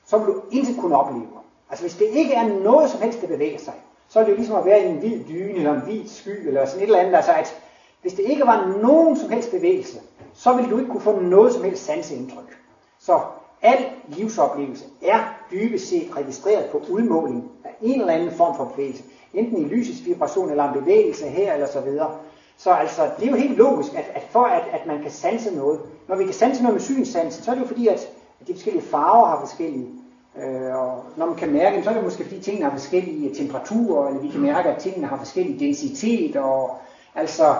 så 0.06 0.18
ville 0.18 0.34
du 0.34 0.42
intet 0.52 0.78
kunne 0.80 0.98
opleve. 0.98 1.28
Altså 1.70 1.84
hvis 1.84 1.96
det 1.96 2.06
ikke 2.06 2.34
er 2.34 2.48
noget 2.48 2.90
som 2.90 3.02
helst, 3.02 3.22
der 3.22 3.28
bevæger 3.28 3.60
sig, 3.60 3.74
så 4.12 4.20
er 4.20 4.24
det 4.24 4.32
jo 4.32 4.36
ligesom 4.36 4.56
at 4.56 4.66
være 4.66 4.84
i 4.84 4.90
en 4.90 4.98
hvid 4.98 5.20
dyne 5.30 5.54
eller 5.54 5.74
en 5.74 5.82
hvid 5.82 6.08
sky 6.08 6.48
eller 6.48 6.66
sådan 6.66 6.82
et 6.82 6.86
eller 6.86 7.00
andet. 7.00 7.16
Altså 7.16 7.32
at 7.32 7.62
hvis 8.02 8.14
det 8.14 8.24
ikke 8.24 8.46
var 8.46 8.78
nogen 8.82 9.18
som 9.18 9.30
helst 9.30 9.52
bevægelse, 9.52 10.00
så 10.34 10.54
ville 10.54 10.72
du 10.72 10.80
ikke 10.80 10.92
kunne 10.92 11.02
få 11.02 11.20
noget 11.20 11.54
som 11.54 11.64
helst 11.64 11.86
sanseindtryk. 11.86 12.58
Så 13.00 13.20
al 13.62 13.86
livsoplevelse 14.08 14.86
er 15.02 15.20
dybest 15.52 15.90
set 15.90 16.18
registreret 16.18 16.66
på 16.72 16.82
udmåling 16.90 17.52
af 17.64 17.76
en 17.82 18.02
eller 18.02 18.14
anden 18.14 18.32
form 18.32 18.56
for 18.56 18.66
bevægelse. 18.66 19.04
Enten 19.34 19.58
i 19.58 19.64
lysets 19.64 20.06
vibration 20.06 20.50
eller 20.50 20.64
en 20.64 20.80
bevægelse 20.80 21.26
her 21.26 21.54
eller 21.54 21.68
så 21.68 21.82
videre. 21.82 22.16
Så 22.58 22.72
altså, 22.72 23.10
det 23.20 23.26
er 23.28 23.32
jo 23.32 23.38
helt 23.38 23.58
logisk, 23.58 23.94
at, 23.94 24.06
at 24.14 24.24
for 24.30 24.44
at, 24.44 24.64
at 24.72 24.86
man 24.86 25.02
kan 25.02 25.12
sanse 25.12 25.56
noget, 25.56 25.80
når 26.08 26.16
vi 26.16 26.24
kan 26.24 26.34
sanse 26.34 26.64
noget 26.64 26.74
med 26.74 26.82
synsansen, 26.82 27.44
så 27.44 27.52
er 27.52 27.56
det 27.56 27.62
jo 27.62 27.68
fordi, 27.68 27.88
at, 27.88 28.10
at 28.42 28.48
de 28.48 28.54
forskellige 28.54 28.84
farver 28.84 29.28
har 29.28 29.40
forskellige 29.40 29.88
Øh, 30.38 30.76
og 30.76 31.04
når 31.18 31.26
man 31.26 31.36
kan 31.36 31.52
mærke, 31.52 31.84
så 31.84 31.90
er 31.90 31.94
det 31.94 32.04
måske 32.04 32.24
fordi 32.24 32.42
tingene 32.42 32.66
har 32.66 32.78
forskellige 32.78 33.36
temperaturer, 33.36 34.08
eller 34.08 34.22
vi 34.22 34.28
kan 34.28 34.42
mærke, 34.42 34.70
at 34.70 34.82
tingene 34.82 35.08
har 35.08 35.18
forskellig 35.18 35.60
densitet, 35.60 36.36
og 36.36 36.78
altså, 37.16 37.56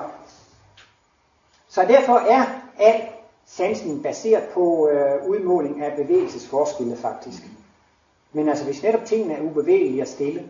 så 1.68 1.86
derfor 1.88 2.14
er 2.14 2.46
al 2.80 3.02
sansen 3.46 4.04
baseret 4.04 4.44
på 4.44 4.90
øh, 4.90 5.30
udmåling 5.30 5.82
af 5.84 5.96
bevægelsesforskelle 5.96 6.96
faktisk. 6.96 7.44
Men 8.34 8.50
altså, 8.50 8.66
hvis 8.66 8.84
netop 8.84 9.06
tingene 9.06 9.34
er 9.34 9.42
ubevægelige 9.42 10.02
og 10.02 10.08
stille, 10.08 10.44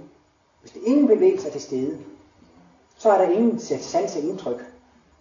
hvis 0.61 0.71
det 0.71 0.81
ingen 0.85 1.07
bevægelse 1.07 1.47
er 1.47 1.51
til 1.51 1.61
stede, 1.61 1.97
så 2.97 3.11
er 3.11 3.17
der 3.17 3.29
ingen 3.29 3.59
indtryk. 4.23 4.65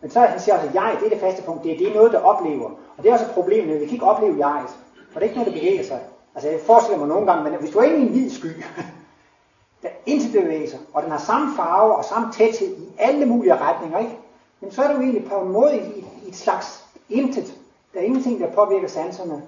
Men 0.00 0.10
så 0.10 0.20
han 0.20 0.40
siger 0.40 0.54
at 0.54 0.74
jeg, 0.74 0.96
det 1.00 1.06
er 1.06 1.10
det 1.10 1.20
faste 1.20 1.42
punkt, 1.42 1.64
det 1.64 1.72
er, 1.72 1.78
det 1.78 1.88
er 1.88 1.94
noget, 1.94 2.12
der 2.12 2.20
oplever. 2.20 2.70
Og 2.96 3.02
det 3.02 3.08
er 3.08 3.12
også 3.12 3.24
et 3.24 3.30
problem, 3.30 3.70
at 3.70 3.80
vi 3.80 3.84
kan 3.84 3.94
ikke 3.94 4.04
opleve 4.04 4.46
jeg, 4.46 4.64
for 5.12 5.20
det 5.20 5.26
er 5.26 5.30
ikke 5.30 5.38
noget, 5.38 5.52
der 5.54 5.60
bevæger 5.60 5.84
sig. 5.84 6.00
Altså 6.34 6.50
jeg 6.50 6.60
forestiller 6.60 6.98
mig 6.98 7.08
nogle 7.08 7.32
gange, 7.32 7.50
men 7.50 7.60
hvis 7.60 7.70
du 7.70 7.78
er 7.78 7.82
inde 7.82 7.98
i 7.98 8.02
en 8.02 8.08
hvid 8.08 8.30
sky, 8.30 8.46
der 9.82 9.88
intet 10.06 10.32
bevæger 10.32 10.70
sig, 10.70 10.78
og 10.92 11.02
den 11.02 11.10
har 11.10 11.18
samme 11.18 11.56
farve 11.56 11.96
og 11.96 12.04
samme 12.04 12.32
tæthed 12.32 12.76
i 12.76 12.88
alle 12.98 13.26
mulige 13.26 13.56
retninger, 13.56 13.98
ikke? 13.98 14.18
men 14.60 14.72
så 14.72 14.82
er 14.82 14.92
du 14.92 15.00
egentlig 15.00 15.24
på 15.24 15.40
en 15.40 15.52
måde 15.52 15.76
i, 15.76 16.06
i 16.24 16.28
et 16.28 16.36
slags 16.36 16.84
intet. 17.08 17.54
Der 17.94 18.00
er 18.00 18.04
ingenting, 18.04 18.40
der 18.40 18.52
påvirker 18.52 18.88
sanserne. 18.88 19.42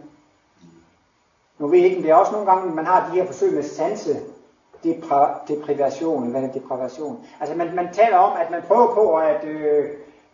Nu 1.58 1.66
ved 1.66 1.78
jeg 1.78 1.86
ikke, 1.86 1.96
men 1.96 2.04
det 2.04 2.10
er 2.10 2.16
også 2.16 2.32
nogle 2.32 2.50
gange, 2.50 2.74
man 2.74 2.86
har 2.86 3.10
de 3.10 3.16
her 3.16 3.26
forsøg 3.26 3.52
med 3.52 3.62
sanse 3.62 4.20
depra- 4.86 5.46
deprivation, 5.48 6.30
hvad 6.30 6.42
er 6.42 6.52
deprivation? 6.52 7.26
Altså 7.40 7.56
man, 7.56 7.74
man 7.74 7.88
taler 7.92 8.16
om, 8.16 8.36
at 8.40 8.50
man 8.50 8.62
prøver 8.62 8.94
på 8.94 9.16
at 9.16 9.44
øh, 9.44 9.84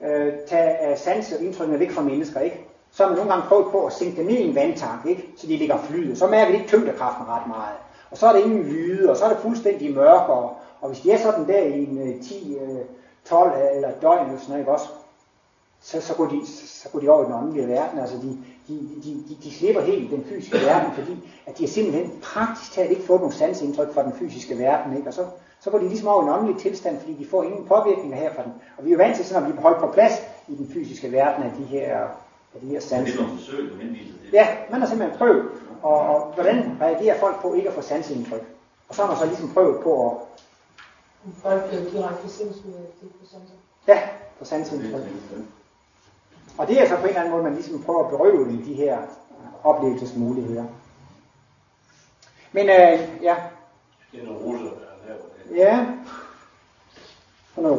øh, 0.02 0.32
tage 0.48 0.86
øh, 0.86 0.92
uh, 0.92 0.98
sanse 0.98 1.36
og 1.36 1.42
indtrykkene 1.42 1.80
væk 1.80 1.90
fra 1.90 2.02
mennesker, 2.02 2.40
ikke? 2.40 2.67
Så 2.98 3.04
har 3.04 3.10
man 3.10 3.16
nogle 3.18 3.32
gange 3.32 3.48
prøvet 3.48 3.66
på 3.70 3.86
at 3.86 3.92
sænke 3.92 4.16
dem 4.16 4.26
ned 4.26 4.36
i 4.36 4.48
en 4.48 4.54
vandtank, 4.54 5.06
ikke? 5.06 5.28
Så 5.36 5.46
de 5.46 5.56
ligger 5.56 5.78
flyet. 5.78 6.18
Så 6.18 6.26
mærker 6.26 6.50
vi 6.50 6.56
ikke 6.56 6.68
tyngdekraften 6.68 7.28
ret 7.28 7.46
meget. 7.46 7.76
Og 8.10 8.16
så 8.18 8.26
er 8.26 8.32
det 8.32 8.40
ingen 8.40 8.62
lyde, 8.62 9.10
og 9.10 9.16
så 9.16 9.24
er 9.24 9.28
det 9.28 9.38
fuldstændig 9.38 9.94
mørk, 9.94 10.28
og, 10.28 10.56
og 10.80 10.88
hvis 10.88 11.00
de 11.00 11.10
er 11.10 11.18
sådan 11.18 11.48
der 11.48 11.62
i 11.62 11.84
en 11.84 11.98
øh, 11.98 12.22
10, 12.22 12.58
12 13.24 13.50
øh, 13.50 13.62
øh, 13.62 13.76
eller 13.76 13.90
døgn 14.02 14.26
eller 14.26 14.38
sådan 14.38 14.48
noget, 14.48 14.60
ikke 14.60 14.72
også? 14.72 14.88
Så, 15.80 16.00
så, 16.00 16.14
går 16.14 16.26
de, 16.26 16.46
så 16.66 16.88
går 16.92 17.00
de 17.00 17.08
over 17.08 17.22
i 17.22 17.24
den 17.24 17.34
åndelige 17.34 17.68
verden. 17.68 17.98
Altså 17.98 18.16
de, 18.16 18.38
de, 18.68 18.74
de, 19.04 19.10
de, 19.28 19.36
de 19.42 19.54
slipper 19.54 19.82
helt 19.82 20.10
den 20.10 20.24
fysiske 20.24 20.66
verden, 20.66 20.92
fordi 20.92 21.30
at 21.46 21.58
de 21.58 21.62
har 21.64 21.68
simpelthen 21.68 22.12
praktisk 22.22 22.72
talt 22.72 22.90
ikke 22.90 23.02
fået 23.02 23.20
nogen 23.20 23.34
sansindtryk 23.34 23.94
fra 23.94 24.02
den 24.02 24.12
fysiske 24.12 24.58
verden. 24.58 24.96
Ikke? 24.96 25.08
Og 25.08 25.14
så, 25.14 25.24
så 25.60 25.70
går 25.70 25.78
de 25.78 25.88
ligesom 25.88 26.08
over 26.08 26.22
i 26.22 26.26
en 26.26 26.32
åndelig 26.32 26.60
tilstand, 26.60 27.00
fordi 27.00 27.14
de 27.14 27.26
får 27.26 27.42
ingen 27.42 27.66
påvirkninger 27.66 28.16
her 28.16 28.34
fra 28.34 28.42
den. 28.42 28.52
Og 28.78 28.84
vi 28.84 28.90
er 28.90 28.92
jo 28.92 29.02
vant 29.02 29.16
til 29.16 29.24
sådan, 29.24 29.42
at 29.42 29.52
vi 29.52 29.62
holdt 29.62 29.78
på 29.78 29.86
plads 29.86 30.12
i 30.48 30.54
den 30.54 30.70
fysiske 30.74 31.12
verden 31.12 31.42
af 31.42 31.52
de 31.58 31.64
her, 31.64 32.08
af 32.54 32.60
de 32.60 32.66
her 32.66 32.80
sanser. 32.80 33.16
Det 33.16 33.32
er 33.32 33.36
forsøg, 33.36 33.70
du 33.70 33.76
henviser 33.76 34.18
til. 34.18 34.30
Ja, 34.32 34.56
man 34.70 34.80
har 34.80 34.88
simpelthen 34.88 35.18
prøvet, 35.18 35.48
og, 35.82 36.00
og 36.00 36.32
hvordan 36.34 36.78
reagerer 36.80 37.20
folk 37.20 37.42
på 37.42 37.54
ikke 37.54 37.68
at 37.68 37.74
få 37.74 37.82
sansindtryk. 37.82 38.42
Og 38.88 38.94
så 38.94 39.02
har 39.02 39.08
man 39.08 39.18
så 39.18 39.26
ligesom 39.26 39.52
prøvet 39.54 39.82
på 39.82 40.10
at... 40.10 40.16
Folk 41.42 41.68
bliver 41.68 41.82
direkte 41.90 42.28
sindssyge 42.28 42.74
af 42.76 42.90
de 43.02 43.06
procenter. 43.20 43.54
Ja, 43.88 44.08
få 44.38 44.44
sansindtryk. 44.44 45.02
Og 46.58 46.68
det 46.68 46.82
er 46.82 46.88
så 46.88 46.96
på 46.96 47.02
en 47.02 47.08
eller 47.08 47.20
anden 47.20 47.32
måde, 47.32 47.42
man 47.42 47.54
ligesom 47.54 47.82
prøver 47.82 48.04
at 48.04 48.10
berøve 48.10 48.44
dem 48.44 48.62
de 48.62 48.74
her 48.74 48.98
oplevelsesmuligheder. 49.64 50.64
Men 52.52 52.68
øh, 52.68 53.22
ja. 53.22 53.36
Det 54.12 54.22
er 54.22 54.24
nogle 54.24 54.40
russer, 54.40 54.64
der 54.64 54.70
har 54.70 55.08
lavet 55.08 55.22
det. 55.48 55.56
Ja. 55.56 55.86
Sådan 57.54 57.70
noget 57.70 57.78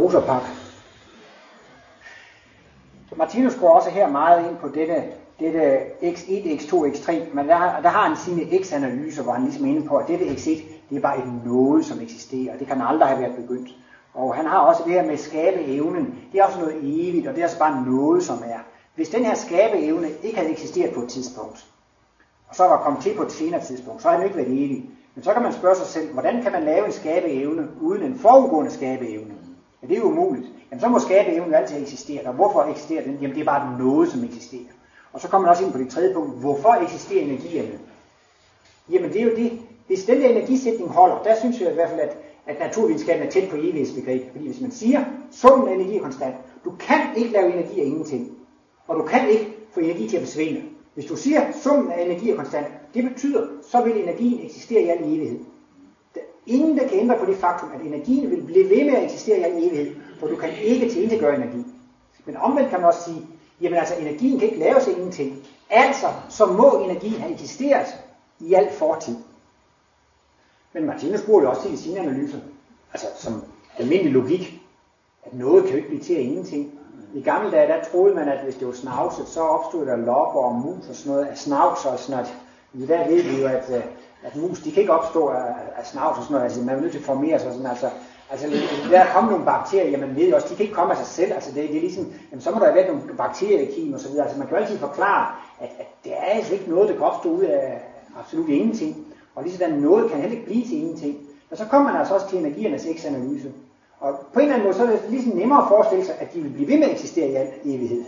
Martinus 3.15 3.56
går 3.56 3.69
også 3.69 3.90
her 3.90 4.10
meget 4.10 4.49
ind 4.49 4.57
på 4.57 4.68
dette, 4.68 5.03
dette 5.40 5.80
x1, 6.02 6.61
x2, 6.61 6.73
x3, 6.73 7.34
men 7.34 7.48
der, 7.48 7.81
der 7.81 7.90
har 7.90 8.07
han 8.07 8.18
sine 8.18 8.64
x-analyser, 8.64 9.23
hvor 9.23 9.31
han 9.31 9.44
ligesom 9.44 9.65
er 9.65 9.69
inde 9.69 9.88
på, 9.88 9.98
at 9.98 10.07
dette 10.07 10.26
x1, 10.26 10.61
det 10.90 10.98
er 10.98 11.02
bare 11.02 11.18
et 11.18 11.45
noget, 11.45 11.86
som 11.86 12.02
eksisterer, 12.02 12.57
det 12.57 12.68
kan 12.68 12.81
aldrig 12.81 13.07
have 13.10 13.22
været 13.22 13.36
begyndt. 13.36 13.69
Og 14.14 14.36
han 14.36 14.45
har 14.45 14.60
også 14.60 14.84
det 14.86 14.94
her 14.94 15.06
med 15.06 15.18
skabeevnen, 15.18 16.15
det 16.31 16.40
er 16.40 16.44
også 16.44 16.60
noget 16.60 16.77
evigt, 16.81 17.27
og 17.27 17.36
det 17.36 17.41
er 17.41 17.45
også 17.45 17.60
bare 17.60 17.86
noget, 17.86 18.23
som 18.23 18.38
er. 18.45 18.60
Hvis 18.95 19.10
den 19.10 19.26
her 19.26 19.36
skabeevne 19.36 20.07
ikke 20.23 20.38
havde 20.38 20.52
eksisteret 20.52 20.94
på 20.94 21.02
et 21.02 21.10
tidspunkt, 21.10 21.65
og 22.49 22.56
så 22.56 22.64
var 22.64 22.77
kommet 22.77 23.03
til 23.03 23.15
på 23.18 23.23
et 23.23 23.31
senere 23.31 23.61
tidspunkt, 23.61 24.02
så 24.02 24.07
havde 24.07 24.19
den 24.19 24.26
ikke 24.26 24.38
været 24.38 24.65
evig. 24.65 24.90
Men 25.15 25.23
så 25.23 25.34
kan 25.34 25.41
man 25.41 25.53
spørge 25.53 25.76
sig 25.76 25.88
selv, 25.88 26.14
hvordan 26.14 26.44
kan 26.44 26.52
man 26.52 26.64
lave 26.64 26.86
en 26.86 26.91
skabeevne 26.91 27.68
uden 27.81 28.03
en 28.03 28.15
forudgående 28.15 28.72
skabeevne? 28.72 29.34
Ja, 29.81 29.88
det 29.88 29.95
er 29.95 29.99
jo 29.99 30.06
umuligt. 30.06 30.45
Jamen 30.72 30.82
så 30.82 30.88
må 30.88 31.00
skabeevnen 31.00 31.54
altid 31.54 31.82
eksistere. 31.82 32.22
Og 32.26 32.34
hvorfor 32.34 32.64
eksisterer 32.64 33.04
den? 33.04 33.18
Jamen 33.22 33.36
det 33.36 33.41
er 33.41 33.46
bare 33.46 33.80
noget, 33.80 34.12
som 34.12 34.24
eksisterer. 34.24 34.72
Og 35.14 35.22
så 35.22 35.28
kommer 35.28 35.48
man 35.48 35.52
også 35.52 35.64
ind 35.64 35.72
på 35.72 35.78
det 35.78 35.90
tredje 35.90 36.14
punkt. 36.14 36.40
Hvorfor 36.40 36.74
eksisterer 36.84 37.24
energierne? 37.24 37.80
Jamen 38.91 39.14
det 39.14 39.22
er 39.22 39.26
jo 39.26 39.36
det. 39.36 39.52
Hvis 39.88 40.06
den 40.06 40.22
der 40.22 40.30
energisætning 40.30 40.90
holder, 40.90 41.24
der 41.24 41.36
synes 41.40 41.62
jeg 41.62 41.72
i 41.72 41.74
hvert 41.74 41.90
fald, 41.90 42.00
at, 42.00 42.18
at 42.46 42.60
naturvidenskaben 42.60 43.28
er 43.28 43.30
tæt 43.30 43.50
på 43.50 43.56
evighedsbegrebet. 43.56 44.28
Fordi 44.32 44.46
hvis 44.46 44.62
man 44.62 44.72
siger, 44.72 45.06
summen 45.32 45.68
af 45.68 45.74
energi 45.74 45.98
er 45.98 46.02
konstant, 46.02 46.36
du 46.66 46.72
kan 46.80 47.00
ikke 47.16 47.32
lave 47.32 47.54
energi 47.54 47.82
af 47.82 47.86
ingenting. 47.86 48.32
Og 48.88 48.96
du 48.96 49.04
kan 49.04 49.30
ikke 49.30 49.48
få 49.72 49.80
energi 49.80 50.10
til 50.10 50.18
at 50.18 50.24
forsvinde. 50.24 50.62
Hvis 50.94 51.06
du 51.06 51.16
siger, 51.16 51.41
summen 51.64 51.91
af 51.91 52.06
energi 52.06 52.30
er 52.30 52.36
konstant, 52.36 52.68
det 52.94 53.04
betyder, 53.04 53.48
så 53.72 53.82
vil 53.82 54.04
energien 54.04 54.46
eksistere 54.46 54.82
i 54.82 54.88
al 54.88 54.98
evighed. 55.04 55.40
Der 56.16 56.20
er 56.20 56.26
ingen, 56.46 56.78
der 56.78 56.88
kan 56.88 57.00
ændre 57.00 57.18
på 57.18 57.26
det 57.26 57.36
faktum, 57.36 57.70
at 57.76 57.88
energien 57.88 58.32
vil 58.32 58.41
blive 58.41 58.70
ved 58.70 58.86
med 58.86 58.96
at 58.96 59.04
eksistere 59.04 59.38
i 59.40 59.41
al 59.41 59.52
evighed, 59.52 59.96
for 60.20 60.28
du 60.28 60.36
kan 60.36 60.50
ikke 60.62 60.90
tilintetgøre 60.90 61.36
energi. 61.36 61.66
Men 62.26 62.38
omvendt 62.38 62.70
kan 62.70 62.80
man 62.80 62.88
også 62.88 63.04
sige, 63.04 63.28
jamen 63.62 63.80
altså 63.80 63.96
energien 63.96 64.40
kan 64.40 64.48
ikke 64.48 64.60
laves 64.60 64.88
af 64.88 64.91
ingenting. 64.91 65.38
Altså, 65.70 66.08
så 66.30 66.46
må 66.46 66.84
energien 66.84 67.22
have 67.22 67.34
eksisteret 67.34 67.88
i 68.40 68.54
al 68.54 68.72
fortid. 68.72 69.16
Men 70.74 70.86
Martinus 70.86 71.22
bruger 71.22 71.41
jo 71.41 71.50
også 71.50 71.62
til 71.62 71.74
i 71.74 71.78
sine 71.78 72.00
analyser, 72.00 72.38
altså 72.94 73.08
som 73.18 73.44
almindelig 73.78 74.14
logik, 74.14 74.62
at 75.26 75.34
noget 75.34 75.64
kan 75.64 75.72
jo 75.72 75.78
ikke 75.78 75.90
blive 75.90 76.04
til 76.04 76.16
af 76.16 76.22
ingenting. 76.22 76.80
I 77.14 77.22
gamle 77.22 77.52
dage, 77.52 77.68
der 77.68 77.84
troede 77.91 78.16
man, 78.16 78.30
at 78.30 78.44
hvis 78.44 78.56
det 78.56 78.68
var 78.68 78.74
snavset, 78.74 79.28
så 79.28 79.41
opstod 79.41 79.86
der 79.86 79.96
lopper 79.96 80.40
og 80.40 80.56
mus 80.56 80.90
og 80.90 80.96
sådan 80.96 81.12
noget 81.12 81.26
af 81.26 81.38
snavs 81.38 81.86
og 81.86 82.00
sådan 82.00 82.16
noget. 82.16 82.36
I 82.74 82.86
der 82.86 83.08
ved 83.08 83.24
vi 83.24 83.41
jo, 83.41 83.48
at, 83.48 83.70
øh, 83.70 83.84
at 84.24 84.36
mus, 84.36 84.60
de 84.60 84.72
kan 84.72 84.82
ikke 84.82 84.94
opstå 84.94 85.28
af, 85.28 85.54
af 85.76 85.86
snavs 85.86 86.18
og 86.18 86.24
sådan 86.24 86.34
noget. 86.34 86.46
Altså, 86.46 86.62
man 86.62 86.76
er 86.76 86.82
nødt 86.82 86.91
til 86.91 87.00
at 87.00 87.06
formere 87.06 87.40
sig 87.40 87.52
sådan, 87.52 87.68
altså, 87.68 87.90
altså 88.31 88.47
der 88.91 88.99
er 88.99 89.14
kommet 89.14 89.31
nogle 89.31 89.45
bakterier, 89.45 89.99
man 89.99 90.15
ved 90.15 90.34
også, 90.34 90.47
de 90.49 90.56
kan 90.56 90.64
ikke 90.64 90.76
komme 90.76 90.91
af 90.91 90.97
sig 90.97 91.07
selv. 91.07 91.34
Altså, 91.34 91.51
det, 91.51 91.69
det 91.69 91.77
er 91.77 91.81
ligesom, 91.81 92.14
jamen, 92.31 92.41
så 92.41 92.51
må 92.51 92.60
der 92.60 92.65
have 92.65 92.76
været 92.76 92.88
nogle 92.88 93.18
bakteriekim 93.18 93.93
og 93.93 93.99
så 93.99 94.10
videre. 94.10 94.23
Altså, 94.23 94.39
man 94.39 94.47
kan 94.47 94.57
jo 94.57 94.64
altid 94.64 94.77
forklare, 94.77 95.35
at, 95.60 95.69
at 95.80 95.88
det 96.03 96.11
er 96.11 96.22
altså 96.22 96.53
ikke 96.53 96.69
noget, 96.69 96.89
der 96.89 96.95
kan 96.95 97.06
opstå 97.06 97.30
ud 97.30 97.43
af 97.43 97.81
absolut 98.19 98.49
ingenting. 98.49 99.06
Og 99.35 99.43
lige 99.43 99.57
sådan 99.57 99.73
noget 99.73 100.11
kan 100.11 100.19
heller 100.19 100.38
ikke 100.38 100.45
blive 100.45 100.65
til 100.65 100.77
ingenting. 100.77 101.18
Og 101.51 101.57
så 101.57 101.65
kommer 101.65 101.91
man 101.91 101.99
altså 101.99 102.14
også 102.14 102.30
til 102.30 102.39
energiernes 102.39 102.88
X-analyse. 102.95 103.51
Og 103.99 104.19
på 104.34 104.39
en 104.39 104.45
eller 104.45 104.56
anden 104.56 104.68
måde, 104.68 104.77
så 104.77 104.84
er 104.84 104.89
det 104.89 105.01
ligesom 105.10 105.34
nemmere 105.34 105.61
at 105.61 105.68
forestille 105.68 106.06
sig, 106.06 106.15
at 106.19 106.34
de 106.34 106.41
vil 106.41 106.49
blive 106.49 106.68
ved 106.68 106.77
med 106.77 106.85
at 106.88 106.91
eksistere 106.91 107.27
i 107.27 107.35
al 107.35 107.47
evighed. 107.64 108.03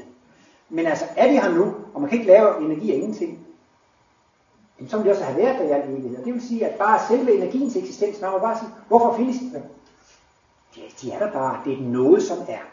Men 0.69 0.85
altså, 0.85 1.05
er 1.17 1.27
de 1.27 1.41
her 1.41 1.51
nu, 1.51 1.73
og 1.93 2.01
man 2.01 2.09
kan 2.09 2.19
ikke 2.19 2.31
lave 2.31 2.65
energi 2.65 2.91
af 2.91 2.95
ingenting, 2.95 3.39
jamen, 4.79 4.89
så 4.89 4.97
vil 4.97 5.05
de 5.05 5.11
også 5.11 5.23
have 5.23 5.37
været 5.37 5.59
der 5.59 5.65
i 5.65 5.71
al 5.71 5.89
evighed. 5.89 6.17
Og 6.17 6.25
det 6.25 6.33
vil 6.33 6.47
sige, 6.47 6.65
at 6.67 6.77
bare 6.77 6.99
selve 7.07 7.35
energiens 7.37 7.75
eksistens, 7.75 8.21
man 8.21 8.31
må 8.31 8.39
bare 8.39 8.57
sige, 8.57 8.69
hvorfor 8.87 9.13
findes 9.17 9.35
de? 9.39 9.61
De, 10.75 10.81
de 11.01 11.11
er 11.11 11.19
der 11.19 11.31
bare, 11.31 11.57
det 11.65 11.73
er 11.73 11.81
noget, 11.81 12.23
som 12.23 12.37
er. 12.47 12.63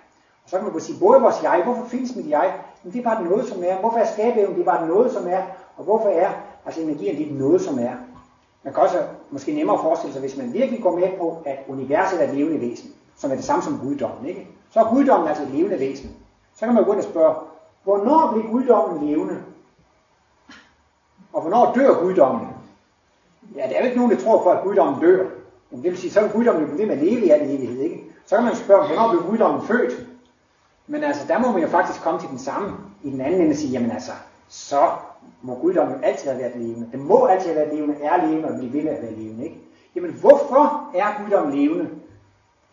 Og 0.45 0.51
så 0.51 0.57
kan 0.57 0.65
man 0.65 0.73
godt 0.73 0.83
sige, 0.83 1.01
både 1.01 1.21
vores 1.21 1.43
jeg, 1.43 1.63
hvorfor 1.65 1.85
findes 1.85 2.17
mit 2.17 2.29
jeg? 2.29 2.55
Men 2.83 2.93
det 2.93 2.99
er 2.99 3.03
bare 3.03 3.25
noget, 3.25 3.49
som 3.49 3.63
er. 3.65 3.77
Hvorfor 3.81 3.99
er 3.99 4.07
skabeevnen, 4.07 4.55
det 4.55 4.61
er 4.61 4.73
bare 4.73 4.87
noget, 4.89 5.13
som 5.13 5.27
er. 5.29 5.43
Og 5.77 5.85
hvorfor 5.85 6.09
er 6.09 6.31
altså 6.67 6.81
energien, 6.81 7.17
det 7.17 7.31
er 7.31 7.35
noget, 7.35 7.61
som 7.61 7.79
er. 7.79 7.93
Man 8.63 8.75
kan 8.75 8.83
også 8.83 9.03
måske 9.31 9.53
nemmere 9.55 9.79
forestille 9.83 10.13
sig, 10.13 10.21
hvis 10.21 10.37
man 10.37 10.53
virkelig 10.53 10.83
går 10.83 10.97
med 10.97 11.09
på, 11.19 11.43
at 11.47 11.59
universet 11.69 12.25
er 12.25 12.29
et 12.29 12.35
levende 12.35 12.61
væsen, 12.61 12.91
som 13.17 13.31
er 13.31 13.35
det 13.35 13.45
samme 13.45 13.63
som 13.63 13.79
guddommen, 13.79 14.27
ikke? 14.27 14.49
så 14.71 14.81
er 14.81 14.95
guddommen 14.95 15.29
altså 15.29 15.43
et 15.43 15.51
levende 15.51 15.79
væsen. 15.79 16.17
Så 16.55 16.65
kan 16.65 16.75
man 16.75 16.85
gå 16.85 16.93
ind 16.93 16.99
og 16.99 17.05
spørge, 17.05 17.35
hvornår 17.85 18.33
bliver 18.33 18.51
guddommen 18.51 19.09
levende? 19.09 19.43
Og 21.33 21.41
hvornår 21.41 21.73
dør 21.75 22.01
guddommen? 22.01 22.49
Ja, 23.55 23.63
der 23.63 23.75
er 23.75 23.81
jo 23.81 23.85
ikke 23.85 23.97
nogen, 23.97 24.13
der 24.13 24.25
tror 24.25 24.43
på, 24.43 24.51
at 24.51 24.63
guddommen 24.63 25.01
dør. 25.01 25.27
Jamen, 25.73 25.85
det 25.85 25.91
vil 25.91 25.99
sige, 25.99 26.11
så 26.11 26.21
vil 26.21 26.31
guddommen 26.31 26.65
jo 26.65 26.75
blive 26.75 26.87
med 26.87 26.97
at 26.97 27.05
leve 27.05 27.27
i 27.27 27.31
al 27.31 27.43
evighed, 27.43 27.81
ikke? 27.81 28.05
Så 28.27 28.37
kan 28.37 28.45
man 28.45 28.57
spørge, 28.57 28.87
hvornår 28.87 29.11
blev 29.11 29.23
guddommen 29.31 29.67
født? 29.67 30.07
Men 30.87 31.05
altså, 31.05 31.23
der 31.29 31.39
må 31.39 31.53
man 31.53 31.63
jo 31.63 31.69
faktisk 31.69 32.03
komme 32.03 32.21
til 32.21 32.29
den 32.29 32.39
samme 32.39 32.77
i 33.03 33.11
den 33.11 33.21
anden 33.21 33.41
ende 33.41 33.53
og 33.53 33.57
sige, 33.57 33.73
jamen 33.73 33.91
altså, 33.91 34.13
så 34.49 34.91
må 35.43 35.55
guddommen 35.55 35.97
jo 35.97 36.03
altid 36.03 36.29
have 36.31 36.43
været 36.43 36.57
levende. 36.57 36.89
Det 36.93 37.01
må 37.01 37.27
altid 37.27 37.47
have 37.49 37.57
været 37.57 37.75
levende, 37.75 37.95
er 38.03 38.27
levende 38.27 38.49
og 38.49 38.59
bliver 38.59 38.73
ved 38.73 38.83
med 38.83 38.93
at 38.93 39.03
være 39.03 39.15
levende, 39.15 39.45
ikke? 39.45 39.61
Jamen, 39.95 40.13
hvorfor 40.13 40.91
er 40.95 41.23
guddommen 41.23 41.59
levende? 41.59 41.91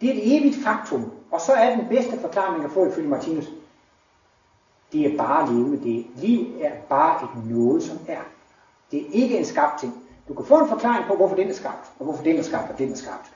Det 0.01 0.09
er 0.09 0.13
et 0.13 0.37
evigt 0.37 0.63
faktum, 0.63 1.11
og 1.31 1.41
så 1.41 1.53
er 1.53 1.75
den 1.75 1.85
bedste 1.89 2.19
forklaring 2.19 2.63
at 2.65 2.71
få 2.71 2.87
ifølge 2.87 3.09
Martinus. 3.09 3.49
Det 4.91 5.13
er 5.13 5.17
bare 5.17 5.53
levende. 5.53 5.83
Det 5.83 5.99
er, 5.99 6.03
liv 6.15 6.45
er 6.61 6.71
bare 6.89 7.23
et 7.23 7.45
noget, 7.51 7.83
som 7.83 7.97
er. 8.07 8.21
Det 8.91 9.01
er 9.01 9.05
ikke 9.11 9.37
en 9.37 9.45
skabt 9.45 9.79
ting. 9.79 10.04
Du 10.27 10.33
kan 10.33 10.45
få 10.45 10.59
en 10.59 10.69
forklaring 10.69 11.05
på, 11.07 11.15
hvorfor 11.15 11.35
den 11.35 11.49
er 11.49 11.53
skabt, 11.53 11.91
og 11.99 12.05
hvorfor 12.05 12.23
den 12.23 12.37
er 12.37 12.43
skabt, 12.43 12.71
og 12.71 12.77
den 12.77 12.91
er 12.91 12.95
skabt. 12.95 13.31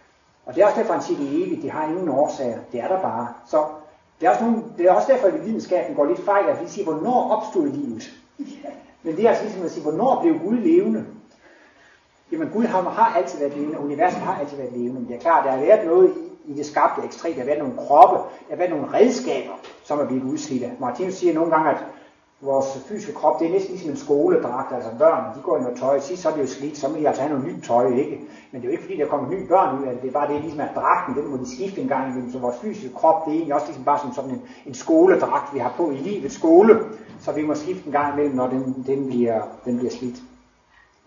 Og 0.45 0.55
det 0.55 0.61
er 0.61 0.65
også 0.65 0.79
derfor, 0.79 0.93
han 0.93 1.03
siger, 1.03 1.19
det 1.19 1.27
er 1.27 1.45
evigt. 1.45 1.61
Det 1.61 1.71
har 1.71 1.87
ingen 1.87 2.09
årsager. 2.09 2.59
Det 2.71 2.79
er 2.79 2.87
der 2.87 3.01
bare. 3.01 3.27
Så 3.47 3.65
det 4.19 4.25
er 4.25 4.29
også, 4.29 4.43
nogle, 4.43 4.63
det 4.77 4.85
er 4.85 4.91
også 4.91 5.07
derfor, 5.11 5.27
at 5.27 5.45
videnskaben 5.45 5.95
går 5.95 6.05
lidt 6.05 6.25
fejl, 6.25 6.49
at 6.49 6.61
vi 6.61 6.67
siger, 6.67 6.85
hvornår 6.85 7.31
opstod 7.31 7.67
livet? 7.67 8.11
Men 9.03 9.15
det 9.15 9.25
er 9.25 9.29
altså 9.29 9.43
ligesom 9.43 9.63
at 9.63 9.71
sige, 9.71 9.83
hvornår 9.83 10.21
blev 10.21 10.39
Gud 10.39 10.57
levende? 10.57 11.05
Jamen 12.31 12.49
Gud 12.49 12.65
har, 12.65 12.81
har 12.81 13.17
altid 13.17 13.39
været 13.39 13.57
levende, 13.57 13.79
universet 13.79 14.19
har 14.19 14.39
altid 14.39 14.57
været 14.57 14.71
levende. 14.71 14.99
Men 14.99 15.07
det 15.07 15.15
er 15.15 15.19
klart, 15.19 15.45
der 15.45 15.51
har 15.51 15.59
været 15.59 15.87
noget 15.87 16.13
i, 16.45 16.51
i 16.51 16.57
det 16.57 16.65
skabte 16.65 17.01
ekstremt. 17.05 17.35
Der 17.35 17.41
har 17.41 17.45
været 17.45 17.59
nogle 17.59 17.77
kroppe, 17.77 18.15
der 18.15 18.49
har 18.49 18.55
været 18.55 18.69
nogle 18.69 18.93
redskaber, 18.93 19.53
som 19.83 19.99
er 19.99 20.05
blevet 20.05 20.23
udslidte. 20.23 20.71
Martinus 20.79 21.13
siger 21.13 21.33
nogle 21.33 21.51
gange, 21.51 21.71
at 21.71 21.77
vores 22.41 22.65
fysiske 22.87 23.13
krop, 23.13 23.39
det 23.39 23.47
er 23.47 23.51
næsten 23.51 23.71
ligesom 23.71 23.91
en 23.91 23.97
skoledragt, 23.97 24.73
altså 24.75 24.89
børn, 24.99 25.35
de 25.35 25.41
går 25.41 25.57
i 25.57 25.61
noget 25.61 25.77
tøj, 25.77 25.99
sidst 25.99 26.21
så 26.21 26.29
er 26.29 26.33
det 26.33 26.41
jo 26.41 26.47
slidt, 26.47 26.77
så 26.77 26.87
må 26.89 26.95
de 26.97 27.07
altså 27.07 27.21
have 27.21 27.33
noget 27.33 27.55
nyt 27.55 27.63
tøj, 27.63 27.87
ikke? 27.87 28.21
Men 28.51 28.61
det 28.61 28.67
er 28.67 28.71
jo 28.71 28.71
ikke 28.71 28.83
fordi, 28.83 28.97
der 28.97 29.07
kommer 29.07 29.29
nye 29.29 29.47
børn 29.47 29.79
ud 29.79 29.87
af 29.87 29.93
det, 29.93 30.01
det 30.01 30.07
er 30.07 30.11
bare 30.11 30.33
det, 30.33 30.41
ligesom 30.41 30.59
at 30.59 30.69
dragten, 30.75 31.15
den 31.15 31.31
må 31.31 31.37
de 31.37 31.55
skifte 31.55 31.81
en 31.81 31.87
gang 31.87 32.09
imellem, 32.09 32.31
så 32.31 32.39
vores 32.39 32.59
fysiske 32.61 32.95
krop, 32.95 33.25
det 33.25 33.31
er 33.31 33.35
egentlig 33.35 33.53
også 33.53 33.67
ligesom 33.67 33.83
bare 33.83 33.99
som 33.99 34.13
sådan 34.13 34.29
en, 34.29 34.41
en 34.65 34.73
skoledragt, 34.73 35.53
vi 35.53 35.59
har 35.59 35.73
på 35.77 35.91
i 35.91 35.95
livets 35.95 36.35
skole, 36.35 36.79
så 37.21 37.31
vi 37.31 37.43
må 37.45 37.55
skifte 37.55 37.83
en 37.85 37.91
gang 37.91 38.13
imellem, 38.13 38.35
når 38.35 38.47
den, 38.47 38.83
den, 38.87 39.07
bliver, 39.07 39.41
den 39.65 39.77
bliver 39.77 39.91
slidt. 39.91 40.15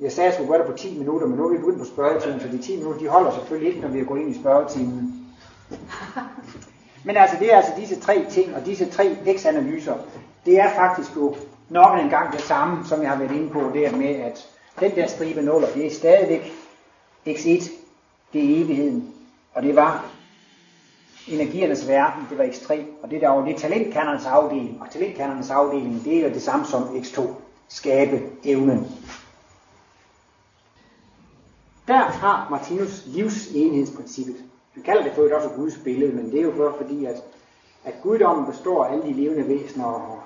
Jeg 0.01 0.13
sagde, 0.13 0.27
at 0.27 0.31
jeg 0.31 0.35
skulle 0.35 0.53
gøre 0.53 0.67
det 0.67 0.73
på 0.73 0.79
10 0.79 0.99
minutter, 0.99 1.27
men 1.27 1.37
nu 1.37 1.45
er 1.45 1.51
vi 1.51 1.59
begyndt 1.59 1.79
på 1.79 1.85
spørgetimen, 1.85 2.41
så 2.41 2.49
de 2.49 2.59
10 2.59 2.77
minutter, 2.77 3.01
de 3.01 3.09
holder 3.09 3.31
selvfølgelig 3.31 3.69
ikke, 3.69 3.81
når 3.81 3.89
vi 3.89 4.01
er 4.01 4.05
gået 4.05 4.21
ind 4.21 4.31
i 4.31 4.41
spørgetimen. 4.41 5.27
Men 7.05 7.17
altså, 7.17 7.37
det 7.41 7.53
er 7.53 7.57
altså 7.57 7.73
disse 7.77 8.01
tre 8.01 8.27
ting, 8.31 8.55
og 8.55 8.67
disse 8.67 8.91
tre 8.91 9.17
x-analyser, 9.37 9.95
det 10.47 10.61
er 10.61 10.75
faktisk 10.75 11.17
jo 11.17 11.37
nok 11.69 11.99
en 12.01 12.09
gang 12.09 12.33
det 12.33 12.41
samme, 12.41 12.87
som 12.87 13.03
jeg 13.03 13.11
har 13.11 13.19
været 13.19 13.37
inde 13.37 13.51
på, 13.51 13.61
der 13.75 13.97
med, 13.97 14.15
at 14.15 14.49
den 14.81 14.95
der 14.95 15.07
stribe 15.07 15.43
nuller, 15.43 15.69
det 15.75 15.87
er 15.87 15.91
stadigvæk 15.91 16.53
x1, 17.29 17.71
det 18.33 18.41
er 18.43 18.65
evigheden, 18.65 19.15
og 19.55 19.63
det 19.63 19.77
var 19.77 20.05
energiernes 21.29 21.89
verden, 21.89 22.27
det 22.31 22.39
var 22.39 22.45
x3, 22.45 22.75
og 23.03 23.11
det 23.11 23.21
der 23.21 23.29
var 23.29 23.45
det 23.45 23.55
er 23.55 23.59
talentkernernes 23.59 24.27
afdeling, 24.27 24.79
og 24.81 24.91
talentkernernes 24.91 25.51
afdeling, 25.51 26.05
det 26.05 26.19
er 26.19 26.29
jo 26.29 26.35
det 26.35 26.43
samme 26.43 26.65
som 26.65 26.83
x2, 26.83 27.29
skabe 27.69 28.21
evnen. 28.45 28.87
Der 31.89 31.99
har 31.99 32.47
Martinus 32.51 33.03
livsenhedsprincippet. 33.07 34.37
Han 34.75 34.83
kalder 34.83 35.03
det 35.03 35.13
for 35.13 35.23
et 35.23 35.33
også 35.33 35.49
Guds 35.49 35.79
billede, 35.85 36.13
men 36.13 36.31
det 36.31 36.39
er 36.39 36.43
jo 36.43 36.53
for, 36.57 36.75
fordi, 36.77 37.05
at, 37.05 37.25
at 37.85 37.95
guddommen 38.03 38.47
består 38.47 38.85
af 38.85 38.93
alle 38.93 39.05
de 39.05 39.13
levende 39.13 39.49
væsener, 39.49 39.85
og, 39.85 40.19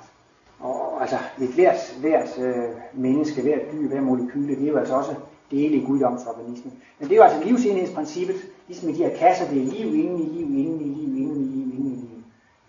og, 0.60 1.00
altså 1.00 1.16
et 1.40 1.48
hvert, 1.48 1.96
hvert 2.00 2.38
øh, 2.38 2.68
menneske, 2.94 3.42
hvert 3.42 3.72
dyr, 3.72 3.88
hver 3.88 4.00
molekyle, 4.00 4.56
det 4.56 4.64
er 4.64 4.68
jo 4.68 4.78
altså 4.78 4.94
også 4.94 5.14
dele 5.50 5.76
i 5.76 5.84
guddomsorganismen. 5.84 6.72
Men 6.98 7.08
det 7.08 7.14
er 7.14 7.16
jo 7.16 7.22
altså 7.22 7.44
livsenhedsprincippet, 7.44 8.36
ligesom 8.68 8.88
i 8.88 8.92
de 8.92 9.04
her 9.04 9.16
kasser, 9.16 9.48
det 9.48 9.58
er 9.62 9.64
liv 9.64 9.94
inden 9.94 10.18
i 10.20 10.24
liv, 10.24 10.58
inden 10.58 10.80
i 10.80 10.84
liv, 10.84 11.16
inden 11.16 11.42
i 11.42 11.56
liv, 11.56 11.74
inden 11.78 11.92
i 11.92 11.96
liv. 11.96 12.22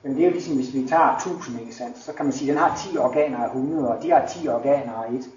Men 0.03 0.15
det 0.15 0.21
er 0.21 0.25
jo 0.25 0.31
ligesom, 0.31 0.55
hvis 0.55 0.73
vi 0.73 0.87
tager 0.87 1.15
1000, 1.15 1.61
ikke 1.61 1.75
sandt? 1.75 1.97
så 1.97 2.13
kan 2.13 2.25
man 2.25 2.33
sige, 2.33 2.51
at 2.51 2.55
den 2.55 2.63
har 2.63 2.81
10 2.91 2.97
organer 2.97 3.37
af 3.37 3.45
100, 3.45 3.89
og 3.89 4.03
de 4.03 4.11
har 4.11 4.25
10 4.25 4.47
organer 4.47 4.93
af 4.93 5.13
1. 5.13 5.29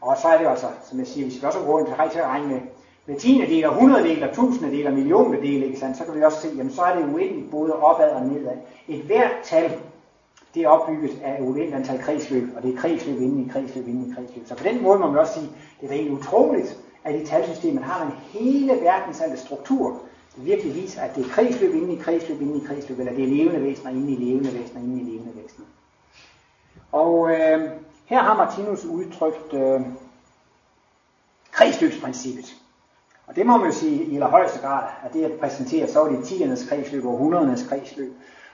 Og 0.00 0.16
så 0.22 0.28
er 0.28 0.38
det 0.38 0.46
altså, 0.46 0.66
som 0.84 0.98
jeg 0.98 1.06
siger, 1.06 1.26
hvis 1.26 1.42
vi 1.42 1.46
også 1.46 1.58
går 1.58 1.72
rundt 1.72 2.12
til 2.12 2.18
at 2.18 2.24
regne 2.24 2.48
med, 2.48 2.60
med 3.06 3.16
tiende 3.16 3.46
del, 3.46 3.68
hundrede 3.68 4.04
del, 4.08 4.28
tusinde 4.34 4.76
del 4.76 4.86
og 4.86 4.92
millioner 4.92 5.40
del, 5.40 5.62
ikke 5.62 5.78
sandt? 5.78 5.96
så 5.96 6.04
kan 6.04 6.14
vi 6.14 6.22
også 6.22 6.40
se, 6.40 6.48
jamen 6.56 6.72
så 6.72 6.82
er 6.82 6.96
det 6.96 7.14
uendeligt 7.14 7.50
både 7.50 7.72
opad 7.72 8.10
og 8.10 8.26
nedad. 8.26 8.56
Et 8.88 9.02
hvert 9.02 9.32
tal, 9.44 9.72
det 10.54 10.62
er 10.62 10.68
opbygget 10.68 11.20
af 11.24 11.40
uendeligt 11.40 11.74
antal 11.74 11.98
kredsløb, 11.98 12.48
og 12.56 12.62
det 12.62 12.74
er 12.74 12.78
kredsløb 12.78 13.20
inden 13.20 13.46
i 13.46 13.48
kredsløb 13.48 13.88
inden 13.88 14.10
i 14.10 14.14
kredsløb. 14.14 14.46
Så 14.46 14.54
på 14.54 14.64
den 14.64 14.82
måde 14.82 14.98
må 14.98 15.06
man 15.06 15.18
også 15.18 15.34
sige, 15.34 15.50
det 15.80 15.90
er 15.90 15.92
egentlig 15.92 16.18
utroligt, 16.18 16.78
at 17.04 17.14
i 17.14 17.26
talsystemet 17.26 17.84
har 17.84 18.04
man 18.04 18.14
hele 18.32 18.72
verdens 18.72 19.22
struktur, 19.40 20.00
det 20.36 20.46
virkelig 20.46 20.74
viser, 20.74 21.02
at 21.02 21.16
det 21.16 21.26
er 21.26 21.30
kredsløb 21.30 21.74
inden 21.74 21.90
i 21.90 21.96
kredsløb 21.96 22.40
inden 22.40 22.62
i 22.62 22.66
kredsløb, 22.66 22.98
eller 22.98 23.12
det 23.12 23.24
er 23.24 23.28
levende 23.28 23.62
væsener 23.62 23.90
inden 23.90 24.08
i 24.08 24.16
levende 24.16 24.54
væsener 24.54 24.80
inden 24.80 25.00
i 25.00 25.10
levende 25.10 25.32
væsener. 25.42 25.66
Og 26.92 27.30
øh, 27.30 27.70
her 28.06 28.22
har 28.22 28.36
Martinus 28.36 28.84
udtrykt 28.84 29.54
øh, 29.54 29.80
kredsløbsprincippet. 31.52 32.56
Og 33.26 33.36
det 33.36 33.46
må 33.46 33.56
man 33.56 33.66
jo 33.66 33.72
sige 33.72 34.04
i 34.04 34.14
allerhøjeste 34.14 34.58
grad, 34.58 34.84
at 35.04 35.12
det 35.12 35.24
er 35.24 35.38
præsenteret, 35.38 35.90
så 35.90 36.00
var 36.00 36.08
det 36.08 36.18
10'ernes 36.18 36.68
kredsløb 36.68 37.06
og 37.06 37.20
100'ernes 37.20 37.68
kredsløb. 37.68 38.12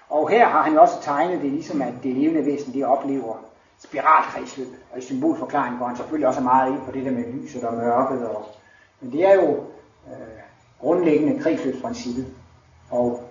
Og 0.09 0.31
her 0.31 0.49
har 0.49 0.63
han 0.63 0.73
jo 0.73 0.81
også 0.81 1.03
tegnet 1.03 1.43
det, 1.43 1.53
ligesom 1.53 1.83
at 1.83 1.95
det 2.03 2.17
levende 2.17 2.47
væsen, 2.47 2.75
de 2.75 2.85
oplever 2.85 3.37
spiralkredsløb. 3.79 4.69
Og 4.93 4.99
i 4.99 5.03
symbolforklaringen 5.03 5.79
går 5.79 5.87
han 5.87 5.97
selvfølgelig 5.97 6.29
også 6.29 6.41
meget 6.41 6.73
ind 6.73 6.81
på 6.87 6.93
det 6.93 7.05
der 7.05 7.11
med 7.11 7.33
lyset 7.33 7.65
og 7.65 7.75
mørket. 7.75 8.29
Og, 8.29 8.47
men 9.01 9.13
det 9.13 9.27
er 9.27 9.35
jo 9.35 9.51
øh, 10.07 10.41
grundlæggende 10.81 11.43
kredsløbsprincippet. 11.43 12.27
Og 12.91 13.29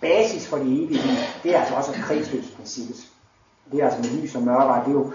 basis 0.00 0.48
for 0.48 0.56
det 0.56 0.66
evige 0.66 1.00
det 1.42 1.54
er 1.54 1.60
altså 1.60 1.74
også 1.74 1.92
kredsløbsprincippet. 1.92 2.96
Det 3.72 3.80
er 3.80 3.84
altså 3.84 4.00
med 4.00 4.20
lys 4.20 4.34
og 4.34 4.42
mørke, 4.42 4.90
det 4.90 4.96
er 4.96 5.00
jo 5.00 5.12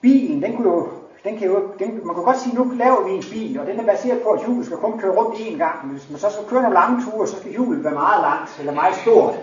Bilen, 0.00 0.42
den 0.42 0.56
kunne 0.56 0.68
jo 0.68 0.88
den 1.24 1.38
kan 1.38 1.48
jo, 1.48 1.62
den, 1.78 2.00
man 2.06 2.14
kan 2.14 2.24
godt 2.24 2.40
sige, 2.40 2.54
nu 2.54 2.72
laver 2.74 3.04
vi 3.08 3.12
en 3.12 3.24
bil, 3.30 3.60
og 3.60 3.66
den 3.66 3.80
er 3.80 3.86
baseret 3.86 4.22
på, 4.22 4.28
at 4.28 4.44
hjulet 4.44 4.66
skal 4.66 4.78
kun 4.78 4.98
køre 4.98 5.16
rundt 5.16 5.38
én 5.38 5.56
gang. 5.56 5.76
Hvis 5.92 6.10
man 6.10 6.18
så 6.18 6.30
skal 6.30 6.44
køre 6.48 6.62
nogle 6.62 6.74
lange 6.74 7.04
ture, 7.04 7.26
så 7.26 7.36
skal 7.36 7.52
hjulet 7.52 7.84
være 7.84 7.94
meget 7.94 8.20
langt, 8.22 8.56
eller 8.58 8.74
meget 8.74 8.94
stort. 8.96 9.34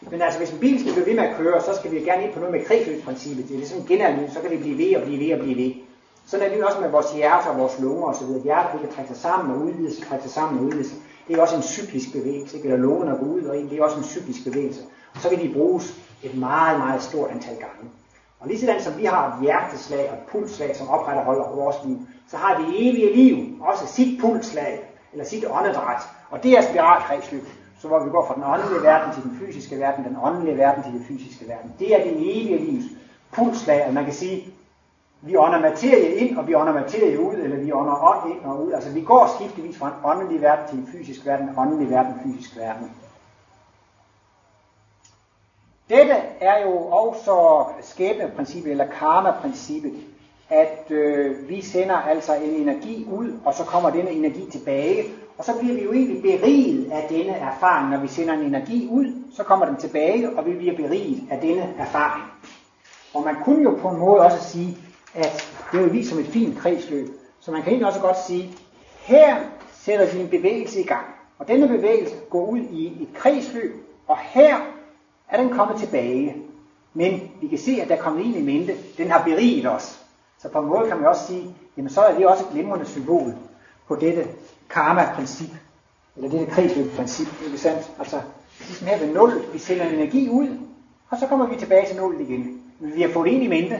Men 0.00 0.22
altså, 0.22 0.38
hvis 0.38 0.50
en 0.50 0.58
bil 0.58 0.80
skal 0.80 0.92
blive 0.92 1.06
ved 1.06 1.14
med 1.14 1.24
at 1.24 1.36
køre, 1.36 1.60
så 1.60 1.76
skal 1.78 1.90
vi 1.90 2.00
gerne 2.00 2.24
ind 2.24 2.32
på 2.32 2.38
noget 2.38 2.54
med 2.54 2.64
kredsløbsprincippet. 2.64 3.48
Det 3.48 3.54
er 3.54 3.58
ligesom 3.58 3.86
genanlyd, 3.86 4.28
så 4.28 4.40
kan 4.40 4.50
vi 4.50 4.56
blive 4.56 4.78
ved 4.78 4.96
og 4.96 5.02
blive 5.02 5.20
ved 5.24 5.32
og 5.36 5.40
blive 5.44 5.56
ved. 5.56 5.72
Sådan 6.26 6.46
er 6.46 6.54
det 6.54 6.64
også 6.64 6.80
med 6.80 6.90
vores 6.90 7.10
hjerte 7.12 7.46
og 7.46 7.58
vores 7.58 7.78
lunger 7.78 8.06
osv. 8.06 8.28
Hjertet 8.44 8.80
kan 8.80 8.90
trække 8.90 9.08
sig 9.08 9.20
sammen 9.20 9.54
og 9.54 9.62
udvide 9.62 9.94
sig, 9.94 10.06
trække 10.06 10.24
sig 10.24 10.32
sammen 10.32 10.58
og 10.58 10.64
udvide 10.64 10.88
sig. 10.88 10.98
Det 11.28 11.36
er 11.36 11.42
også 11.42 11.56
en 11.56 11.62
cyklisk 11.62 12.12
bevægelse, 12.12 12.56
ikke? 12.56 12.68
eller 12.68 12.82
lungerne 12.82 13.18
går 13.18 13.26
ud 13.26 13.42
og 13.42 13.56
ind, 13.56 13.70
det 13.70 13.78
er 13.78 13.84
også 13.84 13.96
en 13.96 14.04
cyklisk 14.04 14.44
bevægelse. 14.44 14.80
Og 15.14 15.20
så 15.20 15.28
kan 15.28 15.40
de 15.40 15.52
bruges 15.54 15.94
et 16.22 16.34
meget, 16.34 16.78
meget 16.78 17.02
stort 17.02 17.30
antal 17.30 17.56
gange. 17.56 17.90
Og 18.40 18.48
lige 18.48 18.60
sådan 18.60 18.82
som 18.82 18.96
vi 18.98 19.04
har 19.04 19.28
et 19.28 19.42
hjerteslag 19.42 20.10
og 20.10 20.16
et 20.16 20.22
pulsslag, 20.32 20.76
som 20.76 20.88
opretholder 20.88 21.56
vores 21.56 21.76
liv, 21.84 21.98
så 22.28 22.36
har 22.36 22.58
det 22.58 22.66
evige 22.68 23.12
liv 23.16 23.62
også 23.62 23.86
sit 23.86 24.20
pulsslag, 24.20 24.88
eller 25.12 25.24
sit 25.24 25.44
åndedræt. 25.50 26.02
Og 26.30 26.42
det 26.42 26.58
er 26.58 26.62
spiralkredsløb. 26.62 27.46
Så 27.80 27.88
hvor 27.88 28.04
vi 28.04 28.10
går 28.10 28.26
fra 28.26 28.34
den 28.34 28.44
åndelige 28.44 28.82
verden 28.82 29.14
til 29.14 29.22
den 29.22 29.38
fysiske 29.40 29.78
verden, 29.78 30.04
den 30.04 30.16
åndelige 30.22 30.56
verden 30.58 30.82
til 30.82 30.92
den 30.92 31.04
fysiske 31.08 31.48
verden. 31.48 31.72
Det 31.78 31.94
er 31.94 32.02
det 32.02 32.12
evige 32.12 32.58
livs 32.58 32.84
pulsslag, 33.32 33.86
og 33.86 33.94
man 33.94 34.04
kan 34.04 34.12
sige, 34.12 34.48
vi 35.20 35.36
ånder 35.36 35.60
materie 35.60 36.14
ind, 36.14 36.36
og 36.36 36.46
vi 36.46 36.54
ånder 36.54 36.72
materie 36.72 37.20
ud, 37.20 37.34
eller 37.34 37.56
vi 37.56 37.72
ånder 37.72 38.04
ånd 38.04 38.32
ind 38.32 38.44
og 38.44 38.66
ud. 38.66 38.72
Altså 38.72 38.90
vi 38.90 39.00
går 39.00 39.30
skiftevis 39.36 39.78
fra 39.78 39.86
en 39.86 39.94
åndelig 40.04 40.40
verden 40.40 40.64
til 40.68 40.78
en 40.78 40.88
fysisk 40.92 41.26
verden, 41.26 41.48
en 41.48 41.54
åndelig 41.58 41.90
verden, 41.90 42.14
fysisk 42.24 42.56
verden. 42.56 42.90
Dette 45.88 46.14
er 46.40 46.62
jo 46.64 46.76
også 46.76 47.64
skæbneprincippet 47.80 48.70
eller 48.70 48.86
karma-princippet, 48.86 49.92
at 50.50 50.90
øh, 50.90 51.48
vi 51.48 51.62
sender 51.62 51.94
altså 51.94 52.34
en 52.34 52.50
energi 52.50 53.06
ud, 53.10 53.32
og 53.44 53.54
så 53.54 53.64
kommer 53.64 53.90
denne 53.90 54.10
energi 54.10 54.50
tilbage, 54.50 55.04
og 55.38 55.44
så 55.44 55.58
bliver 55.58 55.74
vi 55.74 55.82
jo 55.82 55.92
egentlig 55.92 56.22
beriget 56.22 56.92
af 56.92 57.06
denne 57.08 57.32
erfaring. 57.32 57.90
Når 57.90 57.98
vi 57.98 58.08
sender 58.08 58.34
en 58.34 58.40
energi 58.40 58.88
ud, 58.90 59.22
så 59.32 59.44
kommer 59.44 59.66
den 59.66 59.76
tilbage, 59.76 60.30
og 60.38 60.46
vi 60.46 60.54
bliver 60.54 60.76
beriget 60.76 61.22
af 61.30 61.40
denne 61.40 61.74
erfaring. 61.78 62.24
Og 63.14 63.22
man 63.22 63.36
kunne 63.44 63.62
jo 63.62 63.78
på 63.80 63.88
en 63.88 63.98
måde 63.98 64.20
også 64.20 64.44
sige, 64.44 64.76
at 65.14 65.50
det 65.72 65.78
er 65.78 65.82
jo 65.82 65.92
ligesom 65.92 66.18
et 66.18 66.26
fint 66.26 66.58
kredsløb. 66.58 67.08
Så 67.40 67.50
man 67.50 67.62
kan 67.62 67.70
egentlig 67.70 67.86
også 67.86 68.00
godt 68.00 68.18
sige, 68.26 68.50
her 69.00 69.36
sætter 69.72 70.06
vi 70.14 70.20
en 70.20 70.28
bevægelse 70.28 70.80
i 70.80 70.86
gang. 70.86 71.06
Og 71.38 71.48
denne 71.48 71.68
bevægelse 71.68 72.14
går 72.30 72.46
ud 72.46 72.58
i 72.58 73.02
et 73.02 73.08
kredsløb, 73.14 73.74
og 74.06 74.16
her 74.18 74.56
er 75.30 75.42
den 75.42 75.50
kommet 75.50 75.80
tilbage. 75.80 76.36
Men 76.94 77.30
vi 77.40 77.48
kan 77.48 77.58
se, 77.58 77.78
at 77.82 77.88
der 77.88 77.96
er 77.96 78.02
kommet 78.02 78.26
en 78.26 78.34
i 78.34 78.42
mente. 78.42 78.76
Den 78.98 79.10
har 79.10 79.24
beriget 79.24 79.70
os. 79.70 80.00
Så 80.38 80.48
på 80.48 80.58
en 80.58 80.66
måde 80.66 80.88
kan 80.88 80.96
man 80.96 81.06
også 81.06 81.26
sige, 81.26 81.54
jamen 81.76 81.90
så 81.90 82.00
er 82.00 82.14
det 82.14 82.26
også 82.26 82.44
et 82.44 82.50
glimrende 82.50 82.86
symbol 82.86 83.34
på 83.88 83.96
dette 83.96 84.26
karma-princip, 84.70 85.50
eller 86.16 86.30
dette 86.30 86.46
kredsløb-princip, 86.46 87.28
ikke 87.44 87.58
sandt? 87.58 87.90
Altså, 87.98 88.20
ligesom 88.58 88.86
her 88.86 88.98
ved 88.98 89.14
0, 89.14 89.42
vi 89.52 89.58
sender 89.58 89.84
energi 89.84 90.28
ud, 90.28 90.48
og 91.10 91.18
så 91.18 91.26
kommer 91.26 91.46
vi 91.46 91.56
tilbage 91.56 91.86
til 91.86 91.96
0 91.96 92.20
igen. 92.20 92.62
Men 92.80 92.94
vi 92.94 93.02
har 93.02 93.08
fået 93.08 93.28
ind 93.28 93.42
i 93.42 93.48
mente, 93.48 93.78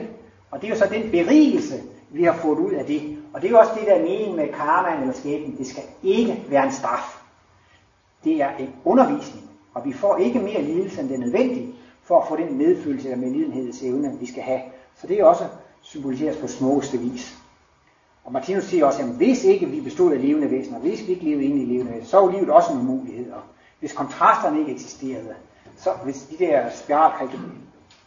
og 0.51 0.61
det 0.61 0.67
er 0.67 0.71
jo 0.71 0.77
så 0.79 0.85
den 0.85 1.11
berigelse, 1.11 1.83
vi 2.09 2.23
har 2.23 2.33
fået 2.33 2.59
ud 2.59 2.71
af 2.71 2.85
det. 2.85 3.17
Og 3.33 3.41
det 3.41 3.47
er 3.47 3.51
jo 3.51 3.59
også 3.59 3.71
det, 3.79 3.87
der 3.87 3.93
er 3.93 4.01
meningen 4.01 4.35
med 4.35 4.53
karma 4.53 5.01
eller 5.01 5.13
skæbnen. 5.13 5.57
Det 5.57 5.67
skal 5.67 5.83
ikke 6.03 6.45
være 6.49 6.65
en 6.65 6.71
straf. 6.71 7.21
Det 8.23 8.41
er 8.41 8.49
en 8.59 8.75
undervisning. 8.85 9.48
Og 9.79 9.85
vi 9.85 9.93
får 9.93 10.17
ikke 10.17 10.39
mere 10.39 10.61
lidelse, 10.61 11.01
end 11.01 11.09
det 11.09 11.15
er 11.15 11.19
nødvendigt, 11.19 11.75
for 12.03 12.21
at 12.21 12.27
få 12.27 12.35
den 12.35 12.57
medfølelse 12.57 13.09
eller 13.09 13.25
medlidenhedsevne, 13.25 14.17
vi 14.19 14.25
skal 14.25 14.43
have. 14.43 14.61
Så 14.95 15.07
det 15.07 15.19
er 15.19 15.25
også 15.25 15.43
symboliseres 15.81 16.37
på 16.37 16.47
smukkeste 16.47 16.97
vis. 16.97 17.37
Og 18.23 18.31
Martinus 18.31 18.63
siger 18.63 18.85
også, 18.85 19.01
at 19.01 19.07
hvis 19.07 19.43
ikke 19.43 19.65
vi 19.65 19.81
bestod 19.81 20.13
af 20.13 20.21
levende 20.21 20.51
væsener, 20.51 20.79
hvis 20.79 21.07
vi 21.07 21.11
ikke 21.11 21.25
levede 21.25 21.43
ind 21.43 21.59
i 21.59 21.65
levende 21.65 21.91
væsener, 21.91 22.05
så 22.05 22.19
var 22.19 22.31
livet 22.31 22.49
også 22.49 22.73
en 22.73 22.79
umulighed. 22.79 23.31
Og 23.31 23.41
hvis 23.79 23.93
kontrasterne 23.93 24.59
ikke 24.59 24.71
eksisterede, 24.71 25.35
så 25.77 25.89
hvis 26.03 26.21
de 26.21 26.45
der 26.45 26.69
spiralkrig, 26.69 27.29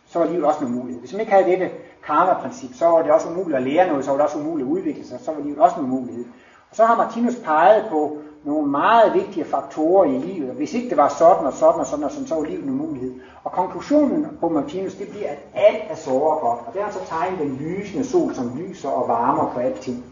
så 0.07 0.19
var 0.19 0.27
livet 0.27 0.45
også 0.45 0.61
en 0.61 0.67
umulighed. 0.67 1.01
Hvis 1.01 1.13
man 1.13 1.21
ikke 1.21 1.33
havde 1.33 1.51
dette 1.51 1.71
karma-princip, 2.07 2.75
så 2.75 2.87
var 2.87 3.03
det 3.03 3.13
også 3.13 3.29
umuligt 3.29 3.57
at 3.57 3.63
lære 3.63 3.89
noget, 3.89 4.05
så 4.05 4.11
var 4.11 4.19
det 4.19 4.27
også 4.27 4.39
umuligt 4.39 4.67
at 4.67 4.73
udvikle 4.73 5.05
sig, 5.05 5.21
så 5.21 5.33
var 5.33 5.41
livet 5.41 5.59
også 5.59 5.77
en 5.77 5.85
umulighed. 5.85 6.25
Og 6.71 6.77
så 6.77 6.85
har 6.85 6.97
Martinus 6.97 7.37
peget 7.37 7.87
på 7.91 8.19
nogle 8.45 8.71
meget 8.71 9.15
vigtige 9.15 9.45
faktorer 9.45 10.05
i 10.05 10.19
livet. 10.19 10.51
Og 10.51 10.57
hvis 10.57 10.75
ikke 10.75 10.89
det 10.89 10.97
var 10.97 11.09
sådan 11.09 11.47
og 11.47 11.53
sådan 11.53 11.81
og 11.81 11.87
sådan, 11.87 12.05
og 12.05 12.11
sådan 12.11 12.27
så 12.27 12.35
var 12.35 12.45
livet 12.45 12.65
en 12.65 12.77
mulighed. 12.77 13.15
Og 13.45 13.53
konklusionen 13.53 14.27
på 14.41 14.49
Martinus, 14.49 14.95
det 14.95 15.09
bliver, 15.09 15.29
at 15.29 15.39
alt 15.55 15.83
er 15.89 15.95
såre 15.95 16.39
godt. 16.39 16.61
Og 16.67 16.73
det 16.73 16.81
er 16.81 16.85
altså 16.85 17.01
tegnet 17.07 17.39
den 17.39 17.57
lysende 17.57 18.07
sol, 18.07 18.35
som 18.35 18.57
lyser 18.57 18.89
og 18.89 19.09
varmer 19.09 19.53
på 19.55 19.61
alting. 19.61 20.05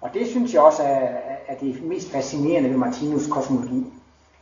Og 0.00 0.10
det 0.14 0.26
synes 0.26 0.54
jeg 0.54 0.62
også 0.62 0.82
er, 0.82 1.08
er 1.46 1.54
det 1.60 1.82
mest 1.82 2.10
fascinerende 2.10 2.70
ved 2.70 2.76
Martinus 2.76 3.26
kosmologi. 3.26 3.86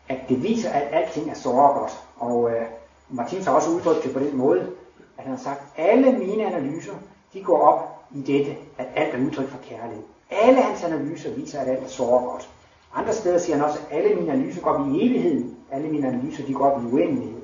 At 0.08 0.18
det 0.28 0.42
viser, 0.42 0.70
at 0.70 0.88
alting 0.92 1.30
er 1.30 1.34
såre 1.34 1.80
godt. 1.80 2.00
Og 2.16 2.50
øh, 2.50 2.66
Martinus 3.08 3.44
har 3.44 3.54
også 3.54 3.70
udtrykt 3.70 4.04
det 4.04 4.12
på 4.12 4.18
den 4.18 4.36
måde, 4.36 4.60
at 5.18 5.24
han 5.24 5.32
har 5.32 5.42
sagt, 5.42 5.60
at 5.76 5.88
alle 5.90 6.12
mine 6.12 6.46
analyser, 6.46 6.92
de 7.32 7.42
går 7.42 7.58
op 7.58 8.06
i 8.14 8.20
dette, 8.20 8.56
at 8.78 8.86
alt 8.96 9.14
er 9.14 9.26
udtryk 9.26 9.48
for 9.48 9.58
kærlighed. 9.68 10.04
Alle 10.30 10.62
hans 10.62 10.84
analyser 10.84 11.34
viser, 11.34 11.60
at 11.60 11.68
alt 11.68 11.84
er 11.84 11.88
såre 11.88 12.24
godt. 12.24 12.50
Andre 12.96 13.12
steder 13.12 13.38
siger 13.38 13.56
han 13.56 13.64
også, 13.64 13.78
at 13.90 13.98
alle 13.98 14.14
mine 14.16 14.32
analyser 14.32 14.62
går 14.62 14.70
op 14.70 14.86
i 14.86 15.06
evigheden. 15.06 15.56
Alle 15.72 15.88
mine 15.88 16.08
analyser 16.08 16.46
de 16.46 16.54
går 16.54 16.70
op 16.70 16.82
i 16.82 16.86
uendelighed. 16.86 17.42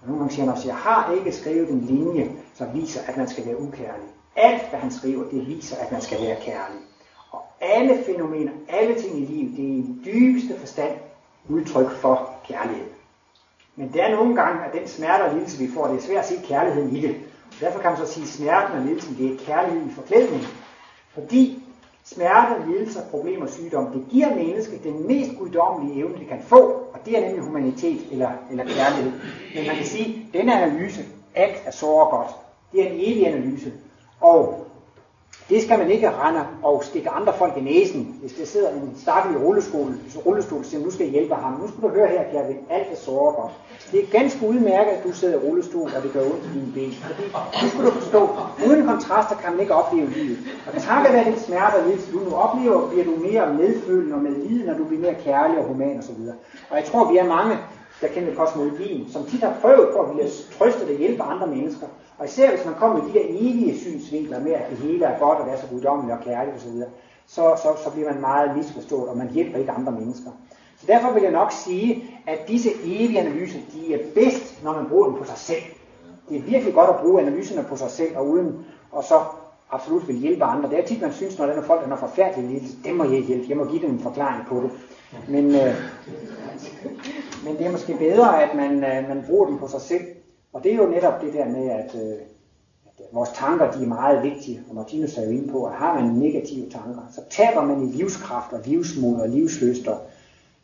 Og 0.00 0.06
nogle 0.06 0.18
gange 0.18 0.34
siger 0.34 0.44
han 0.44 0.52
også, 0.52 0.62
at 0.62 0.66
jeg 0.66 0.76
har 0.76 1.14
ikke 1.14 1.32
skrevet 1.32 1.70
en 1.70 1.80
linje, 1.80 2.30
som 2.54 2.66
viser, 2.74 3.00
at 3.06 3.16
man 3.16 3.28
skal 3.28 3.46
være 3.46 3.60
ukærlig. 3.60 4.08
Alt, 4.36 4.70
hvad 4.70 4.78
han 4.80 4.90
skriver, 4.90 5.24
det 5.24 5.48
viser, 5.48 5.76
at 5.76 5.92
man 5.92 6.00
skal 6.00 6.20
være 6.20 6.36
kærlig. 6.40 6.80
Og 7.30 7.42
alle 7.60 7.98
fænomener, 8.06 8.52
alle 8.68 8.94
ting 8.94 9.18
i 9.18 9.24
livet, 9.24 9.56
det 9.56 9.64
er 9.64 9.78
i 9.78 9.94
dybeste 10.04 10.58
forstand 10.58 10.92
udtryk 11.48 11.90
for 11.90 12.30
kærlighed. 12.48 12.86
Men 13.76 13.92
det 13.92 14.02
er 14.02 14.10
nogle 14.10 14.34
gange, 14.34 14.64
at 14.64 14.72
den 14.72 14.88
smerte 14.88 15.22
og 15.22 15.34
lidelse, 15.34 15.58
vi 15.58 15.70
får, 15.74 15.86
det 15.86 15.96
er 15.96 16.00
svært 16.00 16.18
at 16.18 16.26
se 16.26 16.40
kærligheden 16.44 16.96
i 16.96 17.00
det. 17.00 17.16
Derfor 17.60 17.78
kan 17.78 17.90
man 17.90 18.06
så 18.06 18.12
sige, 18.12 18.24
at 18.24 18.28
smerten 18.28 18.76
og 18.76 18.82
lidelsen, 18.84 19.16
det 19.16 19.32
er 19.32 19.44
kærlighed 19.46 19.86
i 19.86 19.94
forklædning. 19.94 20.42
Fordi 21.14 21.65
smerte, 22.12 22.70
lidelse, 22.70 23.00
problemer 23.10 23.42
og 23.42 23.48
sygdom, 23.52 23.86
det 23.86 24.04
giver 24.10 24.34
mennesket 24.34 24.84
den 24.84 25.06
mest 25.06 25.30
guddommelige 25.38 25.98
evne, 26.00 26.18
det 26.18 26.28
kan 26.28 26.42
få, 26.42 26.60
og 26.92 26.98
det 27.04 27.18
er 27.18 27.26
nemlig 27.26 27.44
humanitet 27.44 28.00
eller, 28.12 28.30
eller 28.50 28.64
kærlighed. 28.64 29.12
Men 29.54 29.66
man 29.66 29.76
kan 29.76 29.86
sige, 29.86 30.06
at 30.06 30.38
denne 30.38 30.62
analyse, 30.62 31.04
alt 31.34 31.62
er 31.64 31.70
så 31.70 31.86
godt. 31.86 32.28
Det 32.72 32.82
er 32.82 32.90
en 32.90 33.00
evig 33.00 33.26
analyse. 33.26 33.72
Og 34.20 34.65
det 35.48 35.62
skal 35.62 35.78
man 35.78 35.90
ikke 35.90 36.10
rende 36.10 36.46
og 36.62 36.84
stikke 36.84 37.10
andre 37.10 37.32
folk 37.38 37.56
i 37.56 37.60
næsen. 37.60 38.16
Hvis 38.20 38.32
der 38.32 38.46
sidder 38.46 38.70
en 38.70 38.96
stakkel 39.02 39.34
i 39.34 39.38
rullestol, 39.38 39.94
rullestol 40.26 40.64
siger, 40.64 40.84
nu 40.84 40.90
skal 40.90 41.04
jeg 41.04 41.12
hjælpe 41.12 41.34
ham. 41.34 41.52
Nu 41.52 41.68
skal 41.68 41.82
du 41.82 41.88
høre 41.88 42.08
her, 42.08 42.22
kære 42.32 42.44
alt 42.70 42.92
er 42.92 42.96
såre 42.96 43.32
godt. 43.34 43.52
Det 43.92 44.02
er 44.02 44.06
ganske 44.18 44.48
udmærket, 44.48 44.92
at 44.92 45.04
du 45.04 45.12
sidder 45.12 45.34
i 45.34 45.46
rullestol, 45.46 45.90
og 45.96 46.02
det 46.02 46.12
gør 46.12 46.20
ondt 46.20 46.44
i 46.44 46.58
dine 46.58 46.72
ben. 46.74 46.92
Fordi, 46.92 47.22
nu 47.62 47.68
skal 47.68 47.84
du 47.84 47.90
forstå, 47.90 48.28
uden 48.66 48.86
kontraster 48.86 49.36
kan 49.36 49.50
man 49.52 49.60
ikke 49.60 49.74
opleve 49.74 50.10
livet. 50.10 50.38
Og 50.66 50.82
takket 50.82 51.12
være 51.12 51.24
den 51.24 51.38
smerte 51.38 51.74
og 51.74 51.88
lidelse, 51.88 52.12
du 52.12 52.18
nu 52.18 52.36
oplever, 52.36 52.88
bliver 52.90 53.04
du 53.04 53.14
mere 53.28 53.54
medfølende 53.54 54.14
og 54.14 54.22
medlidende, 54.22 54.66
når 54.66 54.74
du 54.74 54.84
bliver 54.84 55.02
mere 55.02 55.14
kærlig 55.14 55.58
og 55.58 55.64
human 55.64 55.98
osv. 55.98 56.20
Og 56.70 56.76
jeg 56.76 56.84
tror, 56.84 57.12
vi 57.12 57.18
er 57.18 57.26
mange, 57.26 57.56
der 58.00 58.08
kender 58.08 58.34
kosmologien, 58.34 59.12
som 59.12 59.24
tit 59.24 59.40
har 59.40 59.54
prøvet 59.60 59.88
på 59.92 59.98
at 59.98 60.16
ville 60.16 60.30
trøste 60.58 60.82
og 60.82 60.98
hjælpe 60.98 61.22
andre 61.22 61.46
mennesker. 61.46 61.86
Og 62.18 62.24
især 62.24 62.50
hvis 62.50 62.64
man 62.64 62.74
kommer 62.74 63.02
med 63.02 63.08
de 63.08 63.18
der 63.18 63.24
evige 63.28 63.78
synsvinkler 63.78 64.40
med, 64.40 64.52
at 64.52 64.70
det 64.70 64.78
hele 64.78 65.04
er 65.04 65.18
godt, 65.18 65.38
og 65.38 65.46
det 65.46 65.54
er 65.54 65.60
så 65.60 65.66
guddommeligt 65.70 66.18
og 66.18 66.24
kærligt 66.24 66.56
osv., 66.56 66.70
så, 67.26 67.60
så, 67.62 67.84
så 67.84 67.90
bliver 67.90 68.12
man 68.12 68.20
meget 68.20 68.56
misforstået, 68.56 69.08
og 69.08 69.16
man 69.16 69.30
hjælper 69.30 69.58
ikke 69.58 69.72
andre 69.72 69.92
mennesker. 69.92 70.30
Så 70.80 70.86
derfor 70.86 71.12
vil 71.12 71.22
jeg 71.22 71.32
nok 71.32 71.52
sige, 71.52 72.04
at 72.26 72.38
disse 72.48 72.70
evige 72.84 73.20
analyser, 73.20 73.58
de 73.72 73.94
er 73.94 73.98
bedst, 74.14 74.64
når 74.64 74.72
man 74.72 74.88
bruger 74.88 75.06
dem 75.06 75.18
på 75.18 75.24
sig 75.24 75.38
selv. 75.38 75.62
Det 76.28 76.36
er 76.36 76.42
virkelig 76.42 76.74
godt 76.74 76.90
at 76.90 76.96
bruge 76.96 77.22
analyserne 77.22 77.68
på 77.68 77.76
sig 77.76 77.90
selv, 77.90 78.16
og 78.16 78.28
uden 78.28 78.66
og 78.92 79.04
så 79.04 79.20
absolut 79.70 80.08
vil 80.08 80.16
hjælpe 80.16 80.44
andre. 80.44 80.70
Det 80.70 80.78
er 80.78 80.86
tit, 80.86 81.00
man 81.00 81.12
synes, 81.12 81.38
når 81.38 81.46
der 81.46 81.52
er 81.52 81.62
folk, 81.62 81.84
der 81.84 81.92
er 81.92 81.96
forfærdelig 81.96 82.50
lidelse, 82.50 82.76
dem 82.84 82.94
må 82.94 83.04
jeg 83.04 83.22
hjælpe, 83.22 83.46
jeg 83.48 83.56
må 83.56 83.64
give 83.64 83.82
dem 83.82 83.90
en 83.90 84.00
forklaring 84.00 84.46
på 84.46 84.62
det. 84.62 84.70
Men, 85.28 85.54
øh, 85.54 85.74
men 87.44 87.56
det 87.58 87.66
er 87.66 87.72
måske 87.72 87.96
bedre, 87.98 88.42
at 88.42 88.54
man, 88.54 88.72
øh, 88.84 89.08
man 89.08 89.24
bruger 89.26 89.46
dem 89.46 89.58
på 89.58 89.68
sig 89.68 89.80
selv. 89.80 90.04
Og 90.56 90.64
det 90.64 90.72
er 90.72 90.76
jo 90.76 90.86
netop 90.86 91.20
det 91.20 91.32
der 91.32 91.48
med, 91.48 91.70
at, 91.70 91.94
øh, 91.94 92.12
at 92.86 93.00
øh, 93.00 93.14
vores 93.14 93.30
tanker 93.34 93.70
de 93.70 93.82
er 93.82 93.88
meget 93.88 94.22
vigtige. 94.22 94.60
Og 94.68 94.74
Martinus 94.74 95.18
er 95.18 95.24
jo 95.24 95.30
inde 95.30 95.52
på, 95.52 95.64
at 95.64 95.72
har 95.72 96.00
man 96.00 96.14
negative 96.14 96.70
tanker, 96.70 97.02
så 97.10 97.20
taber 97.30 97.64
man 97.64 97.82
i 97.82 97.86
livskraft 97.86 98.52
og 98.52 98.60
livsmod 98.64 99.20
og 99.20 99.28
livsløster. 99.28 99.96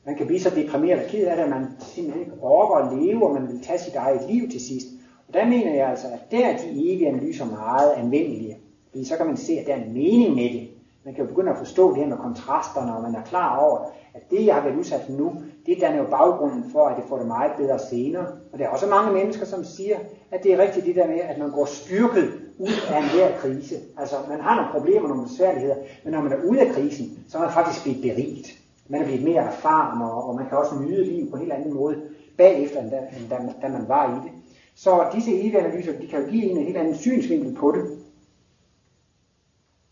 Man 0.06 0.16
kan 0.16 0.26
blive 0.26 0.40
så 0.40 0.50
deprimeret 0.50 1.04
og 1.04 1.10
ked 1.10 1.26
af 1.26 1.36
det, 1.36 1.42
at 1.42 1.50
man 1.50 1.66
simpelthen 1.80 2.24
ikke 2.24 2.42
orker 2.42 2.74
at 2.74 2.98
leve, 2.98 3.26
og 3.28 3.34
man 3.34 3.48
vil 3.48 3.62
tage 3.62 3.78
sit 3.78 3.94
eget 3.94 4.30
liv 4.30 4.50
til 4.50 4.60
sidst. 4.60 4.86
Og 5.28 5.34
der 5.34 5.44
mener 5.44 5.74
jeg 5.74 5.88
altså, 5.88 6.06
at 6.06 6.30
der 6.30 6.46
er 6.46 6.58
de 6.58 6.70
evige 6.70 7.08
analyser 7.08 7.46
meget 7.46 7.92
anvendelige. 7.92 8.58
Fordi 8.90 9.04
så 9.04 9.16
kan 9.16 9.26
man 9.26 9.36
se, 9.36 9.52
at 9.52 9.66
der 9.66 9.74
er 9.74 9.84
en 9.84 9.92
mening 9.92 10.34
med 10.34 10.52
det. 10.52 10.68
Man 11.04 11.14
kan 11.14 11.24
jo 11.24 11.28
begynde 11.28 11.50
at 11.50 11.58
forstå 11.58 11.94
det 11.94 12.02
her 12.02 12.08
med 12.08 12.16
kontrasterne, 12.16 12.96
og 12.96 13.02
man 13.02 13.14
er 13.14 13.22
klar 13.22 13.58
over, 13.58 13.78
at 14.14 14.30
det, 14.30 14.46
jeg 14.46 14.54
har 14.54 14.62
været 14.62 14.78
udsat 14.78 15.00
for 15.06 15.12
nu, 15.12 15.32
det 15.66 15.80
danner 15.80 15.98
jo 15.98 16.06
baggrunden 16.10 16.64
for, 16.72 16.86
at 16.86 16.96
det 16.96 17.04
får 17.08 17.18
det 17.18 17.26
meget 17.26 17.52
bedre 17.56 17.78
senere. 17.78 18.26
Og 18.52 18.58
der 18.58 18.64
er 18.64 18.68
også 18.68 18.86
mange 18.86 19.12
mennesker, 19.12 19.46
som 19.46 19.64
siger, 19.64 19.96
at 20.30 20.42
det 20.42 20.52
er 20.52 20.58
rigtigt 20.58 20.86
det 20.86 20.96
der 20.96 21.06
med, 21.06 21.20
at 21.20 21.38
man 21.38 21.50
går 21.50 21.64
styrket 21.64 22.32
ud 22.58 22.72
af 22.90 22.98
enhver 23.02 23.38
krise. 23.38 23.74
Altså, 23.98 24.16
man 24.28 24.40
har 24.40 24.56
nogle 24.56 24.70
problemer, 24.72 25.08
nogle 25.08 25.22
besværligheder, 25.22 25.76
men 26.04 26.12
når 26.12 26.20
man 26.20 26.32
er 26.32 26.44
ude 26.44 26.60
af 26.60 26.72
krisen, 26.72 27.18
så 27.28 27.38
er 27.38 27.42
man 27.42 27.52
faktisk 27.52 27.82
blevet 27.82 28.02
beriget. 28.02 28.46
Man 28.88 29.00
er 29.00 29.04
blevet 29.04 29.24
mere 29.24 29.42
erfaren, 29.42 30.02
og, 30.02 30.28
og 30.28 30.36
man 30.36 30.46
kan 30.48 30.58
også 30.58 30.74
nyde 30.74 31.04
livet 31.04 31.30
på 31.30 31.36
en 31.36 31.42
helt 31.42 31.52
anden 31.52 31.74
måde 31.74 31.96
bagefter, 32.36 32.80
end 32.80 32.90
da, 32.90 32.96
end 32.96 33.28
da, 33.30 33.36
da 33.62 33.72
man 33.72 33.88
var 33.88 34.06
i 34.06 34.28
det. 34.28 34.32
Så 34.74 35.04
disse 35.14 35.30
evige 35.30 35.58
analyser, 35.58 35.92
de 36.00 36.06
kan 36.06 36.22
jo 36.22 36.30
give 36.30 36.44
en 36.44 36.56
en 36.56 36.64
helt 36.64 36.76
anden 36.76 36.94
synsvinkel 36.94 37.54
på 37.54 37.72
det. 37.72 38.01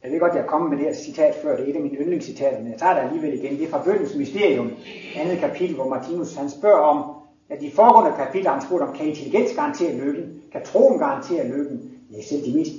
Jeg 0.03 0.13
ved 0.13 0.21
godt, 0.21 0.35
jeg 0.35 0.43
er 0.43 0.47
kommet 0.47 0.71
med 0.71 0.79
det 0.79 0.87
her 0.87 0.95
citat 0.95 1.35
før, 1.43 1.57
det 1.57 1.65
er 1.65 1.71
et 1.71 1.77
af 1.77 1.83
mine 1.83 1.97
yndlingscitater, 1.97 2.59
men 2.63 2.71
jeg 2.71 2.79
tager 2.79 2.95
det 2.95 3.01
alligevel 3.01 3.39
igen. 3.39 3.59
Det 3.59 3.65
er 3.65 3.71
fra 3.71 3.83
Bøndens 3.85 4.17
Mysterium, 4.17 4.71
andet 5.17 5.39
kapitel, 5.39 5.75
hvor 5.75 5.89
Martinus 5.89 6.35
han 6.35 6.51
spørger 6.51 6.79
om, 6.79 7.13
at 7.51 7.61
de 7.61 7.71
foregående 7.71 8.17
kapitler 8.17 8.51
han 8.51 8.63
spurgte 8.63 8.85
om, 8.85 8.95
kan 8.97 9.07
intelligens 9.07 9.55
garantere 9.57 9.97
lykken? 9.97 10.25
Kan 10.53 10.63
troen 10.65 10.99
garantere 10.99 11.49
lykken? 11.49 11.91
Ja, 12.13 12.23
selv 12.23 12.45
de 12.45 12.59
mest 12.59 12.73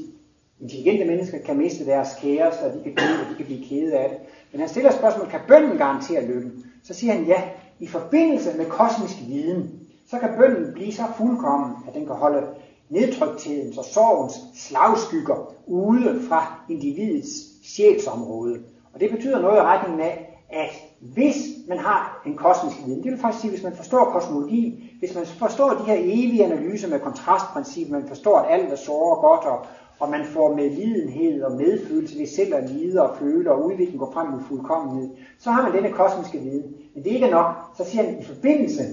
intelligente 0.60 1.06
mennesker 1.06 1.38
kan 1.46 1.58
miste 1.58 1.86
deres 1.86 2.10
kæreste, 2.22 2.64
og 2.64 2.74
de 2.74 2.80
kan 2.84 2.94
blive, 2.96 3.20
og 3.24 3.30
de 3.30 3.36
kan 3.38 3.46
blive 3.46 3.66
kede 3.66 3.98
af 3.98 4.10
det. 4.10 4.18
Men 4.52 4.60
han 4.60 4.70
stiller 4.70 4.92
spørgsmålet, 4.92 5.32
kan 5.32 5.40
bønden 5.48 5.78
garantere 5.78 6.26
lykken? 6.26 6.66
Så 6.84 6.94
siger 6.94 7.14
han 7.14 7.24
ja, 7.24 7.42
i 7.80 7.88
forbindelse 7.88 8.58
med 8.58 8.66
kosmisk 8.66 9.16
viden, 9.28 9.80
så 10.08 10.20
kan 10.20 10.30
bønden 10.38 10.74
blive 10.74 10.94
så 10.94 11.04
fuldkommen, 11.18 11.76
at 11.88 11.94
den 11.94 12.06
kan 12.06 12.16
holde 12.16 12.48
nedtryktheden 12.92 13.74
og 13.78 13.86
sorgens 13.86 14.34
slagskygger 14.56 15.36
ude 15.68 16.20
fra 16.30 16.46
individets 16.70 17.30
sjælsområde. 17.64 18.60
Og 18.94 19.00
det 19.00 19.10
betyder 19.10 19.42
noget 19.42 19.58
i 19.58 19.62
retningen 19.62 20.02
af, 20.02 20.28
at 20.50 20.70
hvis 21.00 21.36
man 21.68 21.78
har 21.78 22.22
en 22.26 22.36
kosmisk 22.36 22.78
viden, 22.86 23.04
det 23.04 23.12
vil 23.12 23.20
faktisk 23.20 23.42
sige, 23.42 23.52
hvis 23.52 23.64
man 23.64 23.74
forstår 23.74 24.04
kosmologi, 24.04 24.96
hvis 25.00 25.16
man 25.16 25.26
forstår 25.26 25.74
de 25.74 25.84
her 25.84 25.96
evige 25.98 26.44
analyser 26.44 26.88
med 26.88 27.00
kontrastprincip, 27.00 27.90
man 27.90 28.08
forstår, 28.08 28.38
at 28.38 28.54
alt 28.54 28.72
er 28.72 28.76
såre 28.76 29.16
godt, 29.16 29.46
og, 29.46 29.66
og 30.00 30.10
man 30.10 30.26
får 30.26 30.54
medlidenhed 30.54 31.44
og 31.44 31.52
medfølelse 31.52 32.20
ved 32.20 32.26
selv 32.26 32.54
at 32.54 32.70
lide 32.70 33.02
og 33.02 33.16
føle, 33.20 33.52
og 33.52 33.64
udvikling 33.64 34.00
går 34.00 34.12
frem 34.14 34.28
mod 34.28 34.40
fuldkommenhed, 34.48 35.08
så 35.40 35.52
har 35.52 35.62
man 35.62 35.74
denne 35.74 35.90
kosmiske 35.90 36.40
viden. 36.40 36.76
Men 36.94 37.04
det 37.04 37.10
er 37.10 37.14
ikke 37.16 37.28
nok. 37.28 37.46
Så 37.78 37.84
siger 37.84 38.04
han, 38.04 38.20
i 38.20 38.24
forbindelse 38.24 38.84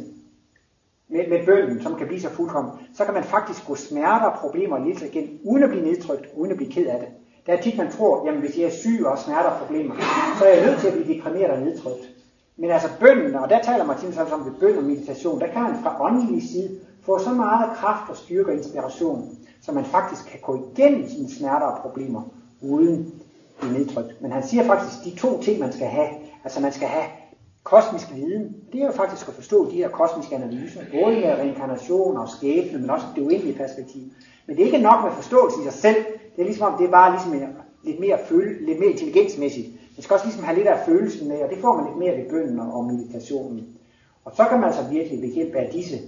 med, 1.09 1.29
med 1.29 1.47
bønden, 1.47 1.83
som 1.83 1.95
kan 1.95 2.07
blive 2.07 2.21
så 2.21 2.29
fuldkommen, 2.29 2.73
så 2.95 3.05
kan 3.05 3.15
man 3.15 3.25
faktisk 3.25 3.67
gå 3.67 3.75
smerter 3.75 4.27
og 4.27 4.39
problemer 4.41 4.77
og 4.77 4.83
lidelse 4.83 5.09
igen, 5.09 5.39
uden 5.45 5.63
at 5.63 5.71
blive 5.71 5.85
nedtrykt, 5.85 6.27
uden 6.37 6.51
at 6.51 6.57
blive 6.57 6.73
ked 6.73 6.87
af 6.87 6.99
det. 7.01 7.09
Der 7.47 7.53
er 7.53 7.61
tit, 7.61 7.79
man 7.79 7.91
tror, 7.91 8.27
jamen 8.27 8.41
hvis 8.41 8.59
jeg 8.59 8.65
er 8.65 8.71
syg 8.71 9.07
og 9.07 9.19
smerter 9.19 9.51
og 9.51 9.59
problemer, 9.59 9.95
så 10.39 10.45
er 10.45 10.55
jeg 10.55 10.67
nødt 10.67 10.81
til 10.81 10.89
at 10.89 10.95
blive 10.95 11.15
deprimeret 11.15 11.51
og 11.51 11.61
nedtrykt. 11.61 12.09
Men 12.57 12.71
altså 12.71 12.89
bønden, 13.01 13.35
og 13.35 13.51
der 13.51 13.63
taler 13.63 13.85
Martin 13.85 14.13
så 14.13 14.25
om 14.33 14.45
ved 14.45 14.53
bøn 14.61 14.79
og 14.79 14.85
meditation, 14.85 15.41
der 15.41 15.47
kan 15.47 15.63
man 15.63 15.77
fra 15.83 16.05
åndelig 16.05 16.51
side 16.51 16.81
få 17.03 17.19
så 17.19 17.31
meget 17.31 17.77
kraft 17.77 18.11
og 18.11 18.17
styrke 18.17 18.51
og 18.51 18.57
inspiration, 18.57 19.31
så 19.63 19.73
man 19.73 19.85
faktisk 19.85 20.27
kan 20.27 20.41
gå 20.43 20.71
igennem 20.73 21.09
sine 21.09 21.31
smerter 21.31 21.67
og 21.67 21.83
problemer, 21.83 22.23
uden 22.63 23.13
at 23.55 23.61
blive 23.61 23.79
nedtrykt. 23.79 24.23
Men 24.23 24.33
han 24.33 24.43
siger 24.43 24.65
faktisk, 24.65 25.05
de 25.05 25.17
to 25.17 25.41
ting, 25.43 25.61
man 25.61 25.73
skal 25.73 25.87
have, 25.87 26.09
altså 26.45 26.61
man 26.61 26.73
skal 26.73 26.89
have 26.89 27.05
kosmisk 27.63 28.07
viden, 28.15 28.57
det 28.73 28.81
er 28.83 28.87
jo 28.87 28.93
faktisk 28.93 29.29
at 29.29 29.35
forstå 29.35 29.71
de 29.71 29.77
her 29.77 29.89
kosmiske 29.89 30.35
analyser, 30.35 30.81
både 30.93 31.17
med 31.17 31.39
reinkarnation 31.39 32.17
og 32.17 32.29
skæbne, 32.29 32.79
men 32.79 32.91
også 32.91 33.07
det 33.17 33.23
uendelige 33.23 33.57
perspektiv. 33.57 34.03
Men 34.47 34.57
det 34.57 34.63
er 34.63 34.67
ikke 34.67 34.79
nok 34.79 35.05
med 35.05 35.13
forståelse 35.13 35.61
i 35.61 35.65
sig 35.65 35.73
selv. 35.73 35.97
Det 36.37 36.43
er 36.43 36.47
ligesom 36.47 36.73
om, 36.73 36.79
det 36.79 36.87
er 36.87 36.91
bare 36.91 37.11
ligesom 37.11 37.35
en, 37.35 37.45
lidt 37.85 38.01
mere, 38.01 38.19
føle, 38.29 38.67
lidt 38.67 38.79
mere 38.79 38.91
intelligensmæssigt. 38.91 39.69
Man 39.97 40.03
skal 40.03 40.15
også 40.15 40.27
ligesom 40.27 40.45
have 40.45 40.57
lidt 40.57 40.69
af 40.69 40.79
følelsen 40.87 41.29
med, 41.29 41.43
og 41.43 41.51
det 41.51 41.59
får 41.59 41.77
man 41.77 41.85
lidt 41.85 41.97
mere 41.97 42.17
ved 42.17 42.29
bønden 42.31 42.59
og 42.59 42.85
meditationen. 42.85 43.67
Og 44.25 44.33
så 44.37 44.47
kan 44.47 44.59
man 44.59 44.67
altså 44.67 44.83
virkelig 44.91 45.23
ved 45.23 45.29
hjælp 45.29 45.55
af 45.55 45.69
disse 45.73 46.01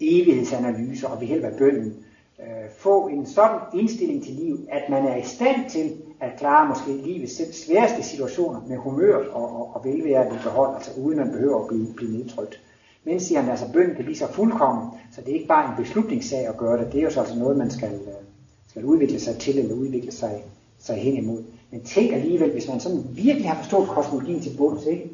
evighedsanalyser 0.00 1.08
og 1.08 1.20
ved 1.20 1.26
hjælp 1.26 1.44
af 1.44 1.56
bønden 1.58 1.94
øh, 2.40 2.70
få 2.78 3.08
en 3.08 3.26
sådan 3.26 3.60
indstilling 3.74 4.24
til 4.24 4.32
liv, 4.34 4.68
at 4.70 4.82
man 4.90 5.06
er 5.06 5.16
i 5.16 5.22
stand 5.22 5.70
til 5.70 5.92
at 6.20 6.38
klare 6.38 6.68
måske 6.68 6.92
livets 6.92 7.36
selv 7.36 7.52
sværeste 7.52 8.02
situationer 8.02 8.60
med 8.68 8.76
humør 8.76 9.16
og, 9.32 9.56
og, 9.56 9.76
og 9.76 9.84
velvære 9.84 10.26
i 10.26 10.38
behold, 10.44 10.74
altså 10.74 10.90
uden 11.00 11.18
at 11.18 11.26
man 11.26 11.34
behøver 11.34 11.62
at 11.62 11.68
blive, 11.68 11.94
blive 11.96 12.12
nedtrykt. 12.12 12.60
Men 13.04 13.20
siger 13.20 13.40
han, 13.40 13.50
altså 13.50 13.72
bønden 13.72 13.94
kan 13.94 14.04
blive 14.04 14.16
så 14.16 14.32
fuldkommen, 14.32 14.90
så 15.12 15.20
det 15.20 15.30
er 15.30 15.34
ikke 15.34 15.48
bare 15.48 15.70
en 15.70 15.84
beslutningssag 15.84 16.46
at 16.46 16.56
gøre 16.56 16.78
det, 16.84 16.92
det 16.92 16.98
er 16.98 17.04
jo 17.04 17.10
så 17.10 17.20
altså 17.20 17.38
noget, 17.38 17.56
man 17.56 17.70
skal, 17.70 17.92
øh, 17.92 18.24
skal 18.68 18.84
udvikle 18.84 19.20
sig 19.20 19.36
til, 19.38 19.58
eller 19.58 19.74
udvikle 19.74 20.12
sig, 20.12 20.44
sig 20.78 20.96
hen 20.96 21.16
imod. 21.16 21.42
Men 21.70 21.84
tænk 21.84 22.12
alligevel, 22.12 22.52
hvis 22.52 22.68
man 22.68 22.80
sådan 22.80 23.04
virkelig 23.10 23.48
har 23.48 23.56
forstået 23.56 23.88
kosmologien 23.88 24.40
til 24.40 24.56
bunds, 24.56 24.86
ikke? 24.86 25.10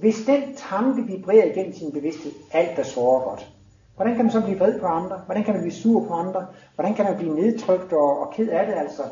hvis 0.00 0.16
den 0.26 0.42
tanke 0.56 1.02
vibrerer 1.02 1.44
igennem 1.44 1.74
sin 1.74 1.92
bevidsthed, 1.92 2.32
alt 2.52 2.76
der 2.76 2.82
sårer 2.82 3.28
godt, 3.28 3.50
hvordan 3.96 4.14
kan 4.14 4.24
man 4.24 4.32
så 4.32 4.40
blive 4.40 4.58
vred 4.58 4.80
på 4.80 4.86
andre? 4.86 5.20
Hvordan 5.26 5.44
kan 5.44 5.54
man 5.54 5.62
blive 5.62 5.74
sur 5.74 6.06
på 6.08 6.14
andre? 6.14 6.46
Hvordan 6.74 6.94
kan 6.94 7.04
man 7.04 7.16
blive 7.16 7.34
nedtrykt 7.34 7.92
og, 7.92 8.20
og 8.20 8.32
ked 8.32 8.48
af 8.48 8.66
det 8.66 8.74
altså? 8.74 9.02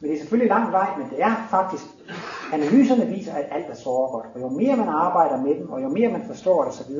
Men 0.00 0.10
det 0.10 0.16
er 0.16 0.20
selvfølgelig 0.20 0.48
lang 0.48 0.72
vej, 0.72 0.88
men 0.98 1.06
det 1.10 1.22
er 1.22 1.46
faktisk, 1.50 1.84
analyserne 2.52 3.06
viser, 3.06 3.32
at 3.32 3.46
alt 3.50 3.66
er 3.68 3.74
såre 3.74 4.10
godt. 4.10 4.26
Og 4.34 4.40
jo 4.40 4.48
mere 4.48 4.76
man 4.76 4.88
arbejder 4.88 5.42
med 5.42 5.54
dem, 5.54 5.70
og 5.70 5.82
jo 5.82 5.88
mere 5.88 6.08
man 6.08 6.26
forstår 6.26 6.64
det 6.64 6.72
osv., 6.72 6.92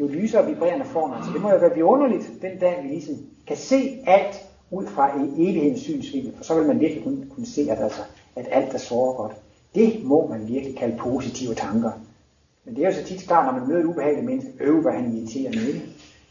jo 0.00 0.06
lysere 0.06 0.46
vibrerende 0.46 0.84
får 0.84 1.06
man. 1.06 1.24
Så 1.24 1.30
det 1.32 1.42
må 1.42 1.50
jo 1.50 1.56
være 1.56 1.74
vidunderligt, 1.74 2.30
den 2.42 2.58
dag 2.58 2.80
vi 2.82 2.88
ligesom 2.88 3.14
kan 3.46 3.56
se 3.56 4.02
alt 4.06 4.44
ud 4.70 4.86
fra 4.86 5.10
evighedens 5.36 5.80
synsvinkel, 5.80 6.36
for 6.36 6.44
så 6.44 6.54
vil 6.54 6.66
man 6.66 6.80
virkelig 6.80 7.04
kunne, 7.04 7.26
kunne 7.34 7.46
se, 7.46 7.66
at, 7.70 7.82
altså, 7.82 8.00
at 8.36 8.48
alt 8.50 8.74
er 8.74 8.78
såre 8.78 9.14
godt. 9.16 9.32
Det 9.74 10.04
må 10.04 10.28
man 10.28 10.48
virkelig 10.48 10.76
kalde 10.76 10.96
positive 10.96 11.54
tanker. 11.54 11.90
Men 12.64 12.76
det 12.76 12.84
er 12.84 12.88
jo 12.88 12.94
så 12.94 13.04
tit 13.04 13.20
klart, 13.26 13.46
når 13.46 13.60
man 13.60 13.68
møder 13.68 13.80
et 13.80 13.86
ubehageligt 13.86 14.26
menneske, 14.26 14.50
øv, 14.60 14.80
hvad 14.80 14.92
han 14.92 15.12
irriterer 15.12 15.50
med. 15.50 15.80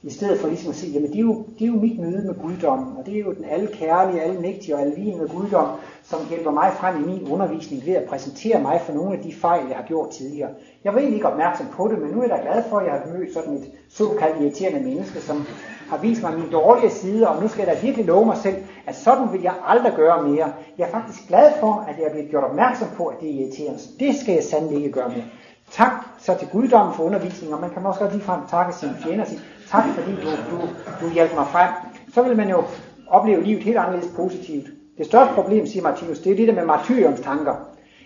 I 0.04 0.10
stedet 0.10 0.40
for 0.40 0.48
ligesom 0.48 0.70
at 0.70 0.76
sige, 0.76 0.94
jamen 0.94 1.10
det 1.10 1.18
er, 1.18 1.22
jo, 1.22 1.46
det 1.60 1.62
er 1.62 1.68
jo 1.68 1.76
mit 1.76 2.00
møde 2.00 2.28
med 2.28 2.36
guddommen, 2.42 2.98
og 2.98 3.06
det 3.06 3.16
er 3.16 3.20
jo 3.20 3.34
den 3.34 3.46
alle 3.46 3.68
kærlige, 3.68 4.22
alle 4.22 4.42
mægtige 4.42 4.76
og 4.76 4.82
alvinende 4.82 5.28
guddom, 5.28 5.68
som 6.04 6.20
hjælper 6.30 6.52
mig 6.52 6.72
frem 6.74 7.04
i 7.04 7.06
min 7.06 7.28
undervisning 7.32 7.86
ved 7.86 7.94
at 7.94 8.10
præsentere 8.10 8.62
mig 8.62 8.82
for 8.86 8.94
nogle 8.94 9.18
af 9.18 9.24
de 9.24 9.34
fejl, 9.34 9.68
jeg 9.68 9.78
har 9.78 9.84
gjort 9.84 10.10
tidligere. 10.10 10.50
Jeg 10.84 10.94
var 10.94 11.00
egentlig 11.00 11.16
ikke 11.16 11.30
opmærksom 11.30 11.66
på 11.72 11.88
det, 11.88 12.00
men 12.02 12.12
nu 12.12 12.22
er 12.22 12.28
jeg 12.28 12.38
da 12.38 12.52
glad 12.52 12.64
for, 12.70 12.78
at 12.78 12.86
jeg 12.86 12.94
har 12.94 13.18
mødt 13.18 13.34
sådan 13.34 13.54
et 13.54 13.72
såkaldt 13.90 14.42
irriterende 14.42 14.90
menneske, 14.90 15.22
som 15.22 15.46
har 15.90 15.98
vist 15.98 16.22
mig 16.22 16.40
min 16.40 16.52
dårlige 16.52 16.92
side, 16.92 17.28
og 17.28 17.42
nu 17.42 17.48
skal 17.48 17.66
jeg 17.66 17.76
da 17.76 17.82
virkelig 17.82 18.06
love 18.06 18.26
mig 18.26 18.38
selv, 18.38 18.56
at 18.88 18.96
sådan 18.96 19.32
vil 19.32 19.42
jeg 19.42 19.54
aldrig 19.68 19.94
gøre 19.96 20.28
mere. 20.28 20.54
Jeg 20.78 20.88
er 20.88 20.92
faktisk 20.92 21.28
glad 21.28 21.52
for, 21.60 21.86
at 21.88 21.98
jeg 21.98 22.06
er 22.06 22.12
blevet 22.12 22.30
gjort 22.30 22.44
opmærksom 22.44 22.88
på, 22.98 23.06
at 23.06 23.18
det 23.22 23.30
er 23.30 23.34
irriterende. 23.42 23.80
Det 24.00 24.16
skal 24.16 24.34
jeg 24.34 24.44
sandelig 24.44 24.78
ikke 24.78 24.92
gøre 24.92 25.10
mere. 25.10 25.24
Tak 25.72 25.92
så 26.20 26.36
til 26.40 26.48
guddommen 26.52 26.96
for 26.96 27.04
undervisningen, 27.04 27.54
og 27.54 27.62
man 27.62 27.70
kan 27.70 27.86
også 27.86 28.10
ligefrem 28.12 28.40
takke 28.50 28.76
sine 28.76 28.96
fjender 29.04 29.22
og 29.22 29.28
sige, 29.28 29.42
tak 29.72 29.84
fordi 29.96 30.12
du, 30.12 30.30
du, 30.52 30.58
du 31.02 31.14
hjalp 31.14 31.36
mig 31.36 31.48
frem. 31.48 31.70
Så 32.14 32.22
vil 32.22 32.38
man 32.38 32.50
jo 32.50 32.64
opleve 33.08 33.44
livet 33.44 33.64
helt 33.64 33.78
anderledes 33.78 34.12
positivt. 34.16 34.68
Det 34.98 35.06
største 35.06 35.34
problem, 35.34 35.68
siger 35.68 35.84
Martinus, 35.84 36.20
det 36.20 36.32
er 36.32 36.36
det 36.36 36.48
der 36.48 36.54
med 36.56 36.66
martyriums 36.66 37.20
tanker. 37.20 37.56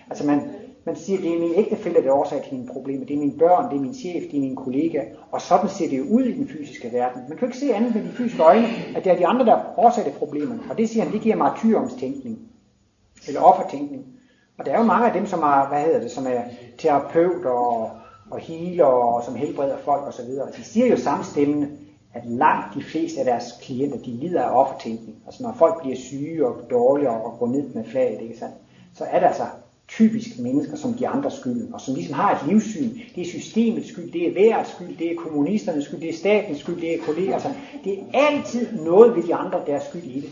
Altså 0.09 0.25
man, 0.25 0.41
man 0.85 0.95
siger, 0.95 1.21
det 1.21 1.35
er 1.35 1.39
min 1.39 1.53
ægtefælle, 1.55 2.03
der 2.03 2.07
er 2.07 2.13
årsag 2.13 2.43
til 2.43 2.53
mine 2.53 2.67
problemer. 2.67 3.05
Det 3.05 3.13
er 3.13 3.19
mine 3.19 3.37
børn, 3.39 3.69
det 3.69 3.77
er 3.77 3.81
min 3.81 3.93
chef, 3.93 4.23
det 4.31 4.37
er 4.37 4.41
min 4.41 4.55
kollega. 4.55 5.01
Og 5.31 5.41
sådan 5.41 5.69
ser 5.69 5.89
det 5.89 5.97
jo 5.97 6.03
ud 6.03 6.23
i 6.23 6.37
den 6.37 6.47
fysiske 6.47 6.93
verden. 6.93 7.21
Man 7.29 7.37
kan 7.37 7.47
jo 7.47 7.47
ikke 7.47 7.57
se 7.57 7.73
andet 7.73 7.95
med 7.95 8.03
de 8.03 8.09
fysiske 8.09 8.43
øjne, 8.43 8.67
at 8.95 9.03
det 9.03 9.11
er 9.11 9.17
de 9.17 9.27
andre, 9.27 9.45
der 9.45 9.55
er 9.55 9.79
årsag 9.79 10.03
til 10.03 10.11
problemerne. 10.11 10.61
Og 10.69 10.77
det 10.77 10.89
siger 10.89 11.03
han, 11.03 11.13
det 11.13 11.21
giver 11.21 11.35
martyriumstænkning. 11.35 12.39
Eller 13.27 13.41
offertænkning. 13.41 14.05
Og 14.57 14.65
der 14.65 14.71
er 14.71 14.77
jo 14.77 14.83
mange 14.83 15.07
af 15.07 15.13
dem, 15.13 15.25
som 15.25 15.39
er, 15.39 15.67
hvad 15.67 15.81
hedder 15.81 15.99
det, 15.99 16.11
som 16.11 16.27
er 16.27 16.41
terapeuter 16.77 17.49
og, 17.49 17.91
og 18.31 18.39
healer 18.39 18.85
og 18.85 19.23
som 19.23 19.35
helbreder 19.35 19.77
folk 19.77 20.07
osv. 20.07 20.29
De 20.57 20.63
siger 20.63 20.87
jo 20.87 20.97
samstemmende, 20.97 21.67
at 22.13 22.25
langt 22.25 22.75
de 22.75 22.83
fleste 22.83 23.19
af 23.19 23.25
deres 23.25 23.43
klienter, 23.61 23.97
de 23.97 24.11
lider 24.11 24.41
af 24.41 24.57
offertænkning. 24.65 25.17
Altså 25.25 25.43
når 25.43 25.55
folk 25.57 25.81
bliver 25.81 25.97
syge 25.97 26.47
og 26.47 26.69
dårlige 26.69 27.09
og 27.09 27.39
går 27.39 27.47
ned 27.47 27.73
med 27.73 27.85
flaget, 27.85 28.21
ikke 28.21 28.37
sandt? 28.37 28.55
så 28.97 29.03
er 29.03 29.19
det 29.19 29.27
altså 29.27 29.45
typisk 29.87 30.39
mennesker, 30.39 30.75
som 30.75 30.93
de 30.93 31.07
andre 31.07 31.31
skyld, 31.31 31.73
og 31.73 31.81
som 31.81 31.95
ligesom 31.95 32.13
har 32.13 32.35
et 32.35 32.47
livssyn. 32.47 32.89
Det 33.15 33.21
er 33.21 33.25
systemets 33.25 33.89
skyld, 33.89 34.11
det 34.11 34.27
er 34.27 34.33
værets 34.33 34.71
skyld, 34.71 34.97
det 34.97 35.11
er 35.11 35.15
kommunisternes 35.15 35.85
skyld, 35.85 36.01
det 36.01 36.09
er 36.09 36.17
statens 36.17 36.59
skyld, 36.59 36.81
det 36.81 36.93
er 36.93 37.05
kolleger. 37.05 37.33
Altså, 37.33 37.49
det 37.83 37.99
er 37.99 38.03
altid 38.13 38.79
noget 38.79 39.15
ved 39.15 39.23
de 39.23 39.35
andre, 39.35 39.61
der 39.67 39.75
er 39.75 39.83
skyld 39.89 40.03
i 40.03 40.19
det. 40.19 40.29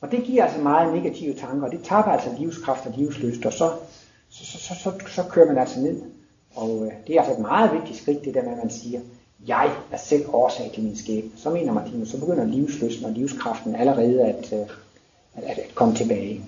Og 0.00 0.10
det 0.10 0.24
giver 0.24 0.44
altså 0.44 0.60
meget 0.60 0.94
negative 0.94 1.34
tanker, 1.34 1.66
og 1.66 1.72
det 1.72 1.80
taber 1.82 2.10
altså 2.10 2.30
livskraft 2.38 2.86
og 2.86 2.92
livsløst, 2.96 3.46
og 3.46 3.52
så, 3.52 3.70
så, 4.30 4.44
så, 4.46 4.58
så, 4.58 4.74
så, 4.74 4.92
så 5.08 5.22
kører 5.30 5.46
man 5.46 5.58
altså 5.58 5.80
ned. 5.80 6.02
Og 6.54 6.86
øh, 6.86 6.92
det 7.06 7.14
er 7.16 7.20
altså 7.20 7.34
et 7.34 7.38
meget 7.38 7.72
vigtigt 7.72 7.98
skridt, 7.98 8.24
det 8.24 8.34
der 8.34 8.42
med, 8.42 8.52
at 8.52 8.58
man 8.58 8.70
siger, 8.70 9.00
jeg 9.46 9.70
er 9.92 9.96
selv 9.96 10.24
årsag 10.32 10.70
til 10.74 10.82
min 10.82 10.96
skæbne. 10.96 11.30
Så 11.36 11.50
mener 11.50 11.72
Martinus, 11.72 12.08
så 12.08 12.20
begynder 12.20 12.44
livsløsten 12.44 13.04
og 13.04 13.12
livskraften 13.12 13.74
allerede 13.74 14.22
at, 14.22 14.52
øh, 14.52 14.66
at, 15.34 15.44
at, 15.44 15.58
at 15.58 15.74
komme 15.74 15.94
tilbage. 15.94 16.40